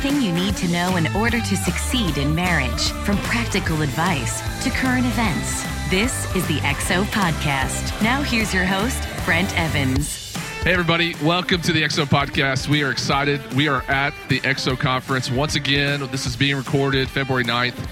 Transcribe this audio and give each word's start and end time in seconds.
everything 0.00 0.22
you 0.22 0.32
need 0.32 0.56
to 0.56 0.66
know 0.68 0.96
in 0.96 1.06
order 1.14 1.38
to 1.40 1.54
succeed 1.54 2.16
in 2.16 2.34
marriage, 2.34 2.90
from 3.04 3.18
practical 3.18 3.82
advice 3.82 4.40
to 4.64 4.70
current 4.70 5.04
events. 5.04 5.62
This 5.90 6.24
is 6.34 6.46
the 6.46 6.56
XO 6.60 7.04
Podcast. 7.04 8.02
Now, 8.02 8.22
here's 8.22 8.54
your 8.54 8.64
host, 8.64 9.02
Brent 9.26 9.54
Evans. 9.58 10.34
Hey, 10.62 10.72
everybody. 10.72 11.14
Welcome 11.22 11.60
to 11.62 11.72
the 11.72 11.82
XO 11.82 12.06
Podcast. 12.06 12.66
We 12.66 12.82
are 12.82 12.90
excited. 12.90 13.42
We 13.52 13.68
are 13.68 13.82
at 13.90 14.14
the 14.30 14.40
XO 14.40 14.78
Conference 14.78 15.30
once 15.30 15.54
again. 15.54 16.08
This 16.10 16.24
is 16.24 16.34
being 16.34 16.56
recorded 16.56 17.10
February 17.10 17.44
9th. 17.44 17.86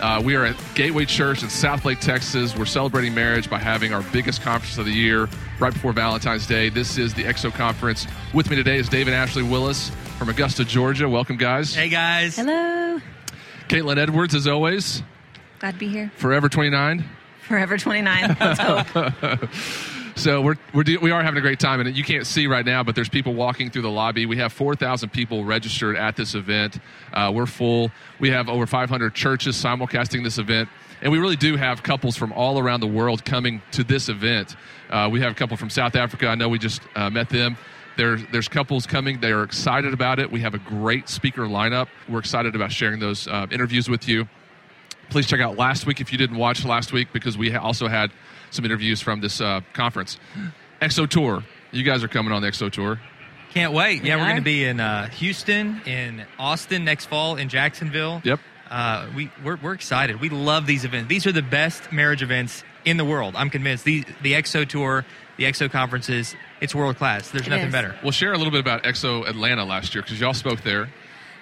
Uh, 0.00 0.20
we 0.22 0.34
are 0.34 0.44
at 0.44 0.56
Gateway 0.74 1.06
Church 1.06 1.42
in 1.42 1.48
Southlake, 1.48 2.00
Texas. 2.00 2.56
We're 2.56 2.66
celebrating 2.66 3.14
marriage 3.14 3.48
by 3.48 3.58
having 3.58 3.94
our 3.94 4.02
biggest 4.12 4.42
conference 4.42 4.76
of 4.76 4.84
the 4.84 4.92
year 4.92 5.28
right 5.58 5.72
before 5.72 5.92
Valentine's 5.92 6.46
Day. 6.46 6.68
This 6.68 6.98
is 6.98 7.14
the 7.14 7.24
XO 7.24 7.52
Conference. 7.52 8.06
With 8.34 8.50
me 8.50 8.56
today 8.56 8.76
is 8.76 8.88
David 8.90 9.14
Ashley 9.14 9.42
Willis 9.42 9.90
from 10.18 10.28
Augusta, 10.28 10.64
Georgia. 10.64 11.08
Welcome, 11.08 11.36
guys. 11.38 11.74
Hey, 11.74 11.88
guys. 11.88 12.36
Hello. 12.36 13.00
Caitlin 13.68 13.96
Edwards, 13.96 14.34
as 14.34 14.46
always. 14.46 15.02
Glad 15.60 15.72
to 15.72 15.78
be 15.78 15.88
here. 15.88 16.12
Forever 16.16 16.50
29. 16.50 17.04
Forever 17.48 17.78
29. 17.78 18.36
Let's 18.38 18.60
hope. 18.60 19.48
So 20.16 20.40
we're, 20.40 20.56
we're 20.72 20.98
we 21.02 21.10
are 21.10 21.22
having 21.22 21.36
a 21.36 21.42
great 21.42 21.60
time, 21.60 21.78
and 21.78 21.94
you 21.94 22.02
can't 22.02 22.26
see 22.26 22.46
right 22.46 22.64
now, 22.64 22.82
but 22.82 22.94
there's 22.94 23.10
people 23.10 23.34
walking 23.34 23.70
through 23.70 23.82
the 23.82 23.90
lobby. 23.90 24.24
We 24.24 24.38
have 24.38 24.50
4,000 24.50 25.10
people 25.10 25.44
registered 25.44 25.94
at 25.94 26.16
this 26.16 26.34
event. 26.34 26.78
Uh, 27.12 27.30
we're 27.34 27.44
full. 27.44 27.90
We 28.18 28.30
have 28.30 28.48
over 28.48 28.66
500 28.66 29.14
churches 29.14 29.56
simulcasting 29.56 30.24
this 30.24 30.38
event, 30.38 30.70
and 31.02 31.12
we 31.12 31.18
really 31.18 31.36
do 31.36 31.56
have 31.56 31.82
couples 31.82 32.16
from 32.16 32.32
all 32.32 32.58
around 32.58 32.80
the 32.80 32.86
world 32.86 33.26
coming 33.26 33.60
to 33.72 33.84
this 33.84 34.08
event. 34.08 34.56
Uh, 34.88 35.10
we 35.12 35.20
have 35.20 35.32
a 35.32 35.34
couple 35.34 35.54
from 35.58 35.68
South 35.68 35.94
Africa. 35.94 36.28
I 36.28 36.34
know 36.34 36.48
we 36.48 36.58
just 36.58 36.80
uh, 36.94 37.10
met 37.10 37.28
them. 37.28 37.58
There's, 37.98 38.22
there's 38.32 38.48
couples 38.48 38.86
coming. 38.86 39.20
They 39.20 39.32
are 39.32 39.42
excited 39.42 39.92
about 39.92 40.18
it. 40.18 40.32
We 40.32 40.40
have 40.40 40.54
a 40.54 40.58
great 40.58 41.10
speaker 41.10 41.42
lineup. 41.42 41.88
We're 42.08 42.20
excited 42.20 42.54
about 42.54 42.72
sharing 42.72 43.00
those 43.00 43.28
uh, 43.28 43.48
interviews 43.50 43.90
with 43.90 44.08
you. 44.08 44.26
Please 45.10 45.26
check 45.26 45.40
out 45.40 45.58
last 45.58 45.86
week 45.86 46.00
if 46.00 46.10
you 46.10 46.16
didn't 46.16 46.38
watch 46.38 46.64
last 46.64 46.92
week 46.92 47.08
because 47.12 47.36
we 47.36 47.54
also 47.54 47.86
had 47.86 48.10
some 48.50 48.64
interviews 48.64 49.00
from 49.00 49.20
this 49.20 49.40
uh, 49.40 49.60
conference. 49.72 50.18
XO 50.80 51.08
Tour. 51.08 51.42
You 51.72 51.82
guys 51.82 52.02
are 52.04 52.08
coming 52.08 52.32
on 52.32 52.42
the 52.42 52.48
XO 52.48 52.70
Tour. 52.70 53.00
Can't 53.52 53.72
wait. 53.72 54.04
Yeah, 54.04 54.16
We 54.16 54.22
we're 54.22 54.26
going 54.28 54.36
to 54.36 54.42
be 54.42 54.64
in 54.64 54.80
uh, 54.80 55.08
Houston, 55.10 55.80
in 55.86 56.24
Austin 56.38 56.84
next 56.84 57.06
fall, 57.06 57.36
in 57.36 57.48
Jacksonville. 57.48 58.20
Yep. 58.24 58.40
Uh, 58.70 59.06
we, 59.14 59.30
we're, 59.44 59.56
we're 59.62 59.72
excited. 59.74 60.20
We 60.20 60.28
love 60.28 60.66
these 60.66 60.84
events. 60.84 61.08
These 61.08 61.26
are 61.26 61.32
the 61.32 61.42
best 61.42 61.92
marriage 61.92 62.22
events 62.22 62.64
in 62.84 62.96
the 62.96 63.04
world. 63.04 63.34
I'm 63.36 63.48
convinced. 63.50 63.84
The, 63.84 64.04
the 64.22 64.32
XO 64.34 64.68
Tour, 64.68 65.04
the 65.38 65.44
XO 65.44 65.70
conferences, 65.70 66.34
it's 66.60 66.74
world 66.74 66.96
class. 66.96 67.30
There's 67.30 67.46
It 67.46 67.50
nothing 67.50 67.66
is. 67.68 67.72
better. 67.72 67.94
We'll 68.02 68.12
share 68.12 68.32
a 68.32 68.36
little 68.38 68.50
bit 68.50 68.60
about 68.60 68.82
XO 68.82 69.26
Atlanta 69.28 69.64
last 69.64 69.94
year 69.94 70.02
because 70.02 70.20
y'all 70.20 70.34
spoke 70.34 70.62
there. 70.62 70.88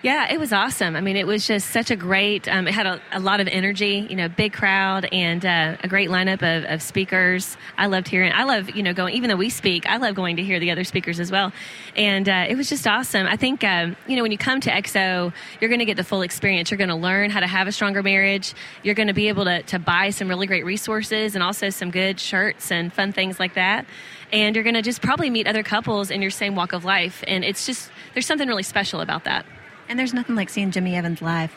Yeah, 0.05 0.31
it 0.31 0.39
was 0.39 0.53
awesome. 0.53 0.97
I 0.97 1.01
mean, 1.01 1.17
it 1.17 1.27
was 1.27 1.47
just 1.47 1.71
such 1.71 1.91
a 1.91 1.97
great, 1.97 2.47
um, 2.47 2.69
it 2.69 2.75
had 2.75 2.85
a, 2.85 3.01
a 3.11 3.21
lot 3.21 3.41
of 3.41 3.49
energy, 3.49 4.07
you 4.11 4.17
know, 4.17 4.29
big 4.29 4.53
crowd 4.53 5.07
and 5.11 5.43
uh, 5.47 5.79
a 5.83 5.89
great 5.89 6.11
lineup 6.11 6.43
of, 6.43 6.71
of 6.71 6.83
speakers. 6.83 7.57
I 7.79 7.87
loved 7.87 8.09
hearing, 8.09 8.31
I 8.31 8.45
love, 8.45 8.77
you 8.77 8.83
know, 8.83 8.93
going, 8.93 9.15
even 9.15 9.31
though 9.31 9.37
we 9.37 9.49
speak, 9.49 9.89
I 9.89 9.97
love 9.97 10.15
going 10.15 10.37
to 10.37 10.45
hear 10.45 10.61
the 10.61 10.71
other 10.71 10.85
speakers 10.85 11.21
as 11.21 11.33
well. 11.33 11.55
And 11.97 12.29
uh, 12.29 12.45
it 12.47 12.55
was 12.55 12.69
just 12.69 12.87
awesome. 12.87 13.27
I 13.27 13.39
think, 13.39 13.65
um, 13.65 13.97
you 14.07 14.17
know, 14.17 14.23
when 14.23 14.31
you 14.31 14.37
come 14.37 14.61
to 14.61 14.71
XO, 14.71 15.33
you're 15.59 15.71
going 15.71 15.79
to 15.79 15.87
get 15.87 15.97
the 15.97 16.05
full 16.05 16.21
experience. 16.21 16.71
You're 16.71 16.77
going 16.77 16.91
to 16.91 16.97
learn 16.97 17.31
how 17.31 17.41
to 17.41 17.47
have 17.47 17.67
a 17.67 17.73
stronger 17.73 18.03
marriage. 18.03 18.53
You're 18.83 18.95
going 18.95 19.09
to 19.09 19.15
be 19.15 19.29
able 19.29 19.47
to, 19.47 19.63
to 19.63 19.79
buy 19.79 20.11
some 20.11 20.29
really 20.29 20.47
great 20.47 20.67
resources 20.67 21.35
and 21.35 21.43
also 21.43 21.71
some 21.71 21.91
good 21.91 22.21
shirts 22.21 22.71
and 22.71 22.93
fun 22.93 23.15
things 23.15 23.41
like 23.41 23.55
that. 23.55 23.87
And 24.35 24.55
you're 24.55 24.65
going 24.65 24.75
to 24.75 24.83
just 24.83 25.01
probably 25.01 25.31
meet 25.31 25.47
other 25.47 25.63
couples 25.63 26.11
in 26.11 26.21
your 26.21 26.31
same 26.31 26.57
walk 26.57 26.75
of 26.75 26.85
life. 26.85 27.25
And 27.27 27.43
it's 27.43 27.65
just, 27.65 27.91
there's 28.13 28.27
something 28.27 28.49
really 28.49 28.65
special 28.65 29.01
about 29.01 29.25
that. 29.25 29.47
And 29.89 29.99
there's 29.99 30.15
nothing 30.15 30.35
like 30.35 30.49
seeing 30.51 30.71
Jimmy 30.71 30.95
Evans 30.97 31.21
live. 31.23 31.53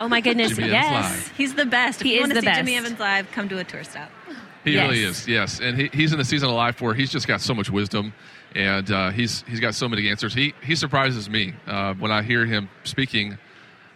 Oh 0.00 0.08
my 0.08 0.20
goodness, 0.20 0.50
Jimmy 0.56 0.68
Evans 0.72 0.90
yes. 0.90 1.12
live. 1.12 1.36
He's 1.36 1.54
the 1.54 1.66
best. 1.66 2.00
If 2.00 2.04
He 2.06 2.14
you 2.14 2.20
is 2.20 2.22
want 2.22 2.34
to 2.34 2.40
see 2.40 2.46
best. 2.46 2.58
Jimmy 2.58 2.76
Evans 2.76 2.98
live, 2.98 3.30
come 3.32 3.48
to 3.48 3.58
a 3.58 3.64
tour 3.64 3.84
stop. 3.84 4.10
He 4.64 4.72
Yes. 4.72 4.90
really 4.90 5.02
is, 5.04 5.28
yes. 5.28 5.60
And 5.60 5.78
he, 5.78 5.88
he's 5.92 6.12
in 6.12 6.18
the 6.18 6.24
season 6.24 6.48
of 6.48 6.54
life 6.54 6.80
where 6.80 6.94
he's 6.94 7.10
just 7.12 7.28
got 7.28 7.40
so 7.42 7.54
much 7.54 7.68
wisdom, 7.70 8.14
and 8.54 8.90
uh, 8.90 9.10
he's 9.10 9.44
he's 9.46 9.60
got 9.60 9.74
so 9.74 9.88
many 9.88 10.08
answers. 10.08 10.32
He 10.34 10.54
he 10.62 10.74
surprises 10.74 11.28
me 11.28 11.52
uh, 11.66 11.94
when 11.94 12.10
I 12.10 12.22
hear 12.22 12.46
him 12.46 12.68
speaking. 12.82 13.36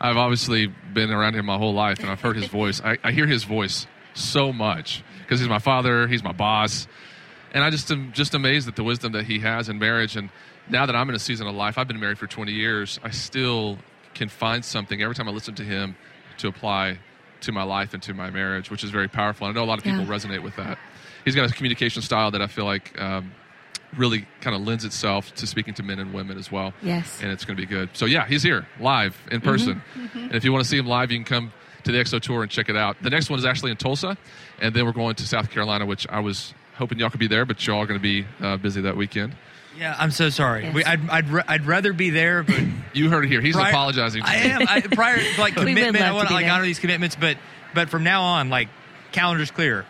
I've 0.01 0.17
obviously 0.19 0.67
been 0.93 1.11
around 1.11 1.35
him 1.35 1.47
my 1.47 1.57
whole 1.57 1.73
life, 1.75 1.99
and 2.01 2.11
I've 2.11 2.21
heard 2.21 2.37
his 2.37 2.47
voice. 2.61 2.81
I, 2.85 2.99
I 3.03 3.13
hear 3.13 3.27
his 3.27 3.45
voice 3.45 3.87
so 4.15 4.53
much 4.53 5.03
because 5.23 5.41
he's 5.41 5.49
my 5.49 5.59
father, 5.59 6.07
he's 6.07 6.23
my 6.23 6.33
boss, 6.33 6.87
and 7.53 7.65
I 7.65 7.71
just 7.71 7.91
am 7.91 8.13
just 8.13 8.35
amazed 8.35 8.69
at 8.69 8.77
the 8.77 8.85
wisdom 8.85 9.13
that 9.13 9.25
he 9.25 9.39
has 9.41 9.69
in 9.71 9.79
marriage. 9.79 10.17
And 10.17 10.29
now 10.71 10.87
that 10.87 10.95
I'm 10.97 11.09
in 11.09 11.15
a 11.15 11.19
season 11.19 11.47
of 11.47 11.55
life, 11.55 11.79
I've 11.79 11.89
been 11.89 12.01
married 12.01 12.19
for 12.19 12.27
20 12.27 12.53
years. 12.53 12.99
I 13.03 13.11
still 13.11 13.79
can 14.15 14.29
find 14.29 14.65
something 14.65 15.01
every 15.03 15.15
time 15.15 15.29
I 15.29 15.33
listen 15.33 15.55
to 15.57 15.63
him 15.65 15.97
to 16.39 16.49
apply 16.49 16.99
to 17.43 17.53
my 17.53 17.63
life 17.63 17.95
and 17.95 18.03
to 18.03 18.15
my 18.15 18.31
marriage, 18.31 18.71
which 18.71 18.83
is 18.85 18.91
very 18.91 19.09
powerful. 19.09 19.47
I 19.47 19.53
know 19.53 19.63
a 19.63 19.67
lot 19.67 19.79
of 19.79 19.85
people 19.85 20.01
Yeah. 20.01 20.07
resonate 20.07 20.43
with 20.43 20.57
that. 20.57 20.79
He's 21.25 21.35
got 21.35 21.49
a 21.51 21.55
communication 21.55 22.03
style 22.03 22.31
that 22.33 22.43
I 22.43 22.47
feel 22.49 22.65
like 22.65 23.01
um, 23.01 23.33
really 23.97 24.27
kind 24.41 24.57
of 24.57 24.63
lends 24.67 24.85
itself 24.85 25.35
to 25.37 25.47
speaking 25.47 25.75
to 25.75 25.83
men 25.83 25.99
and 25.99 26.13
women 26.13 26.37
as 26.39 26.51
well. 26.51 26.73
Yes. 26.83 27.21
And 27.23 27.31
it's 27.31 27.45
going 27.45 27.57
to 27.57 27.61
be 27.63 27.67
good. 27.67 27.91
So, 27.93 28.07
yeah, 28.07 28.27
he's 28.27 28.43
here 28.43 28.67
live 28.81 29.17
in 29.31 29.41
person. 29.41 29.83
And 30.15 30.35
if 30.35 30.45
you 30.45 30.53
want 30.53 30.65
to 30.65 30.69
see 30.69 30.79
him 30.79 30.87
live, 30.87 31.11
you 31.13 31.19
can 31.19 31.25
come 31.25 31.53
to 31.85 31.93
the 31.93 31.99
XO 31.99 32.21
Tour 32.21 32.43
and 32.43 32.51
check 32.51 32.69
it 32.69 32.77
out. 32.77 32.97
The 33.03 33.11
next 33.11 33.31
one 33.31 33.39
is 33.39 33.45
actually 33.45 33.71
in 33.71 33.77
Tulsa, 33.77 34.17
and 34.61 34.75
then 34.75 34.85
we're 34.85 34.93
going 34.93 35.15
to 35.17 35.27
South 35.27 35.51
Carolina, 35.51 35.87
which 35.87 36.07
I 36.09 36.21
was 36.21 36.53
hoping 36.77 36.99
y'all 36.99 37.11
could 37.11 37.21
be 37.21 37.29
there, 37.29 37.45
but 37.45 37.65
you're 37.67 37.77
all 37.77 37.87
going 37.87 37.99
to 37.99 38.03
be 38.03 38.27
uh, 38.41 38.57
busy 38.57 38.81
that 38.83 38.97
weekend. 38.97 39.37
Yeah, 39.79 39.95
I'm 39.99 40.11
so 40.11 40.29
sorry. 40.29 40.65
Yes. 40.65 40.75
We, 40.75 40.85
I'd, 40.85 41.09
I'd, 41.09 41.29
ra- 41.31 41.45
I'd 41.47 41.67
rather 41.67 41.93
be 41.93 42.11
there, 42.11 42.43
but 42.43 42.59
You 42.95 43.11
heard 43.11 43.25
it 43.25 43.29
here. 43.31 43.41
He's 43.41 43.55
prior- 43.55 43.71
apologizing. 43.71 44.23
To 44.23 44.29
I 44.29 44.35
me. 44.45 44.51
am. 44.51 44.63
I, 44.69 44.81
prior 44.81 45.17
like 45.39 45.55
We 45.57 45.65
would 45.65 45.69
commitment. 45.77 46.05
I 46.05 46.09
love 46.09 46.17
want 46.17 46.29
to 46.29 46.35
to 46.35 46.39
be 46.39 46.43
like 46.43 46.45
there. 46.47 46.53
honor 46.55 46.65
these 46.65 46.79
commitments, 46.81 47.17
but 47.17 47.37
but 47.75 47.89
from 47.91 48.03
now 48.03 48.23
on, 48.23 48.49
like 48.51 48.69
calendar's 49.13 49.51
clear. 49.51 49.85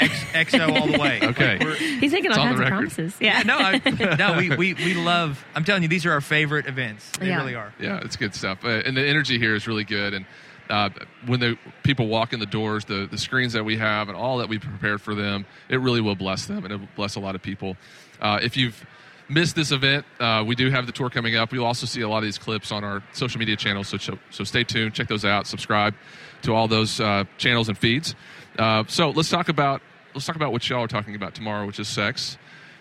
X, 0.00 0.12
XO 0.52 0.80
all 0.80 0.86
the 0.86 0.98
way. 0.98 1.20
Okay. 1.22 1.58
Like, 1.58 1.60
we're- 1.66 1.76
He's 2.00 2.12
making 2.12 2.30
It's 2.30 2.38
all 2.38 2.46
on 2.46 2.56
the 2.56 2.64
kinds 2.64 2.72
of 2.72 2.94
record. 2.94 2.94
promises. 2.96 3.14
Yeah. 3.20 3.42
no, 3.42 3.56
I, 3.58 4.16
no, 4.16 4.36
we, 4.38 4.50
we, 4.56 4.74
we 4.74 4.94
love. 4.94 5.44
I'm 5.54 5.64
telling 5.64 5.82
you, 5.82 5.88
these 5.88 6.06
are 6.06 6.12
our 6.12 6.20
favorite 6.20 6.66
events. 6.66 7.08
They 7.18 7.28
Yeah. 7.28 7.36
really 7.38 7.54
are. 7.54 7.72
Yeah, 7.80 8.00
it's 8.02 8.16
good 8.16 8.34
stuff. 8.34 8.64
Uh, 8.64 8.68
and 8.68 8.96
the 8.96 9.06
energy 9.06 9.38
here 9.38 9.54
is 9.54 9.66
really 9.68 9.84
good. 9.84 10.14
And 10.14 10.26
uh, 10.70 10.90
when 11.26 11.38
the 11.40 11.56
people 11.84 12.06
walk 12.08 12.32
in 12.32 12.40
the 12.40 12.46
doors, 12.46 12.84
the, 12.84 13.06
the 13.10 13.18
screens 13.18 13.52
that 13.52 13.64
we 13.64 13.76
have 13.76 14.08
and 14.08 14.16
all 14.16 14.38
that 14.38 14.48
we 14.48 14.58
prepared 14.58 15.00
for 15.00 15.14
them, 15.14 15.44
it 15.68 15.76
really 15.80 16.00
will 16.00 16.16
bless 16.16 16.46
them 16.46 16.64
and 16.64 16.72
it 16.72 16.80
will 16.80 16.88
bless 16.96 17.14
a 17.16 17.20
lot 17.20 17.34
of 17.34 17.42
people. 17.42 17.76
Uh, 18.20 18.38
if 18.42 18.56
you've 18.56 18.84
missed 19.28 19.56
this 19.56 19.72
event, 19.72 20.04
uh, 20.20 20.44
we 20.46 20.54
do 20.54 20.70
have 20.70 20.86
the 20.86 20.92
tour 20.92 21.10
coming 21.10 21.36
up. 21.36 21.52
You'll 21.52 21.66
also 21.66 21.86
see 21.86 22.00
a 22.00 22.08
lot 22.08 22.18
of 22.18 22.24
these 22.24 22.38
clips 22.38 22.72
on 22.72 22.84
our 22.84 23.02
social 23.12 23.38
media 23.38 23.56
channels. 23.56 23.88
So, 23.88 23.98
so, 23.98 24.18
so 24.30 24.44
stay 24.44 24.64
tuned, 24.64 24.94
check 24.94 25.08
those 25.08 25.24
out, 25.24 25.46
subscribe 25.46 25.94
to 26.42 26.54
all 26.54 26.68
those 26.68 27.00
uh, 27.00 27.24
channels 27.38 27.68
and 27.68 27.78
feeds. 27.78 28.14
Uh, 28.58 28.84
so 28.86 29.10
let's 29.10 29.30
talk 29.30 29.48
about 29.48 29.80
let's 30.14 30.26
talk 30.26 30.36
about 30.36 30.52
what 30.52 30.68
y'all 30.68 30.84
are 30.84 30.88
talking 30.88 31.14
about 31.14 31.34
tomorrow, 31.34 31.66
which 31.66 31.80
is 31.80 31.88
sex 31.88 32.36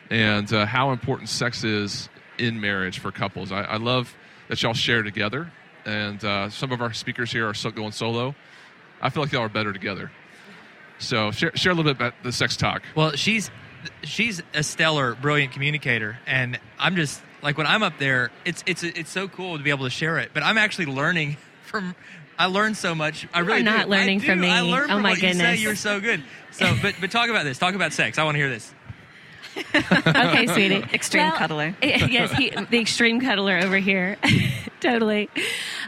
and 0.10 0.52
uh, 0.54 0.66
how 0.66 0.92
important 0.92 1.30
sex 1.30 1.64
is 1.64 2.10
in 2.38 2.60
marriage 2.60 3.00
for 3.00 3.12
couples. 3.12 3.52
I, 3.52 3.62
I 3.62 3.78
love 3.78 4.14
that 4.50 4.62
y'all 4.62 4.74
share 4.74 5.02
together, 5.04 5.52
and 5.86 6.24
uh, 6.24 6.50
some 6.50 6.72
of 6.72 6.82
our 6.82 6.94
speakers 6.94 7.32
here 7.32 7.48
are 7.48 7.54
so 7.54 7.72
going 7.72 7.94
solo. 7.94 8.36
I 9.02 9.10
feel 9.10 9.24
like 9.24 9.32
y'all 9.32 9.44
are 9.44 9.50
better 9.50 9.74
together. 9.74 10.12
So 11.00 11.32
share, 11.32 11.56
share 11.56 11.72
a 11.72 11.76
little 11.76 11.92
bit 11.92 11.98
about 11.98 12.14
the 12.24 12.32
sex 12.32 12.56
talk. 12.58 12.84
Well, 12.96 13.14
she's 13.14 13.50
she's 14.04 14.42
a 14.54 14.64
stellar, 14.64 15.16
brilliant 15.16 15.54
communicator, 15.54 16.18
and 16.28 16.60
I'm 16.80 16.96
just 16.96 17.22
like 17.42 17.58
when 17.58 17.68
I'm 17.68 17.84
up 17.84 17.98
there, 17.98 18.32
it's 18.46 18.64
it's 18.66 18.84
it's 18.84 19.10
so 19.10 19.28
cool 19.28 19.58
to 19.58 19.64
be 19.64 19.70
able 19.70 19.86
to 19.86 19.90
share 19.90 20.18
it. 20.20 20.32
But 20.34 20.44
I'm 20.44 20.58
actually 20.58 20.86
learning 20.88 21.38
from. 21.66 21.96
I 22.40 22.46
learned 22.46 22.76
so 22.76 22.96
much. 22.96 23.28
I 23.34 23.40
really 23.42 23.62
You 23.62 23.68
are 23.68 23.78
not 23.78 23.86
do. 23.86 23.92
learning 23.92 24.18
I 24.18 24.22
do. 24.22 24.28
from 24.28 24.40
me. 24.40 24.50
I 24.50 24.62
learned 24.62 24.92
Oh 24.92 24.96
from 24.96 25.04
my 25.04 25.10
what 25.12 25.22
you 25.22 25.28
say. 25.34 25.38
goodness. 25.38 25.62
You're 25.62 25.76
so 25.76 26.00
good. 26.00 26.24
So, 26.52 26.76
but 26.82 26.96
but 27.00 27.12
talk 27.12 27.30
about 27.30 27.44
this. 27.44 27.60
Talk 27.60 27.76
about 27.76 27.94
sex. 27.94 28.18
I 28.18 28.24
want 28.24 28.36
to 28.36 28.40
hear 28.40 28.50
this. 28.50 28.74
okay, 29.76 30.48
sweetie. 30.48 30.84
Extreme 30.94 31.24
Well, 31.30 31.38
cuddler. 31.38 31.76
yes, 31.84 32.32
he, 32.32 32.50
the 32.50 32.80
extreme 32.80 33.20
cuddler 33.20 33.58
over 33.58 33.78
here. 33.78 34.18
totally. 34.80 35.30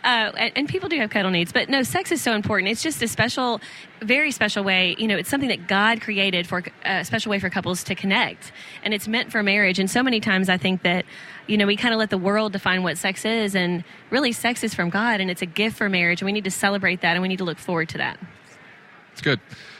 Uh, 0.03 0.31
and, 0.37 0.51
and 0.55 0.69
people 0.69 0.89
do 0.89 0.97
have 0.97 1.09
cuddle 1.09 1.31
needs, 1.31 1.51
but 1.51 1.69
no, 1.69 1.83
sex 1.83 2.11
is 2.11 2.21
so 2.21 2.33
important. 2.33 2.69
It's 2.69 2.83
just 2.83 3.01
a 3.01 3.07
special, 3.07 3.61
very 4.01 4.31
special 4.31 4.63
way. 4.63 4.95
You 4.97 5.07
know, 5.07 5.17
it's 5.17 5.29
something 5.29 5.49
that 5.49 5.67
God 5.67 6.01
created 6.01 6.47
for 6.47 6.59
uh, 6.59 6.99
a 7.01 7.05
special 7.05 7.29
way 7.29 7.39
for 7.39 7.49
couples 7.49 7.83
to 7.85 7.95
connect, 7.95 8.51
and 8.83 8.93
it's 8.93 9.07
meant 9.07 9.31
for 9.31 9.41
marriage. 9.43 9.79
And 9.79 9.89
so 9.89 10.03
many 10.03 10.19
times, 10.19 10.49
I 10.49 10.57
think 10.57 10.83
that 10.83 11.05
you 11.47 11.57
know 11.57 11.65
we 11.65 11.77
kind 11.77 11.93
of 11.93 11.99
let 11.99 12.09
the 12.09 12.17
world 12.17 12.51
define 12.53 12.83
what 12.83 12.97
sex 12.97 13.25
is, 13.25 13.55
and 13.55 13.83
really, 14.09 14.31
sex 14.31 14.63
is 14.63 14.73
from 14.73 14.89
God, 14.89 15.21
and 15.21 15.31
it's 15.31 15.41
a 15.41 15.47
gift 15.47 15.77
for 15.77 15.89
marriage, 15.89 16.21
and 16.21 16.25
we 16.25 16.33
need 16.33 16.43
to 16.43 16.51
celebrate 16.51 17.01
that, 17.01 17.13
and 17.13 17.21
we 17.21 17.27
need 17.27 17.39
to 17.39 17.45
look 17.45 17.59
forward 17.59 17.89
to 17.89 17.97
that. 17.97 18.19
It's 19.13 19.21
good. 19.21 19.39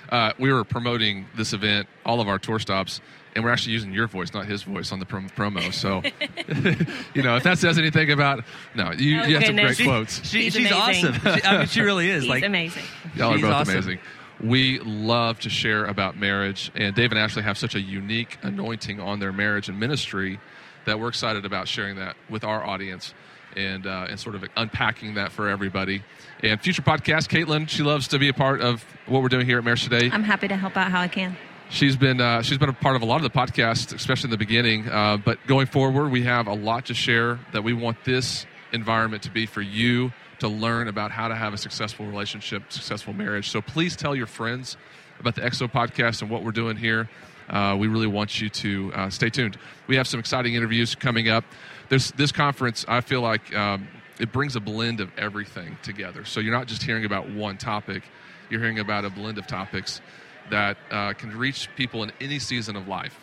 Uh, 0.10 0.34
we 0.38 0.52
were 0.54 0.64
promoting 0.64 1.26
this 1.36 1.54
event, 1.54 1.88
all 2.06 2.22
of 2.22 2.28
our 2.28 2.38
tour 2.40 2.60
stops, 2.60 3.02
and 3.36 3.44
we're 3.44 3.52
actually 3.52 3.74
using 3.74 3.92
your 3.94 4.08
voice, 4.08 4.34
not 4.34 4.46
his 4.46 4.62
voice, 4.64 4.92
on 4.92 5.00
the 5.00 5.06
prom- 5.06 5.30
promo. 5.30 5.74
So, 5.74 6.04
you 7.16 7.24
know, 7.24 7.36
if 7.36 7.44
that 7.44 7.58
says 7.58 7.78
anything 7.78 8.12
about 8.12 8.44
no, 8.76 8.92
you, 8.92 9.22
Oh, 9.22 9.26
you 9.26 9.36
have 9.36 9.46
some 9.46 9.56
great. 9.56 9.78
She- 9.78 9.84
quotes. 9.86 10.28
She, 10.28 10.44
He's 10.44 10.54
she's 10.54 10.72
amazing. 10.72 11.10
awesome. 11.16 11.34
She, 11.36 11.44
I 11.46 11.58
mean, 11.60 11.68
she 11.68 11.82
really 11.82 12.10
is. 12.10 12.24
He's 12.24 12.30
like 12.30 12.44
amazing. 12.44 12.84
Y'all 13.16 13.34
are 13.34 13.40
both 13.40 13.52
awesome. 13.52 13.74
amazing. 13.76 14.00
We 14.40 14.80
love 14.80 15.40
to 15.42 15.50
share 15.50 15.86
about 15.86 16.18
marriage, 16.18 16.72
and 16.76 16.94
Dave 16.96 17.12
and 17.12 17.20
Ashley 17.20 17.44
have 17.44 17.58
such 17.58 17.76
a 17.76 17.80
unique 17.80 18.38
anointing 18.42 19.00
on 19.00 19.20
their 19.20 19.32
marriage 19.32 19.70
and 19.70 19.80
ministry 19.80 20.40
that 20.86 21.00
we're 21.00 21.08
excited 21.08 21.46
about 21.46 21.68
sharing 21.68 21.96
that 21.96 22.16
with 22.30 22.44
our 22.44 22.64
audience. 22.64 23.14
And 23.56 23.86
uh, 23.86 24.08
and 24.10 24.20
sort 24.20 24.36
of 24.36 24.44
unpacking 24.58 25.16
that 25.16 25.32
for 25.32 25.50
everybody. 25.50 26.04
And 26.42 26.60
future 26.60 26.82
podcast, 26.82 27.30
Caitlin, 27.30 27.70
she 27.70 27.84
loves 27.84 28.08
to 28.10 28.20
be 28.20 28.30
a 28.30 28.34
part 28.34 28.62
of 28.62 28.84
what 29.06 29.22
we're 29.22 29.30
doing 29.30 29.46
here 29.46 29.58
at 29.58 29.64
Marriage 29.64 29.84
Today. 29.84 30.10
I'm 30.12 30.24
happy 30.24 30.48
to 30.48 30.56
help 30.56 30.76
out 30.76 30.92
how 30.92 31.02
I 31.02 31.08
can. 31.08 31.38
She's 31.70 31.96
been 31.96 32.22
uh, 32.22 32.42
she's 32.42 32.58
been 32.58 32.70
a 32.70 32.74
part 32.74 32.96
of 32.96 33.02
a 33.02 33.06
lot 33.06 33.24
of 33.24 33.24
the 33.24 33.30
podcasts, 33.30 33.94
especially 33.94 34.28
in 34.28 34.32
the 34.32 34.38
beginning. 34.38 34.90
Uh, 34.90 35.18
but 35.18 35.40
going 35.48 35.68
forward, 35.68 36.12
we 36.12 36.24
have 36.24 36.48
a 36.48 36.54
lot 36.54 36.86
to 36.88 36.94
share 36.94 37.40
that 37.52 37.64
we 37.64 37.74
want 37.74 38.04
this 38.04 38.46
environment 38.72 39.24
to 39.24 39.32
be 39.32 39.46
for 39.46 39.62
you 39.62 40.12
to 40.40 40.48
learn 40.48 40.88
about 40.88 41.12
how 41.12 41.28
to 41.28 41.36
have 41.36 41.54
a 41.54 41.58
successful 41.58 42.06
relationship, 42.06 42.72
successful 42.72 43.14
marriage. 43.14 43.50
So 43.50 43.62
please 43.62 43.96
tell 43.96 44.16
your 44.16 44.28
friends 44.28 44.78
about 45.20 45.36
the 45.36 45.42
XO 45.42 45.72
podcast 45.72 46.22
and 46.22 46.30
what 46.30 46.44
we're 46.44 46.52
doing 46.52 46.76
here. 46.76 47.10
Uh, 47.50 47.76
we 47.80 47.88
really 47.88 48.08
want 48.08 48.42
you 48.42 48.50
to 48.50 48.92
uh, 48.94 49.10
stay 49.10 49.30
tuned. 49.30 49.58
We 49.88 49.96
have 49.96 50.08
some 50.08 50.20
exciting 50.20 50.56
interviews 50.56 50.96
coming 50.96 51.30
up. 51.30 51.46
There's 51.94 52.10
this 52.14 52.32
conference. 52.32 52.86
I 52.88 53.02
feel 53.02 53.22
like 53.22 53.56
um, 53.56 53.88
it 54.20 54.32
brings 54.32 54.56
a 54.56 54.60
blend 54.60 55.00
of 55.00 55.12
everything 55.16 55.78
together. 55.84 56.26
So 56.26 56.40
you're 56.40 56.52
not 56.52 56.66
just 56.66 56.82
hearing 56.82 57.06
about 57.06 57.30
one 57.30 57.56
topic; 57.56 58.02
you're 58.50 58.60
hearing 58.60 58.80
about 58.80 59.06
a 59.06 59.12
blend 59.12 59.38
of 59.38 59.46
topics 59.46 60.02
that 60.50 60.76
uh, 60.90 61.14
can 61.14 61.38
reach 61.38 61.70
people 61.76 62.02
in 62.02 62.12
any 62.20 62.40
season 62.40 62.76
of 62.76 62.88
life, 62.88 63.16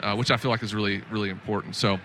uh, 0.00 0.16
which 0.16 0.32
I 0.32 0.38
feel 0.38 0.50
like 0.50 0.64
is 0.64 0.74
really, 0.74 1.04
really 1.08 1.30
important. 1.30 1.76
So 1.76 2.00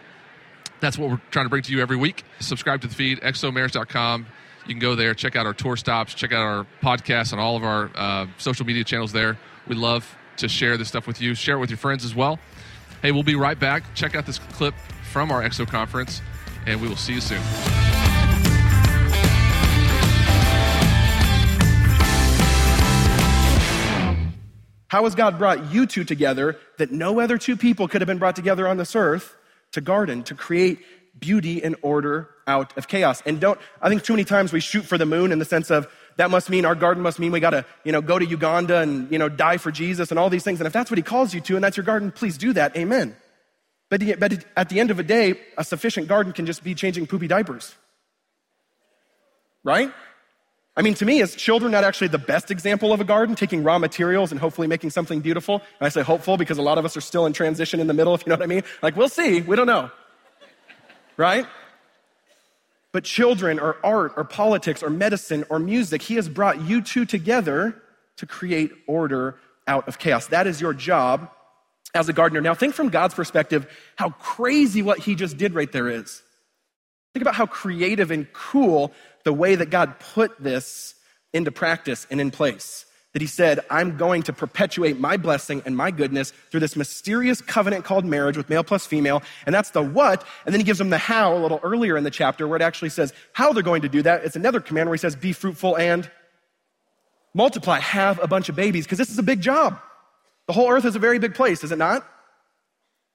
that's 0.80 0.96
what 0.96 1.10
we're 1.10 1.22
trying 1.32 1.46
to 1.46 1.50
bring 1.50 1.64
to 1.64 1.72
you 1.72 1.82
every 1.82 1.98
week. 1.98 2.24
Subscribe 2.40 2.82
to 2.82 2.88
the 2.88 2.94
feed, 2.94 3.20
xomarriage.com. 3.22 4.28
You 4.68 4.76
can 4.76 4.80
go 4.80 4.94
there, 4.94 5.16
check 5.16 5.36
out 5.36 5.48
our 5.48 5.56
tour 5.56 5.76
stops, 5.76 6.14
check 6.14 6.32
out 6.32 6.44
our 6.44 6.68
podcasts 6.84 7.32
and 7.32 7.42
all 7.42 7.58
of 7.58 7.64
our 7.64 7.90
uh, 7.96 8.28
social 8.38 8.68
media 8.68 8.84
channels 8.84 9.12
there. 9.12 9.40
We 9.68 9.74
love 9.74 10.16
to 10.38 10.48
share 10.48 10.78
this 10.78 10.88
stuff 10.88 11.08
with 11.08 11.20
you. 11.20 11.34
Share 11.34 11.56
it 11.56 11.60
with 11.62 11.72
your 11.72 11.78
friends 11.78 12.06
as 12.06 12.14
well. 12.14 12.38
Hey, 13.02 13.12
we'll 13.12 13.24
be 13.24 13.34
right 13.34 13.60
back. 13.60 13.96
Check 13.96 14.14
out 14.14 14.28
this 14.28 14.38
clip 14.38 14.76
from 15.12 15.32
our 15.32 15.44
XO 15.44 15.68
conference, 15.68 16.22
and 16.66 16.82
we 16.82 16.88
will 16.88 16.96
see 16.96 17.14
you 17.14 17.22
soon. 17.22 17.42
How 24.88 25.06
has 25.06 25.16
God 25.16 25.38
brought 25.38 25.72
you 25.72 25.86
two 25.86 26.04
together 26.04 26.58
that 26.78 26.92
no 26.92 27.22
other 27.22 27.38
two 27.38 27.56
people 27.56 27.88
could 27.88 28.02
have 28.02 28.08
been 28.08 28.18
brought 28.18 28.36
together 28.36 28.68
on 28.68 28.76
this 28.76 28.94
earth 28.94 29.36
to 29.72 29.80
garden, 29.80 30.24
to 30.24 30.36
create 30.36 30.80
beauty 31.18 31.64
and 31.64 31.78
order 31.82 32.30
out 32.46 32.78
of 32.78 32.90
chaos? 32.90 33.22
And 33.26 33.40
don't, 33.40 33.58
I 33.82 33.88
think 33.88 34.04
too 34.04 34.12
many 34.12 34.26
times 34.26 34.52
we 34.52 34.60
shoot 34.60 34.84
for 34.84 34.98
the 34.98 35.06
moon 35.06 35.32
in 35.32 35.40
the 35.40 35.46
sense 35.46 35.72
of 35.72 35.88
that 36.18 36.30
must 36.30 36.50
mean 36.50 36.66
our 36.66 36.76
garden 36.76 37.02
must 37.02 37.20
mean 37.20 37.32
we 37.32 37.40
got 37.40 37.52
to, 37.52 37.66
you 37.86 37.94
know, 37.94 38.02
go 38.02 38.20
to 38.20 38.26
Uganda 38.26 38.80
and, 38.80 39.10
you 39.10 39.18
know, 39.18 39.30
die 39.30 39.56
for 39.56 39.72
Jesus 39.72 40.12
and 40.12 40.20
all 40.20 40.30
these 40.30 40.44
things. 40.44 40.60
And 40.60 40.68
if 40.68 40.74
that's 40.74 40.92
what 40.92 40.98
he 40.98 41.04
calls 41.04 41.34
you 41.34 41.40
to 41.40 41.56
and 41.56 41.64
that's 41.64 41.78
your 41.78 41.86
garden, 41.86 42.12
please 42.12 42.38
do 42.38 42.52
that. 42.52 42.76
Amen. 42.76 43.16
But, 43.92 44.02
but 44.22 44.46
at 44.56 44.70
the 44.70 44.80
end 44.80 44.90
of 44.90 44.96
the 44.96 45.04
day, 45.04 45.38
a 45.58 45.66
sufficient 45.66 46.08
garden 46.08 46.32
can 46.32 46.46
just 46.46 46.64
be 46.64 46.74
changing 46.74 47.08
poopy 47.08 47.28
diapers. 47.28 47.76
Right? 49.66 49.92
I 50.78 50.82
mean, 50.82 50.94
to 50.94 51.06
me, 51.06 51.20
is 51.20 51.36
children 51.36 51.74
not 51.74 51.84
actually 51.84 52.08
the 52.08 52.18
best 52.18 52.52
example 52.52 52.94
of 52.94 53.02
a 53.02 53.04
garden, 53.04 53.36
taking 53.36 53.64
raw 53.64 53.78
materials 53.78 54.32
and 54.32 54.40
hopefully 54.40 54.70
making 54.70 54.92
something 54.92 55.20
beautiful? 55.20 55.56
And 55.56 55.86
I 55.86 55.90
say 55.90 56.04
hopeful 56.04 56.38
because 56.38 56.58
a 56.58 56.62
lot 56.62 56.78
of 56.78 56.86
us 56.86 56.96
are 56.96 57.02
still 57.02 57.26
in 57.26 57.34
transition 57.34 57.82
in 57.82 57.88
the 57.88 57.94
middle, 57.94 58.16
if 58.16 58.26
you 58.26 58.30
know 58.30 58.38
what 58.38 58.44
I 58.44 58.48
mean. 58.48 58.64
Like, 58.82 58.96
we'll 58.96 59.10
see, 59.10 59.42
we 59.42 59.58
don't 59.58 59.68
know. 59.68 59.92
Right? 61.18 61.46
But 62.94 63.04
children 63.04 63.60
or 63.60 63.76
art 63.84 64.14
or 64.16 64.24
politics 64.24 64.82
or 64.82 64.90
medicine 64.90 65.44
or 65.50 65.60
music, 65.60 66.02
he 66.02 66.16
has 66.16 66.30
brought 66.30 66.62
you 66.62 66.82
two 66.82 67.04
together 67.04 67.76
to 68.16 68.26
create 68.26 68.72
order 68.88 69.36
out 69.68 69.90
of 69.90 70.00
chaos. 70.00 70.28
That 70.28 70.48
is 70.48 70.62
your 70.62 70.74
job 70.74 71.30
as 71.94 72.10
a 72.10 72.14
gardener. 72.14 72.42
Now, 72.42 72.54
think 72.54 72.74
from 72.74 72.90
God's 72.90 73.14
perspective 73.14 73.68
how 73.96 74.10
crazy 74.12 74.82
what 74.82 75.00
he 75.00 75.16
just 75.16 75.38
did 75.38 75.54
right 75.54 75.72
there 75.72 75.90
is. 75.90 76.22
Think 77.14 77.22
about 77.22 77.36
how 77.36 77.46
creative 77.46 78.12
and 78.12 78.32
cool 78.34 78.94
the 79.26 79.34
way 79.34 79.56
that 79.56 79.70
God 79.70 80.00
put 80.00 80.42
this 80.42 80.96
into 81.34 81.52
practice 81.52 82.08
and 82.10 82.22
in 82.22 82.32
place. 82.32 82.86
That 83.14 83.22
he 83.22 83.28
said, 83.28 83.60
I'm 83.70 83.98
going 83.98 84.24
to 84.24 84.34
perpetuate 84.34 84.98
my 84.98 85.18
blessing 85.18 85.62
and 85.66 85.76
my 85.76 85.92
goodness 85.92 86.32
through 86.50 86.62
this 86.62 86.78
mysterious 86.78 87.42
covenant 87.42 87.84
called 87.84 88.06
marriage 88.06 88.38
with 88.38 88.50
male 88.50 88.64
plus 88.64 88.86
female. 88.86 89.22
And 89.46 89.54
that's 89.54 89.72
the 89.72 89.82
what. 89.82 90.24
And 90.46 90.54
then 90.54 90.62
he 90.62 90.64
gives 90.64 90.80
them 90.80 90.92
the 90.92 90.98
how 90.98 91.36
a 91.36 91.40
little 91.40 91.60
earlier 91.62 91.98
in 91.98 92.06
the 92.06 92.10
chapter 92.10 92.48
where 92.48 92.56
it 92.56 92.62
actually 92.62 92.88
says 92.88 93.12
how 93.34 93.52
they're 93.52 93.64
going 93.64 93.82
to 93.82 93.90
do 93.90 94.02
that. 94.04 94.24
It's 94.24 94.38
another 94.38 94.62
command 94.62 94.88
where 94.88 94.96
he 94.96 95.00
says, 95.00 95.18
be 95.18 95.34
fruitful 95.34 95.78
and 95.78 96.10
multiply, 97.34 97.80
have 97.80 98.24
a 98.24 98.28
bunch 98.28 98.48
of 98.48 98.56
babies, 98.56 98.86
because 98.86 98.98
this 98.98 99.10
is 99.10 99.20
a 99.20 99.24
big 99.24 99.42
job. 99.42 99.78
The 100.52 100.56
whole 100.56 100.70
earth 100.70 100.84
is 100.84 100.98
a 100.98 101.00
very 101.00 101.18
big 101.18 101.34
place, 101.34 101.64
is 101.64 101.72
it 101.72 101.78
not? 101.78 102.06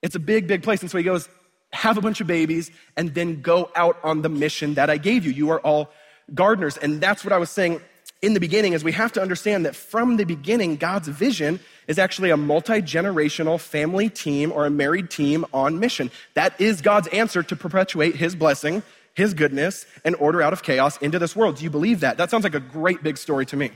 It's 0.00 0.14
a 0.14 0.18
big, 0.18 0.46
big 0.46 0.62
place. 0.62 0.80
And 0.80 0.90
so 0.90 0.96
he 0.96 1.04
goes, 1.04 1.28
have 1.70 1.98
a 1.98 2.00
bunch 2.00 2.22
of 2.22 2.26
babies, 2.26 2.70
and 2.96 3.14
then 3.14 3.42
go 3.42 3.70
out 3.76 3.98
on 4.02 4.22
the 4.22 4.30
mission 4.30 4.72
that 4.76 4.88
I 4.88 4.96
gave 4.96 5.26
you. 5.26 5.32
You 5.32 5.50
are 5.50 5.60
all 5.60 5.90
gardeners. 6.32 6.78
And 6.78 6.98
that's 6.98 7.24
what 7.26 7.34
I 7.34 7.36
was 7.36 7.50
saying 7.50 7.82
in 8.22 8.32
the 8.32 8.40
beginning 8.40 8.72
is 8.72 8.82
we 8.82 8.92
have 8.92 9.12
to 9.12 9.20
understand 9.20 9.66
that 9.66 9.76
from 9.76 10.16
the 10.16 10.24
beginning, 10.24 10.76
God's 10.76 11.08
vision 11.08 11.60
is 11.86 11.98
actually 11.98 12.30
a 12.30 12.38
multi-generational 12.38 13.60
family 13.60 14.08
team 14.08 14.50
or 14.50 14.64
a 14.64 14.70
married 14.70 15.10
team 15.10 15.44
on 15.52 15.78
mission. 15.78 16.10
That 16.32 16.58
is 16.58 16.80
God's 16.80 17.08
answer 17.08 17.42
to 17.42 17.54
perpetuate 17.54 18.16
his 18.16 18.34
blessing, 18.34 18.82
his 19.12 19.34
goodness, 19.34 19.84
and 20.06 20.16
order 20.16 20.40
out 20.40 20.54
of 20.54 20.62
chaos 20.62 20.96
into 21.02 21.18
this 21.18 21.36
world. 21.36 21.56
Do 21.56 21.64
you 21.64 21.70
believe 21.70 22.00
that? 22.00 22.16
That 22.16 22.30
sounds 22.30 22.44
like 22.44 22.54
a 22.54 22.60
great 22.60 23.02
big 23.02 23.18
story 23.18 23.44
to 23.44 23.58
me. 23.58 23.72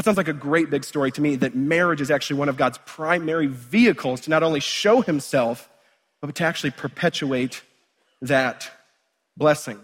That 0.00 0.06
sounds 0.06 0.16
like 0.16 0.28
a 0.28 0.32
great 0.32 0.70
big 0.70 0.82
story 0.84 1.10
to 1.12 1.20
me 1.20 1.36
that 1.36 1.54
marriage 1.54 2.00
is 2.00 2.10
actually 2.10 2.38
one 2.38 2.48
of 2.48 2.56
God's 2.56 2.78
primary 2.86 3.48
vehicles 3.48 4.22
to 4.22 4.30
not 4.30 4.42
only 4.42 4.58
show 4.58 5.02
himself, 5.02 5.68
but 6.22 6.34
to 6.36 6.42
actually 6.42 6.70
perpetuate 6.70 7.62
that 8.22 8.70
blessing. 9.36 9.78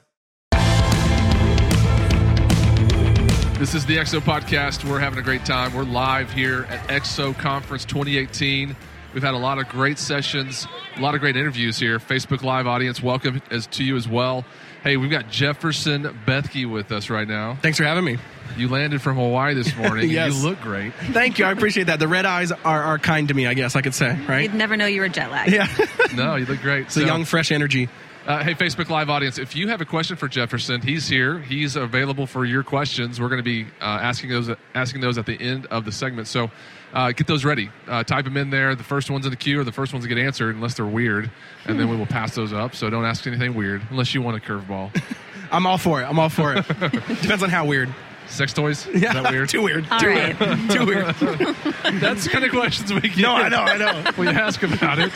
This 3.59 3.75
is 3.75 3.85
the 3.85 3.99
XO 3.99 4.21
podcast. 4.21 4.89
We're 4.89 5.01
having 5.01 5.19
a 5.19 5.23
great 5.23 5.45
time. 5.45 5.75
We're 5.75 5.83
live 5.83 6.33
here 6.33 6.65
at 6.71 6.89
XO 6.89 7.39
Conference 7.39 7.85
2018. 7.85 8.75
We've 9.13 9.23
had 9.23 9.35
a 9.35 9.39
lot 9.39 9.59
of 9.59 9.69
great 9.69 9.99
sessions, 9.99 10.67
a 10.97 11.01
lot 11.03 11.15
of 11.15 11.21
great 11.21 11.37
interviews 11.37 11.79
here. 11.79 11.99
Facebook 11.99 12.43
Live 12.43 12.67
audience, 12.67 13.03
welcome 13.03 13.43
as 13.51 13.67
to 13.67 13.85
you 13.85 13.97
as 13.97 14.09
well. 14.09 14.47
Hey, 14.83 14.97
we've 14.97 15.11
got 15.11 15.31
Jefferson 15.31 16.05
Bethke 16.27 16.71
with 16.73 16.91
us 16.91 17.11
right 17.11 17.29
now. 17.29 17.59
Thanks 17.61 17.77
for 17.77 17.85
having 17.85 18.05
me. 18.05 18.17
You 18.57 18.69
landed 18.69 19.03
from 19.03 19.17
Hawaii 19.17 19.55
this 19.55 19.75
morning. 19.77 20.09
yes. 20.11 20.35
You 20.35 20.49
look 20.49 20.61
great. 20.61 20.95
Thank 20.95 21.39
you. 21.39 21.45
I 21.45 21.53
appreciate 21.53 21.85
that. 21.85 21.99
The 21.99 22.09
red 22.09 22.25
eyes 22.25 22.53
are, 22.53 22.83
are 22.83 22.99
kind 22.99 23.29
to 23.29 23.35
me, 23.35 23.47
I 23.47 23.55
guess 23.55 23.77
I 23.77 23.83
could 23.83 23.95
say, 23.95 24.19
right? 24.27 24.45
You'd 24.45 24.55
never 24.55 24.77
know 24.77 24.87
you 24.87 25.01
were 25.01 25.09
jet 25.09 25.31
lagged. 25.31 25.53
Yeah. 25.53 25.69
no, 26.15 26.37
you 26.37 26.47
look 26.47 26.61
great. 26.61 26.87
It's 26.87 26.95
so, 26.95 27.03
a 27.03 27.07
young, 27.07 27.25
fresh 27.25 27.53
energy. 27.53 27.89
Uh, 28.27 28.43
hey, 28.43 28.55
Facebook 28.55 28.89
Live 28.89 29.09
audience, 29.09 29.39
if 29.39 29.55
you 29.55 29.69
have 29.69 29.81
a 29.81 29.85
question 29.85 30.17
for 30.17 30.27
Jefferson, 30.27 30.81
he's 30.81 31.07
here. 31.07 31.39
He's 31.39 31.77
available 31.77 32.27
for 32.27 32.45
your 32.45 32.65
questions. 32.65 33.21
We're 33.21 33.29
going 33.29 33.39
to 33.39 33.45
be 33.45 33.67
uh, 33.81 33.85
asking 33.85 34.31
those 34.31 34.51
asking 34.75 35.01
those 35.01 35.17
at 35.17 35.27
the 35.27 35.41
end 35.41 35.67
of 35.67 35.85
the 35.85 35.93
segment. 35.93 36.27
So 36.27 36.51
uh, 36.93 37.13
get 37.13 37.29
those 37.29 37.45
ready. 37.45 37.71
Uh, 37.87 38.03
type 38.03 38.25
them 38.25 38.37
in 38.37 38.51
there. 38.51 38.75
The 38.75 38.83
first 38.83 39.11
ones 39.11 39.27
in 39.27 39.31
the 39.31 39.37
queue 39.37 39.61
are 39.61 39.65
the 39.65 39.71
first 39.71 39.93
ones 39.93 40.05
to 40.05 40.09
get 40.09 40.19
answered, 40.19 40.57
unless 40.57 40.75
they're 40.75 40.85
weird, 40.85 41.31
and 41.67 41.79
then 41.79 41.89
we 41.89 41.97
will 41.97 42.07
pass 42.07 42.35
those 42.35 42.53
up. 42.53 42.75
So 42.75 42.91
don't 42.91 43.05
ask 43.05 43.25
anything 43.29 43.55
weird 43.55 43.83
unless 43.91 44.13
you 44.13 44.23
want 44.23 44.37
a 44.37 44.41
curveball. 44.41 44.91
I'm 45.53 45.65
all 45.65 45.79
for 45.79 46.03
it. 46.03 46.07
I'm 46.07 46.19
all 46.19 46.29
for 46.29 46.53
it. 46.55 46.67
Depends 47.23 47.45
on 47.45 47.51
how 47.51 47.65
weird. 47.67 47.95
Sex 48.29 48.53
toys? 48.53 48.87
Yeah, 48.89 48.95
Is 48.95 49.23
that 49.23 49.31
weird? 49.33 49.49
Too 49.51 49.63
weird. 49.63 49.87
All 49.91 50.01
too 50.01 50.09
right. 50.09 50.39
weird. 50.41 50.71
Too 50.71 50.87
weird. 50.87 51.07
That's 52.01 52.25
the 52.25 52.31
kind 52.31 52.45
of 52.45 52.51
questions 52.51 52.93
we 52.93 53.01
get. 53.01 53.19
No, 53.19 53.35
I 53.35 53.49
know, 53.49 53.63
I 53.63 53.77
know. 53.79 54.11
We 54.19 54.29
ask 54.29 54.63
about 54.63 54.99
it. 54.99 55.13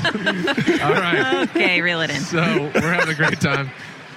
All 0.83 0.93
right. 0.93 1.49
Okay, 1.51 1.81
reel 1.81 2.01
it 2.03 2.11
in. 2.11 2.21
So 2.21 2.39
we're 2.75 2.93
having 2.93 3.09
a 3.11 3.15
great 3.17 3.41
time. 3.41 3.71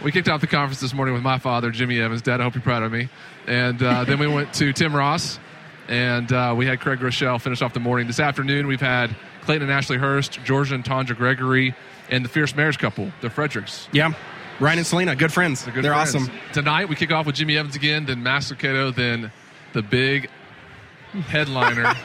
We 0.04 0.12
kicked 0.12 0.28
off 0.30 0.42
the 0.42 0.48
conference 0.48 0.82
this 0.82 0.94
morning 0.94 1.14
with 1.14 1.24
my 1.24 1.40
father, 1.40 1.72
Jimmy 1.72 2.00
Evans. 2.00 2.22
Dad, 2.22 2.42
I 2.42 2.44
hope 2.44 2.56
you're 2.56 2.62
proud 2.62 2.84
of 2.84 2.92
me. 2.92 3.10
And 3.48 3.82
uh, 3.82 4.04
then 4.04 4.20
we 4.20 4.28
went 4.28 4.54
to 4.56 4.74
Tim 4.74 4.96
Ross, 4.96 5.40
and 5.88 6.32
uh, 6.32 6.54
we 6.58 6.66
had 6.66 6.80
Craig 6.82 7.00
Groeschel 7.00 7.40
finish 7.42 7.62
off 7.62 7.74
the 7.74 7.80
morning. 7.80 8.08
This 8.08 8.20
afternoon, 8.20 8.68
we've 8.68 8.82
had 8.82 9.16
Clayton 9.42 9.64
and 9.64 9.72
Ashley 9.72 9.98
Hurst, 9.98 10.40
Georgia 10.44 10.76
and 10.76 10.84
Tondra 10.84 11.16
Gregory, 11.16 11.74
and 12.10 12.24
the 12.26 12.30
fierce 12.30 12.56
marriage 12.56 12.78
couple, 12.80 13.12
the 13.22 13.30
Fredericks. 13.30 13.88
Yeah. 13.94 14.14
Ryan 14.60 14.78
and 14.80 14.88
Selena, 14.88 15.16
good 15.16 15.34
friends. 15.34 15.64
They're, 15.66 15.74
good 15.74 15.84
They're 15.84 15.94
friends. 15.94 16.16
awesome. 16.16 16.32
Tonight, 16.54 16.90
we 16.90 16.96
kick 16.96 17.12
off 17.12 17.26
with 17.26 17.36
Jimmy 17.36 17.58
Evans 17.58 17.76
again, 17.76 18.06
then 18.06 18.24
Max 18.24 18.52
Lucado, 18.52 18.94
then 18.96 19.32
the 19.74 19.82
big 19.82 20.30
headliner. 21.28 21.94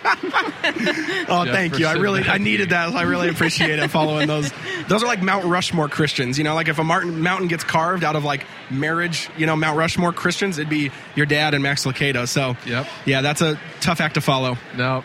Oh, 1.30 1.44
thank 1.44 1.78
you. 1.78 1.86
I 1.86 1.92
really, 1.94 2.22
I 2.24 2.38
needed 2.38 2.70
that. 2.70 2.94
I 2.94 3.02
really 3.02 3.28
appreciate 3.28 3.78
it 3.78 3.88
following 3.90 4.26
those. 4.28 4.50
Those 4.88 5.02
are 5.02 5.06
like 5.06 5.22
Mount 5.22 5.44
Rushmore 5.44 5.88
Christians. 5.88 6.38
You 6.38 6.44
know, 6.44 6.54
like 6.54 6.68
if 6.68 6.78
a 6.78 6.84
Martin, 6.84 7.20
mountain 7.20 7.48
gets 7.48 7.64
carved 7.64 8.02
out 8.04 8.16
of 8.16 8.24
like 8.24 8.46
marriage, 8.70 9.28
you 9.36 9.46
know, 9.46 9.54
Mount 9.56 9.76
Rushmore 9.76 10.12
Christians, 10.12 10.58
it'd 10.58 10.70
be 10.70 10.90
your 11.14 11.26
dad 11.26 11.52
and 11.54 11.62
Max 11.62 11.84
Lucado. 11.84 12.26
So, 12.26 12.56
Yep. 12.66 12.86
yeah, 13.04 13.20
that's 13.20 13.40
a 13.42 13.58
tough 13.80 14.00
act 14.00 14.14
to 14.14 14.20
follow. 14.22 14.56
No, 14.76 15.04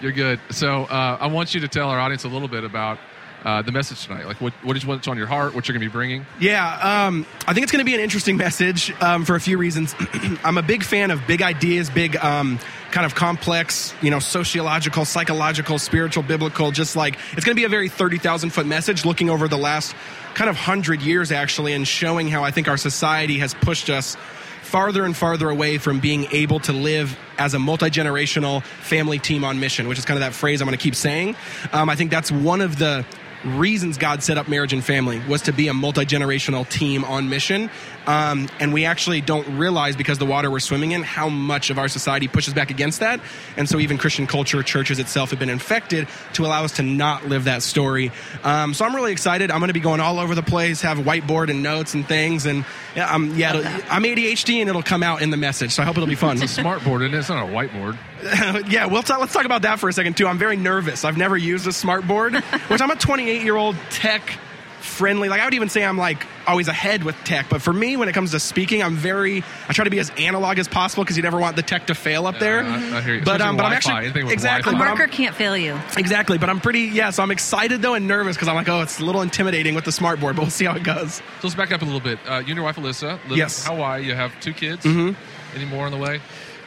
you're 0.00 0.12
good. 0.12 0.40
So 0.50 0.84
uh, 0.84 1.18
I 1.20 1.26
want 1.26 1.54
you 1.54 1.60
to 1.60 1.68
tell 1.68 1.88
our 1.90 1.98
audience 1.98 2.24
a 2.24 2.28
little 2.28 2.48
bit 2.48 2.62
about 2.64 2.98
uh, 3.44 3.62
the 3.62 3.72
message 3.72 4.06
tonight. 4.06 4.26
Like, 4.26 4.40
what, 4.40 4.52
what 4.62 4.76
is 4.76 4.86
what's 4.86 5.06
on 5.06 5.16
your 5.18 5.26
heart? 5.26 5.54
What 5.54 5.68
you're 5.68 5.74
going 5.74 5.84
to 5.84 5.90
be 5.90 5.92
bringing? 5.92 6.26
Yeah, 6.40 7.06
um, 7.06 7.26
I 7.46 7.52
think 7.52 7.64
it's 7.64 7.72
going 7.72 7.84
to 7.84 7.88
be 7.88 7.94
an 7.94 8.00
interesting 8.00 8.36
message 8.36 8.90
um, 9.02 9.24
for 9.24 9.36
a 9.36 9.40
few 9.40 9.58
reasons. 9.58 9.94
I'm 10.44 10.56
a 10.56 10.62
big 10.62 10.82
fan 10.82 11.10
of 11.10 11.26
big 11.26 11.42
ideas, 11.42 11.90
big 11.90 12.16
um, 12.16 12.58
kind 12.90 13.04
of 13.04 13.14
complex, 13.14 13.94
you 14.00 14.10
know, 14.10 14.18
sociological, 14.18 15.04
psychological, 15.04 15.78
spiritual, 15.78 16.22
biblical, 16.22 16.70
just 16.70 16.96
like 16.96 17.18
it's 17.32 17.44
going 17.44 17.54
to 17.54 17.60
be 17.60 17.64
a 17.64 17.68
very 17.68 17.88
30,000 17.88 18.50
foot 18.50 18.66
message 18.66 19.04
looking 19.04 19.28
over 19.28 19.46
the 19.46 19.58
last 19.58 19.94
kind 20.34 20.48
of 20.48 20.56
100 20.56 21.02
years 21.02 21.30
actually 21.30 21.74
and 21.74 21.86
showing 21.86 22.28
how 22.28 22.42
I 22.42 22.50
think 22.50 22.66
our 22.68 22.76
society 22.76 23.38
has 23.38 23.54
pushed 23.54 23.90
us 23.90 24.16
farther 24.62 25.04
and 25.04 25.16
farther 25.16 25.50
away 25.50 25.78
from 25.78 26.00
being 26.00 26.26
able 26.32 26.58
to 26.58 26.72
live 26.72 27.16
as 27.38 27.54
a 27.54 27.58
multi 27.58 27.86
generational 27.86 28.64
family 28.64 29.18
team 29.18 29.44
on 29.44 29.60
mission, 29.60 29.86
which 29.86 29.98
is 29.98 30.04
kind 30.04 30.16
of 30.16 30.22
that 30.22 30.32
phrase 30.32 30.60
I'm 30.60 30.66
going 30.66 30.76
to 30.76 30.82
keep 30.82 30.94
saying. 30.94 31.36
Um, 31.72 31.88
I 31.88 31.94
think 31.94 32.10
that's 32.10 32.32
one 32.32 32.60
of 32.60 32.78
the 32.78 33.04
reasons 33.44 33.98
God 33.98 34.22
set 34.22 34.38
up 34.38 34.48
marriage 34.48 34.72
and 34.72 34.84
family 34.84 35.20
was 35.28 35.42
to 35.42 35.52
be 35.52 35.68
a 35.68 35.74
multi 35.74 36.04
generational 36.04 36.68
team 36.68 37.04
on 37.04 37.28
mission. 37.28 37.70
Um, 38.06 38.48
and 38.60 38.72
we 38.72 38.84
actually 38.84 39.20
don't 39.20 39.58
realize 39.58 39.96
because 39.96 40.18
the 40.18 40.26
water 40.26 40.50
we're 40.50 40.60
swimming 40.60 40.92
in 40.92 41.02
how 41.02 41.28
much 41.28 41.70
of 41.70 41.78
our 41.78 41.88
society 41.88 42.28
pushes 42.28 42.54
back 42.54 42.70
against 42.70 43.00
that. 43.00 43.20
And 43.56 43.68
so 43.68 43.78
even 43.78 43.98
Christian 43.98 44.26
culture, 44.26 44.62
churches 44.62 44.98
itself 44.98 45.30
have 45.30 45.38
been 45.38 45.50
infected 45.50 46.08
to 46.34 46.44
allow 46.44 46.64
us 46.64 46.72
to 46.72 46.82
not 46.82 47.26
live 47.26 47.44
that 47.44 47.62
story. 47.62 48.12
Um, 48.42 48.74
so 48.74 48.84
I'm 48.84 48.94
really 48.94 49.12
excited. 49.12 49.50
I'm 49.50 49.60
going 49.60 49.68
to 49.68 49.74
be 49.74 49.80
going 49.80 50.00
all 50.00 50.18
over 50.18 50.34
the 50.34 50.42
place, 50.42 50.82
have 50.82 50.98
whiteboard 50.98 51.50
and 51.50 51.62
notes 51.62 51.94
and 51.94 52.06
things. 52.06 52.46
And 52.46 52.64
yeah, 52.94 53.12
I'm, 53.12 53.36
yeah, 53.36 53.82
I'm 53.88 54.02
ADHD 54.02 54.60
and 54.60 54.68
it'll 54.68 54.82
come 54.82 55.02
out 55.02 55.22
in 55.22 55.30
the 55.30 55.36
message. 55.36 55.72
So 55.72 55.82
I 55.82 55.86
hope 55.86 55.96
it'll 55.96 56.08
be 56.08 56.14
fun. 56.14 56.36
It's 56.36 56.44
a 56.44 56.48
smart 56.48 56.84
board, 56.84 57.02
isn't 57.02 57.14
it? 57.14 57.18
It's 57.18 57.28
not 57.28 57.48
a 57.48 57.52
whiteboard. 57.52 57.96
yeah, 58.70 58.86
we'll 58.86 59.02
talk, 59.02 59.20
let's 59.20 59.32
talk 59.32 59.44
about 59.44 59.62
that 59.62 59.78
for 59.78 59.88
a 59.88 59.92
second 59.92 60.16
too. 60.16 60.26
I'm 60.26 60.38
very 60.38 60.56
nervous. 60.56 61.04
I've 61.04 61.16
never 61.16 61.36
used 61.36 61.66
a 61.66 61.72
smart 61.72 62.06
board, 62.06 62.34
which 62.68 62.80
I'm 62.80 62.90
a 62.90 62.96
28 62.96 63.42
year 63.42 63.56
old 63.56 63.76
tech 63.90 64.38
friendly. 64.84 65.28
Like 65.28 65.40
I 65.40 65.44
would 65.46 65.54
even 65.54 65.68
say 65.68 65.84
I'm 65.84 65.96
like 65.98 66.26
always 66.46 66.68
ahead 66.68 67.02
with 67.04 67.16
tech, 67.24 67.46
but 67.48 67.62
for 67.62 67.72
me 67.72 67.96
when 67.96 68.08
it 68.08 68.12
comes 68.12 68.32
to 68.32 68.40
speaking, 68.40 68.82
I'm 68.82 68.94
very 68.94 69.42
I 69.68 69.72
try 69.72 69.84
to 69.84 69.90
be 69.90 69.98
as 69.98 70.10
analog 70.18 70.58
as 70.58 70.68
possible 70.68 71.02
because 71.04 71.16
you 71.16 71.22
never 71.22 71.38
want 71.38 71.56
the 71.56 71.62
tech 71.62 71.86
to 71.88 71.94
fail 71.94 72.26
up 72.26 72.38
there. 72.38 72.62
I- 72.62 72.98
I 72.98 73.00
hear 73.00 73.14
you. 73.16 73.22
But 73.24 73.40
um, 73.40 73.56
but 73.56 73.64
I'm 73.64 73.70
Wi-Fi, 73.72 73.74
actually 73.76 74.04
anything 74.04 74.24
with 74.26 74.32
exactly. 74.34 74.74
A 74.74 74.76
but 74.76 74.86
I'm- 74.86 74.96
marker 74.98 75.10
can't 75.10 75.34
fail 75.34 75.56
you. 75.56 75.78
Exactly, 75.96 76.38
but 76.38 76.48
I'm 76.50 76.60
pretty 76.60 76.80
yeah. 76.82 77.10
So 77.10 77.22
I'm 77.22 77.30
excited 77.30 77.82
though 77.82 77.94
and 77.94 78.06
nervous 78.06 78.36
because 78.36 78.48
I'm 78.48 78.54
like, 78.54 78.68
oh, 78.68 78.82
it's 78.82 79.00
a 79.00 79.04
little 79.04 79.22
intimidating 79.22 79.74
with 79.74 79.84
the 79.84 79.92
smart 79.92 80.20
board, 80.20 80.36
but 80.36 80.42
we'll 80.42 80.50
see 80.50 80.66
how 80.66 80.74
it 80.76 80.82
goes. 80.84 81.14
So 81.14 81.22
let's 81.44 81.54
back 81.54 81.72
up 81.72 81.82
a 81.82 81.84
little 81.84 82.00
bit. 82.00 82.18
Uh, 82.26 82.34
you 82.34 82.38
and 82.48 82.48
your 82.56 82.64
wife 82.64 82.76
Alyssa 82.76 83.18
live 83.28 83.38
Yes. 83.38 83.66
in 83.66 83.72
Hawaii. 83.74 84.04
You 84.04 84.14
have 84.14 84.38
two 84.40 84.52
kids. 84.52 84.84
Mm-hmm. 84.84 85.56
Any 85.56 85.64
more 85.66 85.86
on 85.86 85.92
the 85.92 85.98
way? 85.98 86.20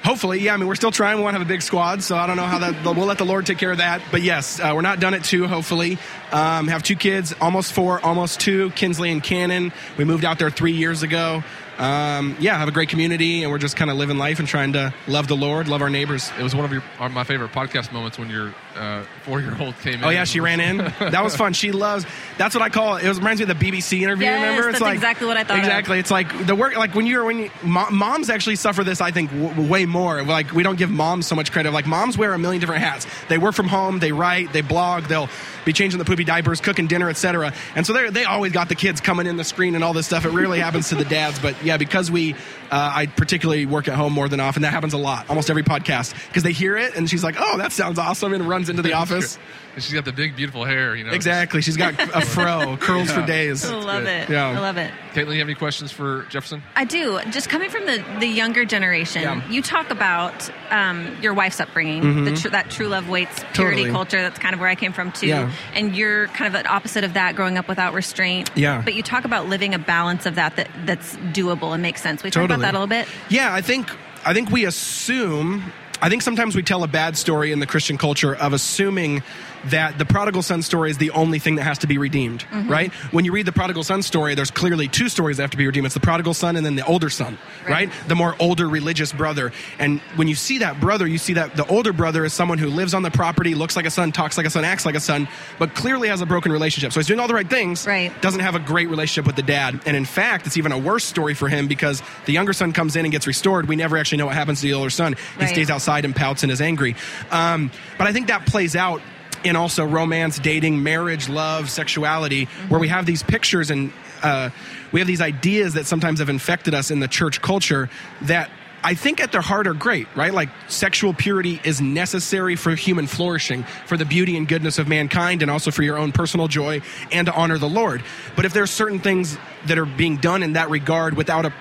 Hopefully, 0.08 0.40
yeah. 0.40 0.54
I 0.54 0.58
mean, 0.58 0.70
we're 0.70 0.76
still 0.76 0.90
trying. 0.90 1.18
We 1.18 1.24
want 1.24 1.34
to 1.34 1.40
have 1.40 1.46
a 1.46 1.50
big 1.50 1.62
squad, 1.62 2.02
so 2.02 2.16
I 2.16 2.28
don't 2.28 2.38
know 2.38 2.46
how 2.46 2.60
that. 2.60 2.96
We'll 2.96 3.06
let 3.06 3.18
the 3.18 3.26
Lord 3.26 3.46
take 3.46 3.58
care 3.58 3.74
of 3.74 3.80
that. 3.80 4.02
But 4.10 4.22
yes, 4.22 4.58
uh, 4.58 4.72
we're 4.74 4.80
not 4.80 5.02
done 5.02 5.14
at 5.14 5.26
two. 5.26 5.48
Hopefully, 5.48 5.98
um, 6.32 6.70
have 6.70 6.82
two 6.82 6.96
kids, 6.96 7.36
almost 7.42 7.74
four, 7.74 8.00
almost 8.00 8.40
two. 8.40 8.70
Kinsley 8.70 9.12
and 9.12 9.22
Cannon. 9.22 9.74
We 9.98 10.06
moved 10.06 10.24
out 10.24 10.40
there 10.40 10.50
three 10.50 10.72
years 10.72 11.04
ago. 11.04 11.44
Um, 11.78 12.38
yeah, 12.40 12.58
have 12.58 12.70
a 12.70 12.72
great 12.72 12.88
community, 12.88 13.44
and 13.44 13.52
we're 13.52 13.58
just 13.58 13.76
kind 13.76 13.92
of 13.92 13.98
living 13.98 14.18
life 14.18 14.40
and 14.40 14.48
trying 14.48 14.72
to 14.74 14.94
love 15.10 15.28
the 15.28 15.36
Lord, 15.36 15.68
love 15.68 15.82
our 15.82 15.90
neighbors. 15.90 16.32
It 16.40 16.42
was 16.42 16.56
one 16.56 16.64
of 16.64 16.72
your 16.72 16.84
my 17.10 17.26
favorite 17.26 17.52
podcast 17.52 17.92
moments 17.92 18.18
when 18.18 18.30
your 18.30 18.56
uh, 18.78 19.04
four 19.24 19.42
year 19.42 19.56
old 19.60 19.78
came 19.80 19.96
in. 19.96 20.04
Oh 20.04 20.10
yeah, 20.10 20.24
she 20.24 20.40
ran 20.40 20.60
in. 20.60 20.78
That 20.78 21.24
was 21.24 21.36
fun. 21.36 21.54
She 21.54 21.72
loves. 21.72 22.06
That's 22.38 22.54
what 22.54 22.62
I 22.62 22.70
call 22.70 22.98
it. 22.98 23.06
It 23.06 23.08
was, 23.08 23.18
reminds 23.18 23.42
me 23.42 23.50
of 23.50 23.60
the 23.60 23.66
BBC 23.66 24.02
interview. 24.02 24.26
Yes, 24.26 24.42
remember? 24.42 24.72
that's 24.72 24.94
exactly 24.94 25.28
what 25.28 25.38
I 25.38 25.44
thought 25.44 25.60
of. 25.60 25.66
Exactly. 25.66 26.00
It's 26.00 26.12
like 26.12 26.46
the 26.46 26.56
work. 26.56 26.76
Like 26.78 26.94
when 26.96 27.06
you're 27.06 27.26
when 27.26 27.40
you, 27.40 27.52
mo- 27.64 27.90
moms 27.90 28.30
actually 28.30 28.56
suffer 28.58 28.84
this. 28.84 29.02
I 29.02 29.12
think 29.12 29.32
w- 29.32 29.70
way 29.70 29.86
more. 29.86 30.24
Like 30.24 30.52
we 30.54 30.64
don't 30.64 30.78
give 30.78 30.90
moms 30.90 31.28
so 31.28 31.36
much 31.36 31.52
credit. 31.52 31.72
Like 31.72 31.88
moms 31.88 32.18
wear 32.18 32.34
a 32.34 32.40
million 32.40 32.60
different 32.60 32.84
hats. 32.84 33.08
They 33.30 33.38
work 33.38 33.56
from 33.56 33.68
home. 33.68 34.00
They 34.00 34.12
write. 34.12 34.54
They 34.54 34.62
blog. 34.62 35.06
They'll 35.06 35.30
be 35.66 35.74
changing 35.74 36.00
the 36.00 36.06
poopy 36.06 36.24
diapers, 36.24 36.62
cooking 36.62 36.88
dinner, 36.88 37.10
etc. 37.10 37.54
And 37.76 37.86
so 37.86 37.94
they 37.94 38.10
they 38.10 38.26
always 38.26 38.52
got 38.52 38.70
the 38.70 38.76
kids 38.76 39.02
coming 39.02 39.28
in 39.28 39.38
the 39.38 39.44
screen 39.44 39.76
and 39.76 39.84
all 39.84 39.94
this 39.94 40.06
stuff. 40.06 40.26
It 40.26 40.30
rarely 40.30 40.60
happens 40.60 40.90
to 40.90 40.96
the 40.96 41.06
dads. 41.06 41.40
But 41.40 41.62
yeah, 41.64 41.78
because 41.78 42.12
we. 42.12 42.36
Uh, 42.70 42.92
I 42.96 43.06
particularly 43.06 43.66
work 43.66 43.88
at 43.88 43.96
home 43.96 44.12
more 44.12 44.28
than 44.28 44.42
often. 44.42 44.64
That 44.64 44.74
happens 44.74 44.92
a 44.92 44.98
lot, 44.98 45.30
almost 45.30 45.50
every 45.50 45.64
podcast, 45.64 46.14
because 46.28 46.44
they 46.44 46.52
hear 46.52 46.76
it 46.76 46.98
and 46.98 47.10
she's 47.10 47.24
like, 47.24 47.36
"Oh, 47.40 47.58
that 47.60 47.72
sounds 47.72 47.98
awesome," 47.98 48.34
and 48.34 48.46
runs 48.48 48.67
into 48.70 48.82
the 48.82 48.94
office. 49.02 49.38
She's 49.76 49.94
got 49.94 50.06
the 50.06 50.12
big, 50.12 50.36
beautiful 50.36 50.66
hair. 50.66 50.96
You 50.96 51.04
know. 51.04 51.12
Exactly. 51.12 51.62
She's 51.62 51.78
got 51.78 51.94
a 52.00 52.22
fro, 52.26 52.78
curls 52.78 53.12
for 53.12 53.24
days. 53.24 53.64
I 53.64 53.76
love 53.76 54.06
it. 54.06 54.28
Yeah. 54.28 54.48
I 54.48 54.60
love 54.60 54.78
it. 54.78 54.92
Caitlin, 55.14 55.34
you 55.34 55.40
have 55.40 55.48
any 55.48 55.54
questions 55.54 55.92
for 55.92 56.24
Jefferson? 56.30 56.64
I 56.76 56.84
do. 56.84 57.20
Just 57.30 57.48
coming 57.50 57.70
from 57.70 57.86
the, 57.86 58.04
the 58.20 58.26
younger 58.26 58.66
generation, 58.66 59.22
Yeah. 59.22 59.48
you 59.50 59.62
talk 59.62 59.92
about 59.92 60.50
um, 60.72 61.16
your 61.22 61.36
wife's 61.36 61.60
upbringing, 61.60 62.26
the 62.26 62.36
tr- 62.36 62.50
that 62.50 62.72
true 62.72 62.88
love 62.88 63.08
waits 63.08 63.36
purity 63.54 63.82
Totally. 63.84 63.92
culture. 63.92 64.22
That's 64.22 64.40
kind 64.40 64.56
of 64.56 64.60
where 64.60 64.70
I 64.70 64.74
came 64.76 64.94
from 64.94 65.12
too. 65.12 65.28
Yeah. 65.28 65.52
And 65.76 65.96
you're 65.96 66.26
kind 66.30 66.54
of 66.56 66.64
the 66.64 66.68
opposite 66.68 67.04
of 67.04 67.14
that, 67.14 67.36
growing 67.36 67.60
up 67.60 67.68
without 67.68 67.94
restraint. 67.94 68.50
Yeah. 68.56 68.82
But 68.84 68.96
you 68.96 69.04
talk 69.04 69.26
about 69.26 69.48
living 69.48 69.76
a 69.76 69.80
balance 69.80 70.26
of 70.26 70.36
that, 70.36 70.56
that 70.56 70.70
that's 70.86 71.16
doable 71.18 71.74
and 71.74 71.84
makes 71.84 72.02
sense. 72.02 72.24
We 72.24 72.32
talk 72.32 72.46
about 72.46 72.62
that 72.62 72.74
a 72.74 72.78
little 72.80 72.88
bit. 72.88 73.08
Yeah, 73.30 73.54
I 73.54 73.62
think 73.62 73.90
I 74.26 74.34
think 74.34 74.50
we 74.50 74.66
assume. 74.66 75.72
I 76.00 76.10
think 76.10 76.22
sometimes 76.22 76.56
we 76.56 76.62
tell 76.62 76.84
a 76.84 76.88
bad 76.88 77.18
story 77.18 77.52
in 77.52 77.60
the 77.60 77.66
Christian 77.66 77.98
culture 77.98 78.36
of 78.36 78.54
assuming 78.54 79.24
that 79.66 79.98
the 79.98 80.06
prodigal 80.06 80.42
son 80.42 80.62
story 80.62 80.90
is 80.90 80.98
the 80.98 81.12
only 81.12 81.40
thing 81.40 81.56
that 81.56 81.64
has 81.64 81.78
to 81.80 81.88
be 81.88 81.98
redeemed, 81.98 82.46
Mm-hmm. 82.52 82.70
right? 82.72 82.94
When 83.12 83.26
you 83.26 83.32
read 83.32 83.46
the 83.46 83.52
prodigal 83.52 83.84
son 83.84 84.02
story, 84.02 84.36
there's 84.36 84.52
clearly 84.52 84.88
two 84.88 85.10
stories 85.10 85.38
that 85.38 85.44
have 85.44 85.52
to 85.52 85.58
be 85.58 85.66
redeemed. 85.66 85.86
It's 85.86 85.94
the 85.94 86.00
prodigal 86.00 86.34
son 86.34 86.56
and 86.56 86.66
then 86.66 86.76
the 86.76 86.86
older 86.86 87.10
son, 87.10 87.38
right? 87.64 87.72
Right. 87.90 87.90
The 88.08 88.16
more 88.16 88.36
older 88.40 88.68
religious 88.68 89.12
brother. 89.14 89.52
And 89.80 90.00
when 90.16 90.28
you 90.28 90.36
see 90.36 90.60
that 90.60 90.80
brother, 90.80 91.06
you 91.08 91.18
see 91.18 91.34
that 91.34 91.56
the 91.56 91.66
older 91.68 91.94
brother 91.94 92.26
is 92.26 92.34
someone 92.34 92.58
who 92.58 92.68
lives 92.70 92.94
on 92.94 93.04
the 93.04 93.12
property, 93.12 93.54
looks 93.56 93.76
like 93.76 93.86
a 93.86 93.92
son, 93.92 94.12
talks 94.12 94.38
like 94.38 94.46
a 94.46 94.50
son, 94.50 94.64
acts 94.66 94.86
like 94.86 94.96
a 94.96 95.00
son, 95.00 95.28
but 95.60 95.76
clearly 95.76 96.08
has 96.08 96.22
a 96.22 96.26
broken 96.26 96.52
relationship. 96.52 96.94
So 96.94 97.00
he's 97.00 97.08
doing 97.08 97.20
all 97.20 97.28
the 97.28 97.34
right 97.34 97.50
things, 97.50 97.86
Right. 97.86 98.12
doesn't 98.22 98.40
have 98.42 98.56
a 98.56 98.60
great 98.60 98.90
relationship 98.90 99.26
with 99.28 99.36
the 99.36 99.44
dad. 99.44 99.80
And 99.86 99.96
in 99.98 100.06
fact, 100.06 100.48
it's 100.48 100.58
even 100.58 100.72
a 100.72 100.78
worse 100.78 101.04
story 101.04 101.34
for 101.34 101.48
him 101.50 101.68
because 101.68 102.02
the 102.26 102.34
younger 102.34 102.54
son 102.54 102.74
comes 102.74 102.96
in 102.96 103.06
and 103.06 103.12
gets 103.12 103.28
restored. 103.28 103.68
We 103.68 103.76
never 103.76 103.98
actually 103.98 104.20
know 104.20 104.26
what 104.28 104.36
happens 104.36 104.62
to 104.62 104.68
the 104.68 104.74
older 104.74 104.90
son. 104.90 105.16
He 105.38 105.42
Right. 105.46 105.50
stays 105.50 105.70
outside 105.70 106.06
and 106.06 106.16
pouts 106.16 106.44
and 106.44 106.52
is 106.52 106.62
angry. 106.62 106.96
Um, 107.32 107.72
but 107.98 108.08
I 108.08 108.14
think 108.14 108.28
that 108.28 108.46
plays 108.46 108.76
out 108.76 109.02
in 109.44 109.56
also 109.56 109.86
romance, 109.86 110.40
dating, 110.40 110.84
marriage, 110.84 111.30
love, 111.30 111.70
sexuality, 111.70 112.46
where 112.70 112.80
we 112.80 112.88
have 112.88 113.06
these 113.06 113.24
pictures 113.24 113.72
and 113.72 113.92
uh, 114.24 114.50
we 114.92 115.00
have 115.00 115.08
these 115.08 115.22
ideas 115.22 115.76
that 115.76 115.86
sometimes 115.86 116.20
have 116.20 116.30
infected 116.30 116.74
us 116.74 116.92
in 116.92 117.00
the 117.00 117.08
church 117.08 117.42
culture 117.42 117.90
that 118.24 118.50
I 118.84 118.94
think 118.94 119.20
at 119.20 119.32
their 119.32 119.42
heart 119.42 119.68
are 119.68 119.74
great, 119.74 120.08
right? 120.16 120.34
Like 120.34 120.50
sexual 120.68 121.14
purity 121.14 121.60
is 121.64 121.82
necessary 121.82 122.56
for 122.56 122.76
human 122.76 123.08
flourishing, 123.08 123.64
for 123.86 123.98
the 123.98 124.06
beauty 124.06 124.38
and 124.38 124.48
goodness 124.48 124.78
of 124.78 124.88
mankind, 124.88 125.42
and 125.42 125.50
also 125.50 125.72
for 125.72 125.84
your 125.84 125.98
own 125.98 126.12
personal 126.12 126.48
joy 126.48 126.82
and 127.12 127.26
to 127.26 127.34
honor 127.34 127.58
the 127.58 127.68
Lord. 127.68 128.04
But 128.36 128.46
if 128.46 128.54
there's 128.54 128.72
certain 128.72 129.00
things 129.00 129.38
that 129.66 129.78
are 129.78 129.86
being 129.86 130.18
done 130.18 130.44
in 130.44 130.54
that 130.54 130.70
regard 130.70 131.16
without 131.16 131.46
a 131.46 131.54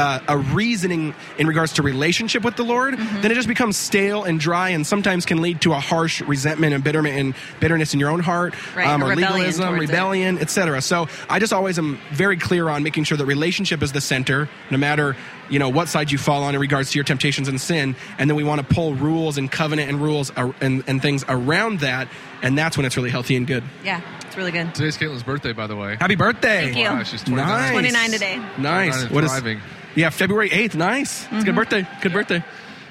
uh, 0.00 0.20
a 0.28 0.38
reasoning 0.38 1.14
in 1.38 1.46
regards 1.46 1.74
to 1.74 1.82
relationship 1.82 2.42
with 2.42 2.56
the 2.56 2.64
Lord, 2.64 2.94
Mm-hmm. 2.94 3.20
then 3.22 3.30
it 3.30 3.34
just 3.34 3.48
becomes 3.48 3.76
stale 3.76 4.24
and 4.24 4.40
dry, 4.40 4.70
and 4.70 4.86
sometimes 4.86 5.26
can 5.26 5.40
lead 5.42 5.60
to 5.60 5.72
a 5.72 5.80
harsh 5.80 6.22
resentment 6.22 6.74
and 6.74 6.82
bitterment 6.82 7.18
and 7.18 7.34
bitterness 7.60 7.94
in 7.94 8.00
your 8.00 8.10
own 8.10 8.20
heart, 8.20 8.54
Right, 8.74 8.86
um, 8.86 9.02
or 9.04 9.14
legalism, 9.14 9.78
rebellion, 9.78 10.38
etc. 10.38 10.80
So 10.82 11.08
I 11.28 11.38
just 11.38 11.52
always 11.52 11.78
am 11.78 11.98
very 12.12 12.36
clear 12.36 12.68
on 12.68 12.82
making 12.82 13.04
sure 13.04 13.18
that 13.18 13.26
relationship 13.26 13.82
is 13.82 13.92
the 13.92 14.00
center, 14.00 14.48
no 14.70 14.78
matter 14.78 15.16
you 15.50 15.58
know 15.58 15.68
what 15.68 15.88
side 15.88 16.12
you 16.12 16.18
fall 16.18 16.44
on 16.44 16.54
in 16.54 16.60
regards 16.60 16.92
to 16.92 16.98
your 16.98 17.04
temptations 17.04 17.48
and 17.48 17.60
sin, 17.60 17.96
and 18.18 18.30
then 18.30 18.36
we 18.36 18.44
want 18.44 18.60
to 18.66 18.74
pull 18.74 18.94
rules 18.94 19.36
and 19.36 19.50
covenant 19.50 19.88
and 19.90 20.00
rules 20.00 20.30
and, 20.36 20.84
and 20.86 21.02
things 21.02 21.24
around 21.28 21.80
that, 21.80 22.06
and 22.42 22.56
that's 22.56 22.76
when 22.76 22.86
it's 22.86 22.96
really 22.96 23.10
healthy 23.10 23.36
and 23.36 23.46
good. 23.46 23.64
Yeah, 23.84 24.00
it's 24.22 24.36
really 24.36 24.52
good. 24.52 24.74
Today's 24.74 24.96
Caitlin's 24.96 25.22
birthday, 25.22 25.52
by 25.52 25.66
the 25.66 25.76
way. 25.76 25.96
Happy 25.96 26.16
birthday! 26.16 26.64
Thank 26.64 26.76
you. 26.76 26.84
Wow, 26.84 27.02
she's 27.02 27.22
29. 27.22 27.46
Nice. 27.46 27.70
29 27.72 28.10
today. 28.10 28.36
Nice. 28.36 28.56
29 28.58 29.02
and 29.02 29.10
What 29.14 29.24
is- 29.24 29.30
thriving. 29.30 29.60
yeah, 29.94 30.10
February 30.10 30.50
8th. 30.50 30.74
Nice. 30.74 31.24
It's 31.24 31.26
a 31.26 31.34
good 31.34 31.44
mm-hmm. 31.46 31.56
birthday. 31.56 31.86
Good 32.02 32.12
birthday. 32.12 32.44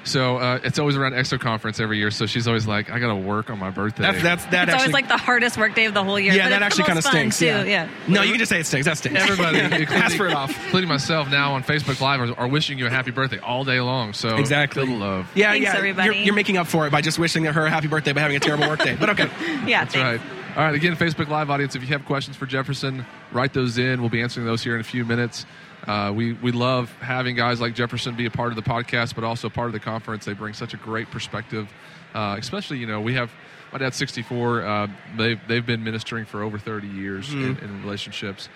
So 0.04 0.38
uh, 0.38 0.60
it's 0.64 0.78
always 0.78 0.96
around 0.96 1.12
XO 1.12 1.38
conference 1.38 1.78
every 1.78 1.98
year. 1.98 2.10
So 2.10 2.24
she's 2.26 2.48
always 2.48 2.66
like, 2.66 2.90
I 2.90 2.98
got 2.98 3.08
to 3.08 3.16
work 3.16 3.50
on 3.50 3.58
my 3.58 3.70
birthday. 3.70 4.02
That's 4.02 4.22
that's 4.22 4.44
that 4.46 4.68
It's 4.68 4.74
actually. 4.74 4.78
always 4.78 4.92
like 4.94 5.08
the 5.08 5.16
hardest 5.18 5.58
work 5.58 5.74
day 5.74 5.84
of 5.84 5.94
the 5.94 6.02
whole 6.02 6.18
year. 6.18 6.32
yeah, 6.32 6.44
but 6.44 6.48
that 6.50 6.62
actually 6.62 6.82
the 6.84 6.86
kind 6.86 6.98
of 6.98 7.04
fun, 7.04 7.12
stinks. 7.12 7.38
Too. 7.40 7.46
yeah. 7.46 7.62
yeah. 7.64 7.88
No, 8.08 8.22
you 8.22 8.30
can 8.30 8.38
just 8.38 8.48
say 8.50 8.60
it 8.60 8.66
stinks. 8.66 8.86
That 8.86 8.96
stinks. 8.98 9.20
Everybody, 9.20 9.58
including, 9.60 9.88
ask 9.88 10.16
for 10.16 10.26
it 10.26 10.32
off. 10.34 10.50
including 10.64 10.88
myself, 10.88 11.30
now 11.30 11.52
on 11.54 11.62
Facebook 11.62 12.00
Live 12.00 12.20
are, 12.20 12.38
are 12.40 12.48
wishing 12.48 12.78
you 12.78 12.86
a 12.86 12.90
happy 12.90 13.10
birthday 13.10 13.38
all 13.38 13.64
day 13.64 13.80
long. 13.80 14.12
So 14.14 14.36
Exactly. 14.36 14.86
good 14.86 14.94
love. 14.98 15.30
Yeah, 15.34 15.50
Thanks, 15.52 15.64
yeah. 15.64 15.76
everybody. 15.76 16.06
You're, 16.06 16.24
you're 16.26 16.34
making 16.34 16.56
up 16.56 16.66
for 16.66 16.86
it 16.86 16.90
by 16.92 17.02
just 17.02 17.18
wishing 17.18 17.44
her 17.44 17.66
a 17.66 17.70
happy 17.70 17.88
birthday 17.88 18.12
by 18.12 18.20
having 18.22 18.36
a 18.36 18.40
terrible 18.40 18.68
work 18.68 18.82
day. 18.82 18.96
But 18.98 19.10
okay. 19.10 19.28
Yeah, 19.66 19.84
That's 19.84 19.94
thanks. 19.94 20.24
right. 20.24 20.56
All 20.56 20.64
right. 20.64 20.74
Again, 20.74 20.96
Facebook 20.96 21.28
Live 21.28 21.50
audience, 21.50 21.76
if 21.76 21.82
you 21.82 21.88
have 21.88 22.04
questions 22.06 22.36
for 22.36 22.46
Jefferson, 22.46 23.04
write 23.32 23.52
those 23.52 23.78
in. 23.78 24.00
We'll 24.00 24.08
be 24.10 24.22
answering 24.22 24.46
those 24.46 24.62
here 24.64 24.74
in 24.74 24.80
a 24.80 24.84
few 24.84 25.04
minutes. 25.04 25.44
Uh, 25.86 26.12
we 26.14 26.34
we 26.34 26.52
love 26.52 26.90
having 27.00 27.34
guys 27.36 27.60
like 27.60 27.74
Jefferson 27.74 28.14
be 28.14 28.26
a 28.26 28.30
part 28.30 28.50
of 28.52 28.56
the 28.56 28.62
podcast, 28.62 29.14
but 29.14 29.24
also 29.24 29.48
part 29.48 29.68
of 29.68 29.72
the 29.72 29.80
conference. 29.80 30.24
They 30.24 30.34
bring 30.34 30.54
such 30.54 30.74
a 30.74 30.76
great 30.76 31.10
perspective, 31.10 31.68
uh, 32.14 32.36
especially 32.38 32.78
you 32.78 32.86
know 32.86 33.00
we 33.00 33.14
have 33.14 33.30
my 33.72 33.78
dad's 33.78 33.96
64. 33.96 34.62
Uh, 34.62 34.86
they've 35.16 35.40
they've 35.48 35.64
been 35.64 35.82
ministering 35.82 36.24
for 36.26 36.42
over 36.42 36.58
30 36.58 36.86
years 36.88 37.32
in, 37.32 37.56
in 37.58 37.82
relationships, 37.82 38.48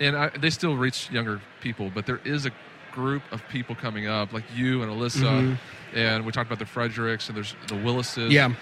and 0.00 0.16
I, 0.16 0.28
they 0.30 0.50
still 0.50 0.76
reach 0.76 1.10
younger 1.10 1.40
people. 1.60 1.90
But 1.94 2.06
there 2.06 2.20
is 2.24 2.44
a 2.46 2.50
group 2.92 3.22
of 3.32 3.46
people 3.48 3.74
coming 3.74 4.06
up 4.06 4.32
like 4.32 4.44
you 4.54 4.82
and 4.82 4.90
Alyssa, 4.90 5.56
and 5.94 6.24
we 6.26 6.32
talked 6.32 6.48
about 6.48 6.58
the 6.60 6.66
Fredericks 6.66 7.28
and 7.28 7.36
there's 7.36 7.54
the 7.68 7.74
Willises 7.76 8.32
Yeah. 8.32 8.52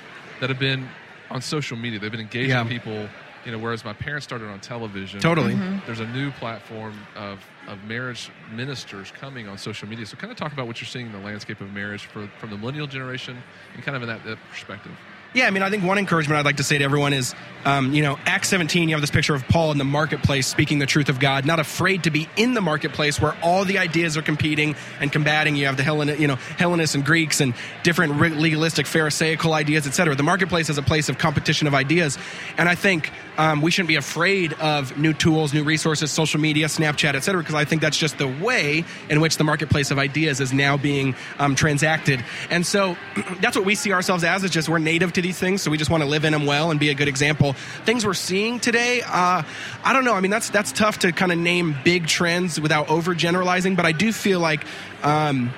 that 0.41 0.49
have 0.51 0.59
been 0.59 0.89
on 1.31 1.41
social 1.43 1.77
media. 1.77 1.99
They've 1.99 2.11
been 2.11 2.21
engaging 2.21 2.49
Yeah. 2.51 2.65
people, 2.65 3.09
you 3.45 3.53
know, 3.53 3.59
whereas 3.59 3.85
my 3.85 3.93
parents 3.93 4.25
started 4.25 4.49
on 4.49 4.59
television. 4.61 5.21
Totally. 5.21 5.53
Mm-hmm. 5.55 5.81
There's 5.87 6.01
a 6.01 6.07
new 6.07 6.31
platform 6.33 6.95
of 7.15 7.41
of 7.69 7.83
marriage 7.85 8.31
ministers 8.51 9.11
coming 9.11 9.49
on 9.49 9.59
social 9.59 9.89
media. 9.89 10.07
So, 10.07 10.17
kind 10.17 10.31
of 10.31 10.37
talk 10.37 10.53
about 10.53 10.67
what 10.67 10.81
you're 10.81 10.89
seeing 10.89 11.07
in 11.07 11.13
the 11.13 11.19
landscape 11.19 11.61
of 11.61 11.73
marriage 11.73 12.07
for, 12.07 12.27
from 12.39 12.51
the 12.51 12.57
millennial 12.57 12.87
generation 12.87 13.43
and 13.75 13.83
kind 13.83 13.97
of 13.97 14.03
in 14.03 14.09
that, 14.09 14.25
that 14.25 14.39
perspective. 14.51 14.93
Yeah, 15.35 15.47
I 15.47 15.51
mean, 15.51 15.63
I 15.63 15.71
think 15.71 15.83
one 15.83 15.97
encouragement 15.97 16.39
I'd 16.39 16.45
like 16.45 16.59
to 16.59 16.63
say 16.63 16.77
to 16.77 16.85
everyone 16.85 17.15
is, 17.15 17.35
um, 17.65 17.95
you 17.95 18.03
know, 18.03 18.19
Acts 18.27 18.49
17, 18.49 18.89
you 18.89 18.95
have 18.95 19.01
this 19.01 19.11
picture 19.11 19.35
of 19.35 19.47
Paul 19.49 19.73
in 19.73 19.79
the 19.79 19.85
marketplace 19.85 20.47
speaking 20.47 20.79
the 20.79 20.87
truth 20.87 21.09
of 21.09 21.21
God, 21.21 21.47
not 21.47 21.59
afraid 21.59 22.05
to 22.05 22.11
be 22.11 22.29
in 22.37 22.53
the 22.53 22.61
marketplace 22.61 23.19
where 23.19 23.35
all 23.43 23.65
the 23.65 23.79
ideas 23.79 24.19
are 24.19 24.23
competing 24.23 24.75
and 25.01 25.11
combating. 25.11 25.57
You 25.57 25.67
have 25.67 25.79
the 25.79 25.85
Hellen, 25.85 26.09
you 26.21 26.27
know, 26.27 26.37
Hellenists 26.37 26.95
and 26.95 27.05
Greeks 27.05 27.41
and 27.41 27.55
different 27.83 28.19
legalistic 28.41 28.87
Pharisaical 28.87 29.55
ideas, 29.55 29.87
etc. 29.87 30.15
The 30.17 30.23
marketplace 30.23 30.69
is 30.69 30.77
a 30.77 30.83
place 30.83 31.09
of 31.09 31.17
competition 31.17 31.67
of 31.67 31.75
ideas, 31.75 32.19
and 32.59 32.69
I 32.69 32.75
think 32.75 33.11
um, 33.39 33.63
we 33.63 33.71
shouldn't 33.71 33.89
be 33.89 33.97
afraid 33.97 34.53
of 34.55 34.99
new 34.99 35.15
tools, 35.15 35.55
new 35.55 35.65
resources, 35.65 36.11
social 36.11 36.41
media, 36.41 36.67
Snapchat, 36.67 37.15
etc. 37.15 37.41
Because 37.41 37.55
I 37.55 37.65
think 37.65 37.81
that's 37.81 37.97
just 37.97 38.19
the 38.19 38.29
way 38.29 38.85
in 39.09 39.21
which 39.21 39.39
the 39.39 39.45
marketplace 39.45 39.91
of 39.91 39.99
ideas 39.99 40.41
is 40.41 40.53
now 40.53 40.77
being 40.77 41.15
um, 41.39 41.55
transacted, 41.55 42.23
and 42.51 42.67
so 42.67 42.97
that's 43.41 43.57
what 43.57 43.65
we 43.65 43.77
see 43.77 43.93
ourselves 43.93 44.25
as. 44.25 44.45
Is 44.45 44.51
just 44.51 44.69
we're 44.69 44.79
native 44.79 45.13
to 45.15 45.22
these 45.23 45.39
things, 45.39 45.63
so 45.63 45.71
we 45.71 45.79
just 45.79 45.91
want 45.91 46.03
to 46.03 46.09
live 46.09 46.25
in 46.25 46.33
them 46.33 46.47
well 46.47 46.71
and 46.71 46.79
be 46.79 46.91
a 46.91 46.95
good 46.95 47.09
example. 47.09 47.55
Things 47.85 48.05
we're 48.05 48.15
seeing 48.15 48.61
today, 48.61 49.03
uh, 49.03 49.43
I 49.85 49.93
don't 49.93 50.05
know. 50.05 50.15
I 50.15 50.21
mean, 50.21 50.31
that's 50.31 50.51
that's 50.51 50.73
tough 50.73 51.01
to 51.01 51.13
kind 51.13 51.33
of 51.33 51.39
name 51.39 51.77
big 51.85 52.07
trends 52.07 52.61
without 52.61 52.89
overgeneralizing, 52.89 53.77
but 53.77 53.87
I 53.87 53.93
do 53.93 54.13
feel 54.13 54.41
like, 54.41 54.65
um, 55.03 55.53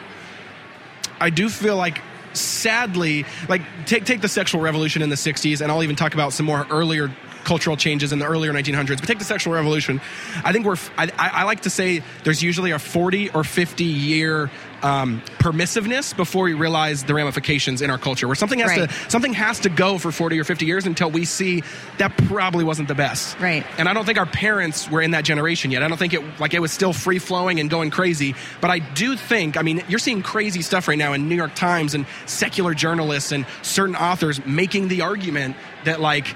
I 1.21 1.31
do 1.31 1.49
feel 1.49 1.77
like 1.77 2.01
sadly, 2.33 3.25
like 3.49 3.63
take 3.87 4.05
take 4.05 4.21
the 4.21 4.29
sexual 4.29 4.61
revolution 4.61 5.03
in 5.03 5.09
the 5.09 5.17
'60s, 5.17 5.61
and 5.61 5.71
I'll 5.71 5.83
even 5.83 5.97
talk 5.97 6.15
about 6.15 6.33
some 6.33 6.47
more 6.47 6.67
earlier 6.71 7.11
cultural 7.45 7.77
changes 7.77 8.13
in 8.13 8.19
the 8.19 8.27
earlier 8.27 8.53
1900s. 8.53 8.99
But 8.99 9.07
take 9.07 9.19
the 9.19 9.25
sexual 9.25 9.53
revolution. 9.55 10.01
I 10.43 10.53
think 10.53 10.67
we're. 10.67 10.77
I, 10.97 11.11
I 11.19 11.45
like 11.45 11.61
to 11.61 11.71
say 11.71 12.03
there's 12.25 12.43
usually 12.43 12.73
a 12.73 12.79
40 12.79 13.31
or 13.31 13.45
50 13.45 13.85
year 13.85 14.51
um, 14.85 15.23
permissiveness 15.39 16.15
before 16.17 16.45
we 16.45 16.53
realize 16.53 17.05
the 17.05 17.15
ramifications 17.15 17.81
in 17.83 17.91
our 17.91 17.99
culture. 17.99 18.27
Where 18.29 18.35
something 18.37 18.59
has 18.61 18.71
Right. 18.77 18.89
to 18.91 19.11
something 19.11 19.33
has 19.33 19.61
to 19.61 19.71
go 19.71 19.99
for 19.99 20.13
40 20.13 20.39
or 20.39 20.45
50 20.45 20.67
years 20.67 20.87
until 20.87 21.11
we 21.11 21.25
see 21.25 21.63
that 21.99 22.17
probably 22.29 22.65
wasn't 22.65 22.89
the 22.89 22.95
best. 22.95 23.41
Right. 23.41 23.65
And 23.79 23.89
I 23.89 23.95
don't 23.95 24.05
think 24.05 24.19
our 24.19 24.27
parents 24.27 24.89
were 24.91 25.01
in 25.01 25.13
that 25.13 25.25
generation 25.25 25.71
yet. 25.71 25.83
I 25.83 25.89
don't 25.89 25.97
think 25.97 26.13
it 26.15 26.23
like 26.39 26.53
it 26.55 26.61
was 26.61 26.71
still 26.71 26.93
free 26.93 27.19
flowing 27.19 27.59
and 27.61 27.71
going 27.71 27.91
crazy. 27.91 28.35
But 28.61 28.71
I 28.71 28.79
do 28.79 29.17
think. 29.17 29.57
I 29.57 29.63
mean, 29.63 29.83
you're 29.89 29.99
seeing 29.99 30.23
crazy 30.23 30.61
stuff 30.63 30.87
right 30.87 30.99
now 30.99 31.15
in 31.15 31.29
New 31.29 31.35
York 31.35 31.55
Times 31.55 31.95
and 31.95 32.05
secular 32.27 32.75
journalists 32.75 33.33
and 33.33 33.47
certain 33.63 33.97
authors 33.97 34.45
making 34.45 34.89
the 34.89 35.01
argument 35.01 35.57
that 35.85 36.01
like, 36.01 36.27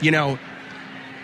you 0.00 0.10
know 0.10 0.38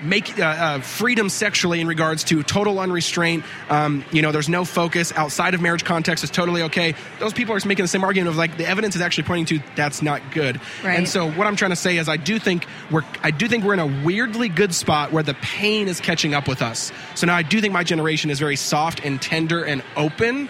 make 0.03 0.39
uh, 0.39 0.45
uh, 0.45 0.81
freedom 0.81 1.29
sexually 1.29 1.81
in 1.81 1.87
regards 1.87 2.25
to 2.25 2.43
total 2.43 2.79
unrestraint. 2.81 3.45
Um, 3.69 4.05
you 4.13 4.23
know, 4.23 4.33
there's 4.33 4.49
no 4.49 4.65
focus 4.65 5.13
outside 5.17 5.55
of 5.55 5.61
marriage 5.61 5.85
context 5.85 6.25
is 6.25 6.31
totally 6.31 6.63
okay. 6.63 6.95
Those 7.19 7.33
people 7.33 7.55
are 7.55 7.61
making 7.67 7.85
the 7.85 7.89
same 7.89 8.05
argument 8.05 8.31
of 8.31 8.37
like 8.37 8.57
the 8.57 8.67
evidence 8.67 8.97
is 8.97 9.03
actually 9.03 9.25
pointing 9.25 9.59
to 9.59 9.65
that's 9.75 10.03
not 10.03 10.23
good. 10.33 10.61
Right. 10.83 10.99
And 10.99 11.09
so 11.09 11.31
what 11.31 11.47
I'm 11.47 11.57
trying 11.57 11.71
to 11.71 11.77
say 11.77 11.99
is 11.99 12.09
I 12.09 12.17
do 12.17 12.39
think 12.39 12.67
we're 12.91 13.05
I 13.23 13.31
do 13.31 13.49
think 13.49 13.65
we're 13.65 13.75
in 13.75 13.81
a 13.81 14.05
weirdly 14.05 14.49
good 14.49 14.75
spot 14.75 15.13
where 15.13 15.23
the 15.23 15.35
pain 15.35 15.89
is 15.89 16.01
catching 16.01 16.35
up 16.35 16.49
with 16.49 16.63
us. 16.63 16.93
So 17.15 17.27
now 17.27 17.37
I 17.37 17.43
do 17.43 17.61
think 17.61 17.73
my 17.73 17.85
generation 17.85 18.31
is 18.31 18.39
very 18.39 18.57
soft 18.57 19.05
and 19.05 19.21
tender 19.21 19.65
and 19.65 19.83
open 19.97 20.49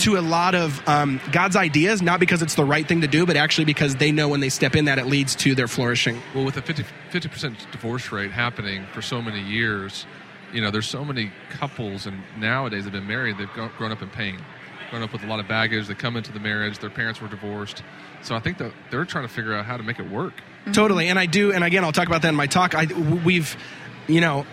to 0.00 0.16
a 0.16 0.20
lot 0.20 0.54
of 0.54 0.86
um, 0.88 1.20
God's 1.32 1.56
ideas, 1.56 2.02
not 2.02 2.20
because 2.20 2.42
it's 2.42 2.54
the 2.54 2.64
right 2.64 2.86
thing 2.86 3.00
to 3.02 3.08
do, 3.08 3.26
but 3.26 3.36
actually 3.36 3.64
because 3.64 3.96
they 3.96 4.12
know 4.12 4.28
when 4.28 4.40
they 4.40 4.48
step 4.48 4.74
in 4.74 4.86
that 4.86 4.98
it 4.98 5.06
leads 5.06 5.34
to 5.36 5.54
their 5.54 5.68
flourishing. 5.68 6.20
Well, 6.34 6.44
with 6.44 6.56
a 6.56 6.62
50 6.62 7.28
percent 7.28 7.66
divorce 7.70 8.10
rate 8.12 8.32
happening 8.32 8.87
for 8.90 9.02
so 9.02 9.20
many 9.22 9.40
years, 9.40 10.06
you 10.52 10.60
know, 10.60 10.70
there's 10.70 10.88
so 10.88 11.04
many 11.04 11.30
couples 11.50 12.06
and 12.06 12.22
nowadays 12.38 12.84
they've 12.84 12.92
been 12.92 13.06
married. 13.06 13.38
They've 13.38 13.50
grown 13.52 13.92
up 13.92 14.02
in 14.02 14.08
pain, 14.10 14.38
grown 14.90 15.02
up 15.02 15.12
with 15.12 15.22
a 15.22 15.26
lot 15.26 15.40
of 15.40 15.48
baggage. 15.48 15.86
They 15.86 15.94
come 15.94 16.16
into 16.16 16.32
the 16.32 16.40
marriage. 16.40 16.78
Their 16.78 16.90
parents 16.90 17.20
were 17.20 17.28
divorced, 17.28 17.82
so 18.22 18.34
I 18.34 18.40
think 18.40 18.58
that 18.58 18.72
they're 18.90 19.04
trying 19.04 19.26
to 19.26 19.32
figure 19.32 19.54
out 19.54 19.64
how 19.64 19.76
to 19.76 19.82
make 19.82 19.98
it 19.98 20.08
work. 20.10 20.34
Totally, 20.72 21.08
and 21.08 21.18
I 21.18 21.26
do, 21.26 21.52
and 21.52 21.64
again, 21.64 21.84
I'll 21.84 21.92
talk 21.92 22.08
about 22.08 22.22
that 22.22 22.28
in 22.28 22.34
my 22.34 22.46
talk. 22.46 22.74
I 22.74 22.86
we've, 23.24 23.56
you 24.06 24.20
know. 24.20 24.46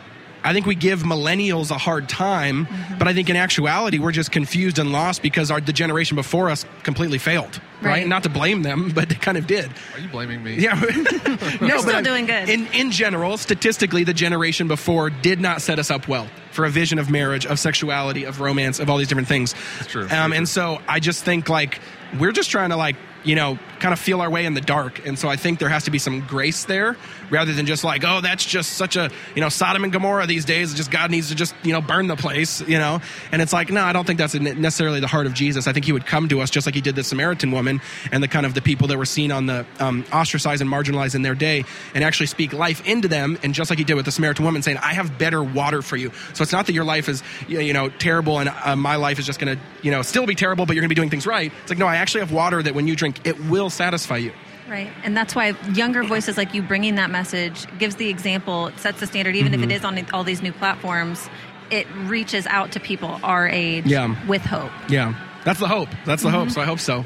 I 0.45 0.53
think 0.53 0.65
we 0.67 0.75
give 0.75 1.01
millennials 1.01 1.71
a 1.71 1.77
hard 1.77 2.07
time, 2.07 2.67
but 2.99 3.07
I 3.07 3.13
think 3.13 3.29
in 3.29 3.35
actuality 3.35 3.97
we're 3.99 4.11
just 4.11 4.31
confused 4.31 4.77
and 4.77 4.91
lost 4.91 5.21
because 5.23 5.49
our 5.49 5.59
the 5.59 5.73
generation 5.73 6.15
before 6.15 6.49
us 6.51 6.65
completely 6.83 7.17
failed. 7.17 7.59
Right? 7.81 7.91
Right. 7.91 8.07
Not 8.07 8.23
to 8.23 8.29
blame 8.29 8.61
them, 8.61 8.91
but 8.95 9.09
they 9.09 9.15
kind 9.15 9.37
of 9.37 9.47
did. 9.47 9.71
Are 9.93 9.99
you 9.99 10.07
blaming 10.07 10.43
me? 10.43 10.55
Yeah. 10.55 10.73
no, 11.61 11.77
still 11.79 11.95
I'm- 11.95 12.03
doing 12.03 12.25
good. 12.27 12.47
In 12.47 12.67
in 12.67 12.91
general, 12.91 13.37
statistically, 13.37 14.03
the 14.03 14.13
generation 14.13 14.67
before 14.67 15.09
did 15.09 15.41
not 15.41 15.61
set 15.61 15.79
us 15.79 15.89
up 15.89 16.07
well 16.07 16.27
for 16.51 16.63
a 16.65 16.69
vision 16.69 16.99
of 16.99 17.09
marriage, 17.09 17.45
of 17.45 17.59
sexuality, 17.59 18.23
of 18.23 18.39
romance, 18.39 18.79
of 18.79 18.89
all 18.89 18.97
these 18.97 19.07
different 19.09 19.27
things. 19.27 19.55
That's 19.79 19.91
true. 19.91 20.07
Um, 20.09 20.31
and 20.31 20.47
so 20.47 20.79
I 20.87 20.99
just 20.99 21.25
think 21.25 21.49
like 21.49 21.81
we're 22.19 22.31
just 22.31 22.51
trying 22.51 22.69
to 22.69 22.77
like 22.77 22.95
you 23.25 23.35
know 23.35 23.59
kind 23.79 23.91
of 23.93 23.99
feel 23.99 24.21
our 24.21 24.29
way 24.29 24.45
in 24.45 24.53
the 24.53 24.61
dark, 24.61 25.05
and 25.05 25.19
so 25.19 25.27
I 25.27 25.35
think 25.35 25.59
there 25.59 25.69
has 25.69 25.83
to 25.85 25.91
be 25.91 25.99
some 25.99 26.21
grace 26.21 26.65
there 26.65 26.95
rather 27.29 27.53
than 27.53 27.65
just 27.65 27.83
like 27.83 28.03
oh 28.05 28.21
that's 28.21 28.45
just 28.45 28.73
such 28.73 28.95
a 28.95 29.09
you 29.35 29.41
know 29.41 29.49
Sodom 29.49 29.83
and 29.83 29.91
Gomorrah 29.91 30.27
these 30.27 30.45
days. 30.45 30.73
Just 30.73 30.91
God 30.91 31.11
needs 31.11 31.29
to 31.29 31.35
just 31.35 31.53
you 31.63 31.73
know 31.73 31.81
burn 31.81 32.07
the 32.07 32.15
place, 32.15 32.61
you 32.61 32.77
know. 32.77 33.01
And 33.31 33.41
it's 33.41 33.53
like 33.53 33.69
no, 33.69 33.83
I 33.83 33.93
don't 33.93 34.05
think 34.05 34.19
that's 34.19 34.33
necessarily 34.35 34.99
the 34.99 35.07
heart 35.07 35.25
of 35.25 35.33
Jesus. 35.33 35.67
I 35.67 35.73
think 35.73 35.85
He 35.85 35.91
would 35.91 36.05
come 36.05 36.29
to 36.29 36.41
us 36.41 36.49
just 36.49 36.65
like 36.65 36.75
He 36.75 36.81
did 36.81 36.95
the 36.95 37.03
Samaritan 37.03 37.51
woman 37.51 37.81
and 38.11 38.23
the 38.23 38.27
kind 38.27 38.45
of 38.45 38.53
the 38.53 38.61
people 38.61 38.87
that 38.87 38.97
were 38.97 39.05
seen 39.05 39.31
on 39.31 39.45
the 39.45 39.65
um, 39.79 40.05
ostracized 40.13 40.61
and 40.61 40.69
marginalized 40.69 41.15
in 41.15 41.21
their 41.21 41.35
day, 41.35 41.63
and 41.93 42.03
actually 42.03 42.27
speak 42.27 42.53
life 42.53 42.85
into 42.87 43.07
them. 43.07 43.37
And 43.43 43.53
just 43.53 43.69
like 43.69 43.79
He 43.79 43.85
did 43.85 43.95
with 43.95 44.05
the 44.05 44.11
Samaritan 44.11 44.45
woman, 44.45 44.61
saying, 44.61 44.77
"I 44.77 44.93
have 44.93 45.17
better 45.17 45.43
water 45.43 45.81
for 45.81 45.97
you." 45.97 46.11
So 46.33 46.43
it's 46.43 46.51
not 46.51 46.67
that 46.67 46.73
your 46.73 46.85
life 46.85 47.09
is 47.09 47.23
you 47.47 47.73
know 47.73 47.89
terrible 47.89 48.39
and 48.39 48.49
uh, 48.49 48.75
my 48.75 48.95
life 48.95 49.19
is 49.19 49.25
just 49.25 49.39
going 49.39 49.55
to 49.55 49.63
you 49.81 49.91
know 49.91 50.01
still 50.01 50.25
be 50.25 50.35
terrible, 50.35 50.65
but 50.65 50.75
you're 50.75 50.81
going 50.81 50.89
to 50.89 50.95
be 50.95 50.99
doing 50.99 51.09
things 51.09 51.27
right. 51.27 51.51
It's 51.61 51.69
like 51.69 51.79
no, 51.79 51.87
I 51.87 51.97
actually 51.97 52.21
have 52.21 52.31
water 52.31 52.61
that 52.61 52.75
when 52.75 52.87
you 52.87 52.95
drink, 52.95 53.14
it 53.23 53.39
will 53.45 53.69
satisfy 53.69 54.17
you. 54.17 54.33
Right. 54.67 54.89
And 55.03 55.15
that's 55.15 55.35
why 55.35 55.49
younger 55.73 56.03
voices 56.03 56.37
like 56.37 56.53
you 56.55 56.63
bringing 56.63 56.95
that 56.95 57.11
message 57.11 57.65
gives 57.77 57.97
the 57.97 58.09
example, 58.09 58.67
it 58.67 58.79
sets 58.79 58.99
the 58.99 59.05
standard, 59.07 59.35
even 59.35 59.53
if 59.53 59.59
Mm-hmm. 59.61 59.69
it 59.71 59.75
is 59.75 59.85
on 59.85 60.05
all 60.11 60.23
these 60.23 60.41
new 60.41 60.51
platforms, 60.53 61.29
it 61.69 61.85
reaches 62.05 62.47
out 62.47 62.71
to 62.71 62.79
people 62.79 63.19
our 63.23 63.47
age 63.47 63.85
Yeah. 63.85 64.15
with 64.27 64.41
hope. 64.41 64.71
Yeah, 64.89 65.13
that's 65.43 65.59
the 65.59 65.67
hope. 65.67 65.89
That's 66.05 66.23
the 66.23 66.31
hope. 66.31 66.49
So 66.49 66.61
I 66.61 66.65
hope 66.65 66.79
so. 66.79 67.05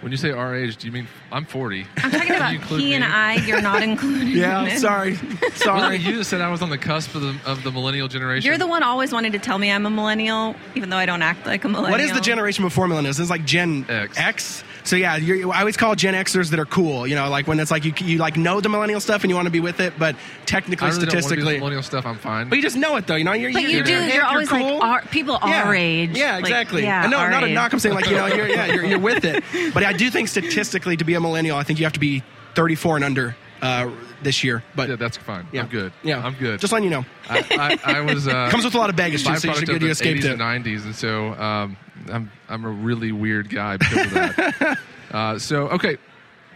When 0.00 0.12
you 0.12 0.16
say 0.16 0.30
our 0.30 0.56
age, 0.56 0.76
do 0.78 0.86
you 0.86 0.92
mean 0.92 1.08
I'm 1.30 1.44
40? 1.44 1.86
I'm 1.98 2.10
talking 2.10 2.30
about 2.36 2.52
You 2.52 2.58
include 2.60 2.80
he 2.80 2.94
and 2.94 3.04
me? 3.04 3.10
I, 3.10 3.34
you're 3.34 3.60
not 3.60 3.82
included. 3.90 4.28
Yeah, 4.28 4.62
in 4.62 4.68
it. 4.68 4.78
sorry, 4.80 5.18
Well, 5.42 5.50
sorry. 5.56 5.96
you 5.98 6.12
just 6.12 6.30
said 6.30 6.40
I 6.40 6.50
was 6.50 6.62
on 6.62 6.70
the 6.70 6.78
cusp 6.78 7.14
of 7.16 7.20
the, 7.22 7.36
of 7.46 7.62
the 7.64 7.70
millennial 7.70 8.08
generation. 8.08 8.46
You're 8.46 8.56
the 8.58 8.66
one 8.66 8.82
always 8.82 9.12
wanting 9.12 9.32
to 9.32 9.38
tell 9.38 9.58
me 9.58 9.70
I'm 9.70 9.84
a 9.86 9.90
millennial, 9.90 10.54
even 10.74 10.88
though 10.88 10.96
I 10.96 11.04
don't 11.04 11.20
act 11.22 11.46
like 11.46 11.64
a 11.64 11.68
millennial. 11.68 11.90
What 11.90 12.00
is 12.00 12.12
the 12.12 12.20
generation 12.20 12.64
before 12.64 12.86
millennials? 12.86 13.20
It's 13.20 13.28
like 13.28 13.44
Gen 13.44 13.84
X. 13.90 14.16
X. 14.18 14.64
So 14.84 14.96
yeah, 14.96 15.16
you're, 15.16 15.52
I 15.52 15.60
always 15.60 15.76
call 15.76 15.94
Gen 15.94 16.14
Xers 16.14 16.50
that 16.50 16.58
are 16.58 16.66
cool. 16.66 17.06
You 17.06 17.14
know, 17.14 17.28
like 17.28 17.46
when 17.46 17.60
it's 17.60 17.70
like 17.70 17.84
you 17.84 17.92
you 17.98 18.18
like 18.18 18.36
know 18.36 18.60
the 18.60 18.68
millennial 18.68 19.00
stuff 19.00 19.22
and 19.22 19.30
you 19.30 19.36
want 19.36 19.46
to 19.46 19.52
be 19.52 19.60
with 19.60 19.80
it, 19.80 19.94
but 19.98 20.14
I 20.14 20.18
technically, 20.46 20.88
really 20.88 20.98
don't 20.98 20.98
want 20.98 21.00
to 21.00 21.00
do 21.00 21.06
the 21.06 21.10
statistically, 21.22 21.58
millennial 21.58 21.82
stuff. 21.82 22.06
I'm 22.06 22.16
fine. 22.16 22.48
but 22.48 22.56
you 22.56 22.62
just 22.62 22.76
know 22.76 22.96
it 22.96 23.06
though. 23.06 23.16
You 23.16 23.24
know, 23.24 23.32
you're, 23.32 23.52
But 23.52 23.62
you 23.62 23.68
you're, 23.68 23.84
do. 23.84 23.92
You're, 23.92 24.06
You're, 24.14 24.24
always 24.24 24.48
cool. 24.48 24.78
like 24.78 24.82
our, 24.82 25.02
people 25.02 25.38
yeah. 25.44 25.64
our 25.64 25.74
age. 25.74 26.10
Yeah, 26.16 26.36
Like, 26.36 26.44
exactly. 26.44 26.82
yeah, 26.82 27.02
And 27.02 27.10
no, 27.10 27.18
our 27.18 27.30
not 27.30 27.44
a 27.44 27.48
knock. 27.48 27.72
I'm 27.72 27.78
saying 27.78 27.94
like 27.94 28.06
you 28.06 28.16
know, 28.16 28.26
you're, 28.26 28.48
yeah, 28.48 28.66
you're, 28.66 28.84
you're 28.84 28.98
with 28.98 29.24
it. 29.24 29.44
But 29.74 29.84
I 29.84 29.92
do 29.92 30.10
think 30.10 30.28
statistically, 30.28 30.96
to 30.96 31.04
be 31.04 31.14
a 31.14 31.20
millennial, 31.20 31.56
I 31.56 31.62
think 31.62 31.78
you 31.78 31.84
have 31.86 31.92
to 31.92 32.00
be 32.00 32.22
34 32.54 32.96
and 32.96 33.04
under 33.04 33.36
uh, 33.62 33.90
this 34.22 34.42
year. 34.44 34.62
But 34.74 34.88
yeah, 34.88 34.96
that's 34.96 35.16
fine. 35.16 35.46
yeah, 35.52 35.62
I'm 35.62 35.68
good. 35.68 35.92
Yeah, 36.02 36.24
I'm 36.24 36.34
good. 36.34 36.60
Just 36.60 36.72
letting 36.72 36.84
you 36.84 36.90
know. 36.90 37.04
I, 37.28 37.78
I, 37.84 37.96
I 37.96 38.00
was 38.00 38.26
uh, 38.28 38.48
Comes 38.50 38.64
with 38.64 38.74
a 38.74 38.78
lot 38.78 38.90
of 38.90 38.96
baggage 38.96 39.24
too, 39.24 39.36
so 39.36 39.48
you 39.48 39.54
should 39.54 39.68
get 39.68 39.82
you 39.82 39.88
escaped 39.88 40.22
80s 40.22 40.24
it. 40.24 40.40
and 40.40 40.64
90s, 40.64 40.84
and 40.84 40.94
so 40.94 41.32
um, 41.34 41.76
I'm 42.10 42.30
I'm 42.48 42.64
a 42.64 42.70
really 42.70 43.12
weird 43.12 43.50
guy 43.50 43.76
because 43.76 44.06
of 44.06 44.12
that. 44.12 44.78
uh, 45.10 45.38
so 45.38 45.68
okay, 45.68 45.96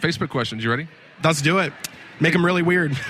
Facebook 0.00 0.30
questions. 0.30 0.64
You 0.64 0.70
ready? 0.70 0.88
Let's 1.22 1.42
do 1.42 1.58
it. 1.58 1.72
Make 2.20 2.32
them 2.32 2.44
really 2.44 2.62
weird. 2.62 2.92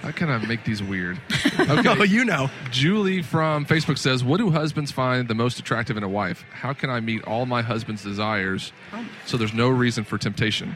How 0.00 0.12
can 0.12 0.30
I 0.30 0.38
make 0.38 0.64
these 0.64 0.82
weird? 0.82 1.20
oh, 1.58 2.02
you 2.02 2.24
know. 2.24 2.50
Julie 2.70 3.22
from 3.22 3.66
Facebook 3.66 3.98
says, 3.98 4.24
"What 4.24 4.38
do 4.38 4.50
husbands 4.50 4.90
find 4.90 5.28
the 5.28 5.34
most 5.34 5.58
attractive 5.58 5.96
in 5.96 6.02
a 6.02 6.08
wife? 6.08 6.44
How 6.52 6.72
can 6.72 6.90
I 6.90 7.00
meet 7.00 7.22
all 7.24 7.46
my 7.46 7.62
husband's 7.62 8.02
desires 8.02 8.72
so 9.26 9.36
there's 9.36 9.54
no 9.54 9.68
reason 9.68 10.04
for 10.04 10.18
temptation?" 10.18 10.74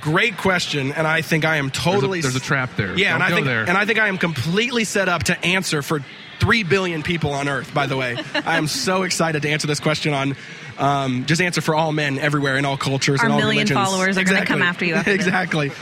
Great 0.00 0.36
question, 0.36 0.92
and 0.92 1.06
I 1.06 1.22
think 1.22 1.44
I 1.44 1.56
am 1.56 1.66
There's 1.68 1.78
a, 1.78 1.82
totally. 1.90 2.20
there's 2.20 2.36
a 2.36 2.40
trap 2.40 2.76
there. 2.76 2.96
Yeah, 2.98 3.12
Don't 3.12 3.14
and 3.16 3.22
I 3.22 3.28
go 3.30 3.34
think 3.36 3.46
there. 3.46 3.68
and 3.68 3.76
I 3.78 3.84
think 3.84 3.98
I 3.98 4.08
am 4.08 4.18
completely 4.18 4.84
set 4.84 5.08
up 5.08 5.24
to 5.24 5.44
answer 5.44 5.82
for 5.82 6.00
three 6.38 6.62
billion 6.62 7.02
people 7.02 7.32
on 7.32 7.48
Earth. 7.48 7.72
By 7.72 7.86
the 7.86 7.96
way, 7.96 8.16
I 8.34 8.56
am 8.58 8.66
so 8.66 9.02
excited 9.02 9.42
to 9.42 9.48
answer 9.48 9.66
this 9.66 9.80
question 9.80 10.14
on. 10.14 10.36
Um, 10.78 11.24
just 11.24 11.40
answer 11.40 11.62
for 11.62 11.74
all 11.74 11.90
men 11.92 12.18
everywhere 12.18 12.58
in 12.58 12.66
all 12.66 12.76
cultures 12.76 13.20
Our 13.20 13.26
and 13.26 13.32
all 13.32 13.38
million 13.38 13.66
religions. 13.66 13.88
followers 13.88 14.18
are 14.18 14.24
gonna 14.24 14.44
come 14.44 14.60
after 14.60 14.84
you 14.84 14.94
after 14.94 15.10
exactly. 15.14 15.72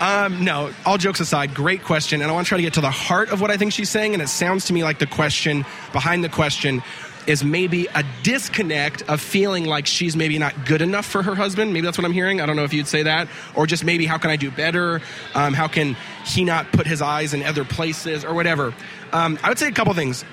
Um, 0.00 0.44
no, 0.44 0.72
all 0.86 0.96
jokes 0.96 1.20
aside, 1.20 1.54
great 1.54 1.82
question, 1.84 2.22
and 2.22 2.30
I 2.30 2.32
want 2.32 2.46
to 2.46 2.48
try 2.48 2.56
to 2.56 2.62
get 2.62 2.72
to 2.74 2.80
the 2.80 2.90
heart 2.90 3.28
of 3.32 3.42
what 3.42 3.50
I 3.50 3.58
think 3.58 3.74
she's 3.74 3.90
saying. 3.90 4.14
And 4.14 4.22
it 4.22 4.30
sounds 4.30 4.64
to 4.66 4.72
me 4.72 4.82
like 4.82 4.98
the 4.98 5.06
question 5.06 5.66
behind 5.92 6.24
the 6.24 6.30
question 6.30 6.82
is 7.26 7.44
maybe 7.44 7.86
a 7.94 8.04
disconnect 8.22 9.02
of 9.02 9.20
feeling 9.20 9.64
like 9.64 9.86
she's 9.86 10.16
maybe 10.16 10.38
not 10.38 10.66
good 10.66 10.82
enough 10.82 11.06
for 11.06 11.22
her 11.22 11.34
husband. 11.34 11.72
Maybe 11.72 11.84
that's 11.84 11.98
what 11.98 12.04
I'm 12.04 12.12
hearing. 12.12 12.40
I 12.40 12.46
don't 12.46 12.56
know 12.56 12.64
if 12.64 12.72
you'd 12.72 12.86
say 12.86 13.02
that, 13.04 13.28
or 13.54 13.66
just 13.66 13.84
maybe 13.84 14.06
how 14.06 14.18
can 14.18 14.30
I 14.30 14.36
do 14.36 14.50
better? 14.50 15.00
Um, 15.34 15.52
how 15.54 15.68
can 15.68 15.96
he 16.26 16.44
not 16.44 16.72
put 16.72 16.86
his 16.86 17.02
eyes 17.02 17.34
in 17.34 17.42
other 17.42 17.64
places 17.64 18.24
or 18.24 18.34
whatever? 18.34 18.74
Um, 19.12 19.38
I 19.42 19.48
would 19.48 19.58
say 19.58 19.68
a 19.68 19.72
couple 19.72 19.92
things. 19.94 20.24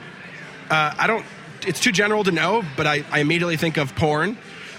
uh, 0.70 0.94
I 0.98 1.08
don't. 1.08 1.26
It's 1.66 1.80
too 1.80 1.92
general 1.92 2.24
to 2.24 2.32
know, 2.32 2.64
but 2.78 2.88
I, 2.88 3.04
I 3.12 3.20
immediately 3.20 3.58
think 3.58 3.78
of 3.78 3.94
porn. 3.96 4.38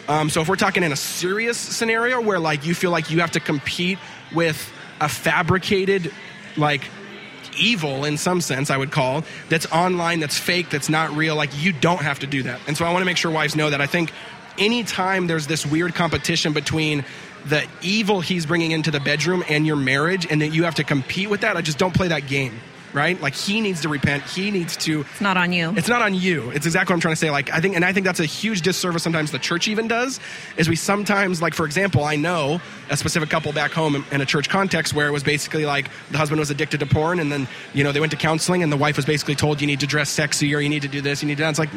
Um, 0.09 0.31
so 0.31 0.41
if 0.41 0.49
we're 0.49 0.57
talking 0.57 0.83
in 0.83 0.93
a 0.93 0.97
serious 0.97 1.59
scenario 1.59 2.21
where 2.21 2.39
like 2.39 2.65
you 2.65 2.75
feel 2.75 2.91
like 2.91 3.11
you 3.11 3.21
have 3.21 3.33
to 3.33 3.41
compete 3.41 3.99
with 4.35 4.73
a 5.01 5.09
fabricated 5.09 6.13
like 6.57 6.83
evil 7.57 8.05
in 8.05 8.17
some 8.17 8.41
sense, 8.41 8.71
I 8.71 8.77
would 8.77 8.91
call 8.91 9.25
that's 9.49 9.67
online, 9.73 10.21
that's 10.21 10.39
fake, 10.39 10.71
that's 10.71 10.89
not 10.89 11.11
real. 11.13 11.37
Like 11.37 11.51
you 11.63 11.73
don't 11.73 12.03
have 12.03 12.19
to 12.21 12.27
do 12.27 12.43
that. 12.45 12.61
And 12.67 12.77
so 12.77 12.85
I 12.85 12.93
want 12.93 13.03
to 13.03 13.07
make 13.07 13.17
sure 13.17 13.31
wives 13.31 13.57
know 13.57 13.71
that. 13.71 13.81
I 13.81 13.87
think 13.87 14.13
anytime 14.59 15.27
there's 15.27 15.47
this 15.47 15.65
weird 15.65 15.95
competition 15.95 16.53
between 16.53 17.05
the 17.47 17.65
evil 17.83 18.21
he's 18.21 18.47
bringing 18.47 18.73
into 18.73 18.91
the 18.91 19.01
bedroom 19.01 19.45
and 19.49 19.67
your 19.67 19.77
marriage, 19.77 20.27
and 20.29 20.43
that 20.43 20.49
you 20.49 20.65
have 20.65 20.75
to 20.77 20.85
compete 20.85 21.31
with 21.31 21.43
that, 21.43 21.57
I 21.57 21.63
just 21.63 21.79
don't 21.79 21.95
play 21.95 22.09
that 22.09 22.27
game. 22.27 22.59
Right? 22.93 23.21
Like 23.21 23.35
he 23.35 23.61
needs 23.61 23.83
to 23.83 23.89
repent. 23.89 24.25
He 24.25 24.51
needs 24.51 24.77
to. 24.79 25.01
It's 25.01 25.21
not 25.21 25.37
on 25.37 25.53
you. 25.53 25.75
It's 25.77 25.89
not 25.89 26.03
on 26.03 26.15
you. 26.15 26.51
It's 26.51 26.67
exactly 26.67 26.93
what 26.93 26.97
I'm 26.97 27.01
trying 27.01 27.13
to 27.13 27.21
say. 27.21 27.31
Like 27.31 27.53
I 27.53 27.61
think, 27.61 27.77
and 27.77 27.85
I 27.85 27.93
think 27.93 28.07
that's 28.07 28.21
a 28.21 28.25
huge 28.27 28.63
disservice. 28.63 29.03
Sometimes 29.03 29.31
the 29.31 29.39
church 29.39 29.69
even 29.69 29.89
does 29.89 30.21
is 30.57 30.69
we 30.69 30.77
sometimes, 30.77 31.43
like 31.43 31.55
for 31.55 31.67
example, 31.67 32.05
I 32.05 32.17
know 32.17 32.61
a 32.91 32.97
specific 32.97 33.29
couple 33.29 33.53
back 33.53 33.73
home 33.73 33.95
in, 33.97 34.05
in 34.11 34.21
a 34.21 34.27
church 34.27 34.49
context 34.49 34.95
where 34.95 35.07
it 35.07 35.13
was 35.13 35.23
basically 35.23 35.67
like 35.67 35.91
the 36.11 36.19
husband 36.19 36.39
was 36.41 36.51
addicted 36.51 36.81
to 36.81 36.87
porn, 36.87 37.21
and 37.21 37.31
then 37.31 37.47
you 37.75 37.85
know 37.85 37.93
they 37.93 38.01
went 38.01 38.13
to 38.13 38.19
counseling, 38.19 38.63
and 38.63 38.73
the 38.73 38.77
wife 38.77 38.97
was 38.97 39.05
basically 39.05 39.35
told 39.35 39.61
you 39.61 39.67
need 39.67 39.81
to 39.81 39.87
dress 39.87 40.09
sexy 40.09 40.55
or 40.55 40.61
you 40.61 40.69
need 40.69 40.83
to 40.83 40.89
do 40.89 41.01
this, 41.01 41.23
you 41.23 41.29
need 41.29 41.37
to. 41.37 41.43
That. 41.43 41.51
It's 41.51 41.59
like, 41.59 41.71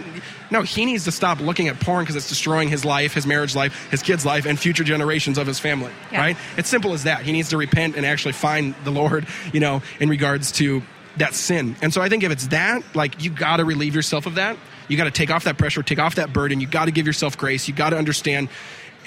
no, 0.49 0.61
he 0.61 0.85
needs 0.85 1.03
to 1.05 1.11
stop 1.11 1.39
looking 1.39 1.67
at 1.67 1.79
porn 1.79 2.03
because 2.03 2.15
it's 2.15 2.29
destroying 2.29 2.69
his 2.69 2.85
life, 2.85 3.13
his 3.13 3.27
marriage 3.27 3.55
life, 3.55 3.89
his 3.91 4.01
kids' 4.01 4.25
life, 4.25 4.45
and 4.45 4.59
future 4.59 4.83
generations 4.83 5.37
of 5.37 5.47
his 5.47 5.59
family. 5.59 5.91
Yeah. 6.11 6.19
Right? 6.19 6.37
It's 6.57 6.69
simple 6.69 6.93
as 6.93 7.03
that. 7.03 7.23
He 7.23 7.31
needs 7.31 7.49
to 7.49 7.57
repent 7.57 7.95
and 7.95 8.05
actually 8.05 8.33
find 8.33 8.75
the 8.83 8.91
Lord. 8.91 9.27
You 9.53 9.59
know, 9.59 9.81
in 9.99 10.09
regards 10.09 10.51
to 10.53 10.81
that 11.17 11.33
sin. 11.33 11.75
And 11.81 11.93
so 11.93 12.01
I 12.01 12.09
think 12.09 12.23
if 12.23 12.31
it's 12.31 12.47
that, 12.47 12.83
like 12.95 13.23
you 13.23 13.29
got 13.29 13.57
to 13.57 13.65
relieve 13.65 13.95
yourself 13.95 14.25
of 14.25 14.35
that. 14.35 14.57
You 14.87 14.97
got 14.97 15.05
to 15.05 15.11
take 15.11 15.31
off 15.31 15.45
that 15.45 15.57
pressure, 15.57 15.83
take 15.83 15.99
off 15.99 16.15
that 16.15 16.33
burden. 16.33 16.59
You 16.59 16.67
got 16.67 16.85
to 16.85 16.91
give 16.91 17.07
yourself 17.07 17.37
grace. 17.37 17.67
You 17.67 17.73
got 17.73 17.91
to 17.91 17.97
understand. 17.97 18.49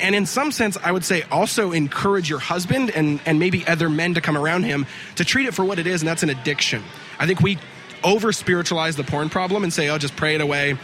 And 0.00 0.14
in 0.14 0.26
some 0.26 0.50
sense, 0.50 0.76
I 0.82 0.90
would 0.90 1.04
say 1.04 1.22
also 1.30 1.72
encourage 1.72 2.28
your 2.28 2.38
husband 2.38 2.90
and, 2.90 3.20
and 3.26 3.38
maybe 3.38 3.66
other 3.66 3.88
men 3.88 4.14
to 4.14 4.20
come 4.20 4.36
around 4.36 4.64
him 4.64 4.86
to 5.16 5.24
treat 5.24 5.46
it 5.46 5.54
for 5.54 5.64
what 5.64 5.78
it 5.78 5.86
is, 5.86 6.02
and 6.02 6.08
that's 6.08 6.22
an 6.22 6.30
addiction. 6.30 6.82
I 7.18 7.26
think 7.26 7.40
we 7.40 7.58
over 8.02 8.32
spiritualize 8.32 8.96
the 8.96 9.04
porn 9.04 9.30
problem 9.30 9.62
and 9.62 9.72
say, 9.72 9.88
oh, 9.88 9.98
just 9.98 10.16
pray 10.16 10.34
it 10.34 10.40
away 10.40 10.78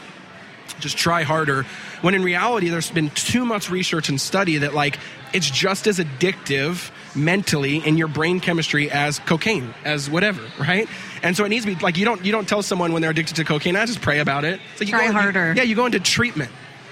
just 0.79 0.97
try 0.97 1.23
harder 1.23 1.65
when 2.01 2.15
in 2.15 2.23
reality 2.23 2.69
there's 2.69 2.91
been 2.91 3.11
too 3.11 3.45
much 3.45 3.71
research 3.71 4.09
and 4.09 4.21
study 4.21 4.59
that 4.59 4.75
like 4.75 4.99
it's 5.33 5.51
just 5.51 5.87
as 5.87 5.99
addictive 5.99 6.91
mentally 7.17 7.77
in 7.87 7.97
your 7.97 8.09
brain 8.09 8.41
chemistry 8.41 8.91
as 8.91 9.19
cocaine 9.21 9.75
as 9.85 10.09
whatever 10.11 10.43
right? 10.59 10.89
And 11.23 11.37
so 11.37 11.45
it 11.45 11.49
needs 11.51 11.65
to 11.67 11.75
be 11.75 11.81
like 11.83 11.97
you 11.97 12.05
don't 12.05 12.25
you 12.25 12.33
don't 12.33 12.49
tell 12.49 12.63
someone 12.63 12.93
when 12.93 13.03
they're 13.03 13.11
addicted 13.11 13.37
to 13.37 13.45
cocaine 13.45 13.77
i 13.77 13.85
just 13.87 14.01
pray 14.01 14.21
about 14.21 14.45
it. 14.45 14.61
It's 14.73 14.81
like 14.81 14.89
you 14.89 14.95
Try 14.95 15.01
go 15.03 15.07
into- 15.09 15.21
harder. 15.21 15.53
yeah 15.57 15.63
you 15.63 15.75
go 15.75 15.87
into 15.87 16.01
treatment 16.01 16.51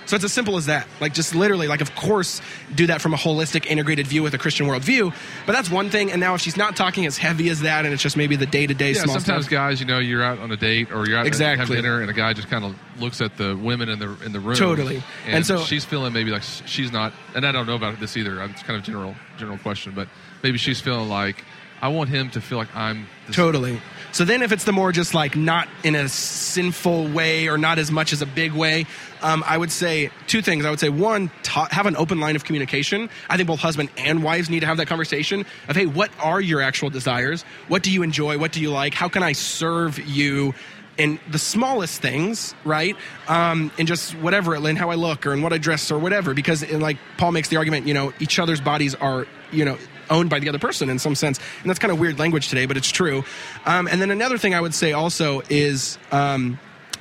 so 0.08 0.16
it's 0.16 0.24
as 0.24 0.32
simple 0.32 0.56
as 0.56 0.66
that 0.66 0.88
like 1.00 1.14
just 1.14 1.34
literally 1.34 1.68
like 1.68 1.80
of 1.80 1.94
course 1.94 2.40
do 2.74 2.86
that 2.88 3.00
from 3.00 3.14
a 3.14 3.16
holistic 3.16 3.66
integrated 3.66 4.06
view 4.06 4.22
with 4.22 4.34
a 4.34 4.38
christian 4.38 4.66
worldview 4.66 5.14
but 5.46 5.52
that's 5.52 5.70
one 5.70 5.90
thing 5.90 6.10
and 6.10 6.18
now 6.20 6.34
if 6.34 6.40
she's 6.40 6.56
not 6.56 6.74
talking 6.74 7.06
as 7.06 7.16
heavy 7.18 7.48
as 7.50 7.60
that 7.60 7.84
and 7.84 7.94
it's 7.94 8.02
just 8.02 8.16
maybe 8.16 8.34
the 8.34 8.46
day-to-day 8.46 8.88
Yeah, 8.92 9.02
small 9.02 9.20
sometimes 9.20 9.44
stuff 9.44 9.52
guys, 9.52 9.80
you 9.80 9.86
know, 9.86 9.98
you're 9.98 10.22
out 10.24 10.38
on 10.38 10.50
a 10.50 10.56
date 10.56 10.90
or 10.90 11.06
you're 11.06 11.18
out 11.18 11.26
Exactly. 11.26 11.66
having 11.66 11.82
dinner, 11.82 12.00
and 12.00 12.10
a 12.10 12.14
guy 12.14 12.32
just 12.32 12.48
kind 12.48 12.64
of 12.64 12.74
looks 13.00 13.20
at 13.20 13.36
the 13.36 13.54
women 13.56 13.88
in 13.88 13.98
the 13.98 14.16
in 14.24 14.32
the 14.32 14.40
room. 14.40 14.56
Totally. 14.56 15.02
and, 15.26 15.36
And 15.36 15.46
so- 15.46 15.62
she's 15.62 15.84
feeling 15.84 16.12
maybe 16.12 16.30
like 16.30 16.42
she's 16.42 16.90
not, 16.90 17.12
and 17.34 17.46
I 17.46 17.52
don't 17.52 17.66
know 17.66 17.74
about 17.76 18.00
this 18.00 18.16
either. 18.16 18.42
It's 18.44 18.62
kind 18.62 18.78
of 18.78 18.84
general 18.84 19.14
general 19.36 19.58
question, 19.58 19.92
but 19.94 20.08
maybe 20.42 20.56
she's 20.58 20.80
feeling 20.80 21.08
like 21.08 21.44
I 21.82 21.88
want 21.88 22.08
him 22.10 22.30
to 22.30 22.40
feel 22.40 22.58
like 22.58 22.74
I'm 22.74 23.06
Totally. 23.32 23.80
So 24.12 24.24
then, 24.24 24.42
if 24.42 24.52
it's 24.52 24.64
the 24.64 24.72
more 24.72 24.90
just 24.92 25.14
like 25.14 25.36
not 25.36 25.68
in 25.84 25.94
a 25.94 26.08
sinful 26.08 27.08
way 27.08 27.48
or 27.48 27.58
not 27.58 27.78
as 27.78 27.90
much 27.90 28.12
as 28.12 28.22
a 28.22 28.26
big 28.26 28.52
way, 28.52 28.86
um, 29.22 29.44
I 29.46 29.58
would 29.58 29.70
say 29.70 30.10
two 30.26 30.42
things. 30.42 30.64
I 30.64 30.70
would 30.70 30.80
say 30.80 30.88
one, 30.88 31.30
ta- 31.42 31.68
have 31.70 31.86
an 31.86 31.96
open 31.96 32.20
line 32.20 32.36
of 32.36 32.44
communication. 32.44 33.10
I 33.28 33.36
think 33.36 33.48
both 33.48 33.60
husband 33.60 33.90
and 33.96 34.22
wives 34.22 34.48
need 34.48 34.60
to 34.60 34.66
have 34.66 34.78
that 34.78 34.86
conversation 34.86 35.44
of, 35.68 35.76
hey, 35.76 35.86
what 35.86 36.10
are 36.20 36.40
your 36.40 36.60
actual 36.60 36.90
desires? 36.90 37.42
What 37.68 37.82
do 37.82 37.90
you 37.90 38.02
enjoy? 38.02 38.38
What 38.38 38.52
do 38.52 38.60
you 38.60 38.70
like? 38.70 38.94
How 38.94 39.08
can 39.08 39.22
I 39.22 39.32
serve 39.32 39.98
you? 39.98 40.54
in 40.98 41.20
the 41.30 41.38
smallest 41.38 42.02
things, 42.02 42.54
right? 42.64 42.96
Um, 43.28 43.70
and 43.78 43.86
just 43.86 44.14
whatever, 44.16 44.56
in 44.56 44.76
how 44.76 44.90
I 44.90 44.96
look 44.96 45.26
or 45.26 45.32
in 45.32 45.42
what 45.42 45.52
I 45.52 45.58
dress 45.58 45.90
or 45.92 45.98
whatever. 45.98 46.34
Because, 46.34 46.68
like 46.72 46.98
Paul 47.16 47.32
makes 47.32 47.48
the 47.48 47.56
argument, 47.56 47.86
you 47.86 47.94
know, 47.94 48.12
each 48.18 48.38
other's 48.40 48.60
bodies 48.60 48.96
are, 48.96 49.26
you 49.52 49.64
know, 49.64 49.78
owned 50.10 50.30
by 50.30 50.38
the 50.38 50.48
other 50.48 50.58
person 50.58 50.90
in 50.90 50.98
some 50.98 51.14
sense, 51.14 51.38
and 51.60 51.68
that's 51.68 51.78
kind 51.78 51.92
of 51.92 51.98
weird 51.98 52.18
language 52.18 52.48
today, 52.48 52.66
but 52.66 52.76
it's 52.76 52.90
true. 52.90 53.24
Um, 53.66 53.88
and 53.88 54.00
then 54.00 54.10
another 54.10 54.38
thing 54.38 54.54
I 54.54 54.60
would 54.60 54.74
say 54.74 54.92
also 54.92 55.42
is. 55.48 55.98
Um, 56.10 56.58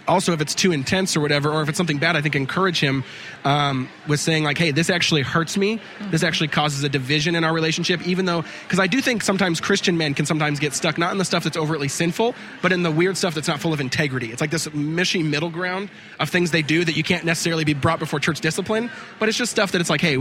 also, 0.08 0.34
if 0.34 0.42
it's 0.42 0.56
too 0.56 0.72
intense 0.72 1.16
or 1.18 1.22
whatever, 1.22 1.52
or 1.52 1.62
if 1.62 1.70
it's 1.70 1.78
something 1.78 1.98
bad, 1.98 2.16
I 2.16 2.22
think 2.22 2.36
encourage 2.36 2.80
him 2.80 3.04
um, 3.44 3.90
with 4.08 4.20
saying 4.20 4.44
like, 4.44 4.58
"Hey, 4.58 4.72
this 4.72 4.90
actually 4.90 5.22
hurts 5.22 5.58
me. 5.58 5.80
This 6.10 6.24
actually 6.24 6.48
causes 6.48 6.84
a 6.84 6.90
division 6.90 7.36
in 7.36 7.44
our 7.44 7.54
relationship." 7.54 8.06
Even 8.08 8.26
though, 8.26 8.44
because 8.64 8.80
I 8.80 8.88
do 8.88 9.02
think 9.02 9.24
sometimes 9.24 9.60
Christian 9.60 9.98
men 9.98 10.14
can 10.14 10.26
sometimes 10.26 10.60
get 10.60 10.74
stuck 10.74 10.98
not 10.98 11.12
in 11.12 11.18
the 11.18 11.26
stuff 11.26 11.44
that's 11.44 11.58
overtly 11.58 11.88
sinful, 11.88 12.36
but 12.62 12.72
in 12.72 12.84
the 12.84 12.92
weird 12.92 13.18
stuff 13.18 13.36
that's 13.36 13.48
not 13.48 13.60
full 13.60 13.74
of 13.74 13.80
integrity. 13.80 14.32
It's 14.32 14.42
like 14.42 14.52
this 14.52 14.72
mushy 14.74 15.24
middle 15.24 15.50
ground 15.50 15.90
of 16.20 16.30
things 16.30 16.52
they 16.52 16.62
do 16.62 16.86
that 16.86 16.96
you 16.96 17.04
can't 17.04 17.26
necessarily 17.26 17.64
be 17.64 17.74
brought 17.74 18.00
before 18.00 18.20
church 18.20 18.40
discipline, 18.40 18.90
but 19.20 19.30
it's 19.30 19.38
just 19.38 19.52
stuff 19.52 19.72
that 19.74 19.82
it's 19.82 19.90
like, 19.90 20.02
"Hey, 20.02 20.18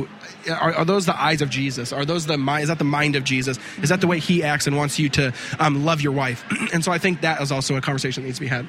are, 0.51 0.75
are 0.75 0.85
those 0.85 1.07
the 1.07 1.21
eyes 1.21 1.43
of 1.43 1.51
Jesus? 1.51 1.93
Are 1.93 2.05
those 2.05 2.27
the 2.27 2.37
mind? 2.37 2.65
Is 2.65 2.69
that 2.69 2.79
the 2.79 2.85
mind 2.85 3.17
of 3.17 3.25
Jesus? 3.25 3.59
Is 3.83 3.91
that 3.91 4.01
the 4.01 4.07
way 4.07 4.19
He 4.19 4.43
acts 4.43 4.67
and 4.67 4.77
wants 4.77 4.99
you 4.99 5.09
to 5.11 5.33
um, 5.59 5.85
love 5.85 6.01
your 6.01 6.13
wife?" 6.13 6.45
and 6.73 6.85
so 6.85 6.93
I 6.93 6.99
think 6.99 7.21
that 7.21 7.41
is 7.41 7.53
also 7.53 7.77
a 7.77 7.81
conversation 7.81 8.23
that 8.23 8.27
needs 8.27 8.39
to 8.39 8.45
be 8.45 8.49
had. 8.49 8.67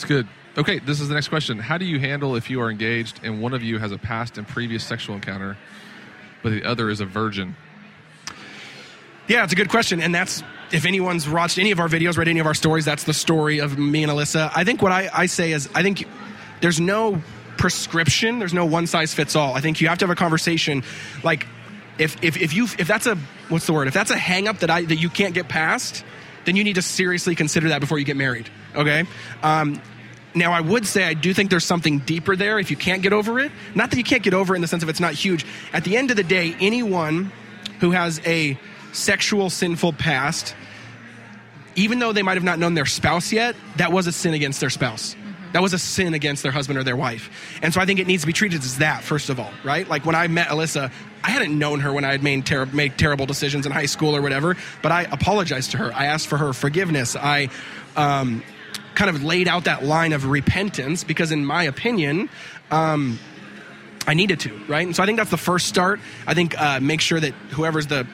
It's 0.00 0.08
good. 0.08 0.26
Okay, 0.56 0.78
this 0.78 0.98
is 0.98 1.08
the 1.08 1.14
next 1.14 1.28
question. 1.28 1.58
How 1.58 1.76
do 1.76 1.84
you 1.84 2.00
handle 2.00 2.34
if 2.34 2.48
you 2.48 2.62
are 2.62 2.70
engaged 2.70 3.20
and 3.22 3.42
one 3.42 3.52
of 3.52 3.62
you 3.62 3.78
has 3.78 3.92
a 3.92 3.98
past 3.98 4.38
and 4.38 4.48
previous 4.48 4.82
sexual 4.82 5.14
encounter, 5.14 5.58
but 6.42 6.52
the 6.52 6.64
other 6.64 6.88
is 6.88 7.00
a 7.00 7.04
virgin? 7.04 7.54
Yeah, 9.28 9.44
it's 9.44 9.52
a 9.52 9.56
good 9.56 9.68
question. 9.68 10.00
And 10.00 10.14
that's, 10.14 10.42
if 10.72 10.86
anyone's 10.86 11.28
watched 11.28 11.58
any 11.58 11.70
of 11.70 11.80
our 11.80 11.86
videos, 11.86 12.16
read 12.16 12.28
any 12.28 12.40
of 12.40 12.46
our 12.46 12.54
stories, 12.54 12.86
that's 12.86 13.04
the 13.04 13.12
story 13.12 13.58
of 13.58 13.78
me 13.78 14.02
and 14.02 14.10
Alyssa. 14.10 14.50
I 14.56 14.64
think 14.64 14.80
what 14.80 14.90
I, 14.90 15.10
I 15.12 15.26
say 15.26 15.52
is, 15.52 15.68
I 15.74 15.82
think 15.82 16.08
there's 16.62 16.80
no 16.80 17.22
prescription, 17.58 18.38
there's 18.38 18.54
no 18.54 18.64
one 18.64 18.86
size 18.86 19.12
fits 19.12 19.36
all. 19.36 19.52
I 19.52 19.60
think 19.60 19.82
you 19.82 19.88
have 19.88 19.98
to 19.98 20.06
have 20.06 20.10
a 20.10 20.16
conversation. 20.16 20.82
Like, 21.22 21.46
if, 21.98 22.24
if, 22.24 22.38
if 22.38 22.54
you, 22.54 22.64
if 22.78 22.88
that's 22.88 23.06
a, 23.06 23.16
what's 23.50 23.66
the 23.66 23.74
word? 23.74 23.86
If 23.86 23.92
that's 23.92 24.10
a 24.10 24.16
hang 24.16 24.48
up 24.48 24.60
that 24.60 24.70
I, 24.70 24.82
that 24.82 24.96
you 24.96 25.10
can't 25.10 25.34
get 25.34 25.50
past, 25.50 26.06
then 26.46 26.56
you 26.56 26.64
need 26.64 26.76
to 26.76 26.82
seriously 26.82 27.34
consider 27.34 27.68
that 27.68 27.82
before 27.82 27.98
you 27.98 28.06
get 28.06 28.16
married. 28.16 28.48
Okay? 28.74 29.04
Um, 29.42 29.80
now, 30.34 30.52
I 30.52 30.60
would 30.60 30.86
say 30.86 31.04
I 31.04 31.14
do 31.14 31.34
think 31.34 31.50
there's 31.50 31.64
something 31.64 31.98
deeper 32.00 32.36
there 32.36 32.58
if 32.58 32.70
you 32.70 32.76
can't 32.76 33.02
get 33.02 33.12
over 33.12 33.40
it. 33.40 33.50
Not 33.74 33.90
that 33.90 33.96
you 33.96 34.04
can't 34.04 34.22
get 34.22 34.34
over 34.34 34.54
it 34.54 34.58
in 34.58 34.62
the 34.62 34.68
sense 34.68 34.82
of 34.82 34.88
it's 34.88 35.00
not 35.00 35.14
huge. 35.14 35.44
At 35.72 35.84
the 35.84 35.96
end 35.96 36.10
of 36.10 36.16
the 36.16 36.22
day, 36.22 36.54
anyone 36.60 37.32
who 37.80 37.90
has 37.90 38.20
a 38.24 38.58
sexual 38.92 39.50
sinful 39.50 39.94
past, 39.94 40.54
even 41.74 41.98
though 41.98 42.12
they 42.12 42.22
might 42.22 42.34
have 42.34 42.44
not 42.44 42.58
known 42.58 42.74
their 42.74 42.86
spouse 42.86 43.32
yet, 43.32 43.56
that 43.76 43.92
was 43.92 44.06
a 44.06 44.12
sin 44.12 44.34
against 44.34 44.60
their 44.60 44.70
spouse. 44.70 45.16
That 45.52 45.62
was 45.62 45.72
a 45.72 45.78
sin 45.78 46.14
against 46.14 46.44
their 46.44 46.52
husband 46.52 46.78
or 46.78 46.84
their 46.84 46.96
wife. 46.96 47.58
And 47.60 47.74
so 47.74 47.80
I 47.80 47.86
think 47.86 47.98
it 47.98 48.06
needs 48.06 48.22
to 48.22 48.26
be 48.28 48.32
treated 48.32 48.60
as 48.60 48.78
that, 48.78 49.02
first 49.02 49.30
of 49.30 49.40
all, 49.40 49.50
right? 49.64 49.88
Like 49.88 50.06
when 50.06 50.14
I 50.14 50.28
met 50.28 50.48
Alyssa, 50.48 50.92
I 51.24 51.30
hadn't 51.30 51.58
known 51.58 51.80
her 51.80 51.92
when 51.92 52.04
I 52.04 52.12
had 52.12 52.22
made, 52.22 52.46
ter- 52.46 52.66
made 52.66 52.96
terrible 52.96 53.26
decisions 53.26 53.66
in 53.66 53.72
high 53.72 53.86
school 53.86 54.14
or 54.14 54.22
whatever, 54.22 54.56
but 54.80 54.92
I 54.92 55.02
apologized 55.02 55.72
to 55.72 55.78
her. 55.78 55.92
I 55.92 56.06
asked 56.06 56.28
for 56.28 56.38
her 56.38 56.52
forgiveness. 56.52 57.16
I 57.16 57.48
um, 57.96 58.44
kind 59.00 59.16
of 59.16 59.24
laid 59.24 59.48
out 59.48 59.64
that 59.64 59.82
line 59.82 60.12
of 60.12 60.26
repentance 60.26 61.04
because, 61.04 61.32
in 61.32 61.42
my 61.42 61.64
opinion, 61.64 62.28
um, 62.70 63.18
I 64.06 64.12
needed 64.12 64.40
to, 64.40 64.54
right? 64.68 64.86
And 64.86 64.94
so 64.94 65.02
I 65.02 65.06
think 65.06 65.16
that's 65.16 65.30
the 65.30 65.38
first 65.38 65.68
start. 65.68 66.00
I 66.26 66.34
think 66.34 66.60
uh, 66.60 66.80
make 66.80 67.00
sure 67.00 67.18
that 67.18 67.32
whoever's 67.52 67.86
the 67.86 68.06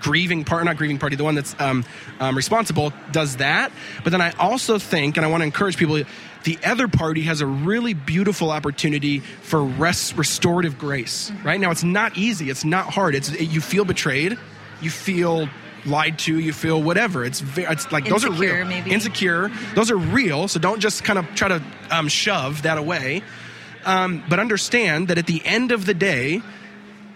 grieving 0.00 0.44
part, 0.44 0.66
not 0.66 0.76
grieving 0.76 0.98
party, 0.98 1.16
the 1.16 1.24
one 1.24 1.34
that's 1.34 1.56
um, 1.58 1.86
um, 2.18 2.36
responsible 2.36 2.92
does 3.10 3.38
that. 3.38 3.72
But 4.04 4.10
then 4.10 4.20
I 4.20 4.32
also 4.32 4.78
think, 4.78 5.16
and 5.16 5.24
I 5.24 5.30
want 5.30 5.40
to 5.40 5.46
encourage 5.46 5.78
people, 5.78 6.02
the 6.44 6.58
other 6.62 6.86
party 6.86 7.22
has 7.22 7.40
a 7.40 7.46
really 7.46 7.94
beautiful 7.94 8.50
opportunity 8.50 9.20
for 9.20 9.64
rest, 9.64 10.14
restorative 10.18 10.78
grace. 10.78 11.32
Right 11.42 11.58
now, 11.58 11.70
it's 11.70 11.84
not 11.84 12.18
easy. 12.18 12.50
It's 12.50 12.66
not 12.66 12.92
hard. 12.92 13.14
It's 13.14 13.30
you 13.40 13.62
feel 13.62 13.86
betrayed, 13.86 14.38
you 14.82 14.90
feel 14.90 15.48
lied 15.86 16.18
to, 16.20 16.38
you 16.38 16.52
feel 16.52 16.82
whatever. 16.82 17.24
It's 17.24 17.40
very, 17.40 17.66
it's 17.72 17.90
like 17.92 18.06
those 18.08 18.24
are 18.24 18.28
Insecure, 18.28 18.54
real, 18.56 18.66
maybe. 18.66 18.90
insecure. 18.90 19.50
Those 19.74 19.90
are 19.90 19.96
real. 19.96 20.48
So 20.48 20.60
don't 20.60 20.80
just 20.80 21.04
kind 21.04 21.18
of 21.18 21.26
try 21.34 21.48
to 21.48 21.62
um, 21.90 22.08
shove 22.08 22.62
that 22.62 22.78
away. 22.78 23.22
Um, 23.84 24.22
but 24.28 24.38
understand 24.38 25.08
that 25.08 25.16
at 25.18 25.26
the 25.26 25.40
end 25.44 25.72
of 25.72 25.86
the 25.86 25.94
day, 25.94 26.42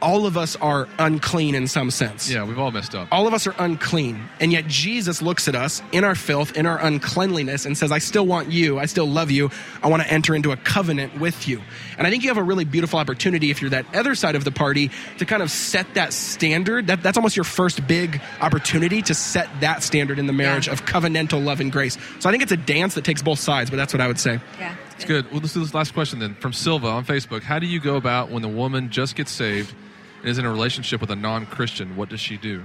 all 0.05 0.27
of 0.27 0.37
us 0.37 0.55
are 0.57 0.87
unclean 0.99 1.55
in 1.55 1.67
some 1.67 1.91
sense. 1.91 2.31
Yeah, 2.31 2.45
we've 2.45 2.59
all 2.59 2.71
messed 2.71 2.95
up. 2.95 3.09
All 3.11 3.27
of 3.27 3.33
us 3.33 3.47
are 3.47 3.55
unclean. 3.59 4.23
And 4.39 4.53
yet 4.53 4.67
Jesus 4.67 5.23
looks 5.23 5.49
at 5.49 5.55
us 5.57 5.83
in 5.93 6.05
our 6.05 6.15
filth, 6.15 6.57
in 6.57 6.67
our 6.67 6.79
uncleanliness, 6.79 7.65
and 7.65 7.77
says, 7.77 7.91
I 7.91 7.99
still 7.99 8.27
want 8.27 8.53
you. 8.53 8.79
I 8.79 8.85
still 8.87 9.07
love 9.07 9.31
you. 9.31 9.51
I 9.83 9.89
want 9.89 10.03
to 10.03 10.13
enter 10.13 10.35
into 10.35 10.53
a 10.53 10.57
covenant 10.59 11.19
with 11.19 11.49
you. 11.49 11.63
And 11.97 12.07
I 12.07 12.11
think 12.11 12.23
you 12.23 12.29
have 12.29 12.37
a 12.37 12.43
really 12.43 12.65
beautiful 12.65 12.99
opportunity 12.99 13.51
if 13.51 13.61
you're 13.63 13.71
that 13.71 13.87
other 13.95 14.15
side 14.15 14.35
of 14.37 14.45
the 14.45 14.53
party 14.53 14.91
to 15.19 15.25
kind 15.25 15.43
of 15.43 15.51
set 15.51 15.87
that 15.95 16.13
standard. 16.13 16.87
That, 16.89 17.03
that's 17.03 17.17
almost 17.17 17.35
your 17.37 17.45
first 17.45 17.87
big 17.87 18.21
opportunity 18.43 19.01
to 19.03 19.15
set 19.15 19.49
that 19.61 19.83
standard 19.83 20.19
in 20.19 20.27
the 20.27 20.33
marriage 20.35 20.67
Yeah. 20.67 20.75
of 20.75 20.85
covenantal 20.85 21.43
love 21.43 21.61
and 21.61 21.73
grace. 21.73 21.97
So 22.21 22.29
I 22.29 22.33
think 22.33 22.43
it's 22.43 22.53
a 22.53 22.57
dance 22.59 22.95
that 22.95 23.05
takes 23.05 23.23
both 23.23 23.39
sides, 23.39 23.71
but 23.71 23.77
that's 23.79 23.95
what 23.95 24.03
I 24.03 24.07
would 24.07 24.21
say. 24.21 24.39
Yeah. 24.61 24.75
It's 24.97 25.05
good. 25.07 25.25
Well, 25.33 25.41
let's 25.41 25.55
do 25.55 25.61
this 25.61 25.73
last 25.75 25.95
question 25.95 26.19
then 26.19 26.35
from 26.35 26.53
Silva 26.53 26.89
on 26.89 27.05
Facebook. 27.05 27.43
How 27.43 27.59
do 27.59 27.67
you 27.67 27.81
go 27.81 27.97
about 27.97 28.31
when 28.31 28.43
the 28.43 28.49
woman 28.49 28.91
just 28.91 29.17
gets 29.17 29.33
saved 29.33 29.75
and 30.25 30.31
is 30.31 30.39
in 30.39 30.47
a 30.47 30.51
relationship 30.51 31.03
with 31.03 31.11
a 31.11 31.17
non 31.17 31.45
Christian? 31.45 31.97
What 31.97 32.09
does 32.09 32.19
she 32.19 32.39
do? 32.39 32.65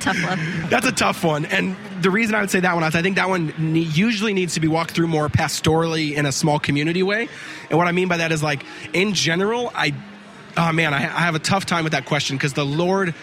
Tough 0.00 0.22
love. 0.22 0.38
That's 0.68 0.86
a 0.86 0.92
tough 0.92 1.24
one. 1.24 1.46
And 1.46 1.76
the 2.02 2.10
reason 2.10 2.34
I 2.34 2.42
would 2.42 2.50
say 2.50 2.60
that 2.60 2.74
one 2.74 2.84
is 2.84 2.94
I 2.94 3.00
think 3.00 3.16
that 3.16 3.30
one 3.30 3.54
ne- 3.56 3.80
usually 3.80 4.34
needs 4.34 4.54
to 4.54 4.60
be 4.60 4.68
walked 4.68 4.90
through 4.90 5.06
more 5.06 5.30
pastorally 5.30 6.14
in 6.14 6.26
a 6.26 6.32
small 6.32 6.58
community 6.58 7.02
way. 7.02 7.30
And 7.70 7.78
what 7.78 7.88
I 7.88 7.92
mean 7.92 8.08
by 8.08 8.18
that 8.18 8.32
is 8.32 8.42
like, 8.42 8.66
in 8.92 9.14
general, 9.14 9.72
I, 9.74 9.94
oh 10.58 10.72
man, 10.72 10.92
I, 10.92 10.98
I 10.98 11.20
have 11.20 11.34
a 11.34 11.40
tough 11.40 11.64
time 11.64 11.84
with 11.84 11.92
that 11.92 12.04
question 12.04 12.36
because 12.36 12.52
the 12.52 12.66
Lord, 12.66 13.14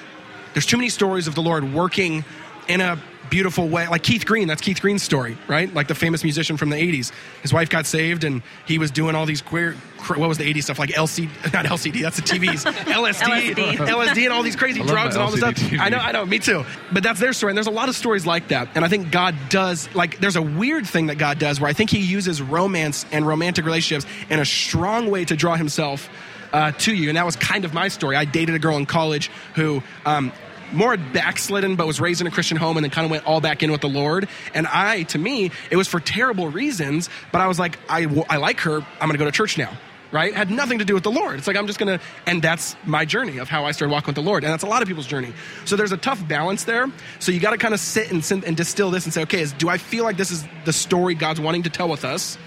there's 0.53 0.65
too 0.65 0.77
many 0.77 0.89
stories 0.89 1.27
of 1.27 1.35
the 1.35 1.43
Lord 1.43 1.71
working 1.71 2.25
in 2.67 2.81
a 2.81 2.99
beautiful 3.31 3.67
way. 3.67 3.87
Like 3.87 4.03
Keith 4.03 4.25
Green, 4.25 4.47
that's 4.47 4.61
Keith 4.61 4.79
Green's 4.81 5.01
story, 5.01 5.37
right? 5.47 5.73
Like 5.73 5.87
the 5.87 5.95
famous 5.95 6.21
musician 6.23 6.57
from 6.57 6.69
the 6.69 6.75
80s. 6.75 7.11
His 7.41 7.51
wife 7.51 7.69
got 7.69 7.87
saved 7.87 8.23
and 8.23 8.43
he 8.67 8.77
was 8.77 8.91
doing 8.91 9.15
all 9.15 9.25
these 9.25 9.41
queer, 9.41 9.73
what 10.07 10.19
was 10.19 10.37
the 10.37 10.53
80s 10.53 10.63
stuff? 10.63 10.77
Like 10.77 10.91
LCD, 10.91 11.29
not 11.53 11.65
LCD, 11.65 12.01
that's 12.01 12.17
the 12.17 12.21
TVs. 12.21 12.71
LSD, 12.71 13.55
LSD. 13.55 13.77
LSD 13.77 14.23
and 14.25 14.33
all 14.33 14.43
these 14.43 14.57
crazy 14.57 14.83
drugs 14.83 15.15
and 15.15 15.23
all 15.23 15.31
this 15.31 15.39
LCD 15.41 15.57
stuff. 15.57 15.71
TV. 15.71 15.79
I 15.79 15.89
know, 15.89 15.97
I 15.97 16.11
know, 16.11 16.25
me 16.25 16.39
too. 16.39 16.65
But 16.91 17.03
that's 17.03 17.19
their 17.19 17.33
story. 17.33 17.51
And 17.51 17.57
there's 17.57 17.67
a 17.67 17.71
lot 17.71 17.89
of 17.89 17.95
stories 17.95 18.27
like 18.27 18.49
that. 18.49 18.67
And 18.75 18.83
I 18.83 18.89
think 18.89 19.11
God 19.11 19.33
does, 19.49 19.87
like, 19.95 20.19
there's 20.19 20.35
a 20.35 20.41
weird 20.41 20.85
thing 20.85 21.07
that 21.07 21.15
God 21.17 21.39
does 21.39 21.61
where 21.61 21.69
I 21.69 21.73
think 21.73 21.89
he 21.89 21.99
uses 21.99 22.41
romance 22.41 23.05
and 23.13 23.25
romantic 23.25 23.65
relationships 23.65 24.11
in 24.29 24.39
a 24.39 24.45
strong 24.45 25.09
way 25.09 25.23
to 25.25 25.37
draw 25.37 25.55
himself 25.55 26.09
uh, 26.51 26.73
to 26.73 26.93
you. 26.93 27.09
And 27.09 27.17
that 27.17 27.25
was 27.25 27.37
kind 27.37 27.63
of 27.63 27.73
my 27.73 27.87
story. 27.87 28.17
I 28.17 28.25
dated 28.25 28.55
a 28.55 28.59
girl 28.59 28.75
in 28.75 28.85
college 28.85 29.31
who, 29.55 29.81
um, 30.05 30.33
more 30.73 30.97
backslidden, 30.97 31.75
but 31.75 31.87
was 31.87 31.99
raised 31.99 32.21
in 32.21 32.27
a 32.27 32.31
Christian 32.31 32.57
home 32.57 32.77
and 32.77 32.83
then 32.83 32.91
kind 32.91 33.05
of 33.05 33.11
went 33.11 33.25
all 33.25 33.41
back 33.41 33.63
in 33.63 33.71
with 33.71 33.81
the 33.81 33.89
Lord. 33.89 34.27
And 34.53 34.67
I, 34.67 35.03
to 35.03 35.17
me, 35.17 35.51
it 35.69 35.75
was 35.75 35.87
for 35.87 35.99
terrible 35.99 36.49
reasons, 36.49 37.09
but 37.31 37.41
I 37.41 37.47
was 37.47 37.59
like, 37.59 37.77
I, 37.89 38.07
I 38.29 38.37
like 38.37 38.61
her. 38.61 38.75
I'm 38.75 39.07
going 39.07 39.11
to 39.11 39.17
go 39.17 39.25
to 39.25 39.31
church 39.31 39.57
now. 39.57 39.71
Right? 40.13 40.33
Had 40.33 40.51
nothing 40.51 40.79
to 40.79 40.83
do 40.83 40.93
with 40.93 41.03
the 41.03 41.11
Lord. 41.11 41.37
It's 41.37 41.47
like 41.47 41.55
I'm 41.55 41.67
just 41.67 41.79
gonna, 41.79 42.01
and 42.27 42.41
that's 42.41 42.75
my 42.83 43.05
journey 43.05 43.37
of 43.37 43.47
how 43.47 43.63
I 43.63 43.71
started 43.71 43.93
walking 43.93 44.07
with 44.07 44.15
the 44.15 44.21
Lord, 44.21 44.43
and 44.43 44.51
that's 44.51 44.63
a 44.63 44.67
lot 44.67 44.81
of 44.81 44.87
people's 44.89 45.07
journey. 45.07 45.31
So 45.63 45.77
there's 45.77 45.93
a 45.93 45.97
tough 45.97 46.27
balance 46.27 46.65
there. 46.65 46.91
So 47.19 47.31
you 47.31 47.39
got 47.39 47.51
to 47.51 47.57
kind 47.57 47.73
of 47.73 47.79
sit 47.79 48.11
and, 48.11 48.43
and 48.43 48.57
distill 48.57 48.91
this 48.91 49.05
and 49.05 49.13
say, 49.13 49.21
okay, 49.21 49.39
is, 49.39 49.53
do 49.53 49.69
I 49.69 49.77
feel 49.77 50.03
like 50.03 50.17
this 50.17 50.29
is 50.29 50.43
the 50.65 50.73
story 50.73 51.15
God's 51.15 51.39
wanting 51.39 51.63
to 51.63 51.69
tell 51.69 51.87
with 51.87 52.03
us? 52.03 52.37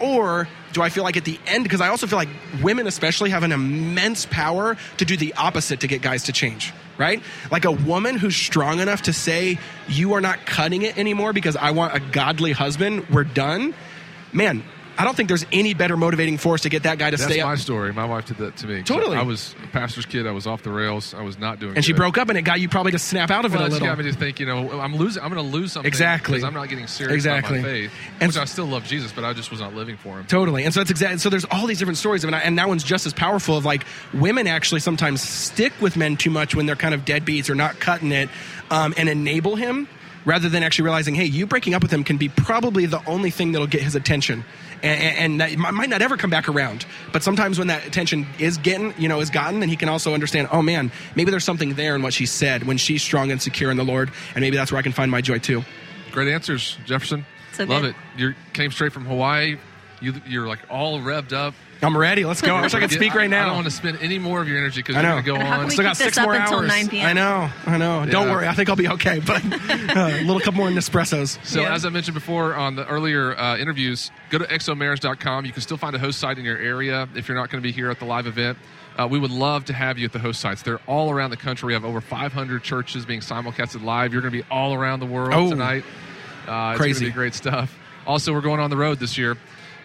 Or 0.00 0.48
do 0.72 0.80
I 0.80 0.88
feel 0.88 1.04
like 1.04 1.18
at 1.18 1.26
the 1.26 1.38
end, 1.46 1.64
because 1.64 1.82
I 1.82 1.88
also 1.88 2.06
feel 2.06 2.18
like 2.18 2.30
women 2.62 2.86
especially 2.86 3.28
have 3.30 3.42
an 3.42 3.52
immense 3.52 4.24
power 4.24 4.78
to 4.96 5.04
do 5.04 5.14
the 5.14 5.34
opposite 5.34 5.80
to 5.80 5.88
get 5.88 6.00
guys 6.00 6.22
to 6.22 6.32
change, 6.32 6.72
right? 6.98 7.22
Like 7.50 7.64
a 7.64 7.72
woman 7.72 8.18
who's 8.18 8.36
strong 8.36 8.80
enough 8.80 9.02
to 9.02 9.12
say, 9.12 9.58
you 9.88 10.14
are 10.14 10.20
not 10.20 10.44
cutting 10.44 10.82
it 10.82 10.98
anymore 10.98 11.32
because 11.32 11.56
I 11.56 11.70
want 11.70 11.94
a 11.94 12.00
godly 12.00 12.52
husband, 12.52 13.08
we're 13.08 13.24
done. 13.24 13.74
Man, 14.32 14.62
I 15.00 15.04
don't 15.04 15.16
think 15.16 15.28
there's 15.28 15.46
any 15.52 15.74
better 15.74 15.96
motivating 15.96 16.38
force 16.38 16.62
to 16.62 16.68
get 16.68 16.82
that 16.82 16.98
guy 16.98 17.10
to 17.10 17.16
stay. 17.16 17.36
That's 17.36 17.44
my 17.44 17.54
story. 17.54 17.92
My 17.92 18.04
wife 18.04 18.26
did 18.26 18.38
that 18.38 18.56
to 18.56 18.66
me. 18.66 18.82
Totally. 18.82 19.16
I 19.16 19.22
was 19.22 19.54
a 19.62 19.68
pastor's 19.68 20.06
kid. 20.06 20.26
I 20.26 20.32
was 20.32 20.44
off 20.48 20.64
the 20.64 20.72
rails. 20.72 21.14
I 21.14 21.22
was 21.22 21.38
not 21.38 21.60
doing 21.60 21.76
And 21.76 21.84
she 21.84 21.92
broke 21.92 22.18
up 22.18 22.28
and 22.28 22.36
it 22.36 22.42
got 22.42 22.58
you 22.58 22.68
probably 22.68 22.90
to 22.92 22.98
snap 22.98 23.30
out 23.30 23.44
of 23.44 23.52
Well, 23.54 23.62
it 23.62 23.68
a 23.68 23.70
little. 23.74 23.86
got 23.86 23.96
me 23.96 24.04
to 24.04 24.12
think, 24.12 24.40
you 24.40 24.46
know, 24.46 24.80
I'm 24.80 24.96
losing. 24.96 25.22
I'm 25.22 25.32
going 25.32 25.40
to 25.48 25.56
lose 25.56 25.70
something 25.72 25.86
Exactly. 25.86 26.32
because 26.32 26.42
I'm 26.44 26.52
not 26.54 26.68
getting 26.68 26.88
serious 26.88 27.14
Exactly. 27.14 27.60
about 27.60 27.68
my 27.68 27.72
faith. 27.72 27.92
And 28.20 28.28
which 28.28 28.34
so- 28.34 28.42
I 28.42 28.44
still 28.46 28.66
love 28.66 28.84
Jesus, 28.86 29.12
but 29.12 29.22
I 29.22 29.32
just 29.34 29.52
was 29.52 29.60
not 29.60 29.72
living 29.72 29.96
for 29.96 30.18
him. 30.18 30.24
Totally. 30.26 30.64
And 30.64 30.74
so 30.74 30.80
that's 30.80 30.90
exactly 30.90 31.18
so 31.18 31.30
there's 31.30 31.44
all 31.44 31.68
these 31.68 31.78
different 31.78 31.98
stories 31.98 32.24
of 32.24 32.30
it 32.30 32.34
and 32.34 32.58
that 32.58 32.66
one's 32.68 32.82
just 32.82 33.06
as 33.06 33.12
powerful 33.12 33.56
of 33.56 33.64
like 33.64 33.84
women 34.12 34.48
actually 34.48 34.80
sometimes 34.80 35.22
stick 35.22 35.72
with 35.80 35.96
men 35.96 36.16
too 36.16 36.30
much 36.30 36.56
when 36.56 36.66
they're 36.66 36.74
kind 36.74 36.92
of 36.94 37.04
deadbeats 37.04 37.48
or 37.48 37.54
not 37.54 37.78
cutting 37.78 38.10
it 38.10 38.28
um, 38.72 38.92
and 38.96 39.08
enable 39.08 39.54
him 39.54 39.86
rather 40.24 40.48
than 40.48 40.62
actually 40.62 40.84
realizing, 40.84 41.14
hey, 41.14 41.24
you 41.24 41.46
breaking 41.46 41.72
up 41.72 41.80
with 41.82 41.90
him 41.92 42.04
can 42.04 42.16
be 42.18 42.28
probably 42.28 42.84
the 42.84 43.00
only 43.08 43.30
thing 43.30 43.52
that'll 43.52 43.66
get 43.68 43.80
his 43.80 43.94
attention. 43.94 44.44
And, 44.82 45.02
and 45.02 45.42
and 45.42 45.58
that 45.60 45.72
might 45.72 45.88
not 45.88 46.02
ever 46.02 46.16
come 46.16 46.30
back 46.30 46.48
around, 46.48 46.86
but 47.12 47.22
sometimes 47.22 47.58
when 47.58 47.68
that 47.68 47.86
attention 47.86 48.26
is 48.38 48.58
getting, 48.58 48.94
you 48.98 49.08
know, 49.08 49.20
is 49.20 49.30
gotten, 49.30 49.60
then 49.60 49.68
he 49.68 49.76
can 49.76 49.88
also 49.88 50.14
understand. 50.14 50.48
Oh 50.52 50.62
man, 50.62 50.92
maybe 51.16 51.30
there's 51.30 51.44
something 51.44 51.74
there 51.74 51.94
in 51.94 52.02
what 52.02 52.12
she 52.12 52.26
said 52.26 52.64
when 52.64 52.78
she's 52.78 53.02
strong 53.02 53.30
and 53.30 53.40
secure 53.40 53.70
in 53.70 53.76
the 53.76 53.84
Lord, 53.84 54.10
and 54.34 54.40
maybe 54.42 54.56
that's 54.56 54.70
where 54.72 54.78
I 54.78 54.82
can 54.82 54.92
find 54.92 55.10
my 55.10 55.20
joy 55.20 55.38
too. 55.38 55.64
Great 56.12 56.32
answers, 56.32 56.78
Jefferson. 56.84 57.26
So 57.52 57.64
love 57.64 57.82
good. 57.82 57.90
it. 57.90 58.20
You 58.20 58.34
came 58.52 58.70
straight 58.70 58.92
from 58.92 59.04
Hawaii. 59.04 59.56
You, 60.00 60.14
you're 60.26 60.46
like 60.46 60.60
all 60.70 61.00
revved 61.00 61.32
up. 61.32 61.54
I'm 61.82 61.96
ready. 61.96 62.24
Let's 62.24 62.40
go. 62.40 62.56
I 62.56 62.60
wish 62.62 62.74
I 62.74 62.80
could 62.80 62.90
speak 62.90 63.14
right 63.14 63.30
now. 63.30 63.42
I 63.44 63.46
don't 63.46 63.54
want 63.56 63.66
to 63.66 63.70
spend 63.70 63.98
any 64.00 64.18
more 64.18 64.40
of 64.40 64.48
your 64.48 64.58
energy 64.58 64.80
because 64.80 64.96
I 64.96 65.02
you're 65.02 65.10
going 65.12 65.22
to 65.24 65.30
go 65.30 65.34
And 65.36 65.44
how 65.46 65.54
on. 65.54 65.60
can 65.62 65.70
Still 65.70 65.84
got 65.84 65.96
six 65.96 66.18
up 66.18 66.24
more 66.24 66.34
until 66.34 66.58
hours. 66.58 66.68
9 66.68 66.88
p.m.? 66.88 67.06
I 67.06 67.12
know, 67.12 67.50
I 67.66 67.76
know. 67.78 68.04
Don't 68.06 68.28
worry, 68.30 68.48
I 68.48 68.54
think 68.54 68.68
I'll 68.68 68.74
be 68.76 68.88
okay. 68.88 69.20
But 69.20 69.44
uh, 69.44 70.10
a 70.10 70.22
little 70.24 70.40
couple 70.40 70.54
more 70.58 70.68
Nespressos. 70.70 71.38
So, 71.44 71.60
Yeah. 71.60 71.74
as 71.74 71.84
I 71.84 71.90
mentioned 71.90 72.14
before 72.14 72.54
on 72.54 72.74
the 72.74 72.84
earlier 72.88 73.38
uh, 73.38 73.56
interviews, 73.58 74.10
go 74.30 74.38
to 74.38 74.44
xomarriage.com. 74.44 75.44
You 75.46 75.52
can 75.52 75.62
still 75.62 75.76
find 75.76 75.94
a 75.94 75.98
host 76.00 76.18
site 76.18 76.38
in 76.38 76.44
your 76.44 76.58
area 76.58 77.08
if 77.14 77.28
you're 77.28 77.36
not 77.36 77.50
going 77.50 77.62
to 77.62 77.66
be 77.66 77.72
here 77.72 77.90
at 77.90 77.98
the 78.00 78.04
live 78.06 78.26
event. 78.26 78.58
Uh, 78.98 79.06
we 79.08 79.20
would 79.20 79.30
love 79.30 79.64
to 79.66 79.72
have 79.72 79.98
you 79.98 80.04
at 80.06 80.12
the 80.12 80.18
host 80.18 80.40
sites. 80.40 80.62
They're 80.62 80.80
all 80.88 81.12
around 81.12 81.30
the 81.30 81.36
country. 81.36 81.68
We 81.68 81.72
have 81.74 81.84
over 81.84 82.00
500 82.00 82.64
churches 82.64 83.06
being 83.06 83.20
simulcasted 83.20 83.84
live. 83.84 84.12
You're 84.12 84.22
going 84.22 84.32
to 84.34 84.42
be 84.42 84.48
all 84.50 84.74
around 84.74 84.98
the 84.98 85.06
world 85.06 85.32
Oh. 85.34 85.48
tonight. 85.50 85.84
Uh, 86.48 86.70
it's 86.72 86.80
Crazy. 86.80 86.80
going 86.80 86.94
to 86.94 87.04
be 87.06 87.12
great 87.12 87.34
stuff. 87.34 87.78
Also, 88.06 88.32
we're 88.32 88.40
going 88.40 88.58
on 88.58 88.70
the 88.70 88.76
road 88.76 88.98
this 88.98 89.16
year, 89.16 89.36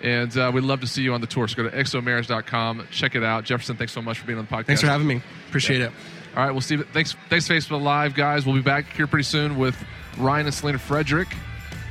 and 0.03 0.37
uh, 0.37 0.51
we'd 0.53 0.63
love 0.63 0.81
to 0.81 0.87
see 0.87 1.01
you 1.01 1.13
on 1.13 1.21
the 1.21 1.27
tour. 1.27 1.47
So, 1.47 1.55
go 1.63 1.69
to 1.69 1.75
xomarriage.com. 1.75 2.87
Check 2.91 3.15
it 3.15 3.23
out. 3.23 3.45
Jefferson, 3.45 3.77
thanks 3.77 3.93
so 3.93 4.01
much 4.01 4.19
for 4.19 4.27
being 4.27 4.37
on 4.37 4.45
the 4.45 4.51
podcast. 4.51 4.65
Thanks 4.67 4.81
for 4.81 4.87
having 4.87 5.07
me. 5.07 5.21
Appreciate 5.47 5.81
it. 5.81 5.91
All 6.35 6.43
right, 6.43 6.51
we'll 6.51 6.61
see. 6.61 6.75
you- 6.75 6.83
Thanks, 6.83 7.15
thanks, 7.29 7.47
Facebook 7.47 7.81
Live, 7.81 8.13
guys. 8.13 8.45
We'll 8.45 8.55
be 8.55 8.61
back 8.61 8.85
here 8.95 9.07
pretty 9.07 9.23
soon 9.23 9.57
with 9.57 9.75
Ryan 10.17 10.45
and 10.47 10.53
Selena 10.53 10.77
Frederick. 10.79 11.27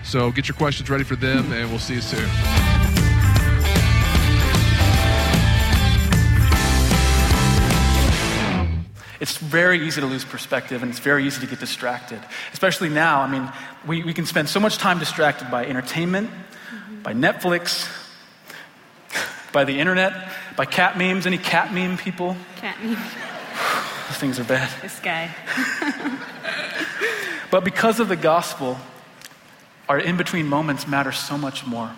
So 0.04 0.30
get 0.32 0.48
your 0.48 0.56
questions 0.56 0.90
ready 0.90 1.04
for 1.04 1.16
them, 1.16 1.52
and 1.52 1.70
we'll 1.70 1.78
see 1.78 1.94
you 1.94 2.00
soon. 2.00 2.28
It's 9.20 9.36
very 9.38 9.86
easy 9.86 10.00
to 10.00 10.06
lose 10.08 10.24
perspective 10.24 10.82
and 10.82 10.90
it's 10.90 10.98
very 10.98 11.24
easy 11.24 11.40
to 11.42 11.46
get 11.46 11.60
distracted. 11.60 12.20
Especially 12.52 12.88
now, 12.88 13.20
I 13.20 13.28
mean, 13.30 13.48
we, 13.86 14.02
we 14.02 14.12
can 14.14 14.26
spend 14.26 14.48
so 14.48 14.58
much 14.58 14.78
time 14.78 14.98
distracted 14.98 15.48
by 15.48 15.64
entertainment, 15.64 16.28
by 17.04 17.12
Netflix, 17.14 17.88
by 19.52 19.64
the 19.64 19.78
internet, 19.78 20.30
by 20.56 20.64
cat 20.64 20.96
memes. 20.96 21.26
Any 21.26 21.38
cat 21.38 21.72
meme 21.72 21.96
people? 21.96 22.36
Cat 22.56 22.82
me. 22.82 22.94
Those 22.94 24.16
things 24.18 24.38
are 24.38 24.44
bad. 24.44 24.70
This 24.80 24.98
guy. 25.00 25.30
But 27.52 27.64
because 27.64 28.00
of 28.00 28.08
the 28.08 28.16
gospel, 28.16 28.78
our 29.86 29.98
in 29.98 30.16
between 30.16 30.46
moments 30.46 30.88
matter 30.88 31.12
so 31.12 31.36
much 31.36 31.66
more. 31.66 31.90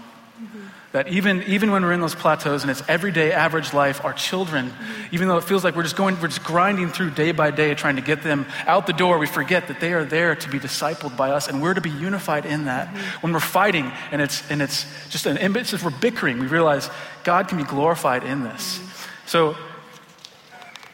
That 0.92 1.09
even, 1.09 1.42
even 1.44 1.73
when 1.73 1.83
we're 1.83 1.92
in 1.92 2.01
those 2.01 2.14
plateaus 2.14 2.62
and 2.62 2.70
it's 2.70 2.83
everyday 2.88 3.33
average 3.33 3.73
life, 3.73 4.05
our 4.05 4.12
children, 4.12 4.73
even 5.11 5.27
though 5.27 5.38
it 5.38 5.44
feels 5.44 5.64
like 5.64 5.75
we're 5.75 5.83
just 5.83 5.97
going, 5.97 6.20
we're 6.20 6.29
just 6.29 6.44
grinding 6.44 6.88
through 6.88 7.11
day 7.11 7.33
by 7.33 7.51
day 7.51 7.75
trying 7.75 7.97
to 7.97 8.03
get 8.03 8.23
them 8.23 8.47
out 8.66 8.87
the 8.87 8.92
door, 8.92 9.18
we 9.18 9.27
forget 9.27 9.68
that 9.68 9.81
they 9.81 9.92
are 9.92 10.05
there 10.05 10.37
to 10.37 10.49
be 10.49 10.61
discipled 10.61 11.16
by 11.16 11.31
us 11.31 11.49
and 11.49 11.61
we're 11.61 11.75
to 11.75 11.81
be 11.81 11.90
unified 11.90 12.47
in 12.47 12.66
that. 12.66 12.88
When 13.23 13.33
we're 13.33 13.40
fighting 13.40 13.90
and 14.12 14.23
it's, 14.23 14.49
and 14.51 14.62
it's 14.62 14.87
just 15.11 15.27
an, 15.27 15.55
just 15.55 15.83
we're 15.83 15.90
bickering, 15.90 16.38
we 16.38 16.47
realize 16.47 16.88
God 17.25 17.49
can 17.49 17.59
be 17.59 17.64
glorified 17.64 18.23
in 18.23 18.44
this. 18.44 18.81
So 19.27 19.57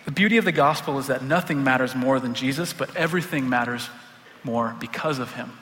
the 0.06 0.12
beauty 0.12 0.38
of 0.38 0.44
the 0.44 0.52
gospel 0.52 0.98
is 0.98 1.08
that 1.08 1.22
nothing 1.22 1.62
matters 1.62 1.94
more 1.94 2.20
than 2.20 2.34
Jesus, 2.34 2.72
but 2.72 2.96
everything 2.96 3.48
matters 3.48 3.88
more 4.44 4.74
because 4.80 5.18
of 5.18 5.32
him. 5.34 5.52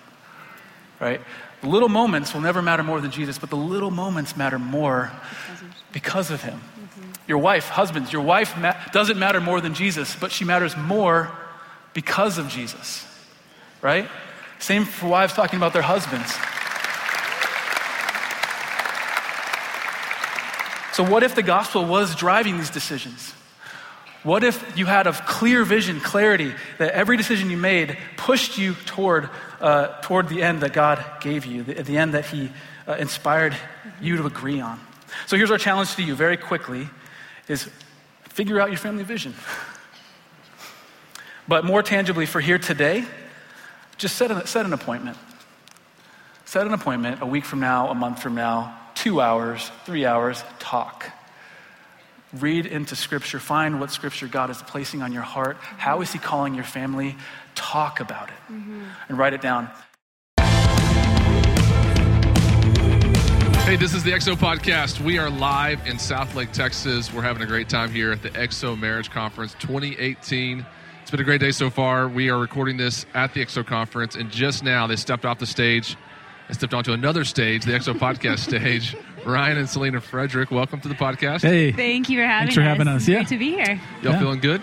Right? 1.00 1.20
The 1.60 1.68
little 1.68 1.88
moments 1.88 2.34
will 2.34 2.40
never 2.40 2.62
matter 2.62 2.82
more 2.82 3.00
than 3.00 3.10
Jesus, 3.10 3.38
but 3.38 3.50
the 3.50 3.56
little 3.56 3.90
moments 3.90 4.36
matter 4.36 4.58
more 4.58 5.10
because 5.92 6.30
of 6.30 6.42
him. 6.42 6.60
Mm-hmm. 6.60 7.10
Your 7.26 7.38
wife, 7.38 7.68
husbands, 7.68 8.12
your 8.12 8.22
wife 8.22 8.56
ma- 8.56 8.76
doesn't 8.92 9.18
matter 9.18 9.40
more 9.40 9.60
than 9.60 9.74
Jesus, 9.74 10.14
but 10.14 10.30
she 10.30 10.44
matters 10.44 10.76
more 10.76 11.30
because 11.94 12.38
of 12.38 12.48
Jesus. 12.48 13.04
Right? 13.82 14.08
Same 14.58 14.84
for 14.84 15.08
wives 15.08 15.32
talking 15.32 15.56
about 15.56 15.72
their 15.72 15.82
husbands. 15.82 16.32
So, 20.92 21.04
what 21.04 21.22
if 21.22 21.36
the 21.36 21.44
gospel 21.44 21.84
was 21.84 22.16
driving 22.16 22.56
these 22.56 22.70
decisions? 22.70 23.32
What 24.24 24.42
if 24.42 24.76
you 24.76 24.86
had 24.86 25.06
a 25.06 25.12
clear 25.12 25.64
vision, 25.64 26.00
clarity, 26.00 26.52
that 26.78 26.92
every 26.92 27.16
decision 27.16 27.50
you 27.50 27.56
made 27.56 27.96
pushed 28.16 28.58
you 28.58 28.74
toward, 28.84 29.30
uh, 29.60 30.00
toward 30.00 30.28
the 30.28 30.42
end 30.42 30.62
that 30.62 30.72
God 30.72 31.04
gave 31.20 31.46
you, 31.46 31.62
the, 31.62 31.74
the 31.82 31.96
end 31.96 32.14
that 32.14 32.26
He 32.26 32.50
uh, 32.86 32.94
inspired 32.94 33.56
you 34.00 34.16
to 34.16 34.26
agree 34.26 34.60
on? 34.60 34.80
So 35.26 35.36
here's 35.36 35.50
our 35.50 35.58
challenge 35.58 35.94
to 35.94 36.02
you 36.02 36.14
very 36.14 36.36
quickly 36.36 36.88
is 37.46 37.70
figure 38.24 38.60
out 38.60 38.68
your 38.68 38.78
family 38.78 39.04
vision. 39.04 39.34
But 41.46 41.64
more 41.64 41.82
tangibly 41.82 42.26
for 42.26 42.40
here 42.40 42.58
today, 42.58 43.04
just 43.96 44.16
set 44.16 44.30
an, 44.30 44.46
set 44.46 44.66
an 44.66 44.72
appointment. 44.72 45.16
Set 46.44 46.66
an 46.66 46.74
appointment 46.74 47.22
a 47.22 47.26
week 47.26 47.44
from 47.44 47.60
now, 47.60 47.88
a 47.88 47.94
month 47.94 48.22
from 48.22 48.34
now, 48.34 48.78
two 48.94 49.20
hours, 49.20 49.70
three 49.84 50.04
hours, 50.04 50.42
talk. 50.58 51.10
Read 52.32 52.66
into 52.66 52.94
Scripture. 52.94 53.40
Find 53.40 53.80
what 53.80 53.90
Scripture 53.90 54.26
God 54.26 54.50
is 54.50 54.60
placing 54.62 55.02
on 55.02 55.12
your 55.12 55.22
heart. 55.22 55.56
How 55.58 56.02
is 56.02 56.12
He 56.12 56.18
calling 56.18 56.54
your 56.54 56.64
family? 56.64 57.16
Talk 57.54 58.00
about 58.00 58.28
it 58.28 58.52
and 59.08 59.18
write 59.18 59.32
it 59.32 59.40
down. 59.40 59.70
Hey, 63.64 63.76
this 63.76 63.94
is 63.94 64.02
the 64.02 64.12
XO 64.12 64.34
Podcast. 64.34 65.00
We 65.00 65.18
are 65.18 65.28
live 65.28 65.86
in 65.86 65.96
Southlake, 65.96 66.52
Texas. 66.52 67.12
We're 67.12 67.22
having 67.22 67.42
a 67.42 67.46
great 67.46 67.68
time 67.68 67.90
here 67.90 68.12
at 68.12 68.22
the 68.22 68.30
XO 68.30 68.78
Marriage 68.78 69.10
Conference 69.10 69.54
2018. 69.58 70.64
It's 71.02 71.10
been 71.10 71.20
a 71.20 71.24
great 71.24 71.40
day 71.40 71.50
so 71.50 71.68
far. 71.70 72.08
We 72.08 72.30
are 72.30 72.38
recording 72.38 72.76
this 72.76 73.04
at 73.14 73.34
the 73.34 73.44
XO 73.44 73.66
Conference, 73.66 74.16
and 74.16 74.30
just 74.30 74.62
now 74.62 74.86
they 74.86 74.96
stepped 74.96 75.24
off 75.24 75.38
the 75.38 75.46
stage 75.46 75.96
and 76.48 76.56
stepped 76.56 76.72
onto 76.72 76.92
another 76.92 77.24
stage, 77.24 77.64
the 77.64 77.72
XO 77.72 77.94
Podcast 77.94 78.38
stage. 78.48 78.96
Ryan 79.28 79.58
and 79.58 79.68
Selena 79.68 80.00
Frederick, 80.00 80.50
welcome 80.50 80.80
to 80.80 80.88
the 80.88 80.94
podcast. 80.94 81.42
Hey. 81.42 81.70
Thank 81.72 82.08
you 82.08 82.18
for 82.18 82.24
having 82.24 82.48
me. 82.48 82.54
Thanks 82.54 82.54
for 82.54 82.60
us. 82.62 82.66
having 82.66 82.88
us, 82.88 83.02
It's 83.02 83.08
yeah. 83.08 83.14
Great 83.16 83.28
to 83.28 83.38
be 83.38 83.50
here. 83.52 83.80
Y'all 84.02 84.12
Yeah. 84.12 84.18
feeling 84.18 84.40
good? 84.40 84.62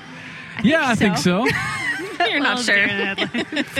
yeah, 0.63 0.87
I 0.89 0.95
think 0.95 1.17
so. 1.17 1.47
You're 2.27 2.39
not 2.39 2.59
sure. 2.59 2.75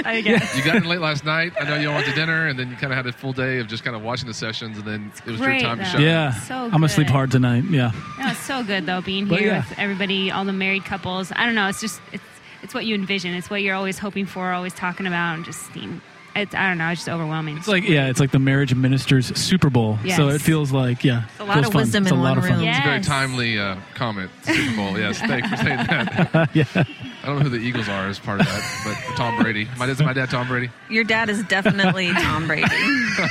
I 0.05 0.21
guess. 0.23 0.55
You 0.55 0.63
got 0.63 0.75
in 0.75 0.83
late 0.83 0.99
last 0.99 1.25
night. 1.25 1.53
I 1.59 1.63
know 1.63 1.75
you 1.77 1.87
all 1.89 1.95
went 1.95 2.07
to 2.07 2.13
dinner, 2.13 2.47
and 2.47 2.59
then 2.59 2.69
you 2.69 2.75
kind 2.75 2.93
of 2.93 2.97
had 2.97 3.07
a 3.07 3.11
full 3.11 3.33
day 3.33 3.57
of 3.59 3.67
just 3.67 3.83
kind 3.83 3.95
of 3.95 4.03
watching 4.03 4.27
the 4.27 4.33
sessions, 4.33 4.77
and 4.77 4.85
then 4.85 5.11
it 5.25 5.31
was 5.31 5.41
great, 5.41 5.61
your 5.61 5.69
time 5.69 5.77
to 5.79 5.83
though. 5.85 5.89
shine. 5.91 6.01
yeah. 6.01 6.31
So 6.41 6.55
I'm 6.55 6.69
gonna 6.71 6.89
sleep 6.89 7.07
hard 7.07 7.31
tonight. 7.31 7.63
Yeah. 7.69 7.91
No, 8.19 8.27
it's 8.29 8.39
so 8.41 8.63
good 8.63 8.85
though 8.85 9.01
being 9.01 9.25
here 9.25 9.47
yeah. 9.47 9.67
with 9.67 9.79
everybody, 9.79 10.29
all 10.31 10.45
the 10.45 10.53
married 10.53 10.85
couples. 10.85 11.31
I 11.35 11.45
don't 11.45 11.55
know. 11.55 11.67
It's 11.69 11.81
just 11.81 11.99
it's 12.11 12.23
it's 12.61 12.73
what 12.73 12.85
you 12.85 12.93
envision. 12.93 13.33
It's 13.33 13.49
what 13.49 13.61
you're 13.63 13.75
always 13.75 13.97
hoping 13.97 14.25
for, 14.25 14.51
always 14.51 14.73
talking 14.73 15.07
about, 15.07 15.35
and 15.35 15.45
just 15.45 15.73
you 15.75 15.87
know, 15.87 16.01
it's 16.35 16.53
I 16.53 16.67
don't 16.67 16.77
know. 16.77 16.89
It's 16.89 17.01
just 17.01 17.09
overwhelming. 17.09 17.57
It's 17.57 17.67
like 17.67 17.87
yeah, 17.87 18.07
it's 18.07 18.19
like 18.19 18.31
the 18.31 18.39
marriage 18.39 18.73
ministers 18.75 19.35
Super 19.39 19.69
Bowl. 19.69 19.97
So 20.15 20.29
it 20.29 20.41
feels 20.41 20.71
like 20.71 21.03
yeah, 21.03 21.25
a 21.39 21.45
lot 21.45 21.59
of 21.59 21.65
fun. 21.65 21.75
wisdom 21.75 22.03
it's 22.03 22.11
a 22.11 22.15
in 22.15 22.21
lot 22.21 22.29
one 22.29 22.37
of 22.39 22.43
fun. 22.45 22.59
room. 22.59 22.67
It's 22.67 22.79
a 22.79 22.83
very 22.83 23.01
timely 23.01 23.59
uh, 23.59 23.77
comment. 23.93 24.31
Super 24.43 24.75
Bowl. 24.75 24.99
Yes, 24.99 25.19
thanks 25.19 25.49
for 25.49 25.57
saying 25.57 25.77
that. 25.87 26.49
yeah. 26.53 26.65
I 27.25 27.29
don't 27.29 27.37
know 27.39 27.49
who 27.49 27.57
the 27.57 27.65
Eagles 27.65 27.89
are 27.89 28.07
as 28.07 28.19
part 28.19 28.39
of 28.39 28.45
that, 28.45 28.81
but 28.85 29.15
Tom 29.17 29.41
Brady. 29.41 29.67
My 29.79 29.87
dad's 29.87 29.99
my 29.99 30.13
dad, 30.13 30.29
Tom 30.29 30.47
Brady. 30.47 30.69
Your 30.91 31.03
dad 31.03 31.27
is 31.27 31.41
definitely 31.45 32.11
Tom 32.13 32.45
Brady. 32.45 32.67